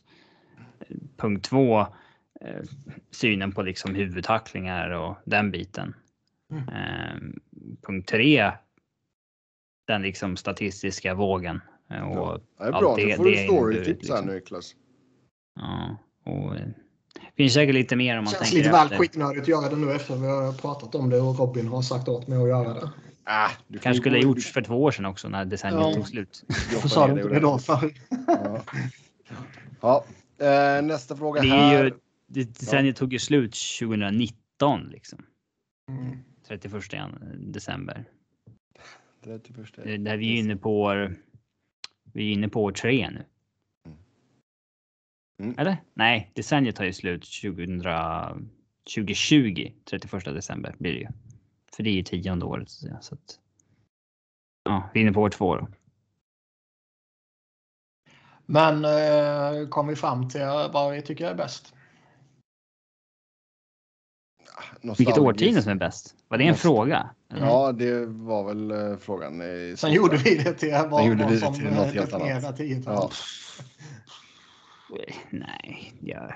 Punkt 1.17 1.45
två 1.45 1.79
eh, 2.41 2.61
synen 3.11 3.51
på 3.51 3.61
liksom 3.61 3.95
huvudtacklingar 3.95 4.89
och 4.89 5.17
den 5.25 5.51
biten. 5.51 5.95
Mm. 6.51 6.67
Eh, 6.67 7.21
punkt 7.87 8.09
tre 8.09 8.51
den 9.87 10.01
liksom 10.01 10.37
statistiska 10.37 11.13
vågen. 11.13 11.61
eh, 11.89 12.01
Och, 12.03 12.17
Ja. 12.17 12.39
Det 12.57 12.63
är 12.63 12.71
allt 12.71 12.79
bra. 12.81 12.95
det- 12.95 13.05
Det 13.05 13.15
får 13.17 13.23
det 13.25 13.31
du 13.31 13.37
storytips 13.37 14.09
här 14.09 14.15
liksom. 14.15 14.25
nu 14.27 14.33
Niklas. 14.33 14.75
ja, 15.55 15.97
och 16.23 16.55
eh, 16.55 16.67
finns 17.37 17.53
säkert 17.53 17.75
lite 17.75 17.95
mer 17.95 18.17
om 18.17 18.23
man 18.23 18.31
Känns 18.33 18.41
tänker 18.43 18.57
lite 18.57 18.71
väl 18.71 18.85
efter. 18.85 18.97
skitnödigt 18.97 19.41
att 19.41 19.47
göra 19.47 19.69
det 19.69 19.75
nu 19.75 19.91
efter 19.91 20.15
vi 20.15 20.27
har 20.27 20.53
pratat 20.53 20.95
om 20.95 21.09
det 21.09 21.19
och 21.21 21.39
Robin 21.39 21.67
har 21.67 21.81
sagt 21.81 22.07
åt 22.07 22.27
mig 22.27 22.41
att 22.41 22.47
göra 22.49 22.73
det. 22.73 22.89
Äh, 23.27 23.51
du 23.67 23.79
Kanske 23.79 24.01
skulle 24.01 24.15
ha 24.17 24.23
gjorts 24.23 24.51
för 24.51 24.61
två 24.61 24.83
år 24.83 24.91
sedan 24.91 25.05
också 25.05 25.29
när 25.29 25.45
decenniet 25.45 25.81
Ja. 25.87 25.93
tog 25.93 26.07
slut. 26.07 26.43
Varför 26.73 26.89
sa 26.89 27.07
du 27.07 27.13
inte 27.13 27.27
det 27.33 27.39
då 27.39 27.57
för? 27.57 27.93
Ja. 28.27 28.61
ja. 29.81 30.05
Eh, 30.45 30.81
nästa 30.81 31.15
fråga 31.15 31.41
Det 31.41 31.47
här. 31.47 31.75
är 31.75 31.83
ju, 31.83 31.91
det, 32.27 32.43
decenniet 32.59 32.95
tog 32.95 33.13
ju 33.13 33.19
slut 33.19 33.55
2019 33.79 34.87
liksom. 34.91 35.25
Mm. 35.89 36.17
31 36.47 36.93
jan- 36.93 37.19
december. 37.37 38.05
31. 39.23 39.67
Det- 39.83 39.97
Där 39.97 40.17
vi 40.17 40.33
är 40.33 40.39
inne 40.39 40.55
på 40.55 40.81
år, 40.81 41.15
vi 42.13 42.29
är 42.29 42.33
inne 42.33 42.49
på 42.49 42.63
år 42.63 42.71
tre 42.71 43.09
nu. 43.09 43.23
Mm. 45.43 45.55
Eller? 45.57 45.77
Nej, 45.93 46.31
decenniet 46.35 46.75
tar 46.75 46.83
ju 46.83 46.93
slut 46.93 47.21
2000, 47.41 48.49
2020, 48.95 49.71
31 49.89 50.25
december 50.25 50.75
blir 50.79 50.93
det 50.93 50.99
ju. 50.99 51.07
För 51.75 51.83
det 51.83 51.89
är 51.89 51.93
ju 51.93 52.03
tionde 52.03 52.45
året. 52.45 52.69
Så 52.69 52.87
att 52.93 53.03
så 53.03 53.15
att, 53.15 53.39
ja, 54.63 54.89
vi 54.93 54.99
är 54.99 55.03
inne 55.03 55.13
på 55.13 55.21
år 55.21 55.29
två 55.29 55.55
då. 55.55 55.67
Men 58.45 58.85
eh, 58.85 59.67
kom 59.69 59.87
vi 59.87 59.95
fram 59.95 60.29
till 60.29 60.41
vad 60.73 60.93
vi 60.93 61.01
tycker 61.01 61.27
är 61.27 61.35
bäst? 61.35 61.73
Vilket 64.97 65.17
årtionde 65.17 65.61
som 65.61 65.71
är 65.71 65.75
bäst? 65.75 66.15
Var 66.27 66.37
det 66.37 66.43
en 66.43 66.49
Måste- 66.49 66.61
fråga? 66.61 67.09
Mm. 67.31 67.43
Ja, 67.43 67.71
det 67.71 68.05
var 68.05 68.43
väl 68.43 68.71
uh, 68.71 68.97
frågan. 68.97 69.41
i 69.41 69.75
Sen 69.77 69.93
gjorde 69.93 70.17
vi 70.17 70.35
det 70.35 70.53
till 70.53 70.71
vad, 70.89 71.07
gjorde 71.07 71.23
vad 71.23 71.31
vi 71.31 71.35
det 71.35 71.45
som 71.45 71.53
till 71.53 71.63
något 71.63 71.93
helt 71.93 72.13
annat. 72.13 72.59
Ja. 72.85 73.09
Nej, 75.29 75.93
ja. 76.01 76.33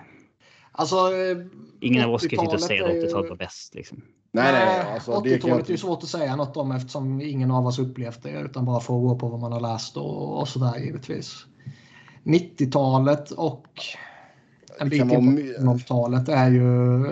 Alltså, 0.71 0.95
eh, 0.95 1.37
ingen 1.81 2.05
av 2.05 2.13
oss 2.13 2.21
ska 2.21 2.29
sitta 2.29 2.41
och 2.41 2.61
säga 2.61 2.85
att 2.85 2.91
80-talet 2.91 3.03
är 3.03 3.07
ju- 3.07 3.07
80-talet 3.07 3.29
var 3.29 3.37
bäst. 3.37 3.75
Liksom. 3.75 4.01
Nej, 4.31 4.51
nej. 4.53 4.93
Alltså, 4.93 5.11
det 5.21 5.29
kan 5.29 5.31
jag 5.31 5.39
80-talet 5.39 5.67
är 5.67 5.71
ju 5.71 5.77
svårt 5.77 6.03
att 6.03 6.09
säga 6.09 6.35
något 6.35 6.57
om 6.57 6.71
eftersom 6.71 7.21
ingen 7.21 7.51
av 7.51 7.67
oss 7.67 7.79
upplevt 7.79 8.23
det 8.23 8.29
utan 8.31 8.65
bara 8.65 8.79
får 8.79 8.99
gå 9.01 9.15
på 9.19 9.27
vad 9.27 9.39
man 9.39 9.51
har 9.51 9.59
läst 9.59 9.97
och, 9.97 10.39
och 10.39 10.47
sådär 10.47 10.77
givetvis. 10.79 11.45
90-talet 12.23 13.31
och 13.31 13.67
en 14.79 14.89
bit 14.89 14.99
kan 14.99 15.09
in 15.11 15.15
på 15.15 15.21
my- 15.21 15.53
00-talet 15.57 16.29
är 16.29 16.49
ju, 16.49 16.61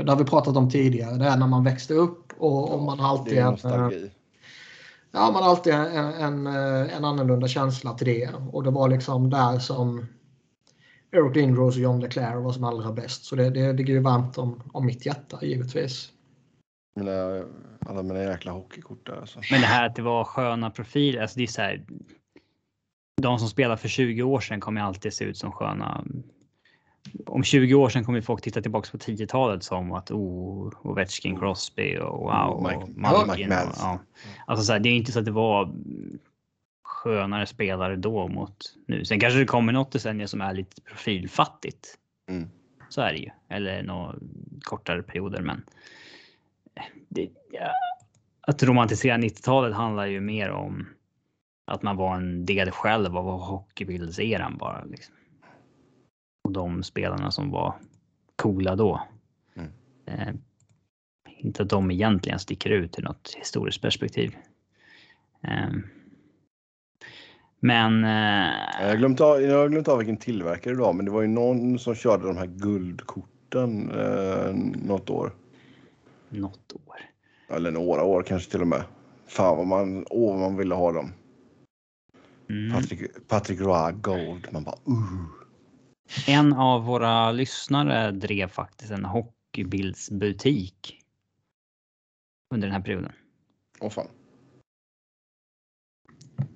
det 0.04 0.12
har 0.12 0.18
vi 0.18 0.24
pratat 0.26 0.58
om 0.58 0.70
tidigare, 0.70 1.18
det 1.18 1.26
är 1.26 1.38
när 1.38 1.48
man 1.48 1.64
växte 1.64 1.94
upp 1.94 2.34
och, 2.38 2.74
och 2.74 2.82
man 2.84 3.00
alltid 3.00 3.34
Det 3.34 3.40
är 3.40 3.46
en, 3.92 4.10
ja, 5.12 5.32
man 5.34 5.44
har 5.44 5.50
alltid 5.50 5.74
en, 5.74 5.88
en, 6.14 6.48
en 6.88 7.06
annorlunda 7.06 7.48
känsla 7.48 7.94
till 7.94 8.08
det. 8.08 8.30
Och 8.52 8.64
det 8.64 8.72
var 8.72 8.90
liksom 8.90 9.30
där 9.30 9.60
som 9.60 10.06
Eric 11.16 11.36
Lindros 11.36 11.76
och 11.76 11.82
John 11.82 12.00
Leclerc 12.00 12.44
var 12.44 12.52
som 12.52 12.64
allra 12.64 12.92
bäst. 12.92 13.26
Så 13.26 13.36
det, 13.36 13.50
det 13.50 13.74
ligger 13.74 13.94
ju 13.94 14.00
varmt 14.00 14.38
om, 14.38 14.64
om 14.74 14.86
mitt 14.86 15.06
hjärta 15.06 15.40
givetvis. 15.42 16.12
Mina, 16.96 17.44
alla 17.86 18.04
mina 18.04 18.24
jäkla 18.24 18.52
hockeykort 18.52 19.06
där 19.06 19.16
alltså. 19.16 19.40
Men 19.52 19.62
det 19.62 19.68
här 19.68 19.86
att 19.86 19.96
det 19.96 20.02
var 20.02 20.24
sköna 20.24 20.70
profiler, 20.70 21.22
alltså 21.22 21.38
det 21.38 21.44
är 21.44 21.48
så 21.48 21.62
här. 21.62 21.84
De 23.22 23.40
som 23.40 23.48
spelar 23.50 23.76
för 23.76 23.88
20 23.88 24.24
år 24.24 24.40
sedan 24.40 24.60
kommer 24.60 24.82
ju 24.82 24.88
alltid 24.88 25.14
se 25.14 25.26
ut 25.26 25.38
som 25.38 25.52
sköna. 25.52 26.06
Om 27.26 27.44
20 27.44 27.74
år 27.74 27.90
sedan 27.90 28.04
kommer 28.04 28.22
folk 28.22 28.42
titta 28.42 28.62
tillbaka 28.62 28.90
på 28.92 28.98
10-talet 28.98 29.64
som 29.64 29.92
att 29.92 30.12
oh, 30.12 30.72
Ovechkin, 30.82 31.40
Crosby 31.40 31.98
och 31.98 32.20
wow. 32.20 32.64
Mike- 32.64 32.76
och 32.76 32.90
ja, 32.96 33.26
Malkin 33.26 33.50
Mike 33.50 33.64
och, 33.64 33.76
ja. 33.78 34.00
Alltså 34.46 34.66
så 34.66 34.74
här, 34.74 34.80
det 34.80 34.90
är 34.90 34.94
inte 34.94 35.12
så 35.12 35.20
att 35.20 35.26
det 35.26 35.32
var 35.32 35.74
skönare 37.06 37.45
spelare 37.45 37.95
då 37.95 38.27
mot 38.27 38.57
nu. 38.88 39.06
Sen 39.06 39.19
kanske 39.19 39.40
det 39.40 39.45
kommer 39.45 39.73
något 39.73 39.91
decennium 39.91 40.27
som 40.27 40.41
är 40.41 40.53
lite 40.53 40.82
profilfattigt. 40.82 41.98
Mm. 42.30 42.49
Så 42.90 43.02
är 43.02 43.14
det 43.14 43.19
ju. 43.19 43.30
Eller 43.49 43.84
några 43.84 44.15
kortare 44.61 45.03
perioder. 45.03 45.41
Men 45.41 45.64
det, 47.10 47.30
ja, 47.52 47.72
att 48.41 48.64
romantisera 48.64 49.18
90-talet 49.18 49.76
handlar 49.76 50.06
ju 50.06 50.22
mer 50.22 50.49
om 50.49 50.88
att 51.65 51.82
man 51.84 51.98
var 51.98 52.15
en 52.15 52.45
del 52.45 52.72
själv 52.72 53.18
av 53.18 53.40
hockeybildseran 53.40 54.57
bara. 54.57 54.84
Liksom. 54.84 55.15
Och 56.44 56.52
de 56.52 56.84
spelarna 56.84 57.32
som 57.32 57.52
var 57.52 57.76
coola 58.36 58.76
då. 58.76 59.02
Mm. 59.56 59.69
Eh, 60.06 60.36
inte 61.26 61.64
att 61.64 61.69
de 61.69 61.91
egentligen 61.91 62.40
sticker 62.40 62.69
ut 62.69 62.99
i 62.99 63.02
något 63.02 63.36
historiskt 63.38 63.82
perspektiv. 63.82 64.36
Eh, 65.41 65.69
men 67.60 68.03
eh, 68.03 68.82
Jag 68.82 68.90
har, 68.90 68.95
glömt 68.95 69.22
av, 69.22 69.41
jag 69.41 69.57
har 69.57 69.69
glömt 69.69 69.88
av 69.88 69.98
vilken 69.98 70.18
tillverkare 70.18 70.73
det 70.73 70.82
var, 70.82 70.94
men 70.94 71.06
det 71.06 71.11
var 71.11 71.22
ju 71.22 71.27
någon 71.27 71.80
som 71.80 71.95
körde 71.95 72.27
de 72.27 72.38
här 72.38 72.45
guldkorten 72.45 73.91
eh, 73.91 74.53
något 74.88 75.10
år. 75.10 75.34
något 76.30 76.73
år. 76.73 76.99
Eller 77.56 77.72
några 77.72 78.03
år 78.03 78.23
kanske 78.23 78.52
till 78.52 78.61
och 78.61 78.68
med. 78.68 78.84
Fan 79.27 79.57
vad 79.57 79.68
man, 79.68 80.06
åh, 80.10 80.32
vad 80.32 80.40
man 80.40 80.57
ville 80.57 80.76
ha 80.76 80.91
dem. 80.91 81.14
Mm. 82.49 82.73
Patrick, 82.73 83.27
Patrick 83.27 83.60
Roy 83.60 83.91
Gold. 83.91 84.48
Man 84.52 84.64
bara 84.64 84.76
uh. 84.90 85.26
En 86.27 86.53
av 86.53 86.86
våra 86.86 87.32
lyssnare 87.32 88.11
drev 88.11 88.48
faktiskt 88.48 88.91
en 88.91 89.06
hockeybildsbutik. 89.06 91.02
Under 92.53 92.68
den 92.68 92.76
här 92.76 92.84
perioden. 92.84 93.11
Åh 93.80 93.90
fan. 93.90 94.07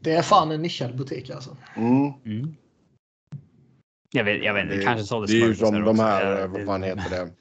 Det 0.01 0.11
är 0.11 0.21
fan 0.21 0.51
en 0.51 0.61
nischad 0.61 0.97
butik 0.97 1.29
alltså. 1.29 1.57
Mm. 1.75 2.13
Mm. 2.25 2.55
Jag 4.11 4.23
vet, 4.23 4.43
jag 4.43 4.53
vet 4.53 4.63
inte, 4.63 4.75
det, 4.75 4.83
kanske 4.83 5.05
såldes 5.05 5.31
det 5.31 5.41
är 5.41 5.47
ju 5.47 5.55
som 5.55 5.85
de 5.85 5.99
här, 5.99 6.47
vad 6.47 6.65
fan 6.65 6.83
heter 6.83 7.09
det? 7.09 7.31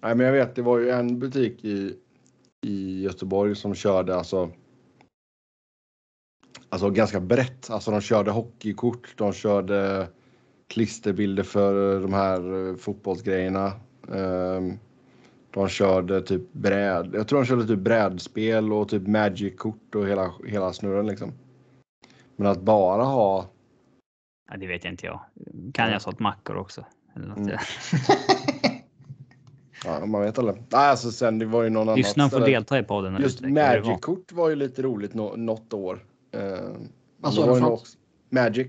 Nej 0.00 0.14
men 0.14 0.26
jag 0.26 0.32
vet, 0.32 0.54
det 0.54 0.62
var 0.62 0.78
ju 0.78 0.90
en 0.90 1.18
butik 1.18 1.64
i, 1.64 1.96
i 2.66 3.02
Göteborg 3.02 3.56
som 3.56 3.74
körde 3.74 4.16
alltså 4.16 4.52
Alltså 6.70 6.90
ganska 6.90 7.20
brett. 7.20 7.70
Alltså 7.70 7.90
de 7.90 8.00
körde 8.00 8.30
hockeykort, 8.30 9.16
de 9.16 9.32
körde 9.32 10.08
klisterbilder 10.66 11.42
för 11.42 12.00
de 12.00 12.12
här 12.12 12.68
eh, 12.68 12.76
fotbollsgrejerna. 12.76 13.72
Ehm, 14.14 14.78
De 15.58 15.68
körde 15.68 16.22
typ 16.22 16.52
bräd. 16.52 17.10
Jag 17.12 17.28
tror 17.28 17.38
de 17.38 17.46
körde 17.46 17.66
typ 17.66 17.78
brädspel 17.78 18.72
och 18.72 18.88
typ 18.88 19.06
Magic-kort 19.06 19.94
och 19.94 20.08
hela, 20.08 20.32
hela 20.46 20.72
snurren 20.72 21.06
liksom. 21.06 21.32
Men 22.36 22.46
att 22.46 22.60
bara 22.60 23.02
ha 23.04 23.46
Ja, 24.50 24.56
det 24.56 24.66
vet 24.66 24.84
jag 24.84 24.92
inte 24.92 25.06
jag. 25.06 25.20
Kan 25.74 25.86
jag 25.86 25.92
ha 25.92 26.00
sålt 26.00 26.18
mackor 26.18 26.56
också? 26.56 26.84
Eller 27.16 27.26
något. 27.26 27.38
Mm. 27.38 27.58
Ja, 29.84 30.06
man 30.06 30.22
vet 30.22 30.38
aldrig. 30.38 30.56
Nej, 30.56 30.90
alltså 30.90 31.10
sen 31.10 31.38
det 31.38 31.46
var 31.46 31.62
ju 31.62 31.70
någon 31.70 31.82
annan. 31.82 31.96
Lyssnarna 31.96 32.30
får 32.30 32.40
delta 32.40 32.78
i 32.78 32.82
podden. 32.82 33.22
Just. 33.22 33.40
Magic-kort 33.40 34.32
var 34.32 34.48
ju 34.48 34.56
lite 34.56 34.82
roligt 34.82 35.14
nå 35.14 35.36
något 35.36 35.72
år. 35.72 36.04
Eh, 36.30 36.40
Vad 37.16 37.32
det 37.32 37.36
sa 37.36 37.70
du 37.70 38.36
Magic. 38.36 38.68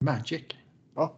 Magic. 0.00 0.42
Ja. 0.94 1.16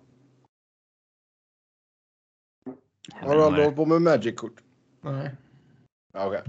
Har 3.13 3.35
du 3.37 3.43
aldrig 3.43 3.65
hållit 3.65 3.77
på 3.77 3.87
med 3.87 4.03
Magic-kort? 4.03 4.64
Nej. 5.05 5.31
Ja, 6.13 6.27
Okej. 6.27 6.43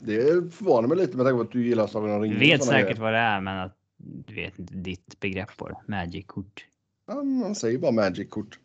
Det 0.00 0.52
förvånar 0.54 0.88
mig 0.88 0.96
lite 0.98 1.16
med 1.16 1.26
tanke 1.26 1.36
på 1.36 1.40
att 1.42 1.52
du 1.52 1.66
gillar 1.66 1.86
Sagan 1.86 2.10
om 2.10 2.20
Du 2.22 2.26
ringen. 2.26 2.38
vet 2.40 2.60
och 2.60 2.66
såna 2.66 2.76
säkert 2.78 2.88
grejer. 2.88 3.02
vad 3.02 3.12
det 3.12 3.18
är, 3.18 3.40
men 3.40 3.58
att 3.58 3.76
du 3.96 4.34
vet 4.34 4.58
inte 4.58 4.74
ditt 4.74 5.20
begrepp 5.20 5.56
på 5.56 5.68
det. 5.68 5.76
Magic-kort. 5.86 6.66
Ja, 7.06 7.22
man 7.22 7.54
säger 7.54 7.78
bara 7.78 7.92
Magic-kort. 7.92 8.58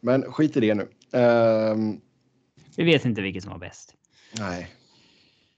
Men 0.00 0.22
skit 0.32 0.56
i 0.56 0.60
det 0.60 0.74
nu. 0.74 0.88
Ehm, 1.12 2.00
Vi 2.76 2.84
vet 2.84 3.04
inte 3.04 3.22
vilket 3.22 3.42
som 3.42 3.52
var 3.52 3.58
bäst. 3.58 3.94
nej. 4.38 4.70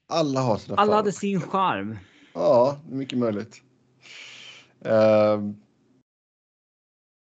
Alla 0.07 0.39
har 0.41 0.57
sina 0.57 0.77
Alla 0.77 0.95
hade 0.95 1.11
sin 1.11 1.41
charm. 1.41 1.97
Ja, 2.33 2.77
mycket 2.89 3.19
möjligt. 3.19 3.61
Ehm. 4.85 5.55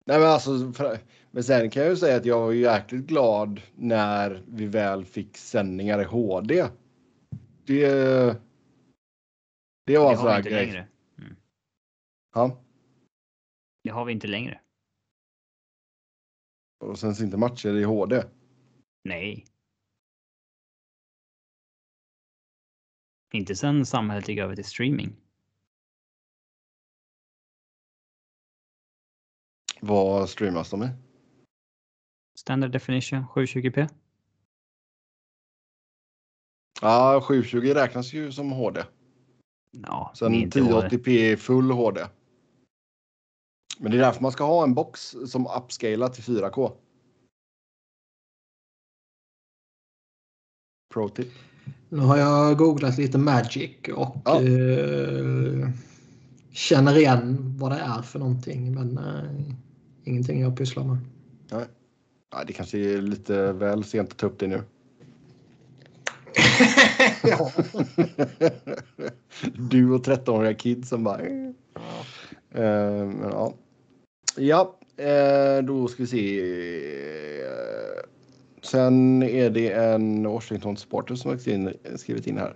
nej 0.06 0.20
men 0.20 0.28
alltså, 0.28 0.72
för, 0.74 1.00
men 1.32 1.44
sen 1.44 1.70
kan 1.70 1.82
jag 1.84 1.90
ju 1.90 1.98
säga 1.98 2.18
att 2.18 2.26
jag 2.26 2.40
var 2.42 2.52
ju 2.52 2.62
jäkligt 2.62 3.06
glad 3.06 3.62
när 3.76 4.44
vi 4.48 4.68
väl 4.68 5.06
fick 5.06 5.38
sändningar 5.38 6.02
i 6.02 6.04
HD. 6.04 6.68
Det, 7.66 7.88
det 9.86 9.98
var 9.98 10.12
en 10.12 10.18
sån 10.18 10.28
här 10.28 10.42
grej. 10.44 10.66
längre. 10.66 10.88
Ja, 12.34 12.64
Det 13.84 13.90
har 13.90 14.06
vi 14.06 14.14
inte 14.14 14.28
längre. 14.28 14.62
och 16.80 17.00
sen 17.00 17.16
inte 17.24 17.38
matcher 17.38 17.70
i 17.78 17.84
HD. 17.84 18.24
Nej. 19.04 19.46
Inte 23.34 23.56
sen 23.56 23.86
samhället 23.86 24.28
gick 24.28 24.40
över 24.40 24.56
till 24.56 24.66
streaming. 24.66 25.16
Vad 29.82 30.30
streamas 30.30 30.70
de 30.70 30.84
i? 30.84 30.90
Standard 32.36 32.72
definition 32.72 33.26
720p. 33.36 33.90
Ja, 36.82 37.22
720 37.22 37.74
räknas 37.74 38.14
ju 38.14 38.32
som 38.32 38.52
HD. 38.52 38.84
Ja, 39.72 40.10
är 40.14 40.16
Sen 40.18 40.34
inte 40.34 40.62
HD. 40.62 40.88
1080p 40.88 41.36
full 41.36 41.72
HD. 41.72 42.02
Men 43.80 43.92
det 43.92 43.98
är 43.98 44.02
därför 44.02 44.22
man 44.22 44.32
ska 44.32 44.44
ha 44.44 44.64
en 44.64 44.74
box 44.74 45.16
som 45.28 45.48
upscalar 45.48 46.10
till 46.10 46.24
4K. 46.24 46.78
Pro 50.94 51.10
tip. 51.10 51.28
Nu 51.90 51.98
har 52.00 52.18
jag 52.18 52.58
googlat 52.58 52.98
lite 52.98 53.18
Magic 53.18 53.72
och 53.96 54.16
Ja. 54.26 54.42
eh, 54.42 55.70
känner 56.52 56.98
igen 56.98 57.58
vad 57.58 57.72
det 57.72 57.78
är 57.80 58.02
för 58.02 58.20
någonting. 58.20 58.74
Men 58.74 58.98
eh, 58.98 59.56
ingenting 60.04 60.42
jag 60.42 60.58
pysslar 60.58 60.84
med. 60.84 60.98
Ja, 62.32 62.44
det 62.48 62.54
kanske 62.54 62.78
är 62.78 63.02
lite 63.02 63.52
väl 63.52 63.84
sent 63.84 64.12
att 64.12 64.18
ta 64.18 64.28
upp 64.28 64.40
det 64.40 64.48
nu. 64.48 64.62
ja. 67.24 67.52
du 69.70 69.92
och 69.92 70.06
13-åriga 70.06 70.54
kids 70.54 70.90
som 70.90 71.04
bara... 71.04 71.20
Eh, 71.20 71.52
Eh, 72.54 73.06
men 73.06 73.30
ja. 73.32 73.54
Ja, 74.36 74.78
eh, 74.98 75.64
då 75.64 75.88
ska 75.88 76.04
vi 76.04 76.08
se. 76.08 76.40
Eh, 77.42 78.04
Sen 78.64 79.24
är 79.24 79.50
det 79.50 79.72
en 79.72 80.28
Washington 80.28 80.78
Supporter 80.78 81.16
som 81.16 81.32
har 81.32 81.38
skrivit 81.98 82.28
in, 82.28 82.38
här. 82.38 82.56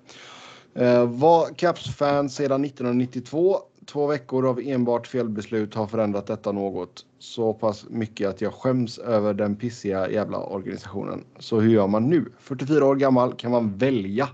Var 1.05 1.53
Caps-fan 1.55 2.29
sedan 2.29 2.65
1992. 2.65 3.59
Två 3.85 4.07
veckor 4.07 4.47
av 4.47 4.59
enbart 4.59 5.07
felbeslut 5.07 5.73
har 5.73 5.87
förändrat 5.87 6.27
detta 6.27 6.51
något. 6.51 7.05
Så 7.19 7.53
pass 7.53 7.85
mycket 7.89 8.29
att 8.29 8.41
jag 8.41 8.53
skäms 8.53 8.97
över 8.97 9.33
den 9.33 9.55
pissiga 9.55 10.11
jävla 10.11 10.37
organisationen. 10.37 11.23
Så 11.39 11.59
hur 11.59 11.69
gör 11.69 11.87
man 11.87 12.09
nu? 12.09 12.31
44 12.39 12.85
år 12.85 12.95
gammal 12.95 13.33
kan 13.33 13.51
man 13.51 13.77
välja 13.77 14.29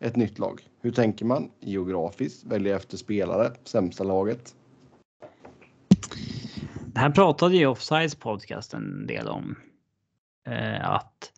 ett 0.00 0.16
nytt 0.16 0.38
lag. 0.38 0.60
Hur 0.80 0.92
tänker 0.92 1.24
man? 1.24 1.50
Geografiskt, 1.60 2.44
välja 2.44 2.76
efter 2.76 2.96
spelare, 2.96 3.52
sämsta 3.64 4.04
laget. 4.04 4.54
Det 6.86 7.00
här 7.00 7.10
pratade 7.10 7.56
ju 7.56 7.66
Offsides 7.66 8.14
podcast 8.14 8.74
en 8.74 9.06
del 9.06 9.28
om. 9.28 9.56
Eh, 10.46 10.90
att 10.90 11.32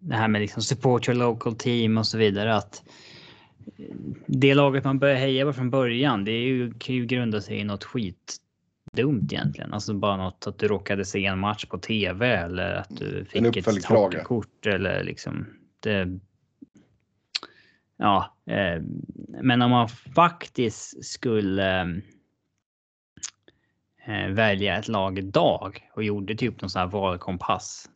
det 0.00 0.14
här 0.14 0.28
med 0.28 0.40
liksom 0.40 0.62
support 0.62 1.08
your 1.08 1.18
local 1.18 1.54
team 1.54 1.98
och 1.98 2.06
så 2.06 2.18
vidare. 2.18 2.56
Att 2.56 2.82
det 4.26 4.54
laget 4.54 4.84
man 4.84 4.98
börjar 4.98 5.16
heja 5.16 5.44
på 5.44 5.52
från 5.52 5.70
början, 5.70 6.24
det 6.24 6.32
är 6.32 6.42
ju, 6.42 6.74
kan 6.78 6.94
ju 6.94 7.06
grunda 7.06 7.40
sig 7.40 7.58
i 7.58 7.64
något 7.64 7.84
skitdumt 7.84 9.32
egentligen. 9.32 9.72
Alltså 9.72 9.94
bara 9.94 10.16
något 10.16 10.46
att 10.46 10.58
du 10.58 10.68
råkade 10.68 11.04
se 11.04 11.26
en 11.26 11.38
match 11.38 11.66
på 11.66 11.78
tv 11.78 12.36
eller 12.36 12.74
att 12.74 12.96
du 12.96 13.24
fick 13.24 13.56
ett 13.56 13.84
hockeykort 13.84 14.66
eller 14.66 15.04
liksom. 15.04 15.46
Det, 15.80 16.18
ja, 17.96 18.36
eh, 18.46 18.82
men 19.42 19.62
om 19.62 19.70
man 19.70 19.88
faktiskt 19.88 21.04
skulle 21.04 21.80
eh, 24.06 24.28
välja 24.28 24.76
ett 24.76 24.88
lag 24.88 25.18
idag 25.18 25.88
och 25.94 26.04
gjorde 26.04 26.34
typ 26.34 26.60
någon 26.60 26.70
sån 26.70 26.80
här 26.80 26.88
valkompass. 26.88 27.90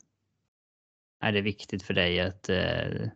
Är 1.22 1.32
det 1.32 1.40
viktigt 1.40 1.82
för 1.82 1.94
dig 1.94 2.20
att 2.20 2.48
eh, 2.48 3.08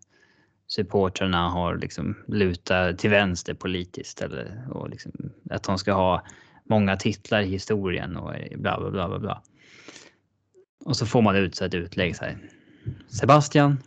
supportrarna 0.67 1.49
har 1.49 1.77
liksom 1.77 2.17
lutat 2.29 2.99
till 2.99 3.11
vänster 3.11 3.55
politiskt 3.55 4.21
eller 4.21 4.69
och 4.71 4.91
liksom, 4.91 5.13
att 5.51 5.63
de 5.63 5.79
ska 5.79 5.93
ha 5.93 6.27
många 6.65 6.97
titlar 6.97 7.41
i 7.41 7.47
historien 7.47 8.17
och 8.17 8.35
bla 8.57 8.81
bla 8.81 8.91
bla 8.91 9.09
bla 9.09 9.19
bla. 9.19 9.43
Och 10.85 10.97
så 10.97 11.07
får 11.07 11.23
man 11.23 11.37
ut 11.37 11.55
så 11.55 11.65
ett 11.65 11.75
utlägg 11.75 12.17
så 12.17 12.25
här. 12.25 12.39
Sebastian. 13.09 13.79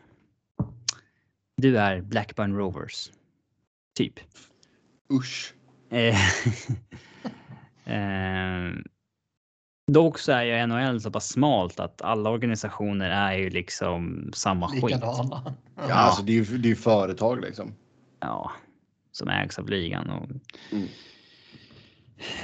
Du 1.58 1.78
är 1.78 2.02
Blackburn 2.02 2.56
Rovers. 2.56 3.12
Typ. 3.96 4.14
Usch. 5.14 5.54
Eh, 5.90 6.16
eh, 7.86 8.74
dock 9.92 10.20
så 10.20 10.32
är 10.32 10.44
ju 10.44 10.68
NHL 10.68 11.02
så 11.02 11.12
pass 11.12 11.28
smalt 11.30 11.80
att 11.80 12.02
alla 12.02 12.30
organisationer 12.30 13.10
är 13.10 13.34
ju 13.38 13.50
liksom 13.50 14.32
samma 14.34 14.68
skit. 14.68 14.84
Likadana. 14.84 15.54
Ja, 15.76 15.94
alltså 15.94 16.24
det 16.24 16.32
är 16.32 16.44
ju 16.44 16.58
det 16.58 16.72
är 16.72 16.76
företag 16.76 17.42
liksom. 17.42 17.74
Ja, 18.20 18.52
som 19.12 19.30
ägs 19.30 19.60
av 19.60 19.70
ligan. 19.70 20.10
Och, 20.10 20.30
Mm. 20.72 20.88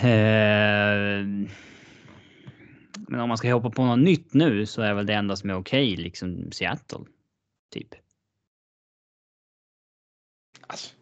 eh, 0.02 1.50
men 3.08 3.20
om 3.20 3.28
man 3.30 3.38
ska 3.38 3.54
hoppa 3.54 3.70
på 3.70 3.86
något 3.86 4.00
nytt 4.00 4.34
nu 4.34 4.66
så 4.66 4.82
är 4.82 4.94
väl 4.94 5.06
det 5.06 5.14
enda 5.14 5.36
som 5.36 5.50
är 5.50 5.56
okej 5.58 5.96
liksom 5.96 6.52
Seattle. 6.52 7.00
Typ. 7.74 7.90
Alltså, 10.68 10.96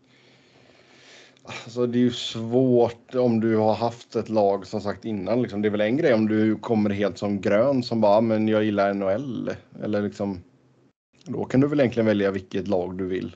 alltså 1.44 1.88
det 1.88 1.98
är 1.98 2.02
ju 2.02 2.12
svårt 2.12 3.16
om 3.16 3.40
du 3.40 3.58
har 3.58 3.74
haft 3.74 4.16
ett 4.16 4.30
lag 4.30 4.68
som 4.68 4.82
sagt 4.82 5.06
innan. 5.06 5.42
Liksom. 5.42 5.62
Det 5.62 5.68
är 5.68 5.70
väl 5.70 5.82
en 5.82 5.98
grej 5.98 6.14
om 6.14 6.28
du 6.28 6.56
kommer 6.56 6.90
helt 6.90 7.18
som 7.18 7.42
grön 7.42 7.84
som 7.84 8.02
bara, 8.02 8.18
ah, 8.18 8.22
men 8.22 8.48
jag 8.48 8.64
gillar 8.64 8.94
NHL. 8.94 9.52
Eller 9.84 10.02
liksom. 10.02 10.44
Då 11.26 11.46
kan 11.46 11.62
du 11.62 11.68
väl 11.68 11.80
egentligen 11.80 12.06
välja 12.08 12.32
vilket 12.32 12.68
lag 12.68 12.98
du 12.98 13.06
vill. 13.06 13.36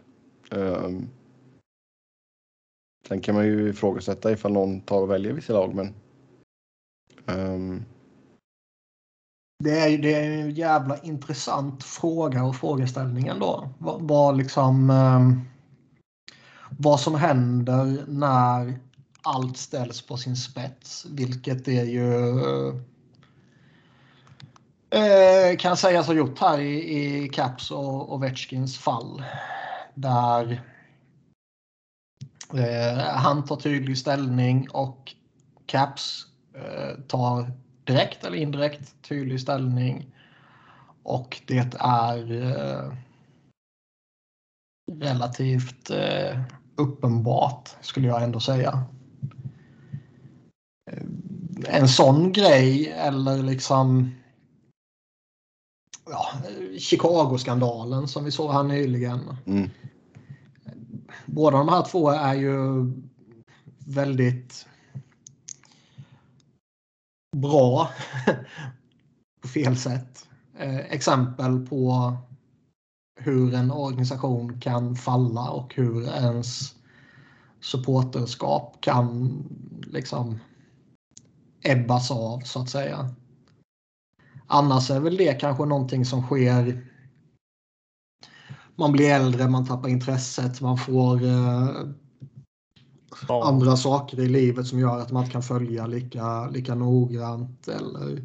Um, 0.52 1.10
sen 3.08 3.22
kan 3.22 3.36
man 3.36 3.46
ju 3.46 3.70
ifrågasätta 3.70 4.32
ifall 4.32 4.54
någon 4.54 4.82
tar 4.82 5.02
och 5.02 5.12
väljer 5.12 5.34
vissa 5.34 5.54
lag, 5.54 5.76
men. 5.76 5.94
Um. 7.26 7.86
Det 9.64 9.80
är 9.80 9.88
ju 9.88 9.98
det 9.98 10.14
är 10.14 10.32
en 10.32 10.52
jävla 10.52 10.98
intressant 10.98 11.84
fråga 11.84 12.44
och 12.44 12.56
frågeställning 12.56 13.28
ändå. 13.28 13.70
Vad, 13.80 14.38
liksom... 14.38 14.90
Um 14.90 15.55
vad 16.78 17.00
som 17.00 17.16
händer 17.16 18.06
när 18.08 18.80
allt 19.22 19.58
ställs 19.58 20.02
på 20.02 20.18
sin 20.18 20.36
spets. 20.36 21.06
Vilket 21.10 21.66
det 21.66 21.84
ju 21.84 22.30
eh, 24.90 25.58
kan 25.60 25.78
sägas 25.78 26.08
ha 26.08 26.14
gjort 26.14 26.40
här 26.40 26.60
i, 26.60 26.98
i 26.98 27.30
Caps 27.30 27.72
och 27.72 28.14
Ovechkins 28.14 28.78
fall. 28.78 29.24
Där 29.94 30.62
eh, 32.54 33.04
han 33.04 33.46
tar 33.46 33.56
tydlig 33.56 33.98
ställning 33.98 34.70
och 34.70 35.14
Caps 35.66 36.26
eh, 36.56 37.00
tar 37.08 37.52
direkt 37.84 38.24
eller 38.24 38.38
indirekt 38.38 38.96
tydlig 39.02 39.42
ställning. 39.42 40.06
Och 41.04 41.42
det 41.48 41.76
är 41.80 42.32
eh, 42.42 42.94
relativt 44.92 45.90
eh, 45.90 46.42
uppenbart 46.76 47.76
skulle 47.82 48.08
jag 48.08 48.24
ändå 48.24 48.40
säga. 48.40 48.84
Eh, 50.92 51.04
en 51.68 51.88
sån 51.88 52.32
grej 52.32 52.92
eller 52.92 53.44
liksom 53.44 54.12
ja, 56.10 56.28
Chicago-skandalen 56.78 58.08
som 58.08 58.24
vi 58.24 58.32
såg 58.32 58.52
här 58.52 58.64
nyligen. 58.64 59.38
Mm. 59.46 59.70
Båda 61.26 61.58
de 61.58 61.70
här 61.70 61.84
två 61.84 62.10
är 62.10 62.34
ju 62.34 62.92
väldigt 63.86 64.68
bra 67.38 67.90
på 69.42 69.48
fel 69.48 69.78
sätt. 69.78 70.28
Eh, 70.58 70.76
exempel 70.76 71.66
på 71.68 72.14
hur 73.16 73.54
en 73.54 73.72
organisation 73.72 74.60
kan 74.60 74.96
falla 74.96 75.50
och 75.50 75.76
hur 75.76 76.08
ens 76.08 76.76
supporterskap 77.62 78.78
kan 78.82 79.34
liksom 79.84 80.40
ebbas 81.62 82.12
av 82.12 82.40
så 82.40 82.62
att 82.62 82.70
säga. 82.70 83.10
Annars 84.48 84.92
är 84.92 85.00
väl 85.00 85.18
det 85.18 85.34
kanske 85.34 85.66
någonting 85.66 86.06
som 86.06 86.22
sker. 86.22 86.88
Man 88.76 88.92
blir 88.92 89.10
äldre, 89.10 89.50
man 89.50 89.66
tappar 89.66 89.90
intresset, 89.90 90.62
man 90.62 90.78
får 90.78 91.24
eh, 91.24 91.70
andra 93.30 93.78
saker 93.78 94.20
i 94.20 94.28
livet 94.28 94.68
som 94.68 94.80
gör 94.80 95.00
att 95.00 95.12
man 95.12 95.24
inte 95.24 95.34
kan 95.34 95.44
följa 95.44 95.88
lika, 95.88 96.50
lika 96.50 96.76
noggrant. 96.76 97.68
Eller 97.68 98.24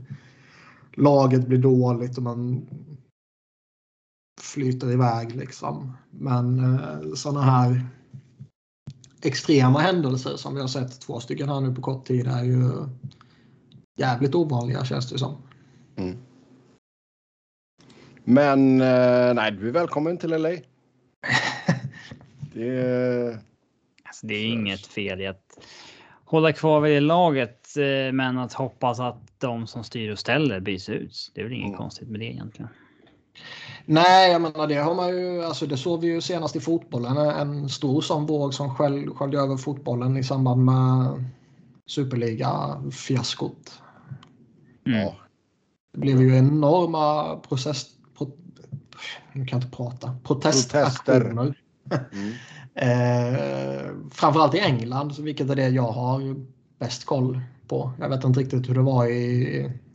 laget 0.94 1.46
blir 1.46 1.58
dåligt 1.58 2.16
och 2.16 2.22
man 2.22 2.66
flyter 4.42 4.92
iväg 4.92 5.36
liksom. 5.36 5.96
Men 6.10 6.58
eh, 6.58 7.14
sådana 7.14 7.42
här 7.42 7.86
extrema 9.22 9.78
händelser 9.78 10.36
som 10.36 10.54
vi 10.54 10.60
har 10.60 10.68
sett 10.68 11.00
två 11.00 11.20
stycken 11.20 11.48
här 11.48 11.60
nu 11.60 11.74
på 11.74 11.82
kort 11.82 12.06
tid 12.06 12.26
är 12.26 12.44
ju 12.44 12.72
jävligt 13.96 14.34
ovanliga 14.34 14.84
känns 14.84 15.10
det 15.10 15.18
som. 15.18 15.42
Mm. 15.96 16.16
Men 18.24 18.80
eh, 18.80 19.34
nej, 19.34 19.52
du 19.52 19.68
är 19.68 19.72
välkommen 19.72 20.18
till 20.18 20.30
LA. 20.30 20.48
det, 22.54 22.68
är... 22.68 23.38
alltså, 24.04 24.26
det 24.26 24.34
är 24.34 24.46
inget 24.46 24.86
fel 24.86 25.20
i 25.20 25.26
att 25.26 25.58
hålla 26.24 26.52
kvar 26.52 26.80
vid 26.80 26.92
det 26.92 27.00
laget, 27.00 27.76
eh, 27.76 28.12
men 28.12 28.38
att 28.38 28.52
hoppas 28.52 29.00
att 29.00 29.20
de 29.38 29.66
som 29.66 29.84
styr 29.84 30.12
och 30.12 30.18
ställer 30.18 30.60
byts 30.60 30.88
ut. 30.88 31.30
Det 31.34 31.40
är 31.40 31.44
väl 31.44 31.52
inget 31.52 31.66
mm. 31.66 31.78
konstigt 31.78 32.08
med 32.08 32.20
det 32.20 32.26
egentligen. 32.26 32.70
Nej, 33.86 34.32
jag 34.32 34.42
menar 34.42 34.66
det 34.66 34.74
har 34.74 34.94
man 34.94 35.08
ju. 35.08 35.44
Alltså 35.44 35.66
det 35.66 35.76
såg 35.76 36.00
vi 36.00 36.06
ju 36.06 36.20
senast 36.20 36.56
i 36.56 36.60
fotbollen. 36.60 37.16
En 37.16 37.68
stor 37.68 38.00
sån 38.00 38.26
våg 38.26 38.54
som 38.54 38.74
sköljde 38.74 39.38
över 39.38 39.56
fotbollen 39.56 40.16
i 40.16 40.24
samband 40.24 40.64
med 40.64 41.24
superliga-fiaskot. 41.86 43.80
Mm. 44.86 45.00
Ja. 45.00 45.14
Det 45.92 46.00
blev 46.00 46.22
ju 46.22 46.36
enorma 46.36 47.36
process, 47.36 47.86
pro, 48.18 48.36
nu 49.32 49.46
kan 49.46 49.58
jag 49.58 49.66
inte 49.66 49.76
prata, 49.76 50.16
protestaktioner. 50.24 51.54
Mm. 52.12 52.32
eh, 52.74 53.90
framförallt 54.10 54.54
i 54.54 54.58
England, 54.58 55.18
vilket 55.18 55.50
är 55.50 55.56
det 55.56 55.68
jag 55.68 55.92
har 55.92 56.36
bäst 56.78 57.04
koll 57.04 57.40
på. 57.68 57.92
Jag 57.98 58.08
vet 58.08 58.24
inte 58.24 58.40
riktigt 58.40 58.68
hur 58.68 58.74
det 58.74 58.82
var 58.82 59.06
i, 59.06 59.42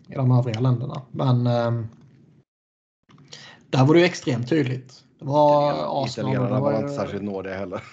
i 0.08 0.16
de 0.16 0.32
övriga 0.32 0.60
länderna. 0.60 1.02
Men 1.12 1.48
eh, 1.48 1.86
där 3.76 3.86
var 3.86 3.94
det 3.94 4.00
ju 4.00 4.06
extremt 4.06 4.50
tydligt. 4.50 5.04
Det 5.20 5.26
var 5.26 5.72
Arsenal. 6.04 6.32
Italienarna 6.32 6.62
var, 6.62 6.72
var 6.72 6.80
inte 6.82 6.94
särskilt 6.94 7.24
nådiga 7.24 7.58
heller. 7.58 7.84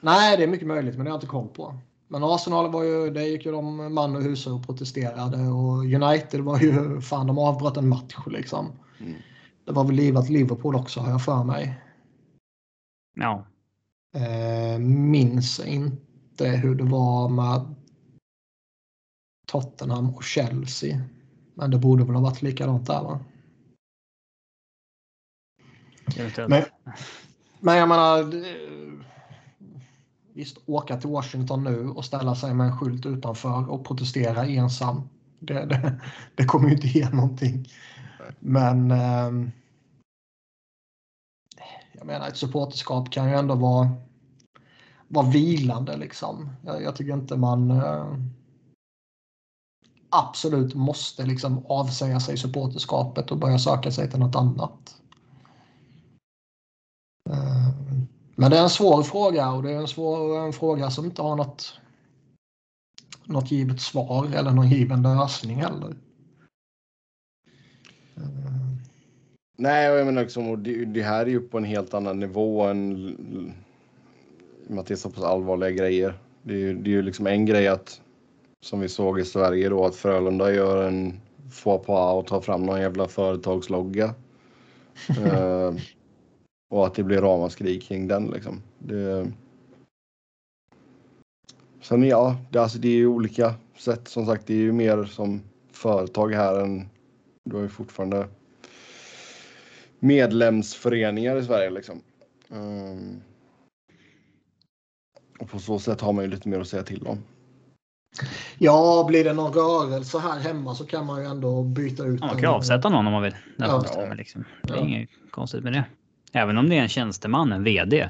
Nej, 0.00 0.36
det 0.36 0.42
är 0.42 0.48
mycket 0.48 0.66
möjligt, 0.66 0.96
men 0.96 1.04
det 1.04 1.10
har 1.10 1.16
jag 1.16 1.18
inte 1.18 1.26
koll 1.26 1.48
på. 1.48 1.78
Men 2.08 2.24
Arsenal 2.24 2.72
var 2.72 2.82
ju, 2.82 3.10
det 3.10 3.24
gick 3.24 3.46
ju 3.46 3.52
de 3.52 3.94
man 3.94 4.16
och 4.16 4.22
husa 4.22 4.52
och 4.52 4.66
protesterade 4.66 5.48
och 5.48 5.78
United 5.78 6.40
var 6.40 6.58
ju, 6.58 7.00
fan 7.10 7.26
de 7.26 7.38
avbröt 7.38 7.76
en 7.76 7.88
match 7.88 8.16
liksom. 8.26 8.72
Mm. 9.00 9.14
Det 9.64 9.72
var 9.72 9.84
väl 9.84 9.96
livat 9.96 10.28
Liverpool 10.28 10.74
också 10.74 11.00
har 11.00 11.10
jag 11.10 11.24
för 11.24 11.44
mig. 11.44 11.80
Ja. 13.14 13.46
Eh, 14.14 14.78
minns 14.78 15.60
inte 15.60 16.48
hur 16.48 16.74
det 16.74 16.84
var 16.84 17.28
med 17.28 17.74
Tottenham 19.46 20.14
och 20.14 20.24
Chelsea. 20.24 21.00
Men 21.54 21.70
det 21.70 21.78
borde 21.78 22.04
väl 22.04 22.14
ha 22.14 22.22
varit 22.22 22.42
likadant 22.42 22.86
där 22.86 23.02
va? 23.02 23.20
Men, 26.48 26.62
men 27.60 27.76
jag 27.76 27.88
menar, 27.88 28.18
eh, 28.20 29.04
visst 30.32 30.58
åka 30.66 30.96
till 30.96 31.10
Washington 31.10 31.64
nu 31.64 31.88
och 31.88 32.04
ställa 32.04 32.34
sig 32.34 32.54
med 32.54 32.66
en 32.66 32.78
skylt 32.78 33.06
utanför 33.06 33.70
och 33.70 33.86
protestera 33.86 34.46
ensam. 34.46 35.08
Det, 35.38 35.64
det, 35.64 36.00
det 36.34 36.44
kommer 36.44 36.68
ju 36.68 36.74
inte 36.74 36.86
ge 36.86 37.08
någonting. 37.08 37.68
Men 38.38 38.90
eh, 38.90 39.50
jag 41.92 42.06
menar 42.06 42.28
ett 42.28 42.36
supporterskap 42.36 43.10
kan 43.10 43.28
ju 43.28 43.34
ändå 43.34 43.54
vara, 43.54 43.90
vara 45.08 45.30
vilande 45.30 45.96
liksom. 45.96 46.50
Jag, 46.64 46.82
jag 46.82 46.96
tycker 46.96 47.12
inte 47.12 47.36
man 47.36 47.70
eh, 47.70 48.16
absolut 50.10 50.74
måste 50.74 51.26
liksom 51.26 51.66
avsäga 51.66 52.20
sig 52.20 52.36
supporterskapet 52.36 53.30
och 53.30 53.38
börja 53.38 53.58
söka 53.58 53.90
sig 53.90 54.10
till 54.10 54.18
något 54.18 54.36
annat. 54.36 55.01
Men 58.42 58.50
det 58.50 58.58
är 58.58 58.62
en 58.62 58.70
svår 58.70 59.02
fråga 59.02 59.52
och 59.52 59.62
det 59.62 59.70
är 59.70 59.76
en, 59.76 59.88
svår, 59.88 60.38
en 60.38 60.52
fråga 60.52 60.90
som 60.90 61.04
inte 61.04 61.22
har 61.22 61.36
något, 61.36 61.80
något 63.24 63.50
givet 63.50 63.80
svar 63.80 64.28
eller 64.34 64.50
någon 64.50 64.68
given 64.68 65.02
lösning 65.02 65.56
heller. 65.56 65.94
Nej, 69.58 69.84
jag 69.84 70.06
menar 70.06 70.22
liksom, 70.22 70.62
det, 70.62 70.84
det 70.84 71.02
här 71.02 71.26
är 71.26 71.30
ju 71.30 71.40
på 71.40 71.58
en 71.58 71.64
helt 71.64 71.94
annan 71.94 72.20
nivå 72.20 72.62
än 72.62 73.52
så 74.96 75.10
pass 75.10 75.24
allvarliga 75.24 75.70
grejer. 75.70 76.18
Det 76.42 76.54
är 76.54 76.58
ju 76.58 76.74
det 76.74 76.94
är 76.94 77.02
liksom 77.02 77.26
en 77.26 77.46
grej 77.46 77.68
att, 77.68 78.00
som 78.60 78.80
vi 78.80 78.88
såg 78.88 79.20
i 79.20 79.24
Sverige 79.24 79.68
då, 79.68 79.84
att 79.84 79.96
Frölunda 79.96 80.52
gör 80.52 80.88
en 80.88 81.20
faux 81.52 81.86
pas 81.86 82.14
och 82.14 82.26
tar 82.26 82.40
fram 82.40 82.62
någon 82.62 82.80
jävla 82.80 83.08
företagslogga. 83.08 84.14
uh, 85.18 85.72
Och 86.72 86.86
att 86.86 86.94
det 86.94 87.02
blir 87.02 87.20
ramaskri 87.20 87.80
kring 87.80 88.08
den 88.08 88.26
liksom. 88.26 88.62
Det... 88.78 89.32
Sen 91.80 92.02
ja, 92.02 92.36
det, 92.50 92.58
alltså, 92.58 92.78
det 92.78 92.88
är 92.88 92.96
ju 92.96 93.06
olika 93.06 93.54
sätt. 93.78 94.08
Som 94.08 94.26
sagt, 94.26 94.46
det 94.46 94.54
är 94.54 94.58
ju 94.58 94.72
mer 94.72 95.04
som 95.04 95.42
företag 95.72 96.32
här 96.32 96.60
än 96.60 96.88
du 97.44 97.56
har 97.56 97.62
ju 97.62 97.68
fortfarande 97.68 98.28
medlemsföreningar 99.98 101.36
i 101.36 101.44
Sverige 101.44 101.70
liksom. 101.70 102.00
Um, 102.48 103.22
och 105.38 105.50
på 105.50 105.58
så 105.58 105.78
sätt 105.78 106.00
har 106.00 106.12
man 106.12 106.24
ju 106.24 106.30
lite 106.30 106.48
mer 106.48 106.60
att 106.60 106.68
säga 106.68 106.82
till 106.82 107.06
om. 107.06 107.18
Ja, 108.58 109.04
blir 109.08 109.24
det 109.24 109.32
någon 109.32 109.52
rörelse 109.52 110.18
här 110.18 110.40
hemma 110.40 110.74
så 110.74 110.86
kan 110.86 111.06
man 111.06 111.20
ju 111.20 111.26
ändå 111.26 111.62
byta 111.62 112.04
ut. 112.04 112.20
Ja, 112.20 112.26
man 112.26 112.40
kan 112.40 112.54
avsätta 112.54 112.88
någon 112.88 113.06
om 113.06 113.12
man 113.12 113.22
vill. 113.22 113.36
Ja. 113.56 113.84
Liksom. 114.16 114.44
Det 114.62 114.72
är 114.72 114.76
ja. 114.76 114.82
inget 114.82 115.10
konstigt 115.30 115.64
med 115.64 115.72
det. 115.72 115.84
Även 116.32 116.58
om 116.58 116.68
det 116.68 116.78
är 116.78 116.82
en 116.82 116.88
tjänsteman, 116.88 117.52
en 117.52 117.64
VD. 117.64 118.08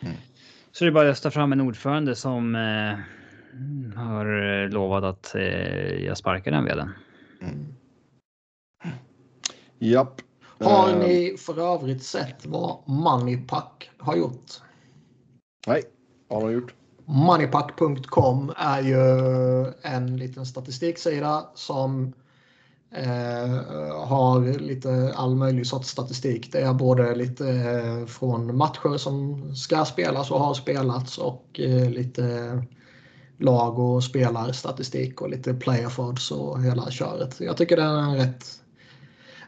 Mm. 0.00 0.16
Så 0.72 0.84
det 0.84 0.90
är 0.90 0.92
bara 0.92 1.04
att 1.04 1.10
rösta 1.10 1.30
fram 1.30 1.52
en 1.52 1.60
ordförande 1.60 2.16
som 2.16 2.54
eh, 2.54 2.98
har 3.98 4.68
lovat 4.68 5.04
att 5.04 5.34
eh, 5.34 6.04
jag 6.04 6.16
sparkar 6.16 6.50
den 6.50 6.64
VDn. 6.64 6.90
Mm. 7.42 7.74
Japp. 9.78 10.20
Har 10.60 10.90
uh, 10.90 10.98
ni 10.98 11.36
för 11.38 11.74
övrigt 11.74 12.02
sett 12.02 12.46
vad 12.46 12.78
Moneypack 12.86 13.90
har 13.98 14.16
gjort? 14.16 14.60
Nej, 15.66 15.82
vad 16.28 16.42
har 16.42 16.48
de 16.48 16.54
gjort? 16.54 16.74
Moneypack.com 17.04 18.52
är 18.56 18.82
ju 18.82 18.96
en 19.82 20.16
liten 20.16 20.46
statistiksida 20.46 21.50
som 21.54 22.12
Eh, 22.90 24.06
har 24.06 24.58
lite 24.58 25.12
all 25.16 25.36
möjlig 25.36 25.66
sorts 25.66 25.88
statistik. 25.88 26.52
Det 26.52 26.60
är 26.60 26.74
både 26.74 27.14
lite 27.14 27.48
eh, 27.50 28.06
från 28.06 28.56
matcher 28.56 28.96
som 28.96 29.54
ska 29.54 29.84
spelas 29.84 30.30
och 30.30 30.40
har 30.40 30.54
spelats 30.54 31.18
och 31.18 31.60
eh, 31.60 31.90
lite 31.90 32.62
lag 33.38 33.78
och 33.78 34.04
spelarstatistik 34.04 35.20
och 35.20 35.30
lite 35.30 35.54
player 35.54 36.00
odds 36.00 36.30
och 36.30 36.62
hela 36.62 36.90
köret. 36.90 37.40
Jag 37.40 37.56
tycker 37.56 37.76
det 37.76 37.82
är 37.82 37.98
en 37.98 38.16
rätt 38.16 38.44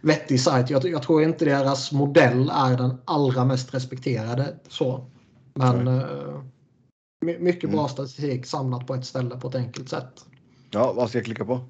vettig 0.01 0.41
sajt. 0.41 0.71
Jag, 0.71 0.85
jag, 0.85 1.03
tror 1.03 1.23
inte 1.23 1.45
deras 1.45 1.93
modell 1.93 2.53
är 2.55 2.77
den 2.77 2.99
allra 3.05 3.45
mest 3.45 3.75
respekterade. 3.75 4.57
så. 4.69 5.07
Men 5.55 5.89
mm. 5.89 6.43
mycket 7.21 7.71
bra 7.71 7.81
mm. 7.81 7.89
statistik 7.89 8.47
samlat 8.47 8.87
på 8.87 8.95
ett 8.95 9.07
ställe 9.07 9.37
på 9.37 9.49
ett 9.49 9.55
enkelt 9.55 9.89
sätt. 9.89 10.25
Ja, 10.71 10.93
vad 10.93 11.09
ska 11.09 11.19
jag 11.19 11.25
klicka 11.25 11.45
på? 11.45 11.61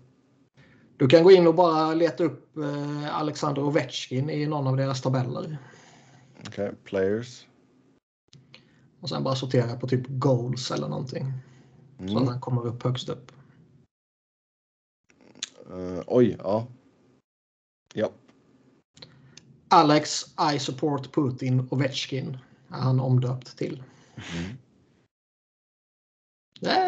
Du 0.98 1.08
kan 1.08 1.24
gå 1.24 1.30
in 1.30 1.46
och 1.46 1.54
bara 1.54 1.94
leta 1.94 2.24
upp 2.24 2.56
eh, 2.56 3.16
Alexander 3.16 3.62
Ovechkin 3.62 4.30
i 4.30 4.46
någon 4.46 4.66
av 4.66 4.76
deras 4.76 5.02
tabeller. 5.02 5.58
Okej, 6.38 6.48
okay, 6.48 6.70
players. 6.84 7.46
Och 9.00 9.08
sen 9.08 9.24
bara 9.24 9.34
sortera 9.34 9.76
på 9.76 9.88
typ 9.88 10.06
goals 10.08 10.70
eller 10.70 10.88
någonting. 10.88 11.32
Mm. 11.98 12.08
Så 12.08 12.18
att 12.18 12.28
han 12.28 12.40
kommer 12.40 12.66
upp 12.66 12.82
högst 12.82 13.08
upp. 13.08 13.32
Uh, 15.70 16.02
oj, 16.06 16.36
ja. 16.38 16.66
Ja. 17.94 18.10
Alex 19.68 20.24
I 20.54 20.58
support 20.58 21.14
Putin 21.14 21.68
Ovechkin 21.70 22.38
är 22.68 22.80
han 22.80 23.00
omdöpt 23.00 23.58
till. 23.58 23.82
Mm. 24.14 24.56
Det, 26.60 26.87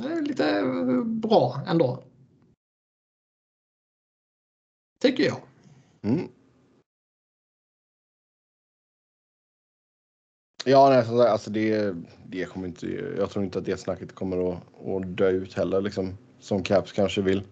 lite 0.00 0.62
bra 1.04 1.60
ändå. 1.66 2.02
Tycker 5.00 5.24
jag. 5.24 5.40
Mm. 6.02 6.28
Ja, 10.64 10.88
nej, 10.88 11.28
alltså 11.28 11.50
det, 11.50 11.94
det 12.26 12.44
kommer 12.44 12.68
inte, 12.68 12.86
jag 13.18 13.30
tror 13.30 13.44
inte 13.44 13.58
att 13.58 13.64
det 13.64 13.80
snacket 13.80 14.14
kommer 14.14 14.52
att, 14.52 14.58
att 14.86 15.16
dö 15.16 15.30
ut 15.30 15.54
heller, 15.54 15.80
liksom, 15.80 16.18
som 16.40 16.62
Caps 16.62 16.92
kanske 16.92 17.22
vill. 17.22 17.42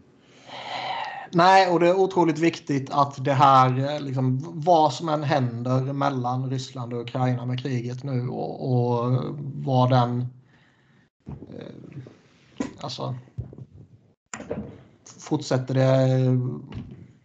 Nej, 1.33 1.71
och 1.71 1.81
det 1.81 1.89
är 1.89 1.95
otroligt 1.95 2.39
viktigt 2.39 2.91
att 2.91 3.25
det 3.25 3.33
här, 3.33 4.01
liksom, 4.01 4.41
vad 4.55 4.93
som 4.93 5.09
än 5.09 5.23
händer 5.23 5.93
mellan 5.93 6.51
Ryssland 6.51 6.93
och 6.93 7.01
Ukraina 7.01 7.47
med 7.47 7.61
kriget 7.61 8.05
nu 8.05 8.29
och, 8.29 8.71
och 8.71 9.25
vad 9.65 9.91
den... 9.91 10.27
Eh, 11.29 11.99
alltså... 12.81 13.15
Fortsätter 15.21 15.75
det 15.75 15.85
eh, 15.85 16.35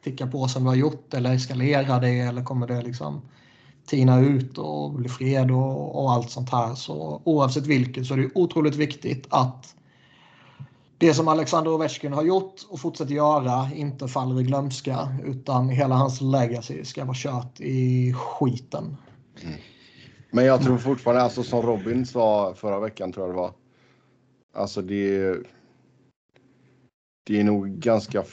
ticka 0.03 0.27
på 0.27 0.47
som 0.47 0.63
vi 0.63 0.69
har 0.69 0.75
gjort 0.75 1.13
eller 1.13 1.33
eskalerar 1.33 2.01
det 2.01 2.19
eller 2.19 2.43
kommer 2.43 2.67
det 2.67 2.81
liksom 2.81 3.21
tina 3.85 4.19
ut 4.19 4.57
och 4.57 4.91
bli 4.91 5.09
fred 5.09 5.51
och, 5.51 6.03
och 6.03 6.11
allt 6.11 6.31
sånt 6.31 6.49
här. 6.49 6.75
Så 6.75 7.21
oavsett 7.23 7.67
vilket 7.67 8.07
så 8.07 8.13
är 8.13 8.17
det 8.17 8.29
otroligt 8.35 8.75
viktigt 8.75 9.27
att 9.29 9.75
det 10.97 11.13
som 11.13 11.27
Alexander 11.27 11.73
Ovechkin 11.73 12.13
har 12.13 12.23
gjort 12.23 12.55
och 12.69 12.79
fortsätter 12.79 13.13
göra 13.13 13.69
inte 13.75 14.07
faller 14.07 14.41
i 14.41 14.43
glömska 14.43 15.17
utan 15.23 15.69
hela 15.69 15.95
hans 15.95 16.21
legacy 16.21 16.85
ska 16.85 17.05
vara 17.05 17.17
kört 17.17 17.59
i 17.59 18.13
skiten. 18.13 18.97
Mm. 19.43 19.55
Men 20.31 20.45
jag 20.45 20.61
tror 20.61 20.77
fortfarande, 20.77 21.23
alltså 21.23 21.43
som 21.43 21.61
Robin 21.61 22.05
sa 22.05 22.53
förra 22.55 22.79
veckan 22.79 23.11
tror 23.11 23.25
jag 23.25 23.35
det 23.35 23.39
var. 23.39 23.51
Alltså 24.53 24.81
det. 24.81 25.37
Det 27.25 27.39
är 27.39 27.43
nog 27.43 27.69
ganska 27.69 28.23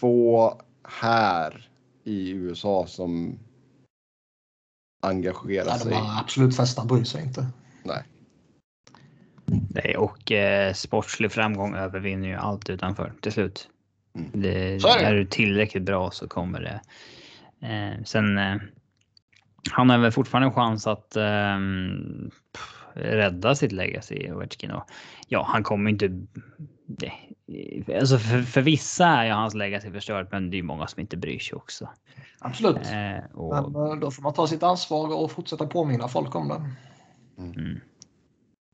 få 0.00 0.60
här 0.84 1.68
i 2.04 2.30
USA 2.30 2.86
som 2.86 3.38
engagerar 5.02 5.78
sig. 5.78 5.92
De 5.92 6.18
absolut 6.20 6.56
flesta 6.56 6.84
bryr 6.84 7.04
sig 7.04 7.22
inte. 7.22 7.46
Nej. 7.82 8.04
Nej, 9.70 9.96
och 9.96 10.32
eh, 10.32 10.72
sportslig 10.72 11.32
framgång 11.32 11.74
övervinner 11.74 12.28
ju 12.28 12.34
allt 12.34 12.70
utanför 12.70 13.12
till 13.20 13.32
slut. 13.32 13.68
Mm. 14.14 14.30
Det, 14.32 14.74
är, 14.74 15.04
är 15.04 15.14
du 15.14 15.26
tillräckligt 15.26 15.82
bra 15.82 16.10
så 16.10 16.28
kommer 16.28 16.60
det. 16.60 16.80
Eh, 17.66 18.04
sen. 18.04 18.38
Eh, 18.38 18.56
han 19.70 19.90
har 19.90 19.98
väl 19.98 20.12
fortfarande 20.12 20.48
en 20.48 20.54
chans 20.54 20.86
att 20.86 21.16
eh, 21.16 21.58
rädda 22.94 23.54
sitt 23.54 23.72
legacy 23.72 24.32
Ovechkin. 24.32 24.70
Och, 24.70 24.90
ja, 25.30 25.46
han 25.48 25.62
kommer 25.62 25.90
inte. 25.90 26.08
Det, 26.86 27.12
alltså 28.00 28.18
för, 28.18 28.42
för 28.42 28.62
vissa 28.62 29.06
är 29.06 29.24
ju 29.24 29.32
hans 29.32 29.54
legacy 29.54 29.90
förstört, 29.90 30.28
men 30.32 30.50
det 30.50 30.58
är 30.58 30.62
många 30.62 30.86
som 30.86 31.00
inte 31.00 31.16
bryr 31.16 31.38
sig 31.38 31.56
också. 31.56 31.88
Absolut. 32.38 32.76
Eh, 32.76 33.36
och... 33.36 33.72
Men 33.72 33.92
eh, 33.92 33.96
då 33.96 34.10
får 34.10 34.22
man 34.22 34.32
ta 34.32 34.46
sitt 34.46 34.62
ansvar 34.62 35.14
och 35.14 35.30
fortsätta 35.30 35.66
påminna 35.66 36.08
folk 36.08 36.34
om 36.34 36.48
det. 36.48 36.62
Mm. 37.42 37.80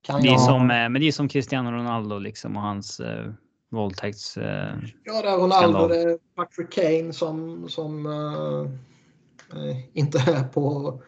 Kan 0.02 0.22
det 0.22 0.28
är 0.28 0.32
jag... 0.32 0.40
som, 0.40 0.62
eh, 0.62 0.88
men 0.88 0.92
det 0.92 1.08
är 1.08 1.12
som 1.12 1.28
Cristiano 1.28 1.70
Ronaldo 1.70 2.18
liksom 2.18 2.56
och 2.56 2.62
hans 2.62 3.00
eh, 3.00 3.32
våldtäkts... 3.70 4.36
Eh, 4.36 4.74
ja, 5.04 5.22
det 5.22 5.28
är 5.28 5.36
Ronaldo, 5.36 5.88
det 5.88 6.02
är 6.02 6.18
Patrick 6.36 6.72
Kane 6.72 7.12
som, 7.12 7.68
som 7.68 8.06
eh, 8.06 9.76
inte 9.92 10.18
är 10.18 10.44
på, 10.44 11.00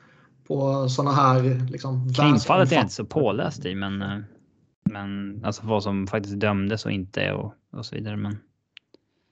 på 0.46 0.88
sådana 0.88 1.16
här 1.16 1.70
liksom. 1.70 2.14
Kane-fallet 2.14 2.72
är 2.72 2.76
jag 2.76 2.84
inte 2.84 2.94
så 2.94 3.04
påläst 3.04 3.64
i, 3.64 3.74
men, 3.74 4.02
eh, 4.02 4.18
men 4.92 5.44
alltså 5.44 5.66
vad 5.66 5.82
som 5.82 6.06
faktiskt 6.06 6.40
dömdes 6.40 6.84
och 6.86 6.92
inte 6.92 7.32
och, 7.32 7.54
och 7.72 7.86
så 7.86 7.94
vidare. 7.94 8.16
Men... 8.16 8.38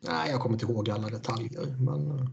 Nej, 0.09 0.31
jag 0.31 0.41
kommer 0.41 0.55
inte 0.55 0.67
ihåg 0.67 0.91
alla 0.91 1.09
detaljer, 1.09 1.77
men. 1.79 2.19
Eh, 2.19 2.27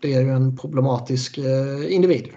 det 0.00 0.14
är 0.14 0.20
ju 0.20 0.30
en 0.30 0.56
problematisk 0.56 1.38
eh, 1.38 1.94
individ. 1.94 2.28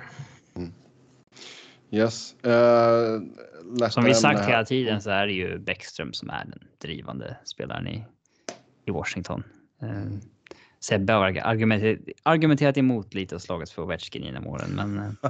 Yes. 1.92 2.36
Uh, 2.46 3.90
som 3.90 4.04
vi 4.04 4.14
sagt 4.14 4.50
hela 4.50 4.66
tiden 4.66 5.02
så 5.02 5.10
är 5.10 5.28
det 5.28 5.34
ju 5.34 5.60
Bäckström 5.60 6.14
som 6.14 6.30
är 6.30 6.46
den 6.46 6.60
drivande 6.82 7.38
spelaren 7.44 7.88
i, 7.88 8.06
i 8.86 8.92
Washington. 8.92 9.44
Uh, 9.84 10.18
Sebbe 10.84 11.14
har 11.14 11.38
argumenterat, 11.44 12.00
argumenterat 12.24 12.78
emot 12.78 13.14
lite 13.14 13.36
och 13.36 13.42
slagits 13.42 13.72
för 13.72 13.82
Ovechkin 13.82 14.24
genom 14.24 14.48
åren, 14.48 14.70
men. 14.76 15.18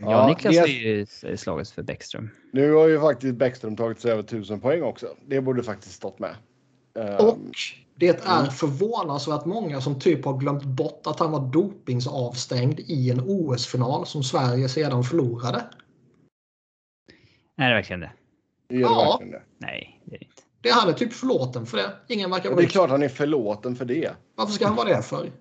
Uh, 0.00 0.10
ja, 0.10 0.28
Niklas 0.28 0.58
har 0.58 0.66
ju 0.66 1.06
slagits 1.36 1.72
för 1.72 1.82
Bäckström. 1.82 2.30
Nu 2.52 2.72
har 2.72 2.88
ju 2.88 3.00
faktiskt 3.00 3.34
Bäckström 3.34 3.76
tagit 3.76 4.00
sig 4.00 4.12
över 4.12 4.22
tusen 4.22 4.60
poäng 4.60 4.82
också. 4.82 5.06
Det 5.26 5.40
borde 5.40 5.62
faktiskt 5.62 5.94
stått 5.94 6.18
med. 6.18 6.34
Och 7.18 7.38
det 7.94 8.08
är 8.08 8.40
mm. 8.40 8.50
förvånansvärt 8.50 9.44
många 9.44 9.80
som 9.80 10.00
typ 10.00 10.24
har 10.24 10.38
glömt 10.38 10.64
bort 10.64 11.02
att 11.06 11.18
han 11.18 11.30
var 11.30 11.52
dopingsavstängd 11.52 12.80
i 12.80 13.10
en 13.10 13.20
OS-final 13.20 14.06
som 14.06 14.22
Sverige 14.22 14.68
sedan 14.68 15.04
förlorade. 15.04 15.64
Är 17.56 17.68
det 17.68 17.74
verkligen 17.74 18.00
det? 18.00 18.12
Är 18.68 18.74
det 18.74 18.80
ja. 18.80 19.10
verkligen 19.10 19.32
det? 19.32 19.42
Nej, 19.58 20.00
det 20.04 20.16
är 20.16 20.24
inte. 20.24 20.37
Det 20.60 20.70
han 20.70 20.88
är 20.88 20.92
typ 20.92 21.12
förlåten 21.12 21.66
för 21.66 21.76
det. 21.76 21.92
Ingen 22.08 22.30
verkar 22.30 22.50
vara 22.50 22.60
Det 22.60 22.66
är 22.66 22.68
klart 22.68 22.90
han 22.90 23.02
är 23.02 23.08
förlåten 23.08 23.76
för 23.76 23.84
det. 23.84 24.10
Varför 24.34 24.52
ska 24.52 24.66
han 24.66 24.76
vara 24.76 24.96
det 24.96 25.02
för? 25.02 25.32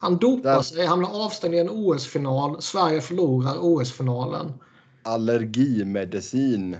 Han 0.00 0.16
dopar 0.16 0.54
Där... 0.54 0.62
sig, 0.62 0.86
han 0.86 0.98
blir 0.98 1.24
avstängd 1.24 1.54
i 1.54 1.58
en 1.58 1.70
OS-final. 1.70 2.62
Sverige 2.62 3.00
förlorar 3.00 3.56
OS-finalen. 3.60 4.52
Allergimedicin 5.02 6.76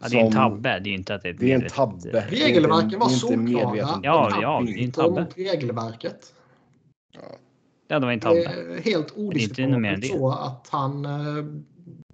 Ja, 0.00 0.08
det 0.08 0.20
är 0.20 0.24
en 0.24 0.32
tabbe. 0.32 0.80
Det 0.84 0.90
är 0.90 0.94
inte 0.94 1.14
att 1.14 1.22
det 1.22 1.28
är, 1.28 1.32
det 1.32 1.52
är 1.52 1.54
en 1.54 1.68
tabbe. 1.68 2.26
Regelverken 2.30 3.00
var 3.00 3.08
solklara. 3.08 3.76
Ja, 4.02 4.38
ja, 4.42 4.62
det 4.66 4.72
är 4.72 4.84
en 4.84 4.92
tabbe. 4.92 5.26
regelverket. 5.36 6.34
Ja. 7.12 7.20
ja, 7.88 7.98
det 7.98 8.06
var 8.06 8.12
en 8.12 8.20
tabbe. 8.20 8.80
Helt 8.84 9.12
odiskutabelt 9.16 10.06
så 10.06 10.30
att 10.30 10.68
han 10.70 11.04
eh, 11.04 11.44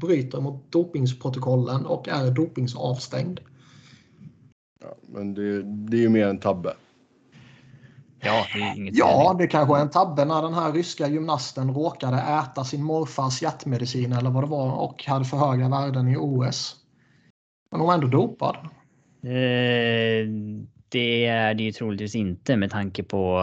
bryter 0.01 0.41
mot 0.41 0.73
dopingsprotokollen 0.73 1.87
och 1.87 2.09
är 2.09 2.31
dopingsavstängd. 2.31 3.41
Ja, 4.81 4.97
men 5.09 5.35
det, 5.35 5.63
det 5.63 5.97
är 5.97 6.01
ju 6.01 6.09
mer 6.09 6.27
en 6.27 6.39
tabbe. 6.39 6.75
Ja, 8.21 8.47
det 8.55 8.61
är 8.61 8.77
inget 8.77 8.97
Ja, 8.97 9.37
det 9.39 9.47
kanske 9.47 9.77
är 9.77 9.81
en 9.81 9.91
tabbe 9.91 10.25
när 10.25 10.43
den 10.43 10.55
här 10.55 10.73
ryska 10.73 11.09
gymnasten 11.09 11.75
råkade 11.75 12.17
äta 12.17 12.65
sin 12.65 12.83
morfars 12.83 13.43
hjärtmedicin 13.43 14.13
eller 14.13 14.31
vad 14.31 14.43
det 14.43 14.49
var 14.49 14.73
och 14.73 15.05
hade 15.05 15.25
för 15.25 15.37
höga 15.37 15.69
värden 15.69 16.09
i 16.09 16.17
OS. 16.17 16.77
Men 17.71 17.81
hon 17.81 17.87
var 17.87 17.95
ändå 17.95 18.07
dopad. 18.07 18.57
Eh, 19.23 20.29
det 20.89 21.27
är 21.27 21.55
det 21.55 21.63
ju 21.63 21.73
troligtvis 21.73 22.15
inte 22.15 22.57
med 22.57 22.71
tanke 22.71 23.03
på 23.03 23.41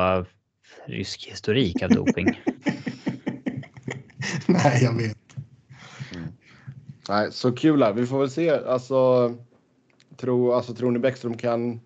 rysk 0.85 1.27
historik 1.31 1.83
av 1.83 1.89
doping. 1.89 2.25
Nej, 4.47 4.83
jag 4.83 4.93
vet. 4.93 5.17
Mm. 6.15 6.27
Nej, 7.09 7.31
så 7.31 7.51
kul 7.51 7.83
här. 7.83 7.93
Vi 7.93 8.05
får 8.05 8.19
väl 8.19 8.29
se. 8.29 8.49
Alltså, 8.49 9.31
tro, 10.17 10.51
alltså, 10.51 10.73
tror 10.73 10.91
ni 10.91 10.99
Bäckström 10.99 11.37
kan, 11.37 11.81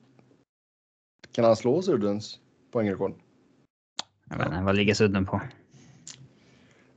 kan 1.31 1.45
han 1.45 1.55
slå 1.55 1.81
Suddens 1.81 2.39
poängrekord? 2.71 3.13
Jag 4.29 4.37
vet 4.37 4.47
inte, 4.47 4.61
vad 4.61 4.75
ligger 4.75 4.93
Sudden 4.93 5.25
på? 5.25 5.41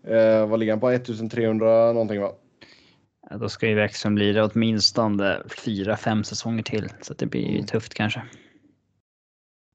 Eh, 0.03 0.49
vad 0.49 0.61
ligger 0.61 0.73
han 0.73 0.81
på? 0.81 0.91
1300 0.91 1.93
någonting 1.93 2.21
va? 2.21 2.33
då 3.31 3.49
ska 3.49 3.69
ju 3.69 3.75
Bäckström 3.75 4.15
bli 4.15 4.33
det 4.33 4.45
åtminstone 4.45 5.43
fyra, 5.65 5.97
fem 5.97 6.25
säsonger 6.25 6.63
till. 6.63 6.93
Så 7.01 7.15
det 7.15 7.27
blir 7.27 7.43
ju 7.43 7.55
mm. 7.55 7.67
tufft 7.67 7.95
kanske. 7.95 8.23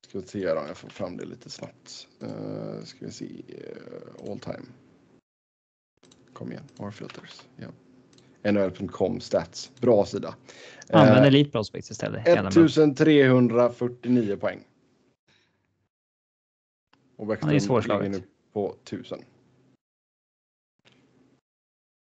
Ska 0.07 0.22
se 0.22 0.52
om 0.52 0.68
jag 0.68 0.77
får 0.77 0.90
fram 0.90 1.18
det 1.18 1.26
lite 1.26 1.49
snabbt. 1.49 2.07
Uh, 2.23 2.84
ska 2.84 3.06
vi 3.06 3.11
se. 3.11 3.26
Uh, 3.26 4.31
all 4.31 4.40
time. 4.40 4.65
Kom 6.34 6.52
igen, 6.52 6.64
Marfilters. 6.80 7.41
Ja. 7.56 7.68
NHL.com 8.43 9.19
stats. 9.19 9.71
Bra 9.79 10.05
sida. 10.05 10.35
Använd 10.89 11.19
uh, 11.19 11.27
Elite 11.27 11.51
Prospects 11.51 11.91
istället. 11.91 12.27
1349 12.27 14.35
poäng. 14.35 14.59
Och 17.17 17.27
Bäckström 17.27 17.81
ja, 17.87 17.99
ligger 17.99 18.09
nu 18.09 18.23
på 18.53 18.75
1000. 18.83 19.19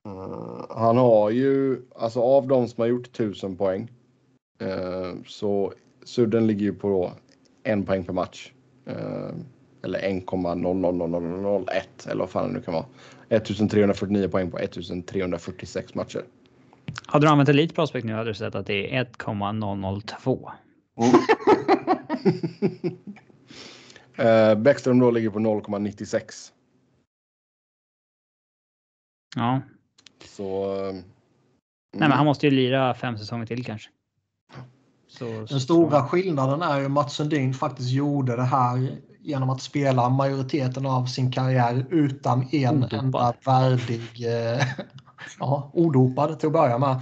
Uh, 0.07 0.65
han 0.69 0.97
har 0.97 1.29
ju, 1.29 1.81
alltså 1.95 2.21
av 2.21 2.47
de 2.47 2.67
som 2.67 2.81
har 2.81 2.87
gjort 2.87 3.07
1000 3.07 3.57
poäng. 3.57 3.91
Uh, 4.61 5.13
så 5.27 5.73
Sudden 6.03 6.47
ligger 6.47 6.61
ju 6.61 6.73
på 6.73 7.11
en 7.63 7.85
poäng 7.85 8.05
per 8.05 8.13
match. 8.13 8.51
Uh, 8.87 9.31
eller 9.83 9.99
1,00001 9.99 11.83
eller 12.05 12.19
vad 12.19 12.29
fan 12.29 12.47
det 12.47 12.53
nu 12.53 12.61
kan 12.61 12.73
vara. 12.73 12.85
1349 13.31 14.27
poäng 14.27 14.51
på 14.51 14.57
1346 14.59 15.95
matcher. 15.95 16.23
Hade 17.05 17.25
du 17.25 17.29
använt 17.29 17.49
Elite 17.49 17.75
Prospect 17.75 18.05
nu 18.05 18.13
hade 18.13 18.29
du 18.29 18.33
sett 18.33 18.55
att 18.55 18.65
det 18.65 18.95
är 18.95 19.01
1,002. 19.01 20.51
eh, 24.15 24.55
Bäckström 24.55 24.99
då 24.99 25.11
ligger 25.11 25.29
på 25.29 25.39
0,96. 25.39 26.51
Ja. 29.35 29.61
Så... 30.25 30.73
eh, 30.87 30.93
Nej, 31.93 32.09
men 32.09 32.11
han 32.11 32.25
måste 32.25 32.47
ju 32.47 32.51
lira 32.51 32.93
fem 32.93 33.17
säsonger 33.17 33.45
till 33.45 33.65
kanske. 33.65 33.89
Så, 35.21 35.45
Den 35.49 35.59
stora 35.59 36.03
skillnaden 36.03 36.61
är 36.61 36.79
ju 36.79 36.85
att 36.85 36.91
Mats 36.91 37.13
Sundin 37.13 37.53
faktiskt 37.53 37.89
gjorde 37.89 38.35
det 38.35 38.43
här 38.43 38.97
genom 39.19 39.49
att 39.49 39.61
spela 39.61 40.09
majoriteten 40.09 40.85
av 40.85 41.05
sin 41.05 41.31
karriär 41.31 41.85
utan 41.89 42.47
en 42.51 42.77
Odopad. 42.77 42.99
enda 42.99 43.33
värdig, 43.45 44.01
eh, 44.25 44.67
ja, 45.39 45.71
odopad 45.73 46.39
till 46.39 46.47
att 46.47 46.53
börja 46.53 46.77
med. 46.77 46.99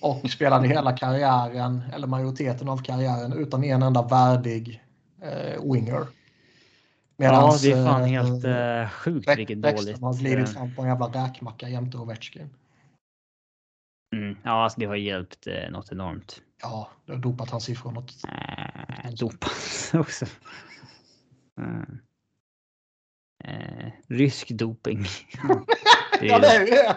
Och 0.00 0.30
spelade 0.30 0.68
hela 0.68 0.96
karriären, 0.96 1.82
eller 1.94 2.06
majoriteten 2.06 2.68
av 2.68 2.82
karriären, 2.82 3.32
utan 3.32 3.64
en 3.64 3.82
enda 3.82 4.02
värdig 4.02 4.82
eh, 5.22 5.72
winger. 5.72 6.06
Ja, 7.16 7.58
det 7.62 7.72
är 7.72 7.84
fan 7.84 8.02
eh, 8.02 8.08
helt 8.08 8.44
uh, 8.44 8.90
sjukt 8.90 9.38
vilket 9.38 9.62
dåligt. 9.62 10.00
har 10.00 10.14
glidit 10.14 10.48
eh, 10.48 10.54
fram 10.54 10.74
på 10.74 10.82
en 10.82 10.88
jävla 10.88 11.06
räkmacka 11.06 11.68
jämte 11.68 11.96
Ovechkin. 11.96 12.50
Mm, 14.16 14.36
ja, 14.42 14.50
alltså 14.64 14.80
det 14.80 14.86
har 14.86 14.96
hjälpt 14.96 15.46
eh, 15.46 15.70
något 15.70 15.92
enormt. 15.92 16.42
Ja, 16.62 16.90
det 17.06 17.12
har 17.12 17.18
dopat 17.18 17.50
hans 17.50 17.64
siffror 17.64 17.92
något. 17.92 18.12
Eh, 18.28 19.10
dopat 19.20 19.50
också. 19.94 20.26
Mm. 21.60 21.98
Eh, 23.44 23.90
rysk 24.08 24.48
doping. 24.50 24.98
det 26.20 26.26
Ja, 26.26 26.36
är, 26.36 26.40
det 26.40 26.46
är 26.56 26.66
det. 26.66 26.90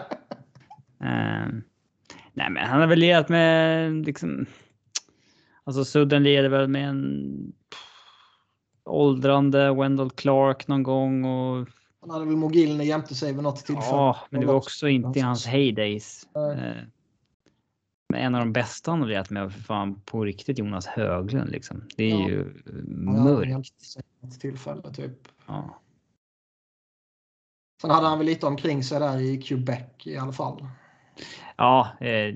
eh, 1.06 1.48
nej, 2.32 2.50
men 2.50 2.56
han 2.56 2.80
har 2.80 2.86
väl 2.86 2.98
lirat 2.98 3.28
med 3.28 3.92
liksom. 4.06 4.46
Alltså 5.64 5.84
Sudden 5.84 6.22
leder 6.22 6.48
väl 6.48 6.68
med 6.68 6.88
en 6.88 7.52
åldrande 8.84 9.74
Wendell 9.74 10.10
Clark 10.10 10.68
någon 10.68 10.82
gång 10.82 11.24
och 11.24 11.68
Han 12.00 12.10
hade 12.10 12.24
väl 12.24 12.36
Mogilny 12.36 12.84
jämte 12.84 13.14
sig 13.14 13.32
vid 13.32 13.42
något 13.42 13.56
tillfälle. 13.66 13.86
ja, 13.86 14.16
men 14.30 14.40
det 14.40 14.46
var 14.46 14.54
också 14.54 14.88
inte 14.88 15.18
i 15.18 15.22
hans 15.22 15.46
heydays. 15.46 16.28
Nej. 16.34 16.86
Men 18.12 18.20
en 18.20 18.34
av 18.34 18.40
de 18.40 18.52
bästa 18.52 18.90
han 18.90 19.00
har 19.00 19.08
lirat 19.08 19.30
med 19.30 19.52
för 19.52 19.60
fan 19.60 20.00
på 20.00 20.24
riktigt 20.24 20.58
Jonas 20.58 20.86
Höglund 20.86 21.50
liksom. 21.50 21.84
Det 21.96 22.04
är 22.04 22.20
Ja. 22.20 22.28
ju 22.28 22.62
mörkt. 22.86 23.72
något 24.20 24.40
tillfälle 24.40 24.92
typ. 24.94 25.28
Ja. 25.46 25.80
Sen 27.80 27.90
hade 27.90 28.06
han 28.06 28.18
väl 28.18 28.26
lite 28.26 28.46
omkring 28.46 28.84
sig 28.84 29.00
där 29.00 29.20
i 29.20 29.42
Quebec 29.42 29.84
i 30.04 30.16
alla 30.16 30.32
fall. 30.32 30.66
Ja, 31.56 31.88
eh, 32.00 32.34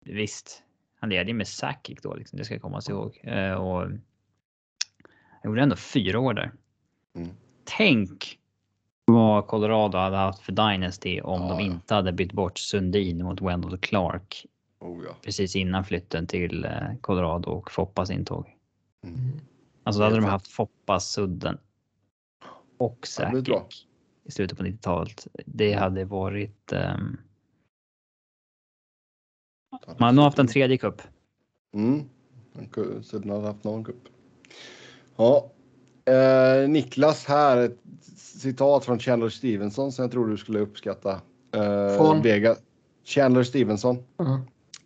visst. 0.00 0.62
Han 1.00 1.10
ledde 1.10 1.30
ju 1.30 1.36
med 1.36 1.48
Sakic 1.48 1.98
då, 2.02 2.14
liksom. 2.14 2.38
det 2.38 2.44
ska 2.44 2.58
komma 2.58 2.80
ihåg. 2.88 3.20
Eh, 3.22 3.52
och 3.52 3.82
jag 3.82 5.44
gjorde 5.44 5.62
ändå 5.62 5.76
fyra 5.76 6.20
år 6.20 6.34
där. 6.34 6.52
Mm. 7.16 7.28
Tänk 7.64 8.38
vad 9.04 9.46
Colorado 9.46 9.98
hade 9.98 10.16
haft 10.16 10.40
för 10.40 10.52
Dynasty 10.52 11.20
om 11.20 11.42
Ja, 11.42 11.48
de 11.48 11.54
ja. 11.54 11.60
inte 11.66 11.94
hade 11.94 12.12
bytt 12.12 12.32
bort 12.32 12.58
Sundin 12.58 13.24
mot 13.24 13.40
Wendell 13.40 13.78
Clark 13.78 14.46
Oh, 14.80 15.04
ja. 15.04 15.16
precis 15.22 15.56
innan 15.56 15.84
flytten 15.84 16.26
till 16.26 16.64
eh, 16.64 16.94
Colorado 17.00 17.50
och 17.50 17.70
Foppas 17.70 18.10
intåg. 18.10 18.56
Mm. 19.04 19.40
Alltså 19.82 20.00
då 20.00 20.04
hade 20.04 20.16
de 20.16 20.24
haft 20.24 20.48
Foppas, 20.48 21.10
Sudden 21.12 21.58
och 22.78 23.08
Ja, 23.18 23.30
bra. 23.30 23.60
Sakic 23.60 23.86
i 24.24 24.32
slutet 24.32 24.58
på 24.58 24.64
90-talet. 24.64 25.26
Det 25.46 25.72
hade 25.72 26.04
varit... 26.04 26.72
ehm, 26.72 27.16
man 29.70 29.96
hade 29.98 30.12
nog 30.12 30.24
haft 30.24 30.38
en 30.38 30.46
tredje 30.46 30.78
kupp. 30.78 31.02
Mm. 31.74 32.08
En 32.52 32.68
ku- 32.68 33.02
Så 33.02 33.18
den 33.18 33.30
hade 33.30 33.46
haft 33.46 33.64
någon 33.64 33.84
kupp. 33.84 34.08
Ja. 35.16 35.50
Eh, 36.04 36.68
Niklas 36.68 37.24
här, 37.26 37.56
ett 37.56 37.78
citat 38.16 38.84
från 38.84 38.98
Chandler 38.98 39.28
Stevenson 39.28 39.92
som 39.92 40.02
jag 40.02 40.12
tror 40.12 40.26
du 40.28 40.36
skulle 40.36 40.58
uppskatta. 40.58 41.12
Eh, 41.52 41.96
Från? 41.96 42.22
Vega, 42.22 42.56
Chandler 43.04 43.42
Stevenson. 43.42 43.96
Mm. 44.18 44.40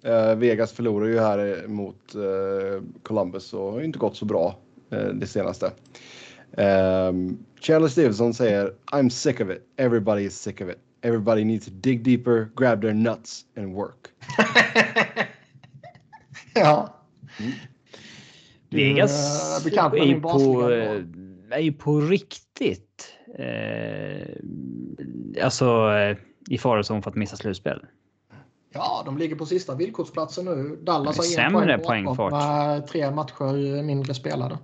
Eh, 0.05 0.35
Vegas 0.37 0.73
förlorar 0.73 1.07
ju 1.07 1.19
här 1.19 1.69
mot 1.69 2.15
eh, 2.15 2.83
Columbus 3.03 3.53
och 3.53 3.73
har 3.73 3.79
ju 3.79 3.85
inte 3.85 3.99
gått 3.99 4.17
så 4.17 4.25
bra 4.25 4.59
eh, 4.91 5.07
det 5.07 5.27
senaste. 5.27 5.73
Um, 6.57 7.45
Chandler 7.61 7.89
Stevenson 7.89 8.35
säger 8.35 8.73
I'm 8.93 9.09
sick 9.09 9.41
of 9.41 9.51
it. 9.51 9.69
Everybody 9.77 10.23
is 10.23 10.41
sick 10.41 10.61
of 10.61 10.69
it. 10.69 10.79
Everybody 11.03 11.45
needs 11.45 11.67
to 11.67 11.73
dig 11.75 11.99
deeper, 11.99 12.49
grab 12.57 12.81
their 12.81 12.95
nuts 12.95 13.45
and 13.57 13.75
work. 13.75 14.09
ja. 16.55 16.95
Vegas 18.71 19.59
Eh, 19.59 19.65
bekant 19.65 19.93
med 19.93 20.03
är, 20.03 20.07
ju 20.07 20.13
min 20.13 20.23
på, 20.23 20.71
eh, 20.71 21.03
är 21.51 21.61
ju 21.61 21.73
på 21.73 22.01
riktigt 22.01 23.15
eh, 23.39 24.29
alltså 25.45 25.93
eh, 25.93 26.17
i 26.51 26.59
farozon 26.59 27.03
för 27.03 27.11
att 27.11 27.17
missa 27.17 27.37
slutspel. 27.37 27.81
Ja, 28.75 29.03
de 29.05 29.19
ligger 29.19 29.37
på 29.37 29.47
sista 29.47 29.75
villkorsplatsen 29.75 30.45
nu. 30.45 30.79
Dallas 30.83 31.17
har 31.17 31.25
en 31.25 31.31
sämre 31.31 31.79
poäng 31.79 32.05
bakom 32.05 32.17
poängfart. 32.17 32.33
med 32.33 32.87
tre 32.87 33.11
matcher 33.11 33.83
mindre 33.83 34.15
spelade. 34.15 34.59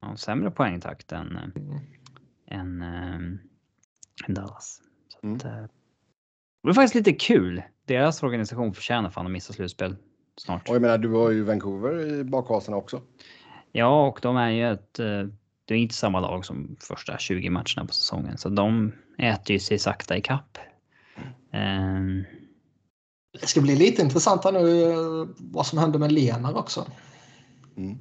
Ja, 0.00 0.16
sämre 0.16 0.50
poängtakt 0.50 1.12
än, 1.12 1.36
eh, 1.36 1.42
Mm. 1.56 1.78
än, 2.46 2.82
eh, 2.82 3.14
än 4.28 4.34
Dallas. 4.34 4.80
Så 5.08 5.18
Mm. 5.26 5.36
att, 5.36 5.44
eh, 5.44 5.64
det 6.62 6.68
är 6.68 6.72
faktiskt 6.72 6.94
lite 6.94 7.12
kul. 7.12 7.62
Deras 7.86 8.22
organisation 8.22 8.74
förtjänar 8.74 9.10
fan 9.10 9.26
att 9.26 9.32
missa 9.32 9.52
slutspel 9.52 9.96
snart. 10.36 10.68
Och 10.68 10.74
jag 10.74 10.82
menar, 10.82 10.98
du 10.98 11.08
har 11.12 11.30
ju 11.30 11.42
Vancouver 11.42 12.00
i 12.20 12.24
bakhasorna 12.24 12.76
också. 12.76 13.00
Ja, 13.72 14.06
och 14.06 14.18
de 14.22 14.36
är 14.36 14.50
ju 14.50 14.72
ett... 14.72 14.98
eh, 14.98 15.22
Det 15.64 15.74
är 15.74 15.78
inte 15.78 15.94
samma 15.94 16.20
lag 16.20 16.44
som 16.44 16.76
första 16.80 17.18
20 17.18 17.50
matcherna 17.50 17.86
på 17.86 17.92
säsongen, 17.92 18.38
så 18.38 18.48
de 18.48 18.92
äter 19.18 19.52
ju 19.54 19.58
sig 19.58 19.78
sakta 19.78 20.16
i 20.16 20.20
kapp. 20.20 20.58
Ehm, 21.52 22.24
Det 23.40 23.46
ska 23.46 23.60
bli 23.60 23.76
lite 23.76 24.02
intressant 24.02 24.44
här 24.44 24.52
nu 24.52 24.82
eh, 24.82 25.28
vad 25.38 25.66
som 25.66 25.78
händer 25.78 25.98
med 25.98 26.12
Lenar 26.12 26.56
också. 26.56 26.86
Mm. 27.76 27.98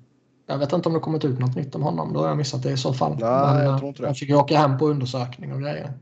Jag 0.48 0.58
vet 0.58 0.74
inte 0.74 0.90
om 0.90 0.94
det 0.94 1.00
kommit 1.00 1.26
ut 1.26 1.40
något 1.40 1.56
nytt 1.56 1.76
om 1.76 1.82
honom. 1.82 2.14
Då 2.14 2.20
har 2.20 2.28
jag 2.28 2.38
missat 2.38 2.64
det 2.64 2.72
i 2.72 2.78
så 2.78 2.94
fall. 2.94 3.18
Nej, 3.20 3.64
jag 3.64 3.66
eh, 3.66 3.78
tror 3.78 3.88
inte 3.88 4.02
det. 4.02 4.08
Han 4.08 4.16
fick 4.16 4.30
ju 4.30 4.36
åka 4.36 4.58
hem 4.58 4.78
på 4.78 4.88
undersökning 4.88 5.54
och 5.54 5.62
grejer. 5.62 5.94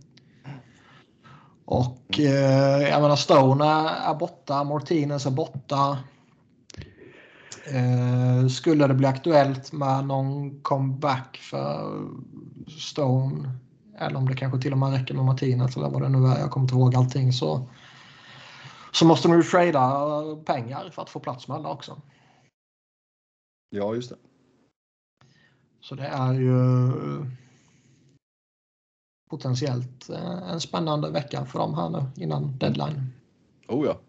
Och 1.66 2.20
eh, 2.20 2.90
jag 2.90 3.02
menar 3.02 3.16
Stone 3.16 3.66
är, 3.66 4.12
är 4.12 4.16
borta. 4.16 4.64
Martinez 4.64 5.26
är 5.26 5.32
borta. 5.32 5.98
Eh, 7.74 8.48
skulle 8.48 8.88
det 8.88 8.94
bli 8.94 9.08
aktuellt 9.08 9.72
med 9.72 10.06
någon 10.06 10.62
comeback 10.62 11.38
för 11.38 12.02
Stone 12.80 13.50
eller 14.00 14.18
om 14.18 14.28
det 14.28 14.36
kanske 14.36 14.62
till 14.62 14.72
och 14.72 14.78
med 14.78 14.92
räcker 14.92 15.14
med 15.14 15.26
Martinez 15.26 15.78
eller 15.78 15.90
vad 15.90 16.02
det 16.02 16.10
nu 16.10 16.28
är. 16.28 16.40
Jag 16.40 16.52
kommer 16.52 16.64
inte 16.64 16.76
ihåg 16.76 16.96
allting 16.96 17.34
så. 17.34 17.68
Så 18.92 19.06
måste 19.06 19.28
de 19.28 19.38
ju 19.38 19.44
trada 19.44 20.36
pengar 20.46 20.90
för 20.90 21.02
att 21.02 21.10
få 21.10 21.20
plats 21.20 21.48
med 21.48 21.58
alla 21.58 21.70
också. 21.70 22.02
Ja, 23.70 23.96
just 23.96 24.10
det. 24.10 24.16
Så 25.82 25.96
det 25.96 26.08
är 26.08 26.34
ju 26.34 26.60
potentiellt 29.30 30.10
eh, 30.10 30.52
en 30.52 30.62
spännande 30.62 31.10
vecka 31.10 31.46
för 31.46 31.60
dem 31.60 31.74
här 31.74 31.90
nu 31.90 32.24
innan 32.24 32.58
deadline. 32.58 33.14
Oh 33.68 33.86
ja. 33.86 34.00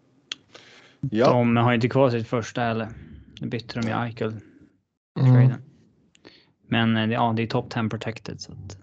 Ja, 0.99 1.29
De 1.29 1.57
har 1.57 1.73
inte 1.73 1.89
kvar 1.89 2.09
sitt 2.09 2.27
första 2.27 2.61
heller. 2.61 2.89
Nu 3.41 3.47
bytte 3.47 3.79
de 3.79 3.87
ju 3.87 3.93
Eichel. 3.93 4.35
Mm. 5.19 5.51
Men 6.67 6.97
eh, 6.97 7.11
ja, 7.11 7.33
det 7.35 7.43
är 7.43 7.47
top 7.47 7.69
10 7.69 7.89
protected. 7.89 8.41
Så 8.41 8.51
att, 8.51 8.77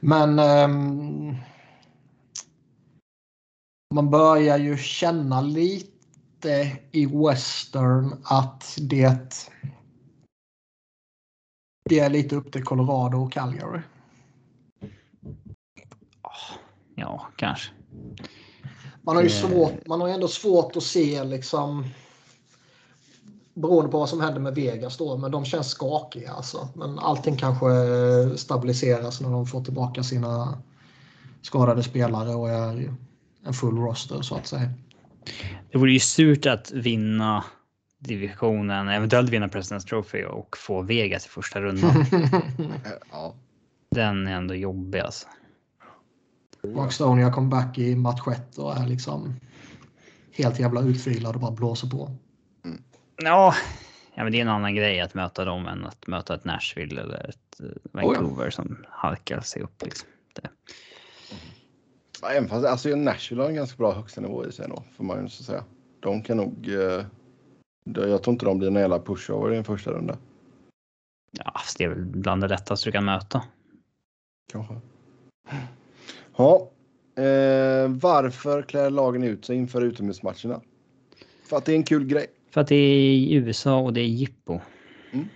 Men 0.00 0.38
ehm, 0.38 1.36
man 3.94 4.10
börjar 4.10 4.58
ju 4.58 4.76
känna 4.76 5.40
lite 5.40 6.78
i 6.92 7.06
Western 7.06 8.14
att 8.24 8.78
det 8.80 9.48
det 11.84 11.98
är 11.98 12.10
lite 12.10 12.36
upp 12.36 12.52
till 12.52 12.64
Colorado 12.64 13.18
och 13.18 13.32
Calgary. 13.32 13.80
ja, 16.94 17.26
kanske. 17.36 17.72
Man 19.02 19.16
har 19.16 19.22
ju 19.22 19.28
Det- 19.28 19.34
svårt, 19.34 19.86
man 19.86 20.00
har 20.00 20.08
ändå 20.08 20.28
svårt 20.28 20.76
att 20.76 20.82
se 20.82 21.24
liksom 21.24 21.84
beroende 23.54 23.90
på 23.90 23.98
vad 23.98 24.08
som 24.08 24.20
händer 24.20 24.40
med 24.40 24.54
Vegas 24.54 24.96
då, 24.96 25.16
men 25.16 25.30
de 25.30 25.44
känns 25.44 25.68
skakiga 25.68 26.32
alltså. 26.32 26.68
Men 26.74 26.98
allting 26.98 27.36
kanske 27.36 27.68
stabiliseras 28.38 29.20
när 29.20 29.30
de 29.30 29.46
får 29.46 29.64
tillbaka 29.64 30.02
sina 30.02 30.62
skadade 31.42 31.82
spelare 31.82 32.34
och 32.34 32.50
är 32.50 32.94
en 33.44 33.52
full 33.52 33.76
roster 33.76 34.22
så 34.22 34.34
att 34.34 34.46
säga. 34.46 34.70
Det 35.72 35.78
vore 35.78 35.92
ju 35.92 36.00
surt 36.00 36.46
att 36.46 36.70
vinna 36.70 37.44
divisionen, 37.98 38.88
eventuellt 38.88 39.30
vinna 39.30 39.46
President's 39.46 39.86
Trophy 39.86 40.24
och 40.24 40.56
få 40.56 40.82
Vegas 40.82 41.26
i 41.26 41.28
första 41.28 41.60
rundan. 41.60 41.90
eh, 42.12 42.92
ja. 43.10 43.34
Den 43.90 44.26
är 44.26 44.32
ändå 44.32 44.54
jobbig 44.54 44.98
alltså. 44.98 45.26
Mark 46.62 46.92
Stone 46.92 47.32
kom 47.32 47.50
back 47.50 47.78
i 47.78 47.96
match 47.96 48.20
1 48.32 48.58
och 48.58 48.76
är 48.76 48.86
liksom 48.86 49.40
helt 50.32 50.60
jävla 50.60 50.82
utvilad 50.82 51.34
och 51.34 51.40
bara 51.40 51.50
blåser 51.50 51.88
på. 51.88 52.16
Ja, 53.22 53.54
ja 54.14 54.22
men 54.24 54.32
det 54.32 54.38
är 54.38 54.42
en 54.42 54.48
annan 54.48 54.74
grej 54.74 55.00
att 55.00 55.14
möta 55.14 55.44
dem 55.44 55.66
än 55.66 55.84
att 55.84 56.06
möta 56.06 56.34
ett 56.34 56.44
Nashville 56.44 57.00
eller 57.00 57.28
ett 57.28 57.60
eh, 57.60 57.66
Vancouver 57.92 58.42
oh 58.42 58.46
ja. 58.46 58.50
som 58.50 58.84
halkar 58.88 59.40
sig 59.40 59.62
upp. 59.62 59.82
Liksom. 59.82 60.08
Det. 60.34 60.48
Även 62.22 62.48
fast 62.48 62.66
alltså, 62.66 62.88
Nashville 62.88 63.42
har 63.42 63.48
en 63.48 63.54
ganska 63.54 63.76
bra 63.76 63.92
högstanivå 63.92 64.46
i 64.46 64.52
sig 64.52 64.68
då, 64.68 64.84
får 64.96 65.04
man 65.04 65.22
ju 65.22 65.28
säga. 65.28 65.64
De 66.00 66.22
kan 66.22 66.36
nog... 66.36 66.68
Eh, 66.68 67.04
jag 67.94 68.22
tror 68.22 68.32
inte 68.32 68.44
de 68.44 68.58
blir 68.58 68.68
en 68.68 68.74
jävla 68.74 69.00
pushover 69.00 69.52
i 69.52 69.56
en 69.56 69.64
första 69.64 69.90
runda. 69.90 70.18
Ja, 71.32 71.52
det 71.78 71.84
är 71.84 71.88
väl 71.88 72.04
bland 72.04 72.42
det 72.42 72.48
lättaste 72.48 72.88
du 72.88 72.92
kan 72.92 73.04
möta. 73.04 73.42
Kanske. 74.52 74.74
Ja. 76.36 76.70
Eh, 77.14 77.88
varför 77.88 78.62
klär 78.62 78.90
lagen 78.90 79.22
ut 79.22 79.44
sig 79.44 79.56
inför 79.56 79.82
utomhusmatcherna? 79.82 80.60
För 81.44 81.56
att 81.56 81.64
det 81.64 81.72
är 81.72 81.76
en 81.76 81.84
kul 81.84 82.06
grej. 82.06 82.26
För 82.50 82.60
att 82.60 82.68
det 82.68 82.74
är 82.74 82.96
i 82.96 83.34
USA 83.34 83.80
och 83.80 83.92
det 83.92 84.00
är 84.00 84.06
jippo. 84.06 84.60
Mm. 85.12 85.28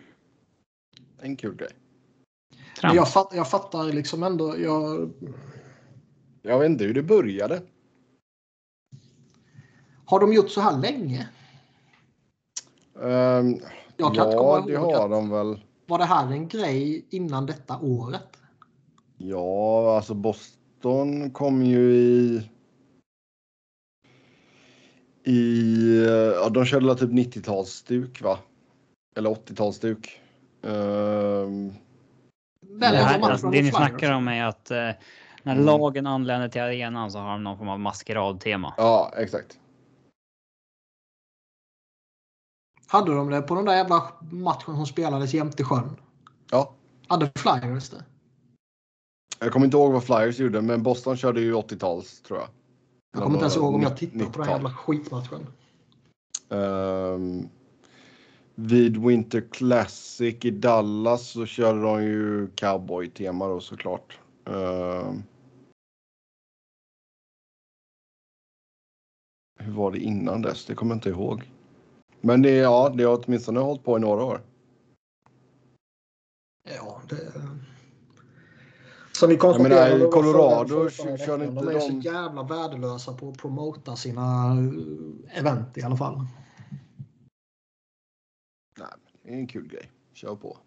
En 1.21 1.37
kul 1.37 1.57
grej. 1.57 1.71
Jag, 2.83 3.13
fatt, 3.13 3.33
jag 3.35 3.51
fattar 3.51 3.85
liksom 3.85 4.23
ändå. 4.23 4.59
Jag... 4.59 5.11
jag 6.47 6.59
vet 6.59 6.71
inte 6.71 6.85
hur 6.85 6.95
det 6.95 7.03
började. 7.03 7.63
Har 10.05 10.21
de 10.21 10.33
gjort 10.33 10.51
så 10.51 10.61
här 10.61 10.79
länge? 10.79 11.29
Um, 12.95 13.61
jag 13.97 14.15
kan 14.15 14.31
ja, 14.31 14.59
inte 14.59 14.73
det 14.73 14.79
har 14.79 15.09
de 15.09 15.31
väl. 15.31 15.61
Var 15.87 15.99
det 15.99 16.05
här 16.05 16.33
en 16.33 16.49
grej 16.49 17.07
innan 17.11 17.47
detta 17.47 17.79
året? 17.79 18.39
Ja, 19.17 19.97
alltså 19.97 20.15
Boston 20.15 21.31
kom 21.31 21.63
ju 21.63 21.95
i... 21.95 22.49
I... 25.25 26.07
Ja, 26.35 26.49
de 26.49 26.65
körde 26.65 26.95
typ 26.95 27.11
90-talsstuk, 27.11 28.23
va? 28.23 28.39
Eller 29.17 29.31
80-talsstuk. 29.31 30.09
Um... 30.63 31.75
Det, 32.61 32.87
här, 32.87 33.21
alltså, 33.21 33.51
det 33.51 33.63
ni 33.63 33.71
snackar 33.71 34.13
om 34.13 34.29
är 34.29 34.45
att 34.45 34.71
eh, 34.71 34.91
när 35.45 35.53
mm. 35.53 35.67
lagen 35.67 36.07
anländer 36.07 36.49
till 36.49 36.61
arenan 36.61 37.11
så 37.11 37.19
har 37.19 37.31
de 37.31 37.45
någon 37.45 37.59
form 37.59 37.69
av 37.69 37.81
maskeradtema. 37.81 38.75
Ja, 38.77 39.13
exakt. 39.17 39.59
Hade 42.87 43.15
de 43.15 43.31
det 43.31 43.43
på 43.43 43.55
den 43.55 43.65
där 43.65 43.77
jävla 43.77 44.03
matchen 44.21 44.77
som 44.77 44.87
spelades 44.87 45.35
jämte 45.35 45.65
sjön? 45.65 45.97
Ja. 46.51 46.75
Hade 47.07 47.31
Flyers 47.37 47.91
det? 47.91 48.05
Jag 49.39 49.53
kommer 49.53 49.67
inte 49.67 49.77
ihåg 49.77 49.93
vad 49.93 50.05
Flyers 50.05 50.39
gjorde, 50.39 50.63
men 50.63 50.83
Boston 50.83 51.17
körde 51.17 51.41
ju 51.41 51.55
80-tals 51.55 52.21
tror 52.21 52.39
jag. 52.39 52.49
Jag 53.13 53.23
kommer 53.23 53.37
inte 53.37 53.45
ens 53.45 53.57
ihåg 53.57 53.75
om 53.75 53.83
jag 53.83 53.97
tittade 53.97 54.25
på 54.25 54.39
den 54.43 54.51
jävla 54.51 54.71
skitmatchen. 54.71 55.47
Um, 56.49 57.49
vid 58.55 58.97
Winter 58.97 59.45
Classic 59.53 60.37
i 60.45 60.51
Dallas 60.51 61.29
så 61.29 61.47
körde 61.47 61.83
de 61.83 62.03
ju 62.03 62.49
cowboy-tema 62.55 63.49
då 63.49 63.61
såklart. 63.61 64.19
Um, 64.45 65.23
hur 69.65 69.73
var 69.73 69.91
det 69.91 69.99
innan 69.99 70.43
dess? 70.43 70.65
Det 70.65 70.75
kommer 70.75 70.95
jag 70.95 70.97
inte 70.97 71.09
ihåg. 71.09 71.51
Men 72.21 72.43
det, 72.43 72.51
ja, 72.51 72.93
det 72.97 73.05
har 73.05 73.23
åtminstone 73.25 73.61
hållit 73.61 73.85
på 73.85 73.97
i 73.97 74.01
några 74.01 74.25
år. 74.25 74.41
Ja, 76.77 77.03
det... 77.09 77.33
Som 79.13 79.29
vi 79.29 79.37
konstaterade. 79.37 79.91
Jag 79.91 79.99
menar, 79.99 80.11
Colorado 80.11 80.91
kör 80.91 81.45
inte 81.45 81.61
de... 81.61 81.69
är 81.69 81.81
så 81.81 81.93
jävla 81.93 82.43
värdelösa 82.43 83.15
på 83.15 83.29
att 83.29 83.39
promota 83.39 83.97
sina 83.97 84.53
eh, 85.33 85.39
event 85.39 85.79
i 85.79 85.83
alla 85.83 85.97
fall. 85.97 86.27
Nej, 88.79 88.89
det 89.23 89.31
är 89.31 89.35
en 89.37 89.47
kul 89.47 89.69
grej. 89.69 89.91
Kör 90.13 90.37
på. 90.37 90.59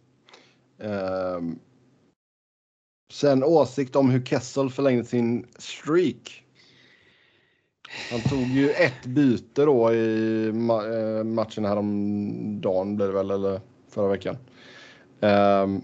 Um, 0.77 1.59
sen 3.13 3.43
åsikt 3.43 3.95
om 3.95 4.09
hur 4.09 4.25
Kessel 4.25 4.69
förlängde 4.69 5.03
sin 5.03 5.47
streak. 5.57 6.46
Han 8.11 8.21
tog 8.21 8.47
ju 8.47 8.69
ett 8.69 9.05
byte 9.05 9.65
då 9.65 9.93
i 9.93 10.51
ma 10.53 10.85
eh, 10.87 11.23
matchen 11.23 11.65
häromdagen 11.65 12.95
blir 12.95 13.07
det 13.07 13.13
väl, 13.13 13.31
eller 13.31 13.61
förra 13.89 14.07
veckan. 14.07 14.37
Um, 15.19 15.81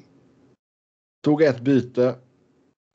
tog 1.23 1.41
ett 1.41 1.61
byte 1.61 2.15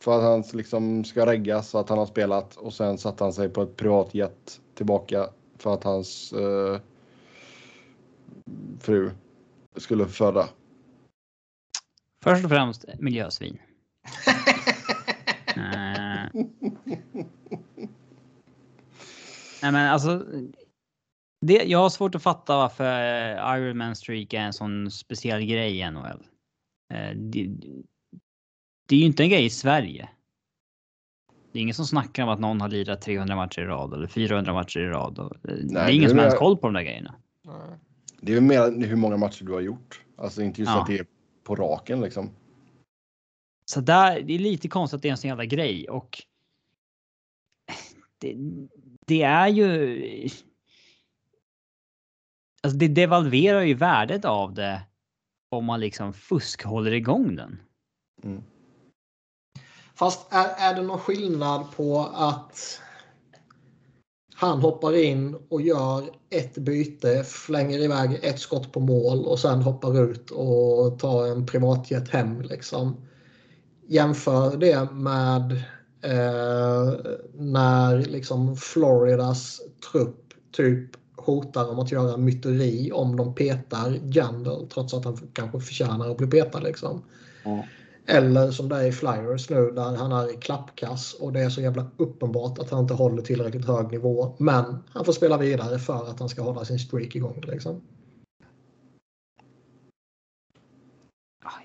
för 0.05 0.18
att 0.18 0.22
han 0.22 0.44
liksom 0.59 1.05
ska 1.05 1.26
reggas 1.26 1.68
så 1.68 1.78
att 1.78 1.89
han 1.89 1.98
har 1.98 2.06
spelat 2.06 2.56
och 2.56 2.72
sen 2.72 2.98
satte 2.98 3.24
han 3.24 3.32
sig 3.32 3.48
på 3.48 3.62
ett 3.62 3.76
privatjet 3.76 4.60
tillbaka 4.74 5.28
för 5.59 5.74
att 5.74 5.85
hans 5.85 6.32
uh, 6.32 6.78
fru 8.80 9.10
skulle 9.76 10.06
föda. 10.06 10.48
Först 12.24 12.44
och 12.44 12.51
främst 12.51 12.85
miljösvin. 12.98 13.59
uh. 15.56 16.44
Nej, 19.62 19.72
men 19.72 19.93
alltså. 19.93 20.26
Det, 21.40 21.55
jag 21.55 21.78
har 21.78 21.90
svårt 21.90 22.14
att 22.14 22.22
fatta 22.22 22.56
varför 22.56 23.56
Ironman 23.56 23.97
Streak 23.97 24.32
är 24.32 24.40
en 24.40 24.52
sån 24.52 24.90
speciell 24.90 25.44
grej 25.44 25.78
i 25.78 25.90
NHL. 25.90 26.26
Eh, 26.94 27.16
det, 27.16 27.51
det 28.89 28.94
är 28.94 28.98
ju 28.98 29.05
inte 29.05 29.22
en 29.22 29.28
grej 29.28 29.44
i 29.44 29.51
Sverige. 29.51 30.09
Det 31.52 31.59
är 31.59 31.62
ingen 31.62 31.74
som 31.74 31.86
snackar 31.86 32.22
om 32.22 32.28
att 32.28 32.40
någon 32.40 32.60
har 32.60 32.68
lirat 32.68 33.02
300 33.02 33.36
matcher 33.36 33.60
i 33.60 33.64
rad 33.64 33.94
eller 33.94 34.06
400 34.06 34.52
matcher 34.52 34.80
i 34.80 34.86
rad. 34.86 35.18
Eh, 35.18 35.28
Nej, 35.43 35.66
det 35.68 35.80
är 35.80 35.90
ingen 35.90 36.01
det 36.01 36.06
är 36.06 36.09
som 36.09 36.18
har 36.18 36.36
koll 36.36 36.56
på 36.56 36.66
de 36.66 36.74
där 36.74 36.82
grejerna. 36.82 37.14
Det 38.20 38.35
är 38.35 38.40
mer 38.40 38.86
hur 38.86 38.97
många 38.97 39.16
matcher 39.16 39.44
du 39.44 39.52
har 39.52 39.60
gjort. 39.60 40.05
Alltså 40.16 40.43
inte 40.43 40.60
just 40.60 40.72
ja. 40.72 40.80
att 40.80 40.86
det 40.86 40.98
är 40.98 41.06
på 41.44 41.55
raken 41.55 42.01
liksom. 42.01 42.30
Så 43.64 43.80
där, 43.80 44.22
det 44.22 44.35
är 44.35 44.39
lite 44.39 44.68
konstigt 44.68 44.97
att 44.97 45.02
det 45.02 45.09
är 45.09 45.12
en 45.12 45.16
sån 45.16 45.28
jävla 45.28 45.44
grej 45.44 45.89
och 45.89 46.22
det, 48.18 48.36
det 49.09 49.22
är 49.22 49.48
ju... 49.48 50.28
Alltså 52.62 52.78
det 52.78 52.89
devalverar 52.89 53.62
ju 53.62 53.74
värdet 53.74 54.24
av 54.24 54.55
det 54.55 54.82
om 55.51 55.64
man 55.64 55.80
liksom 55.80 56.12
fusk 56.12 56.64
håller 56.64 56.93
igång 56.93 57.36
den. 57.36 57.59
Mm. 58.24 58.43
Fast 59.94 60.32
är, 60.32 60.70
är 60.70 60.74
det 60.74 60.82
någon 60.82 60.98
skillnad 60.98 61.66
på 61.76 62.01
att 62.14 62.80
han 64.35 64.60
hoppar 64.60 64.97
in 64.97 65.36
och 65.48 65.62
gör 65.62 66.10
ett 66.30 66.55
byte, 66.55 67.24
flänger 67.24 67.78
iväg 67.78 68.20
ett 68.22 68.40
skott 68.40 68.72
på 68.72 68.80
mål 68.80 69.26
och 69.26 69.39
sen 69.39 69.62
hoppar 69.62 70.10
ut 70.10 70.30
och 70.30 70.98
tar 70.98 71.26
en 71.26 71.47
privatjet 71.47 72.10
hem. 72.10 72.43
Liksom. 72.43 72.97
Jämför 73.86 74.56
det 74.56 74.93
med 74.93 75.62
Eh, 76.02 76.94
när 77.34 77.98
liksom 77.98 78.56
Floridas 78.56 79.60
trupp 79.92 80.34
typ 80.52 80.90
hotar 81.16 81.70
om 81.70 81.78
att 81.78 81.92
göra 81.92 82.16
myteri 82.16 82.92
om 82.92 83.16
de 83.16 83.34
petar 83.34 83.98
Jandal 84.04 84.68
trots 84.68 84.94
att 84.94 85.04
han 85.04 85.16
kanske 85.32 85.60
förtjänar 85.60 86.10
att 86.10 86.16
bli 86.16 86.26
petad. 86.26 86.60
Liksom. 86.60 87.02
Mm. 87.44 87.62
Eller 88.06 88.50
som 88.50 88.68
det 88.68 88.76
är 88.76 88.86
i 88.86 88.92
Flyers 88.92 89.50
nu 89.50 89.70
där 89.70 89.96
han 89.96 90.12
är 90.12 90.34
i 90.34 90.36
klappkass 90.36 91.14
och 91.20 91.32
det 91.32 91.40
är 91.40 91.50
så 91.50 91.60
jävla 91.60 91.86
uppenbart 91.96 92.58
att 92.58 92.70
han 92.70 92.80
inte 92.80 92.94
håller 92.94 93.22
tillräckligt 93.22 93.66
hög 93.66 93.90
nivå. 93.92 94.34
Men 94.38 94.84
han 94.90 95.04
får 95.04 95.12
spela 95.12 95.36
vidare 95.38 95.78
för 95.78 96.10
att 96.10 96.20
han 96.20 96.28
ska 96.28 96.42
hålla 96.42 96.64
sin 96.64 96.78
streak 96.78 97.16
igång. 97.16 97.44
Liksom. 97.46 97.80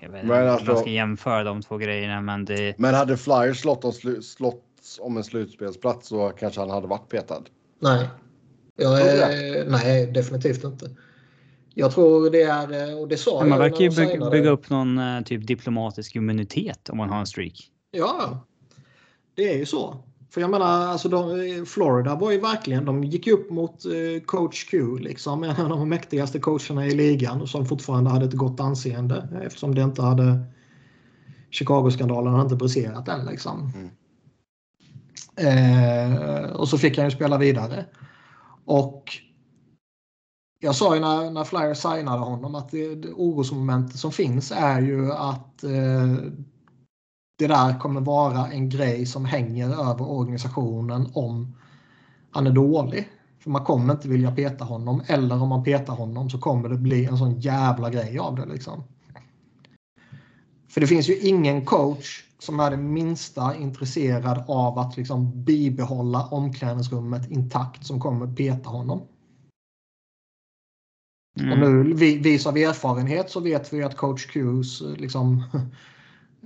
Jag 0.02 0.08
vet 0.08 0.22
inte 0.22 0.50
alltså, 0.50 0.72
man 0.72 0.80
ska 0.80 0.90
jämföra 0.90 1.44
de 1.44 1.62
två 1.62 1.76
grejerna, 1.76 2.20
men 2.20 2.44
det. 2.44 2.78
Men 2.78 2.94
hade 2.94 3.16
Flyers 3.16 3.60
slått 3.60 3.84
om, 3.84 3.92
slått 4.22 4.64
om 5.00 5.16
en 5.16 5.24
slutspelsplats 5.24 6.08
så 6.08 6.28
kanske 6.28 6.60
han 6.60 6.70
hade 6.70 6.86
varit 6.86 7.08
petad. 7.08 7.42
Nej, 7.78 8.08
jag 8.76 9.00
är, 9.00 9.70
nej, 9.70 10.06
definitivt 10.06 10.64
inte. 10.64 10.90
Jag 11.74 11.92
tror 11.92 12.30
det 12.30 12.42
är, 12.42 13.00
och 13.00 13.08
det 13.08 13.16
sa 13.16 13.44
Man 13.44 13.58
verkar 13.58 13.80
ju 13.80 13.90
bygga, 13.90 14.30
bygga 14.30 14.50
upp 14.50 14.70
någon 14.70 14.98
eh, 14.98 15.20
typ 15.20 15.46
diplomatisk 15.46 16.16
immunitet 16.16 16.88
om 16.90 16.98
man 16.98 17.10
har 17.10 17.20
en 17.20 17.26
streak. 17.26 17.70
Ja, 17.90 18.44
det 19.34 19.54
är 19.54 19.58
ju 19.58 19.66
så. 19.66 20.04
För 20.34 20.40
jag 20.40 20.50
menar, 20.50 20.66
alltså 20.66 21.08
de, 21.08 21.66
Florida 21.66 22.14
var 22.14 22.30
ju 22.30 22.40
verkligen, 22.40 22.84
de 22.84 23.04
gick 23.04 23.26
upp 23.26 23.50
mot 23.50 23.84
eh, 23.84 24.22
coach 24.26 24.64
Q, 24.70 24.98
liksom, 24.98 25.44
en 25.44 25.56
av 25.56 25.68
de 25.68 25.88
mäktigaste 25.88 26.38
coacherna 26.38 26.86
i 26.86 26.94
ligan 26.94 27.46
som 27.46 27.66
fortfarande 27.66 28.10
hade 28.10 28.24
ett 28.24 28.32
gott 28.32 28.60
anseende 28.60 29.40
eftersom 29.42 29.74
det 29.74 29.82
inte 29.82 30.02
hade 30.02 30.44
Chicago-skandalen 31.50 32.32
hade 32.32 32.42
inte 32.42 32.56
briserat 32.56 33.08
än. 33.08 33.26
Liksom. 33.26 33.72
Mm. 33.74 33.90
Eh, 35.36 36.50
och 36.50 36.68
så 36.68 36.78
fick 36.78 36.98
han 36.98 37.06
ju 37.06 37.10
spela 37.10 37.38
vidare. 37.38 37.84
Och 38.64 39.04
jag 40.60 40.74
sa 40.74 40.94
ju 40.94 41.00
när, 41.00 41.30
när 41.30 41.44
Flyers 41.44 41.78
signade 41.78 42.22
honom 42.22 42.54
att 42.54 42.70
det, 42.70 42.94
det 42.94 43.12
orosmomentet 43.12 43.96
som 43.96 44.12
finns 44.12 44.52
är 44.56 44.80
ju 44.80 45.12
att 45.12 45.64
eh, 45.64 46.14
det 47.36 47.46
där 47.46 47.78
kommer 47.78 48.00
vara 48.00 48.48
en 48.48 48.68
grej 48.68 49.06
som 49.06 49.24
hänger 49.24 49.68
över 49.68 50.10
organisationen 50.10 51.10
om 51.14 51.56
han 52.30 52.46
är 52.46 52.52
dålig. 52.52 53.08
För 53.38 53.50
man 53.50 53.64
kommer 53.64 53.94
inte 53.94 54.08
vilja 54.08 54.32
peta 54.32 54.64
honom. 54.64 55.02
Eller 55.06 55.42
om 55.42 55.48
man 55.48 55.64
petar 55.64 55.92
honom 55.92 56.30
så 56.30 56.38
kommer 56.38 56.68
det 56.68 56.76
bli 56.76 57.04
en 57.04 57.18
sån 57.18 57.40
jävla 57.40 57.90
grej 57.90 58.18
av 58.18 58.36
det. 58.36 58.46
Liksom. 58.46 58.84
För 60.68 60.80
det 60.80 60.86
finns 60.86 61.08
ju 61.08 61.18
ingen 61.18 61.64
coach 61.64 62.24
som 62.38 62.60
är 62.60 62.70
det 62.70 62.76
minsta 62.76 63.56
intresserad 63.56 64.44
av 64.48 64.78
att 64.78 64.96
liksom 64.96 65.44
bibehålla 65.44 66.26
omklädningsrummet 66.26 67.30
intakt 67.30 67.86
som 67.86 68.00
kommer 68.00 68.26
peta 68.26 68.70
honom. 68.70 69.02
Mm. 71.40 71.52
Och 71.52 71.58
nu 71.58 71.94
vis 71.94 72.46
av 72.46 72.56
erfarenhet 72.56 73.30
så 73.30 73.40
vet 73.40 73.72
vi 73.72 73.82
att 73.82 73.96
coach 73.96 74.26
Qs 74.26 74.82
liksom, 74.96 75.44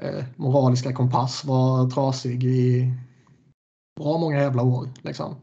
eh, 0.03 0.25
moraliska 0.37 0.93
kompass 0.93 1.45
var 1.45 1.91
trasig 1.91 2.45
i 2.45 2.93
bra 4.01 4.19
många 4.19 4.41
jävla 4.41 4.63
år. 4.63 4.89
Liksom. 5.03 5.35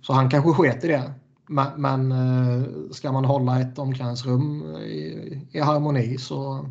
Så 0.00 0.12
han 0.12 0.30
kanske 0.30 0.52
sket 0.52 0.84
i 0.84 0.88
det. 0.88 1.12
Men, 1.46 1.80
men 1.80 2.12
eh, 2.12 2.64
ska 2.90 3.12
man 3.12 3.24
hålla 3.24 3.60
ett 3.60 3.78
omklädningsrum 3.78 4.76
i, 4.76 5.40
i 5.50 5.60
harmoni 5.60 6.18
så 6.18 6.68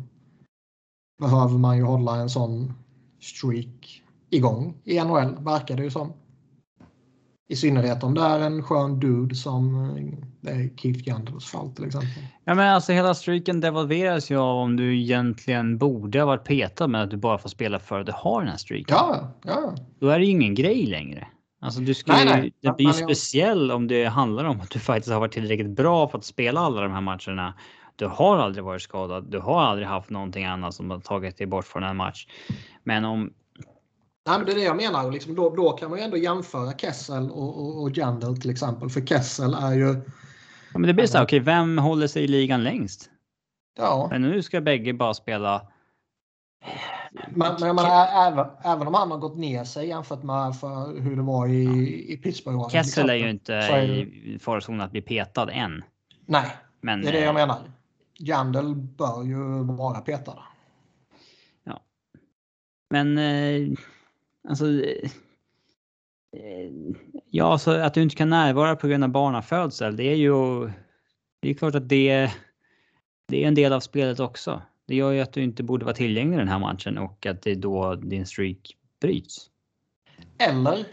behöver 1.18 1.58
man 1.58 1.76
ju 1.76 1.82
hålla 1.82 2.16
en 2.16 2.30
sån 2.30 2.72
streak 3.20 4.02
igång 4.30 4.74
i 4.84 5.00
NHL, 5.00 5.36
verkar 5.44 5.76
det 5.76 5.82
ju 5.82 5.90
som. 5.90 6.12
I 7.48 7.56
synnerhet 7.56 8.02
om 8.02 8.14
det 8.14 8.20
är 8.20 8.40
en 8.40 8.62
skön 8.62 9.00
dude 9.00 9.34
som 9.34 9.84
eh, 10.46 10.76
Keith 10.76 11.08
Jandels 11.08 11.46
fall 11.46 11.70
till 11.70 11.84
exempel. 11.84 12.10
Ja 12.44 12.54
men 12.54 12.74
alltså 12.74 12.92
hela 12.92 13.14
streaken 13.14 13.60
devalveras 13.60 14.30
ju 14.30 14.36
av 14.36 14.56
om 14.56 14.76
du 14.76 15.00
egentligen 15.00 15.78
borde 15.78 16.18
ha 16.18 16.26
varit 16.26 16.44
petad 16.44 16.86
men 16.86 17.00
att 17.00 17.10
du 17.10 17.16
bara 17.16 17.38
får 17.38 17.48
spela 17.48 17.78
för 17.78 18.00
att 18.00 18.06
du 18.06 18.12
har 18.14 18.40
den 18.40 18.50
här 18.50 18.56
streaken. 18.56 18.96
Ja, 18.96 19.32
ja. 19.44 19.74
Då 20.00 20.08
är 20.08 20.18
det 20.18 20.24
ju 20.24 20.30
ingen 20.30 20.54
grej 20.54 20.86
längre. 20.86 21.26
Alltså 21.60 21.80
du 21.80 21.94
ska 21.94 22.12
nej, 22.12 22.24
nej. 22.24 22.52
Det 22.60 22.76
blir 22.76 22.86
ju 22.86 22.92
speciell 22.92 23.70
om 23.70 23.86
det 23.86 24.04
handlar 24.04 24.44
om 24.44 24.60
att 24.60 24.70
du 24.70 24.78
faktiskt 24.78 25.12
har 25.12 25.20
varit 25.20 25.32
tillräckligt 25.32 25.76
bra 25.76 26.08
för 26.08 26.18
att 26.18 26.24
spela 26.24 26.60
alla 26.60 26.82
de 26.82 26.92
här 26.92 27.00
matcherna. 27.00 27.54
Du 27.96 28.06
har 28.06 28.38
aldrig 28.38 28.64
varit 28.64 28.82
skadad. 28.82 29.30
Du 29.30 29.38
har 29.38 29.62
aldrig 29.62 29.88
haft 29.88 30.10
någonting 30.10 30.44
annat 30.44 30.74
som 30.74 30.90
har 30.90 31.00
tagit 31.00 31.38
dig 31.38 31.46
bort 31.46 31.64
från 31.64 31.82
en 31.82 31.96
match. 31.96 32.26
Men 32.82 33.04
om 33.04 33.32
Nej, 34.26 34.38
men 34.38 34.46
det 34.46 34.52
är 34.52 34.56
det 34.56 34.62
jag 34.62 34.76
menar. 34.76 35.12
Liksom 35.12 35.34
då, 35.34 35.56
då 35.56 35.72
kan 35.72 35.90
man 35.90 35.98
ju 35.98 36.04
ändå 36.04 36.16
jämföra 36.16 36.72
Kessel 36.72 37.30
och, 37.30 37.58
och, 37.58 37.82
och 37.82 37.90
Jandel 37.96 38.40
till 38.40 38.50
exempel. 38.50 38.90
För 38.90 39.00
Kessel 39.00 39.54
är 39.54 39.72
ju... 39.72 39.86
Ja, 40.72 40.78
men 40.78 40.82
det 40.82 40.94
blir 40.94 41.06
så 41.06 41.18
här, 41.18 41.24
okej, 41.24 41.40
okay, 41.40 41.54
vem 41.54 41.78
håller 41.78 42.06
sig 42.06 42.24
i 42.24 42.26
ligan 42.26 42.64
längst? 42.64 43.10
Ja. 43.78 44.08
Men 44.10 44.22
nu 44.22 44.42
ska 44.42 44.60
bägge 44.60 44.92
bara 44.92 45.14
spela... 45.14 45.66
Men, 47.28 47.56
men 47.60 47.76
menar, 47.76 48.28
även, 48.28 48.46
även 48.64 48.86
om 48.86 48.94
han 48.94 49.10
har 49.10 49.18
gått 49.18 49.36
ner 49.36 49.64
sig 49.64 49.88
jämfört 49.88 50.22
med 50.22 50.56
för 50.56 51.00
hur 51.00 51.16
det 51.16 51.22
var 51.22 51.48
i, 51.48 51.64
ja. 51.64 52.14
i 52.14 52.16
Pittsburgh. 52.16 52.68
Kessel 52.68 53.10
är 53.10 53.14
ju 53.14 53.30
inte 53.30 53.54
är... 53.54 53.84
i 53.84 54.38
farozonen 54.42 54.80
att 54.80 54.90
bli 54.90 55.02
petad 55.02 55.50
än. 55.50 55.84
Nej, 56.26 56.56
men, 56.80 57.02
det 57.02 57.08
är 57.08 57.12
det 57.12 57.20
jag 57.20 57.34
menar. 57.34 57.58
Jandel 58.18 58.74
bör 58.74 59.22
ju 59.22 59.64
vara 59.64 60.00
petad. 60.00 60.38
Ja. 61.64 61.80
Men... 62.90 63.18
Eh 63.18 63.78
Alltså, 64.48 64.66
eh, 64.66 65.10
ja, 67.30 67.44
så 67.44 67.52
alltså 67.52 67.70
att 67.70 67.94
du 67.94 68.02
inte 68.02 68.16
kan 68.16 68.30
närvara 68.30 68.76
på 68.76 68.88
grund 68.88 69.04
av 69.04 69.10
barnafödsel, 69.10 69.96
det 69.96 70.04
är 70.04 70.16
ju... 70.16 70.70
Det 71.40 71.50
är 71.50 71.54
klart 71.54 71.74
att 71.74 71.88
det, 71.88 72.30
det 73.28 73.44
är 73.44 73.48
en 73.48 73.54
del 73.54 73.72
av 73.72 73.80
spelet 73.80 74.20
också. 74.20 74.62
Det 74.86 74.94
gör 74.94 75.12
ju 75.12 75.20
att 75.20 75.32
du 75.32 75.42
inte 75.42 75.62
borde 75.62 75.84
vara 75.84 75.94
tillgänglig 75.94 76.38
den 76.38 76.48
här 76.48 76.58
matchen 76.58 76.98
och 76.98 77.26
att 77.26 77.42
det 77.42 77.50
är 77.50 77.56
då 77.56 77.94
din 77.94 78.26
streak 78.26 78.76
bryts. 79.00 79.50
Eller 80.38 80.86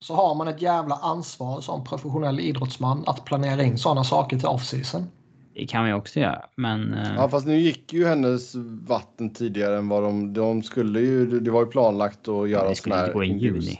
så 0.00 0.14
har 0.14 0.34
man 0.34 0.48
ett 0.48 0.62
jävla 0.62 0.94
ansvar 0.94 1.60
som 1.60 1.84
professionell 1.84 2.40
idrottsman 2.40 3.04
att 3.06 3.24
planera 3.24 3.62
in 3.62 3.78
sådana 3.78 4.04
saker 4.04 4.38
till 4.38 4.48
off-season. 4.48 5.06
Det 5.54 5.66
kan 5.66 5.84
vi 5.84 5.92
också 5.92 6.20
göra, 6.20 6.44
men... 6.56 6.94
Eh, 6.94 7.14
ja, 7.16 7.28
fast 7.28 7.46
nu 7.46 7.58
gick 7.58 7.92
ju 7.92 8.06
hennes 8.06 8.54
vatten 8.86 9.32
tidigare 9.32 9.78
än 9.78 9.88
vad 9.88 10.02
de... 10.02 10.32
De 10.32 10.62
skulle 10.62 11.00
ju... 11.00 11.40
Det 11.40 11.50
var 11.50 11.64
ju 11.64 11.70
planlagt 11.70 12.28
att 12.28 12.50
göra 12.50 12.68
Det 12.68 12.74
skulle 12.74 13.00
inte 13.00 13.12
gå 13.12 13.24
i 13.24 13.38
juni. 13.38 13.78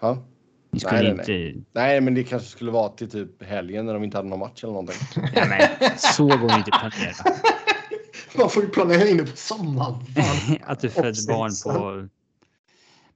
Ja? 0.00 0.18
Ni 0.70 0.80
skulle 0.80 1.02
nej, 1.02 1.10
inte... 1.10 1.32
Nej. 1.32 1.64
nej, 1.72 2.00
men 2.00 2.14
det 2.14 2.24
kanske 2.24 2.48
skulle 2.48 2.70
vara 2.70 2.88
till 2.88 3.10
typ 3.10 3.42
helgen 3.42 3.86
när 3.86 3.94
de 3.94 4.04
inte 4.04 4.16
hade 4.16 4.28
någon 4.28 4.38
match 4.38 4.64
eller 4.64 4.72
någonting. 4.72 4.96
nej, 5.34 5.76
men 5.80 5.90
så 5.98 6.26
går 6.26 6.48
det 6.48 6.54
inte 6.54 6.70
att 6.72 6.80
planera. 6.80 7.38
Man 8.38 8.50
får 8.50 8.62
ju 8.62 8.68
planera 8.68 9.08
in 9.08 9.16
det 9.16 9.24
på 9.24 9.36
sommaren. 9.36 9.94
att 10.62 10.80
du 10.80 10.90
föds 10.90 11.26
barn 11.26 11.50
på... 11.64 12.08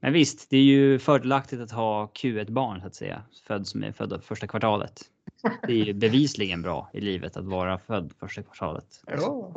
Men 0.01 0.13
visst, 0.13 0.51
det 0.51 0.57
är 0.57 0.63
ju 0.63 0.99
fördelaktigt 0.99 1.63
att 1.63 1.71
ha 1.71 2.07
Q1-barn 2.07 2.81
så 2.81 2.87
att 2.87 2.95
säga. 2.95 3.23
Född 3.47 3.67
som 3.67 3.85
är 3.85 3.93
födda 3.93 4.21
första 4.21 4.47
kvartalet. 4.47 5.03
Det 5.43 5.73
är 5.73 5.85
ju 5.85 5.95
bevisligen 5.95 6.63
bra 6.63 6.91
i 6.93 7.01
livet 7.01 7.37
att 7.37 7.45
vara 7.45 7.79
född 7.79 8.13
första 8.19 8.43
kvartalet. 8.43 9.03
Ja. 9.07 9.53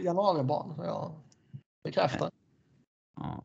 Januaribarn, 0.00 0.74
ja. 0.78 1.22
Bekräftar. 1.84 2.30
Ja. 3.16 3.44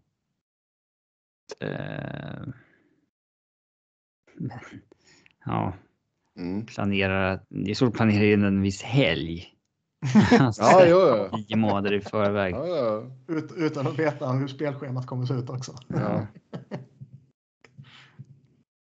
Uh, 1.63 2.53
ja. 5.45 5.73
Mm. 6.35 6.65
Planera. 6.65 7.39
Det 7.49 7.71
är 7.71 7.75
svårt 7.75 7.89
att 7.89 7.95
planera 7.95 8.25
in 8.25 8.43
en 8.43 8.61
viss 8.61 8.81
helg. 8.81 9.55
alltså, 10.39 10.61
ja, 10.65 10.85
jo, 10.85 11.29
Tio 11.37 11.55
månader 11.55 11.93
i 11.93 12.01
förväg. 12.01 12.53
Ja, 12.53 12.67
ja. 12.67 13.03
Ut, 13.27 13.51
utan 13.57 13.87
att 13.87 13.99
veta 13.99 14.31
hur 14.31 14.47
spelschemat 14.47 15.07
kommer 15.07 15.23
att 15.23 15.29
se 15.29 15.35
ut 15.35 15.49
också. 15.49 15.75
Ja. 15.87 16.27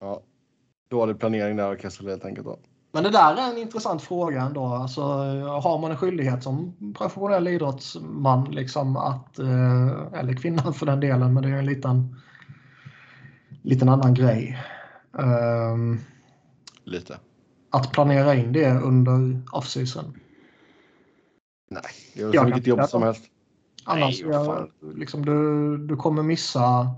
ja 0.01 0.23
dålig 0.95 1.19
planering 1.19 1.57
där 1.57 1.65
av 1.65 1.77
Kessel 1.77 2.09
helt 2.09 2.25
enkelt. 2.25 2.47
Då. 2.47 2.59
Men 2.93 3.03
det 3.03 3.11
där 3.11 3.37
är 3.37 3.53
en 3.53 3.59
intressant 3.59 4.03
fråga 4.03 4.43
ändå. 4.43 4.67
Alltså, 4.67 5.03
har 5.63 5.79
man 5.79 5.91
en 5.91 5.97
skyldighet 5.97 6.43
som 6.43 6.75
professionell 6.99 7.49
idrottsman 7.49 8.45
liksom 8.51 8.97
att, 8.97 9.39
eh, 9.39 10.21
eller 10.21 10.37
kvinna 10.37 10.73
för 10.73 10.87
den 10.87 11.01
delen, 11.01 11.35
men 11.35 11.43
det 11.43 11.49
är 11.49 11.59
en 11.59 11.67
liten, 11.67 12.17
liten 13.63 13.89
annan 13.89 14.15
grej. 14.15 14.59
Um, 15.13 16.01
Lite. 16.85 17.19
Att 17.71 17.93
planera 17.93 18.35
in 18.35 18.53
det 18.53 18.71
under 18.71 19.41
off-season. 19.53 20.15
Nej, 21.71 21.83
det 22.15 22.23
är 22.23 22.33
så 22.33 22.45
mycket 22.45 22.67
jobb 22.67 22.85
som 22.89 23.03
helst. 23.03 23.25
Annars, 23.85 24.23
Nej, 24.23 24.33
jag, 24.33 24.71
liksom, 24.95 25.25
du, 25.25 25.77
du 25.87 25.97
kommer 25.97 26.23
missa 26.23 26.91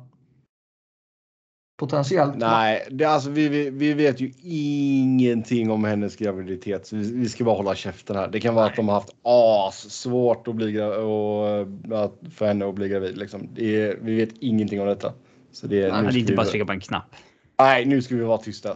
potentiellt. 1.77 2.37
Nej, 2.37 2.89
det, 2.91 3.05
alltså, 3.05 3.31
vi, 3.31 3.49
vi, 3.49 3.71
vi, 3.71 3.95
vet 3.95 4.21
ju 4.21 4.33
ingenting 4.43 5.71
om 5.71 5.85
hennes 5.85 6.17
graviditet. 6.17 6.87
Så 6.87 6.97
vi, 6.97 7.13
vi 7.13 7.29
ska 7.29 7.45
bara 7.45 7.57
hålla 7.57 7.75
käften 7.75 8.17
här. 8.17 8.29
Det 8.29 8.41
kan 8.41 8.55
vara 8.55 8.65
Nej. 8.65 8.71
att 8.71 8.77
de 8.77 8.89
har 8.89 8.95
haft 8.95 9.15
as 9.23 9.91
svårt 9.91 10.49
att 10.49 10.55
bli 10.55 10.81
och, 10.81 11.61
att, 12.05 12.19
för 12.35 12.47
henne 12.47 12.69
att 12.69 12.75
bli 12.75 12.89
gravid. 12.89 13.19
Liksom. 13.19 13.49
Det, 13.55 13.97
vi 14.01 14.17
vet 14.17 14.31
ingenting 14.41 14.81
om 14.81 14.87
detta. 14.87 15.13
Så 15.53 15.67
det, 15.67 15.93
Nej, 15.93 16.03
det 16.03 16.09
är 16.09 16.19
inte 16.19 16.33
bara 16.33 16.43
att 16.43 16.49
trycka 16.49 16.67
på 16.67 16.73
en 16.73 16.81
knapp. 16.81 17.15
Nej, 17.59 17.85
nu 17.85 18.03
ska 18.03 18.17
vi 18.17 18.23
vara 18.23 18.39
tysta. 18.39 18.71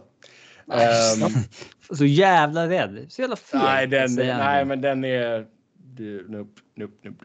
Um, 0.66 1.30
så 1.96 2.04
jävla 2.04 2.68
rädd. 2.68 3.06
Så 3.08 3.22
jävla 3.22 3.36
fel. 3.36 3.60
Nej, 3.62 3.86
den, 3.86 4.14
nej 4.14 4.64
men 4.64 4.80
den 4.80 5.04
är... 5.04 5.46
Nope, 6.28 6.60
nope, 6.76 7.08
nope, 7.08 7.24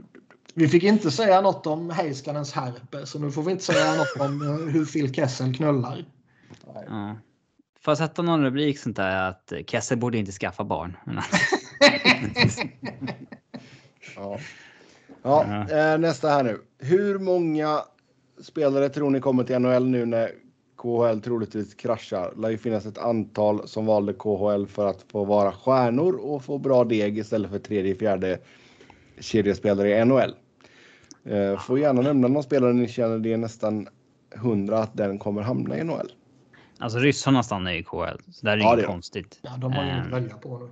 vi 0.58 0.68
fick 0.68 0.84
inte 0.84 1.12
säga 1.12 1.42
något 1.42 1.68
om 1.68 1.90
Heiskanens 1.90 2.54
herpes 2.54 3.10
så 3.10 3.20
nu 3.20 3.32
får 3.32 3.44
vi 3.44 3.52
inte 3.52 3.64
säga 3.64 3.96
något 3.96 4.16
om 4.20 4.42
eh, 4.42 4.74
hur 4.74 4.86
Phil 4.86 5.14
Kessel 5.14 5.56
knullar. 5.56 6.06
Ja. 6.88 7.16
Får 7.80 7.92
jag 7.92 7.98
sätta 7.98 8.22
någon 8.22 8.44
rubrik 8.44 8.80
sånt 8.80 8.96
där 8.96 9.30
att 9.30 9.54
Kessel 9.68 9.98
borde 9.98 10.18
inte 10.18 10.32
skaffa 10.32 10.64
barn? 10.64 10.98
ja. 14.16 14.40
Ja, 15.22 15.44
eh, 15.70 15.98
nästa 15.98 16.30
här 16.30 16.44
nu. 16.44 16.62
Hur 16.80 17.20
många 17.20 17.80
spelare 18.42 18.90
tror 18.90 19.10
ni 19.10 19.20
kommer 19.20 19.44
till 19.44 19.60
NHL 19.60 19.88
nu 19.88 20.06
när 20.06 20.32
KHL 20.78 21.22
troligtvis 21.22 21.74
kraschar? 21.74 22.32
Det 22.36 22.42
lär 22.42 22.50
ju 22.50 22.58
finnas 22.58 22.86
ett 22.86 22.98
antal 22.98 23.68
som 23.68 23.86
valde 23.86 24.14
KHL 24.14 24.66
för 24.66 24.88
att 24.88 25.06
få 25.12 25.26
vara 25.26 25.52
stjärnor 25.52 26.16
och 26.16 26.44
få 26.44 26.58
bra 26.58 26.84
deg 26.84 27.18
istället 27.18 27.52
för 27.52 27.60
tredje, 27.60 27.96
fjärde 27.96 28.40
kedjespelare 29.20 30.00
i 30.00 30.06
NHL. 30.06 30.36
Eh, 31.26 31.60
får 31.60 31.80
gärna 31.80 32.02
nämna 32.02 32.28
någon 32.28 32.44
spelare 32.44 32.74
ni 32.74 32.88
känner 32.88 33.18
det 33.18 33.34
är 33.34 33.38
nästan 33.38 33.88
hundra 34.36 34.80
att 34.80 34.98
den 34.98 35.20
kommer 35.20 35.42
hamna 35.42 35.78
i 35.78 35.84
NHL. 35.84 36.12
Alltså 36.80 37.00
ryssarna 37.00 37.44
stannar 37.44 37.72
i 37.72 37.84
KHL, 37.84 38.18
så 38.32 38.46
det 38.46 38.52
är 38.52 38.58
ja, 38.58 38.74
inget 38.74 38.86
konstigt. 38.86 39.40
Ja, 39.42 39.58
de 39.58 39.74
har 39.74 39.84
inget 39.84 39.98
att 39.98 40.06
ehm, 40.06 40.12
välja 40.12 40.38
på 40.38 40.70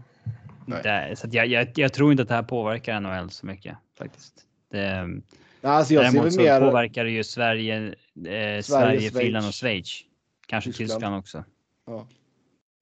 nu. 0.65 0.75
Det, 0.83 1.15
så 1.15 1.27
jag, 1.31 1.47
jag, 1.47 1.67
jag, 1.75 1.93
tror 1.93 2.11
inte 2.11 2.23
att 2.23 2.29
det 2.29 2.35
här 2.35 2.43
påverkar 2.43 2.99
NHL 2.99 3.29
så 3.29 3.45
mycket 3.45 3.77
faktiskt. 3.97 4.33
Det, 4.71 5.21
alltså 5.61 5.93
jag 5.93 6.03
däremot 6.03 6.33
så 6.33 6.41
mer... 6.41 6.59
påverkar 6.59 7.03
det 7.03 7.11
ju 7.11 7.23
Sverige, 7.23 7.87
eh, 7.87 7.93
Sverige, 8.15 8.63
Sverige 8.63 9.11
Finland 9.11 9.47
och 9.47 9.53
Schweiz. 9.53 10.01
Kanske 10.47 10.69
Tyskland, 10.69 10.89
Tyskland 10.89 11.15
också. 11.15 11.43
Ja. 11.87 12.07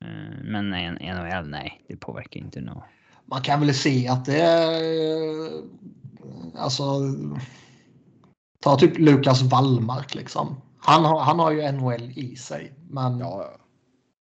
Eh, 0.06 0.44
men 0.44 0.70
NHL, 0.70 1.50
nej, 1.50 1.84
det 1.88 1.96
påverkar 1.96 2.40
inte 2.40 2.62
nog. 2.62 2.84
Man 3.26 3.42
kan 3.42 3.60
väl 3.60 3.74
se 3.74 4.08
att 4.08 4.26
det 4.26 4.42
alltså 6.56 6.84
Ta 8.62 8.76
typ 8.76 8.98
Lukas 8.98 9.42
Wallmark 9.42 10.16
liksom. 10.16 10.62
Han 10.80 11.06
har, 11.06 11.20
han 11.20 11.40
har 11.40 11.52
ju 11.52 11.72
NHL 11.72 12.12
i 12.16 12.36
sig. 12.36 12.74
Men 12.90 13.20
ja. 13.20 13.46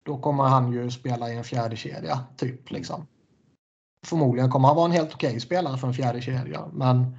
då 0.05 0.17
kommer 0.17 0.43
han 0.43 0.71
ju 0.71 0.91
spela 0.91 1.29
i 1.29 1.37
en 1.37 1.43
fjärde 1.43 1.75
kedja 1.75 2.19
typ. 2.37 2.71
Liksom. 2.71 3.07
Förmodligen 4.05 4.51
kommer 4.51 4.67
han 4.67 4.77
vara 4.77 4.85
en 4.85 4.91
helt 4.91 5.13
okej 5.13 5.39
spelare 5.39 5.77
för 5.77 5.87
en 5.87 5.93
fjärde 5.93 6.21
kedja. 6.21 6.65
Men 6.73 7.17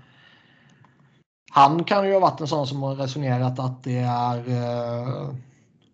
han 1.53 1.85
kan 1.85 2.07
ju 2.07 2.13
ha 2.13 2.21
varit 2.21 2.41
en 2.41 2.47
sån 2.47 2.67
som 2.67 2.83
har 2.83 2.95
resonerat 2.95 3.59
att 3.59 3.83
det 3.83 3.99
är 3.99 4.39
eh, 4.49 5.35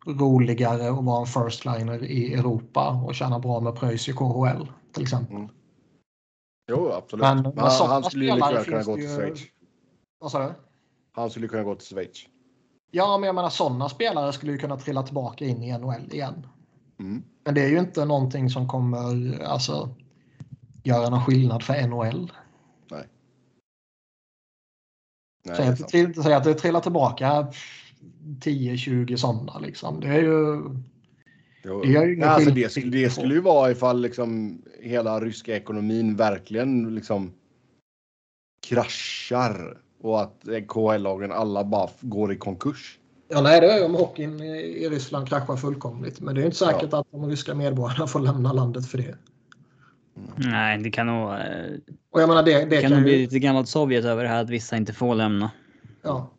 roligare 0.07 0.91
att 0.91 1.05
vara 1.05 1.21
en 1.21 1.27
first-liner 1.27 2.05
i 2.05 2.35
Europa 2.35 3.03
och 3.07 3.15
tjäna 3.15 3.39
bra 3.39 3.61
med 3.61 3.75
pröjs 3.75 4.09
i 4.09 4.13
KHL 4.13 4.67
till 4.93 5.03
exempel. 5.03 5.37
Mm. 5.37 5.49
Jo, 6.69 6.93
absolut. 6.93 7.23
Men, 7.23 7.43
men 7.43 7.59
han, 7.59 7.89
han 7.89 8.05
skulle 8.05 8.25
ju 8.25 8.35
lika 8.35 8.65
kunna 8.65 8.83
gå 8.83 8.97
till 8.97 9.09
Schweiz. 9.09 9.41
Vad 10.19 10.31
sa 10.31 10.47
du? 10.47 10.55
Han 11.13 11.31
skulle 11.31 11.49
kunna 11.49 11.63
gå 11.63 11.75
till 11.75 11.87
Schweiz. 11.87 12.27
Ja, 12.91 13.19
men 13.19 13.27
jag 13.27 13.35
menar 13.35 13.51
sådana 13.51 13.89
spelare 13.89 14.33
skulle 14.33 14.53
ju 14.53 14.59
kunna 14.59 14.77
trilla 14.77 15.03
tillbaka 15.03 15.45
in 15.45 15.63
i 15.63 15.79
NHL 15.79 16.13
igen. 16.13 16.47
Mm. 17.01 17.23
Men 17.45 17.55
det 17.55 17.63
är 17.63 17.69
ju 17.69 17.79
inte 17.79 18.05
någonting 18.05 18.51
som 18.51 18.69
kommer 18.69 19.43
alltså, 19.43 19.95
göra 20.83 21.09
någon 21.09 21.25
skillnad 21.25 21.63
för 21.63 21.87
NHL. 21.87 22.33
Nej. 22.91 23.07
Nej 25.45 25.57
säg, 25.57 25.69
att, 25.69 25.89
det, 25.93 26.23
säg 26.23 26.35
att 26.35 26.45
det 26.45 26.55
trillar 26.55 26.81
tillbaka 26.81 27.53
10-20 28.41 29.17
sådana 29.17 29.59
liksom. 29.59 30.01
Det 30.01 30.09
är 30.09 30.23
ju... 30.23 30.63
Jo. 31.65 31.83
Det, 31.83 31.97
är 31.97 32.07
ju 32.07 32.23
alltså 32.23 32.51
det, 32.51 32.71
skulle, 32.71 32.91
det 32.91 33.11
skulle 33.11 33.35
ju 33.35 33.41
vara 33.41 33.71
ifall 33.71 34.03
liksom 34.03 34.63
hela 34.81 35.21
ryska 35.21 35.57
ekonomin 35.57 36.17
verkligen 36.17 36.95
liksom 36.95 37.33
kraschar 38.67 39.79
och 40.01 40.23
att 40.23 40.45
KHL-lagen 40.69 41.33
alla 41.33 41.65
bara 41.65 41.89
går 42.01 42.33
i 42.33 42.37
konkurs. 42.37 42.99
Ja, 43.29 43.41
nej, 43.41 43.61
det 43.61 43.73
är 43.73 43.85
om 43.85 43.95
hockeyn 43.95 44.41
i 44.41 44.89
Ryssland 44.89 45.29
kraschar 45.29 45.57
fullkomligt. 45.57 46.21
Men 46.21 46.35
det 46.35 46.41
är 46.41 46.45
inte 46.45 46.57
säkert 46.57 46.89
ja. 46.93 47.01
att 47.01 47.07
de 47.11 47.31
ryska 47.31 47.55
medborgarna 47.55 48.07
får 48.07 48.21
lämna 48.21 48.53
landet 48.53 48.87
för 48.87 48.99
det. 48.99 49.17
Nej, 50.37 50.79
det 50.79 50.91
kan 50.91 51.07
nog... 51.07 51.33
Eh, 51.33 51.39
och 52.11 52.21
jag 52.21 52.29
menar, 52.29 52.43
det, 52.43 52.65
det 52.65 52.81
kan, 52.81 52.91
kan 52.91 52.91
nog 52.91 53.03
bli 53.03 53.19
lite 53.19 53.39
gammalt 53.39 53.69
Sovjet 53.69 54.05
över 54.05 54.23
det 54.23 54.29
här 54.29 54.43
att 54.43 54.51
vissa 54.51 54.77
inte 54.77 54.93
får 54.93 55.15
lämna. 55.15 55.51
Ja. 56.03 56.31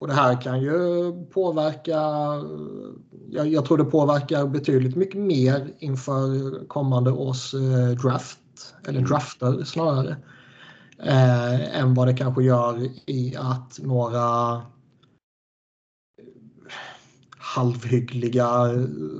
Och 0.00 0.06
det 0.06 0.14
här 0.14 0.40
kan 0.42 0.62
ju 0.62 1.12
påverka... 1.24 2.00
Jag, 3.30 3.48
jag 3.48 3.64
tror 3.64 3.78
det 3.78 3.84
påverkar 3.84 4.46
betydligt 4.46 4.96
mycket 4.96 5.20
mer 5.20 5.74
inför 5.78 6.68
kommande 6.68 7.10
års 7.10 7.54
eh, 7.54 7.88
draft. 7.88 8.38
Eller 8.82 8.98
mm. 8.98 9.10
drafter 9.10 9.64
snarare. 9.64 10.16
Eh, 11.02 11.80
än 11.80 11.94
vad 11.94 12.06
det 12.06 12.14
kanske 12.14 12.42
gör 12.42 12.88
i 13.06 13.36
att 13.36 13.78
några 13.82 14.60
halvhyggliga 17.38 18.48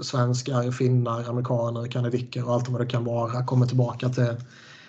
svenskar, 0.03 0.71
finnar, 0.71 1.29
amerikaner, 1.29 1.87
kanavicker 1.87 2.47
och 2.47 2.55
allt 2.55 2.69
vad 2.69 2.81
det 2.81 2.87
kan 2.87 3.05
vara 3.05 3.45
kommer 3.45 3.67
tillbaka 3.67 4.09
till 4.09 4.37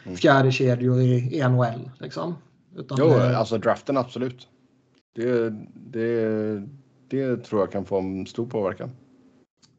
mm. 0.03 0.17
fjärde 0.17 0.51
kedjor 0.51 0.99
i, 0.99 1.37
i 1.37 1.47
NHL. 1.47 1.91
Liksom. 1.99 2.35
Utan 2.75 2.97
jo, 3.01 3.07
det... 3.07 3.37
alltså 3.37 3.57
draften 3.57 3.97
absolut. 3.97 4.47
Det, 5.19 5.49
det, 5.73 6.67
det 7.07 7.37
tror 7.37 7.61
jag 7.61 7.71
kan 7.71 7.85
få 7.85 7.99
en 7.99 8.25
stor 8.25 8.45
påverkan. 8.45 8.91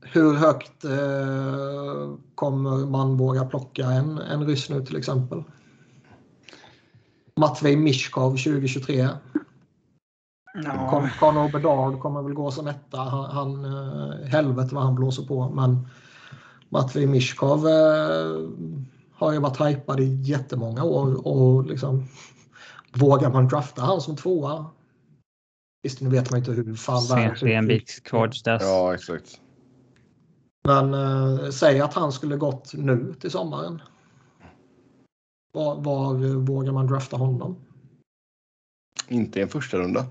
Hur 0.02 0.34
högt 0.34 0.84
eh, 0.84 2.14
kommer 2.34 2.86
man 2.86 3.16
våga 3.16 3.44
plocka 3.44 3.84
en, 3.84 4.18
en 4.18 4.46
ryss 4.46 4.70
nu 4.70 4.84
till 4.86 4.96
exempel? 4.96 5.42
Matvej 7.36 7.76
Mishkov 7.76 8.30
2023. 8.30 9.08
Ja. 10.64 11.10
Conor 11.20 11.52
Bedard 11.52 12.00
kommer 12.00 12.22
väl 12.22 12.34
gå 12.34 12.50
som 12.50 12.66
etta. 12.66 12.98
Han, 12.98 13.24
han, 13.30 13.64
eh, 13.64 14.28
helvete 14.28 14.74
vad 14.74 14.84
han 14.84 14.94
blåser 14.94 15.22
på. 15.22 15.48
Men 15.48 15.88
Matvej 16.68 17.06
Mishkov 17.06 17.68
eh, 17.68 18.48
har 19.14 19.32
ju 19.32 19.38
varit 19.38 19.60
hypad 19.60 20.00
i 20.00 20.22
jättemånga 20.22 20.84
år. 20.84 21.26
Och 21.26 21.66
liksom, 21.66 22.04
vågar 22.92 23.30
man 23.30 23.48
drafta 23.48 23.82
han 23.82 24.00
som 24.00 24.16
tvåa? 24.16 24.66
Visst, 25.82 26.00
nu 26.00 26.10
vet 26.10 26.30
man 26.30 26.38
inte 26.38 26.52
hur 26.52 26.74
fan 26.74 27.02
det 27.08 27.52
är. 27.52 27.56
en 27.56 27.66
bit 27.66 28.04
kvar 28.04 28.28
till 28.28 28.42
dess. 28.42 28.62
Ja, 28.62 28.94
exakt. 28.94 29.40
Men 30.64 30.94
eh, 30.94 31.50
säg 31.50 31.80
att 31.80 31.94
han 31.94 32.12
skulle 32.12 32.36
gått 32.36 32.74
nu 32.74 33.14
till 33.20 33.30
sommaren. 33.30 33.82
Var, 35.52 35.80
var 35.80 36.14
vågar 36.34 36.72
man 36.72 36.86
drafta 36.86 37.16
honom? 37.16 37.56
Inte 39.08 39.38
i 39.38 39.42
en 39.42 39.48
första 39.48 39.78
runda. 39.78 40.06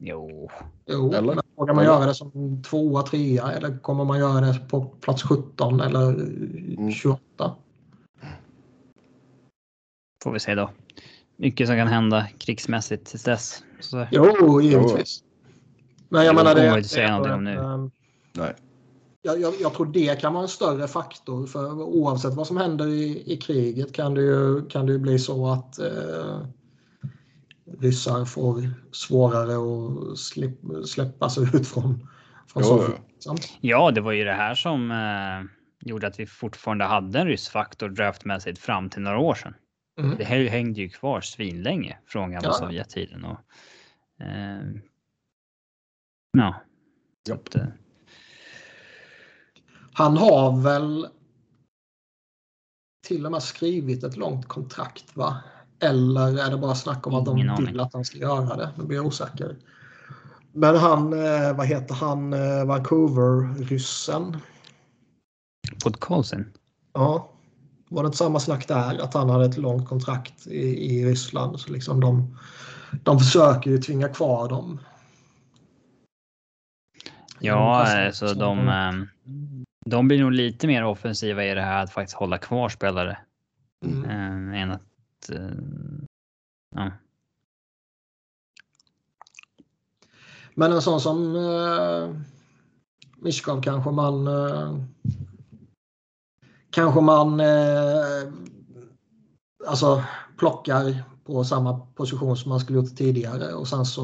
Jo. 0.00 0.50
Jo, 0.86 1.12
eller? 1.12 1.34
Men 1.34 1.44
vågar 1.56 1.74
man 1.74 1.84
göra 1.84 2.06
det 2.06 2.14
som 2.14 2.62
tvåa, 2.62 3.02
trea 3.02 3.52
eller 3.52 3.78
kommer 3.78 4.04
man 4.04 4.18
göra 4.18 4.40
det 4.40 4.58
på 4.68 4.84
plats 4.84 5.22
17 5.22 5.80
eller 5.80 6.90
28? 6.90 7.20
Mm. 7.44 7.56
Får 10.24 10.32
vi 10.32 10.40
se 10.40 10.54
då. 10.54 10.70
Mycket 11.36 11.66
som 11.66 11.76
kan 11.76 11.88
hända 11.88 12.28
krigsmässigt 12.38 13.06
tills 13.06 13.24
dess. 13.24 13.64
Så. 13.84 14.06
Jo, 14.10 14.60
givetvis. 14.60 15.22
Men 16.08 16.24
jag 16.24 16.34
menar 16.34 16.54
det. 16.54 16.64
Jag 16.64 16.78
inte 16.78 16.88
säga 16.88 17.10
någonting 17.10 17.32
om 17.32 17.44
nu. 17.44 17.56
Ehm, 17.56 17.90
Nej. 18.32 18.54
Jag, 19.22 19.40
jag, 19.40 19.54
jag, 19.60 19.74
tror 19.74 19.86
det 19.86 20.20
kan 20.20 20.32
vara 20.32 20.42
en 20.42 20.48
större 20.48 20.88
faktor 20.88 21.46
för 21.46 21.82
oavsett 21.82 22.34
vad 22.34 22.46
som 22.46 22.56
händer 22.56 22.86
i, 22.86 23.32
i 23.32 23.36
kriget 23.36 23.92
kan 23.92 24.14
det 24.14 24.20
ju, 24.20 24.68
kan 24.68 24.86
det 24.86 24.92
ju 24.92 24.98
bli 24.98 25.18
så 25.18 25.52
att 25.52 25.78
eh, 25.78 26.40
ryssar 27.80 28.24
får 28.24 28.68
svårare 28.92 29.54
att 29.54 30.18
släpp, 30.18 30.58
släppas 30.86 31.38
ut 31.38 31.68
från, 31.68 32.08
från 32.46 32.64
Sovjet. 32.64 33.00
Ja, 33.60 33.90
det 33.90 34.00
var 34.00 34.12
ju 34.12 34.24
det 34.24 34.32
här 34.32 34.54
som 34.54 34.90
eh, 34.90 35.50
gjorde 35.88 36.06
att 36.06 36.20
vi 36.20 36.26
fortfarande 36.26 36.84
hade 36.84 37.18
en 37.18 37.26
rysk 37.26 37.52
faktor 37.52 37.88
draftmässigt 37.88 38.58
fram 38.58 38.90
till 38.90 39.02
några 39.02 39.18
år 39.18 39.34
sedan. 39.34 39.54
Mm. 40.02 40.16
Det 40.18 40.24
här 40.24 40.44
hängde 40.44 40.80
ju 40.80 40.88
kvar 40.88 41.20
svinlänge 41.20 41.98
från 42.06 42.32
gamla 42.32 42.48
ja. 42.48 42.52
Sovjettiden. 42.52 43.24
Och, 43.24 43.38
eh, 44.24 44.62
ja. 46.32 46.62
Att, 47.32 47.54
eh. 47.54 47.66
Han 49.92 50.16
har 50.16 50.62
väl 50.62 51.08
till 53.06 53.26
och 53.26 53.32
med 53.32 53.42
skrivit 53.42 54.04
ett 54.04 54.16
långt 54.16 54.48
kontrakt 54.48 55.16
va? 55.16 55.42
Eller 55.80 56.46
är 56.46 56.50
det 56.50 56.56
bara 56.56 56.74
snack 56.74 57.06
om 57.06 57.14
att 57.14 57.24
de 57.24 57.36
vill 57.36 57.48
aning. 57.48 57.80
att 57.80 57.92
han 57.92 58.04
ska 58.04 58.18
göra 58.18 58.56
det? 58.56 58.72
Nu 58.78 58.84
blir 58.84 58.96
jag 58.96 59.06
osäker. 59.06 59.56
Men 60.52 60.76
han, 60.76 61.12
eh, 61.12 61.56
vad 61.56 61.66
heter 61.66 61.94
han, 61.94 62.32
eh, 62.32 62.64
Vancouver-ryssen? 62.64 64.36
Podkolzin? 65.84 66.52
Ja. 66.92 67.31
Var 67.92 68.02
det 68.02 68.06
inte 68.06 68.18
samma 68.18 68.40
snack 68.40 68.68
där? 68.68 68.98
Att 68.98 69.14
han 69.14 69.30
hade 69.30 69.44
ett 69.44 69.58
långt 69.58 69.88
kontrakt 69.88 70.46
i, 70.46 70.96
i 70.96 71.04
Ryssland. 71.06 71.60
Så 71.60 71.72
liksom 71.72 72.00
de, 72.00 72.38
de 73.02 73.18
försöker 73.18 73.70
ju 73.70 73.78
tvinga 73.78 74.08
kvar 74.08 74.48
dem. 74.48 74.80
Ja, 77.38 77.86
alltså 78.06 78.34
de, 78.34 78.68
ehm, 78.68 79.08
de 79.86 80.08
blir 80.08 80.20
nog 80.20 80.32
lite 80.32 80.66
mer 80.66 80.84
offensiva 80.84 81.44
i 81.44 81.54
det 81.54 81.62
här 81.62 81.84
att 81.84 81.92
faktiskt 81.92 82.18
hålla 82.18 82.38
kvar 82.38 82.68
spelare. 82.68 83.18
Mm. 83.84 84.54
Än 84.54 84.70
att 84.70 84.82
Eh, 85.30 85.50
ja. 86.74 86.90
Men 90.54 90.72
en 90.72 90.82
sån 90.82 91.00
som 91.00 91.36
eh, 91.36 92.16
Mishkov 93.16 93.62
kanske 93.62 93.90
man 93.90 94.26
eh, 94.26 94.76
kanske 96.72 97.00
man 97.00 97.40
eh, 97.40 98.32
alltså 99.66 100.02
plockar 100.38 101.04
på 101.24 101.44
samma 101.44 101.78
position 101.78 102.36
som 102.36 102.48
man 102.48 102.60
skulle 102.60 102.78
gjort 102.78 102.96
tidigare 102.96 103.54
och 103.54 103.68
sen 103.68 103.86
så 103.86 104.02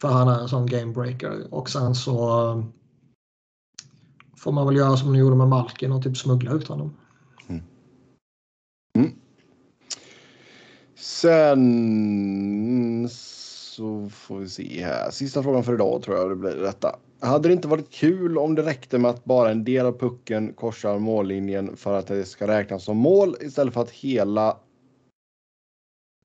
för 0.00 0.08
han 0.08 0.28
är 0.28 0.40
en 0.40 0.48
sån 0.48 0.66
gamebreaker 0.66 1.54
och 1.54 1.70
sen 1.70 1.94
så 1.94 2.64
får 4.36 4.52
man 4.52 4.66
väl 4.66 4.76
göra 4.76 4.96
som 4.96 5.12
ni 5.12 5.18
gjorde 5.18 5.36
med 5.36 5.48
Malkin 5.48 5.92
och 5.92 6.02
typ 6.02 6.16
smuggla 6.16 6.52
ut 6.52 6.68
honom. 6.68 6.96
Mm. 7.48 7.62
Mm. 8.98 9.12
Sen 10.94 11.62
så 13.72 14.08
får 14.08 14.38
vi 14.38 14.48
se 14.48 14.84
här. 14.84 15.10
Sista 15.10 15.42
frågan 15.42 15.64
för 15.64 15.74
idag 15.74 16.02
tror 16.02 16.16
jag 16.16 16.30
det 16.30 16.36
blir 16.36 16.56
detta. 16.56 16.98
Hade 17.20 17.48
det 17.48 17.52
inte 17.52 17.68
varit 17.68 17.90
kul 17.90 18.38
om 18.38 18.54
det 18.54 18.62
räckte 18.62 18.98
med 18.98 19.10
att 19.10 19.24
bara 19.24 19.50
en 19.50 19.64
del 19.64 19.86
av 19.86 19.98
pucken 19.98 20.52
korsar 20.52 20.98
mållinjen 20.98 21.76
för 21.76 21.98
att 21.98 22.06
det 22.06 22.24
ska 22.24 22.46
räknas 22.46 22.84
som 22.84 22.96
mål 22.96 23.36
istället 23.40 23.74
för 23.74 23.82
att 23.82 23.90
hela 23.90 24.48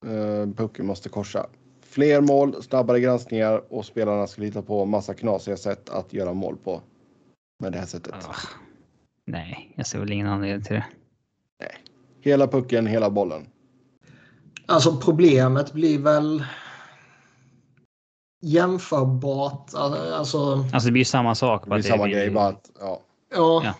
eh, 0.05 0.49
pucken 0.55 0.85
måste 0.85 1.09
korsa? 1.09 1.49
Fler 1.81 2.21
mål, 2.21 2.63
snabbare 2.63 2.99
granskningar 2.99 3.73
och 3.73 3.85
spelarna 3.85 4.27
skulle 4.27 4.47
hitta 4.47 4.61
på 4.61 4.85
massa 4.85 5.13
knasiga 5.13 5.57
sätt 5.57 5.89
att 5.89 6.13
göra 6.13 6.33
mål 6.33 6.57
på. 6.63 6.81
Med 7.59 7.71
det 7.71 7.79
här 7.79 7.85
sättet. 7.85 8.13
Oh, 8.13 8.35
nej, 9.25 9.73
jag 9.75 9.87
ser 9.87 9.99
väl 9.99 10.11
ingen 10.11 10.27
anledning 10.27 10.63
till 10.63 10.75
det. 10.75 10.85
Nej. 11.59 11.75
Hela 12.21 12.47
pucken, 12.47 12.87
hela 12.87 13.09
bollen. 13.09 13.47
Alltså 14.65 14.97
problemet 14.97 15.73
blir 15.73 15.99
väl 15.99 16.43
jämförbart. 18.41 19.73
Alltså, 19.73 20.53
Alltså 20.73 20.85
det 20.85 20.91
blir 20.91 21.01
ju 21.01 21.05
samma 21.05 21.35
sak. 21.35 21.63
Det 21.63 21.69
blir 21.69 21.81
samma 21.81 22.03
blir- 22.03 22.13
grej 22.15 22.29
bara 22.29 22.47
att 22.47 22.71
ja. 22.79 23.01
ja, 23.35 23.61
Ja. 23.65 23.73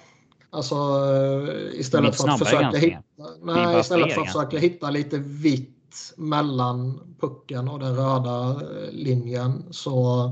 alltså 0.49 0.75
eh, 0.75 1.79
istället 1.79 2.05
Lite 2.11 2.23
för 2.23 2.29
att 2.29 2.39
försöka 2.39 2.61
ganska. 2.61 2.79
hitta, 2.81 3.01
nej, 3.43 3.79
istället 3.79 4.13
för 4.13 4.21
att 4.21 4.27
försöka 4.27 4.57
hitta 4.57 4.89
lite 4.89 5.17
vitt 5.17 6.13
mellan 6.17 6.99
pucken 7.19 7.67
och 7.69 7.79
den 7.79 7.95
röda 7.95 8.49
eh, 8.51 8.91
linjen 8.91 9.65
så 9.71 10.23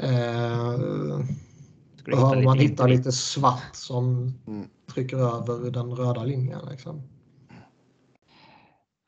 eh, 0.00 0.78
behöver 2.04 2.42
man 2.42 2.58
lite 2.58 2.70
hitta 2.72 2.82
inte- 2.82 2.86
lite 2.86 3.12
svart 3.12 3.70
som 3.76 4.34
Mm. 4.46 4.68
trycker 4.94 5.16
över 5.16 5.70
den 5.70 5.94
röda 5.96 6.24
linjen. 6.24 6.60
Liksom. 6.70 7.02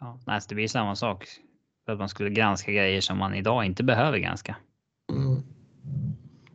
Ja, 0.01 0.19
nej, 0.27 0.41
det 0.49 0.55
blir 0.55 0.69
samma 0.69 0.97
sak. 0.97 1.27
För 1.89 1.93
att 1.93 1.99
man 1.99 2.09
skulle 2.09 2.31
granska 2.31 2.73
grejer 2.73 3.01
som 3.01 3.19
man 3.19 3.35
idag 3.35 3.65
inte 3.65 3.85
behöver 3.85 4.19
granska. 4.19 4.57
Mm. 5.13 5.43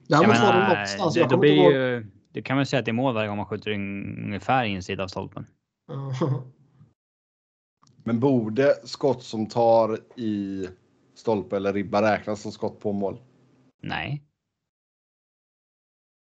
Jag 0.08 0.24
det 0.24 0.28
menar, 0.28 0.70
det, 0.70 1.20
jag 1.20 1.26
inte 1.26 1.38
blir 1.38 1.72
ju, 1.72 2.06
det 2.32 2.42
kan 2.42 2.56
man 2.56 2.66
säga 2.66 2.80
att 2.80 2.86
det 2.86 2.92
är 2.92 2.94
mål 2.94 3.14
varje 3.14 3.28
gång 3.28 3.38
man 3.38 3.46
skjuter 3.46 3.72
ungefär 3.72 4.66
insida 4.66 5.04
av 5.04 5.08
stolpen. 5.08 5.48
Men 8.04 8.20
borde 8.20 8.76
skott 8.84 9.24
som 9.24 9.48
tar 9.48 10.20
i 10.20 10.68
stolpe 11.16 11.56
eller 11.56 11.74
ribba 11.74 12.02
räknas 12.02 12.42
som 12.42 12.52
skott 12.52 12.80
på 12.80 12.92
mål? 12.92 13.22
Nej, 13.84 14.24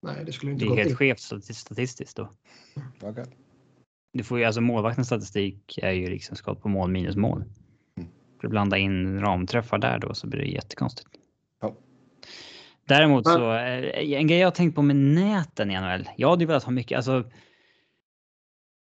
Nej, 0.03 0.25
det 0.25 0.33
skulle 0.33 0.51
det 0.51 0.53
inte 0.53 0.65
är 0.65 0.69
gå 0.69 0.75
helt 0.75 0.97
skevt 0.97 1.19
stati- 1.19 1.53
statistiskt 1.53 2.17
då. 2.17 2.33
Okej. 3.03 3.25
Du 4.13 4.25
får 4.25 4.39
ju 4.39 4.45
alltså 4.45 4.61
målvaktens 4.61 5.07
statistik 5.07 5.79
är 5.83 5.93
ju 5.93 6.11
liksom 6.11 6.37
skott 6.37 6.63
på 6.63 6.69
mål 6.69 6.91
minus 6.91 7.17
mål. 7.17 7.45
Att 8.45 8.51
blanda 8.51 8.79
in 8.79 9.21
ramträffar 9.21 9.79
där 9.79 9.99
då 9.99 10.15
så 10.15 10.27
blir 10.27 10.41
det 10.41 10.47
jättekonstigt. 10.47 11.09
Ja. 11.61 11.75
Däremot 12.85 13.27
så 13.27 13.53
eh, 13.53 14.19
en 14.19 14.27
grej 14.27 14.39
jag 14.39 14.47
har 14.47 14.53
tänkt 14.53 14.75
på 14.75 14.83
med 14.83 14.97
näten 14.97 15.71
i 15.71 15.81
NHL. 15.81 16.09
Jag 16.17 16.31
hade 16.31 16.43
ju 16.43 16.47
velat 16.47 16.65
ha 16.65 16.73
mycket, 16.73 16.97
alltså. 16.97 17.25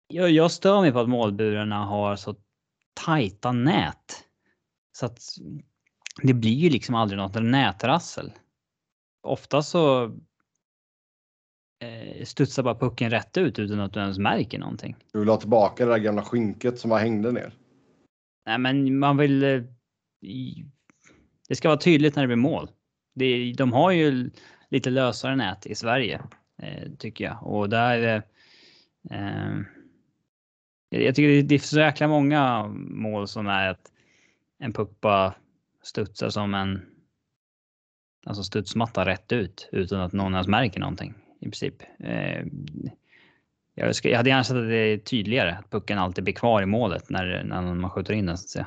Jag, 0.08 0.30
jag 0.30 0.50
stör 0.50 0.80
mig 0.80 0.92
på 0.92 1.00
att 1.00 1.08
målburarna 1.08 1.84
har 1.84 2.16
så 2.16 2.34
tajta 2.94 3.52
nät. 3.52 4.24
Så 4.92 5.06
att 5.06 5.18
det 6.22 6.34
blir 6.34 6.54
ju 6.54 6.70
liksom 6.70 6.94
aldrig 6.94 7.18
något 7.18 7.42
nätrassel. 7.42 8.32
Ofta 9.22 9.62
så 9.62 10.04
eh, 11.82 12.24
studsar 12.24 12.62
bara 12.62 12.74
pucken 12.74 13.10
rätt 13.10 13.36
ut 13.36 13.58
utan 13.58 13.80
att 13.80 13.92
du 13.92 14.00
ens 14.00 14.18
märker 14.18 14.58
någonting. 14.58 14.96
Du 15.12 15.18
vill 15.18 15.28
ha 15.28 15.36
tillbaka 15.36 15.84
det 15.84 15.90
där 15.90 15.98
gamla 15.98 16.22
skynket 16.22 16.78
som 16.78 16.90
var 16.90 16.98
hängde 16.98 17.32
ner. 17.32 17.52
Nej, 18.46 18.58
men 18.58 18.98
man 18.98 19.16
vill. 19.16 19.42
Eh, 19.42 19.62
det 21.48 21.54
ska 21.54 21.68
vara 21.68 21.78
tydligt 21.78 22.16
när 22.16 22.22
det 22.22 22.26
blir 22.26 22.36
mål. 22.36 22.70
Det, 23.14 23.52
de 23.52 23.72
har 23.72 23.90
ju 23.90 24.30
lite 24.68 24.90
lösare 24.90 25.36
nät 25.36 25.66
i 25.66 25.74
Sverige 25.74 26.20
eh, 26.62 26.90
tycker 26.98 27.24
jag 27.24 27.46
och 27.46 27.68
där. 27.68 28.16
Eh, 28.16 28.22
ehm, 29.10 29.64
jag 30.88 31.14
tycker 31.14 31.28
det, 31.28 31.42
det 31.42 31.54
är 31.54 31.58
så 31.58 31.80
jäkla 31.80 32.08
många 32.08 32.66
mål 32.76 33.28
som 33.28 33.46
är 33.46 33.68
att 33.68 33.92
en 34.58 34.72
puck 34.72 35.00
bara 35.00 35.34
studsar 35.82 36.30
som 36.30 36.54
en. 36.54 36.86
Alltså 38.26 38.42
studsmatta 38.42 39.06
rätt 39.06 39.32
ut 39.32 39.68
utan 39.72 40.00
att 40.00 40.12
någon 40.12 40.32
ens 40.32 40.48
märker 40.48 40.80
någonting 40.80 41.14
i 41.40 41.44
princip. 41.44 41.82
Eh, 41.98 42.46
jag, 43.74 43.94
jag 44.02 44.16
hade 44.16 44.30
gärna 44.30 44.44
sett 44.44 44.56
att 44.56 44.68
det 44.68 44.76
är 44.76 44.98
tydligare 44.98 45.52
att 45.52 45.70
pucken 45.70 45.98
alltid 45.98 46.24
blir 46.24 46.34
kvar 46.34 46.62
i 46.62 46.66
målet 46.66 47.10
när, 47.10 47.44
när 47.44 47.74
man 47.74 47.90
skjuter 47.90 48.14
in 48.14 48.26
den 48.26 48.38
så 48.38 48.44
att 48.44 48.48
säga. 48.48 48.66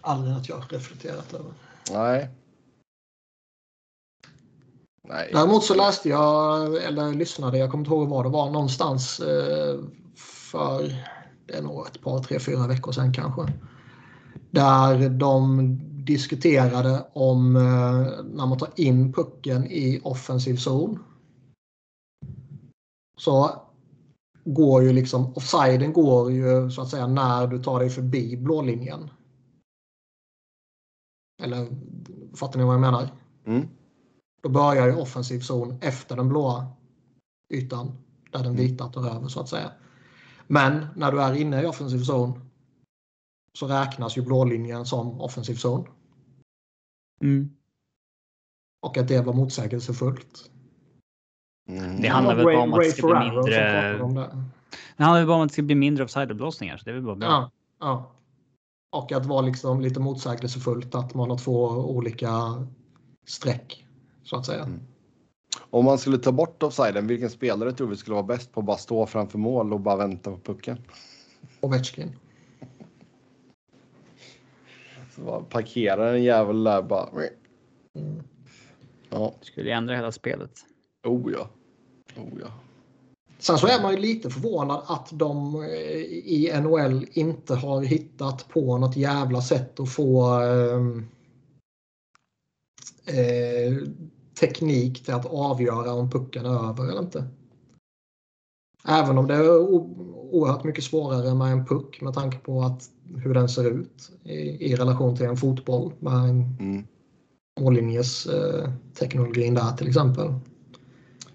Aldrig 0.00 0.36
att 0.36 0.48
jag 0.48 0.64
reflekterat 0.70 1.34
över. 1.34 1.52
Nej. 1.92 2.28
Nej. 5.08 5.30
Däremot 5.32 5.64
så 5.64 5.74
läste 5.74 6.08
jag, 6.08 6.76
eller 6.84 7.14
lyssnade, 7.14 7.58
jag 7.58 7.70
kommer 7.70 7.84
inte 7.84 7.94
ihåg 7.94 8.08
vad 8.08 8.24
det 8.24 8.28
var, 8.28 8.50
någonstans 8.50 9.20
eh, 9.20 9.80
för 10.16 10.92
det 11.46 11.54
är 11.54 11.62
nog 11.62 11.86
ett 11.86 12.00
par, 12.02 12.22
tre, 12.22 12.38
fyra 12.38 12.66
veckor 12.66 12.92
sedan 12.92 13.12
kanske. 13.12 13.52
Där 14.50 15.08
de 15.08 15.78
diskuterade 16.04 17.06
om 17.12 17.56
eh, 17.56 18.24
när 18.24 18.46
man 18.46 18.58
tar 18.58 18.68
in 18.76 19.12
pucken 19.12 19.66
i 19.66 20.00
offensiv 20.04 20.56
zon. 20.56 20.98
Så 23.20 23.62
går 24.44 24.82
ju 24.82 24.92
liksom, 24.92 25.36
offsiden 25.36 25.92
går 25.92 26.32
ju 26.32 26.70
så 26.70 26.82
att 26.82 26.88
säga 26.88 27.06
när 27.06 27.46
du 27.46 27.62
tar 27.62 27.80
dig 27.80 27.90
förbi 27.90 28.36
blålinjen. 28.36 29.10
Eller 31.42 31.68
fattar 32.36 32.58
ni 32.58 32.64
vad 32.64 32.74
jag 32.74 32.80
menar? 32.80 33.08
Mm. 33.44 33.68
Då 34.42 34.48
börjar 34.48 34.86
ju 34.86 34.96
offensiv 34.96 35.40
zon 35.40 35.78
efter 35.80 36.16
den 36.16 36.28
blåa 36.28 36.66
ytan 37.52 37.92
där 38.30 38.42
den 38.42 38.56
vita 38.56 38.88
tar 38.88 39.16
över 39.16 39.28
så 39.28 39.40
att 39.40 39.48
säga. 39.48 39.72
Men 40.46 40.86
när 40.96 41.12
du 41.12 41.22
är 41.22 41.34
inne 41.34 41.62
i 41.62 41.66
offensiv 41.66 41.98
zon 41.98 42.50
så 43.58 43.66
räknas 43.66 44.18
ju 44.18 44.22
blålinjen 44.22 44.86
som 44.86 45.20
offensiv 45.20 45.54
zon 45.54 45.88
Mm. 47.22 47.50
och 48.86 48.98
att 48.98 49.08
det 49.08 49.20
var 49.20 49.32
motsägelsefullt. 49.32 50.50
Mm. 51.78 52.00
Det 52.00 52.08
handlar 52.08 52.34
väl 52.34 52.44
bara 52.44 52.58
om 52.58 52.72
att 52.72 52.80
det 52.80 52.90
ska 52.90 53.06
bli 53.06 53.30
mindre- 53.30 53.98
det. 54.96 55.04
Handlar 55.04 55.26
bara 55.26 55.36
om 55.36 55.42
att 55.42 55.48
det 55.48 55.52
ska 55.52 55.62
bli 55.62 55.74
mindre 55.74 56.04
offside-blåsningar 56.04 56.76
så 56.76 56.84
det 56.84 56.90
är 56.90 56.94
väl 56.94 57.02
bara 57.02 57.16
bra. 57.16 57.28
Ja, 57.28 57.50
ja. 57.80 58.10
Och 58.92 59.12
att 59.12 59.26
vara 59.26 59.40
liksom 59.40 59.80
lite 59.80 60.00
motsägelsefullt 60.00 60.94
att 60.94 61.14
man 61.14 61.30
har 61.30 61.38
två 61.38 61.64
olika 61.68 62.30
streck 63.26 63.86
så 64.22 64.36
att 64.36 64.46
säga. 64.46 64.62
Mm. 64.62 64.80
Om 65.70 65.84
man 65.84 65.98
skulle 65.98 66.18
ta 66.18 66.32
bort 66.32 66.62
offsiden, 66.62 67.06
vilken 67.06 67.30
spelare 67.30 67.72
tror 67.72 67.88
vi 67.88 67.96
skulle 67.96 68.14
vara 68.14 68.26
bäst 68.26 68.52
på 68.52 68.60
att 68.60 68.66
bara 68.66 68.76
stå 68.76 69.06
framför 69.06 69.38
mål 69.38 69.72
och 69.72 69.80
bara 69.80 69.96
vänta 69.96 70.30
på 70.30 70.38
pucken? 70.38 70.78
Ovechkin. 71.60 72.16
Så 75.16 75.20
bara 75.20 75.40
parkera 75.40 76.10
en 76.10 76.22
jävel 76.22 76.64
där 76.64 76.82
bara. 76.82 77.08
Mm. 77.94 78.22
Ja, 79.10 79.34
Skulle 79.40 79.72
ändra 79.72 79.94
hela 79.96 80.12
spelet. 80.12 80.50
oh 81.04 81.32
ja. 81.32 81.48
Oh 82.16 82.40
ja. 82.40 82.52
Sen 83.38 83.58
så 83.58 83.66
är 83.66 83.82
man 83.82 83.92
ju 83.92 83.98
lite 83.98 84.30
förvånad 84.30 84.82
att 84.86 85.08
de 85.12 85.62
eh, 85.62 86.00
i 86.10 86.60
NHL 86.62 87.06
inte 87.12 87.54
har 87.54 87.82
hittat 87.82 88.48
på 88.48 88.78
något 88.78 88.96
jävla 88.96 89.42
sätt 89.42 89.80
att 89.80 89.92
få 89.92 90.40
eh, 90.42 90.80
eh, 93.18 93.76
teknik 94.40 95.04
till 95.04 95.14
att 95.14 95.26
avgöra 95.26 95.92
om 95.92 96.10
pucken 96.10 96.46
är 96.46 96.68
över 96.68 96.88
eller 96.88 97.02
inte. 97.02 97.24
Även 98.84 99.18
om 99.18 99.26
det 99.26 99.34
är 99.34 99.58
oerhört 99.58 100.64
mycket 100.64 100.84
svårare 100.84 101.34
med 101.34 101.52
en 101.52 101.66
puck 101.66 102.00
med 102.00 102.14
tanke 102.14 102.38
på 102.38 102.62
att 102.62 102.90
hur 103.16 103.34
den 103.34 103.48
ser 103.48 103.70
ut 103.70 104.10
i, 104.24 104.32
i 104.72 104.76
relation 104.76 105.16
till 105.16 105.26
en 105.26 105.36
fotboll 105.36 105.92
med 105.98 106.14
en 106.14 106.56
Mm. 106.60 106.86
mållinjes 107.60 108.26
eh, 108.26 108.70
teknologin 108.94 109.54
där 109.54 109.76
till 109.76 109.88
exempel. 109.88 110.34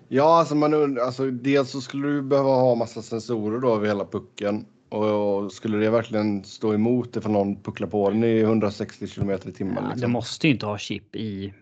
Ja, 0.08 0.40
alltså, 0.40 0.56
man, 0.56 1.00
alltså 1.00 1.32
dels 1.32 1.72
så 1.72 1.82
skulle 1.82 2.08
du 2.08 2.22
behöva 2.22 2.50
ha 2.50 2.76
massa 2.76 3.02
sensorer 3.02 3.60
då 3.60 3.76
över 3.76 3.88
hela 3.88 4.06
pucken. 4.06 4.66
Och, 4.90 5.44
och 5.44 5.52
skulle 5.52 5.78
det 5.78 5.90
verkligen 5.90 6.44
stå 6.44 6.74
emot 6.74 7.16
ifall 7.16 7.32
någon 7.32 7.62
pucklar 7.62 7.88
på 7.88 8.10
den 8.10 8.24
i 8.24 8.40
160 8.40 9.08
kilometer 9.08 9.50
i 9.50 9.52
timmen? 9.52 9.76
Ja, 9.76 9.82
liksom? 9.82 10.02
Du 10.02 10.08
måste 10.08 10.48
ju 10.48 10.54
inte 10.54 10.66
ha 10.66 10.78
chip 10.78 11.16
i 11.16 11.54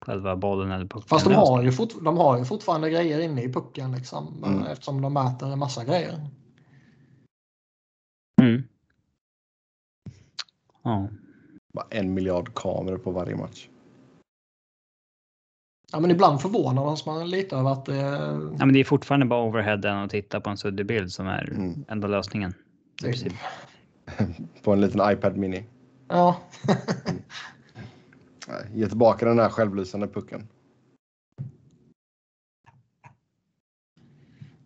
själva 0.00 0.36
bollen 0.36 0.70
eller 0.70 0.84
pucken. 0.86 1.08
Fast 1.08 1.24
de 1.24 1.34
har, 1.34 1.62
ju 1.62 1.72
fort, 1.72 1.92
de 2.02 2.16
har 2.16 2.38
ju 2.38 2.44
fortfarande 2.44 2.90
grejer 2.90 3.20
inne 3.20 3.42
i 3.42 3.52
pucken 3.52 3.92
liksom, 3.92 4.44
Mm. 4.44 4.62
eftersom 4.62 5.00
de 5.02 5.12
mäter 5.12 5.52
en 5.52 5.58
massa 5.58 5.84
grejer. 5.84 6.20
Mm. 8.42 8.62
Ja. 10.82 11.08
Bara 11.72 11.86
en 11.90 12.14
miljard 12.14 12.54
kameror 12.54 12.98
på 12.98 13.10
varje 13.10 13.36
match. 13.36 13.68
Ja, 15.92 16.00
men 16.00 16.10
ibland 16.10 16.40
förvånar 16.40 17.06
man 17.06 17.30
lite 17.30 17.56
över 17.56 17.70
att 17.70 17.84
det... 17.84 17.96
ja, 18.58 18.66
men 18.66 18.72
det 18.72 18.80
är 18.80 18.84
fortfarande 18.84 19.26
bara 19.26 19.42
overheaden 19.42 20.02
och 20.02 20.10
titta 20.10 20.40
på 20.40 20.50
en 20.50 20.56
suddig 20.56 20.86
bild 20.86 21.12
som 21.12 21.26
är 21.26 21.48
Mm. 21.52 21.84
enda 21.88 22.08
lösningen. 22.08 22.54
Princip. 23.02 23.32
På 24.62 24.72
en 24.72 24.80
liten 24.80 25.12
iPad 25.12 25.36
Mini. 25.36 25.64
Ja. 26.08 26.36
Ge 28.74 28.88
tillbaka 28.88 29.26
den 29.26 29.38
här 29.38 29.48
självlysande 29.48 30.08
pucken. 30.08 30.48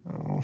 Ja. 0.04 0.42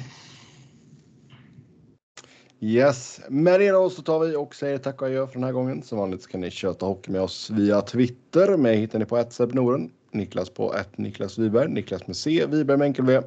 Yes, 2.61 3.21
med 3.29 3.61
det 3.61 3.71
då 3.71 3.91
så 3.91 4.03
tar 4.03 4.21
vi 4.21 4.37
och 4.37 4.55
säger 4.55 4.79
tack 4.79 5.03
och 5.03 5.09
adjö 5.09 5.27
för 5.27 5.35
den 5.35 5.45
här 5.45 5.53
gången. 5.53 5.83
Som 5.83 5.99
vanligt 5.99 6.23
så 6.23 6.31
kan 6.31 6.41
ni 6.41 6.51
köta 6.51 6.87
hockey 6.87 7.13
med 7.13 7.21
oss 7.21 7.51
via 7.51 7.83
Twitter. 7.83 8.57
Mig 8.57 8.77
hittar 8.77 8.99
ni 8.99 9.05
på 9.05 9.25
Noren. 9.53 9.91
Niklas 10.11 10.51
på 10.51 10.75
ett 10.75 10.99
Niklas 10.99 11.39
Wiberg, 11.39 11.69
Niklas 11.69 12.07
med 12.07 12.17
C, 12.17 12.47
Wiberg 12.47 12.79
med 12.79 12.87
enkel 12.87 13.05
V. 13.05 13.21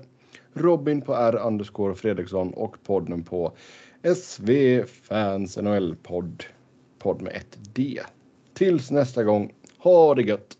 Robin 0.53 1.01
på 1.01 1.13
R 1.13 1.35
underscore 1.45 1.95
Fredriksson 1.95 2.53
och 2.53 2.83
podden 2.83 3.23
på 3.23 3.53
SV 4.15 4.51
Fans 5.03 5.57
NHL 5.57 5.95
podd. 6.03 6.43
Podd 6.99 7.21
med 7.21 7.33
ett 7.33 7.57
D. 7.73 8.01
Tills 8.53 8.91
nästa 8.91 9.23
gång, 9.23 9.53
ha 9.77 10.15
det 10.15 10.21
gött! 10.21 10.57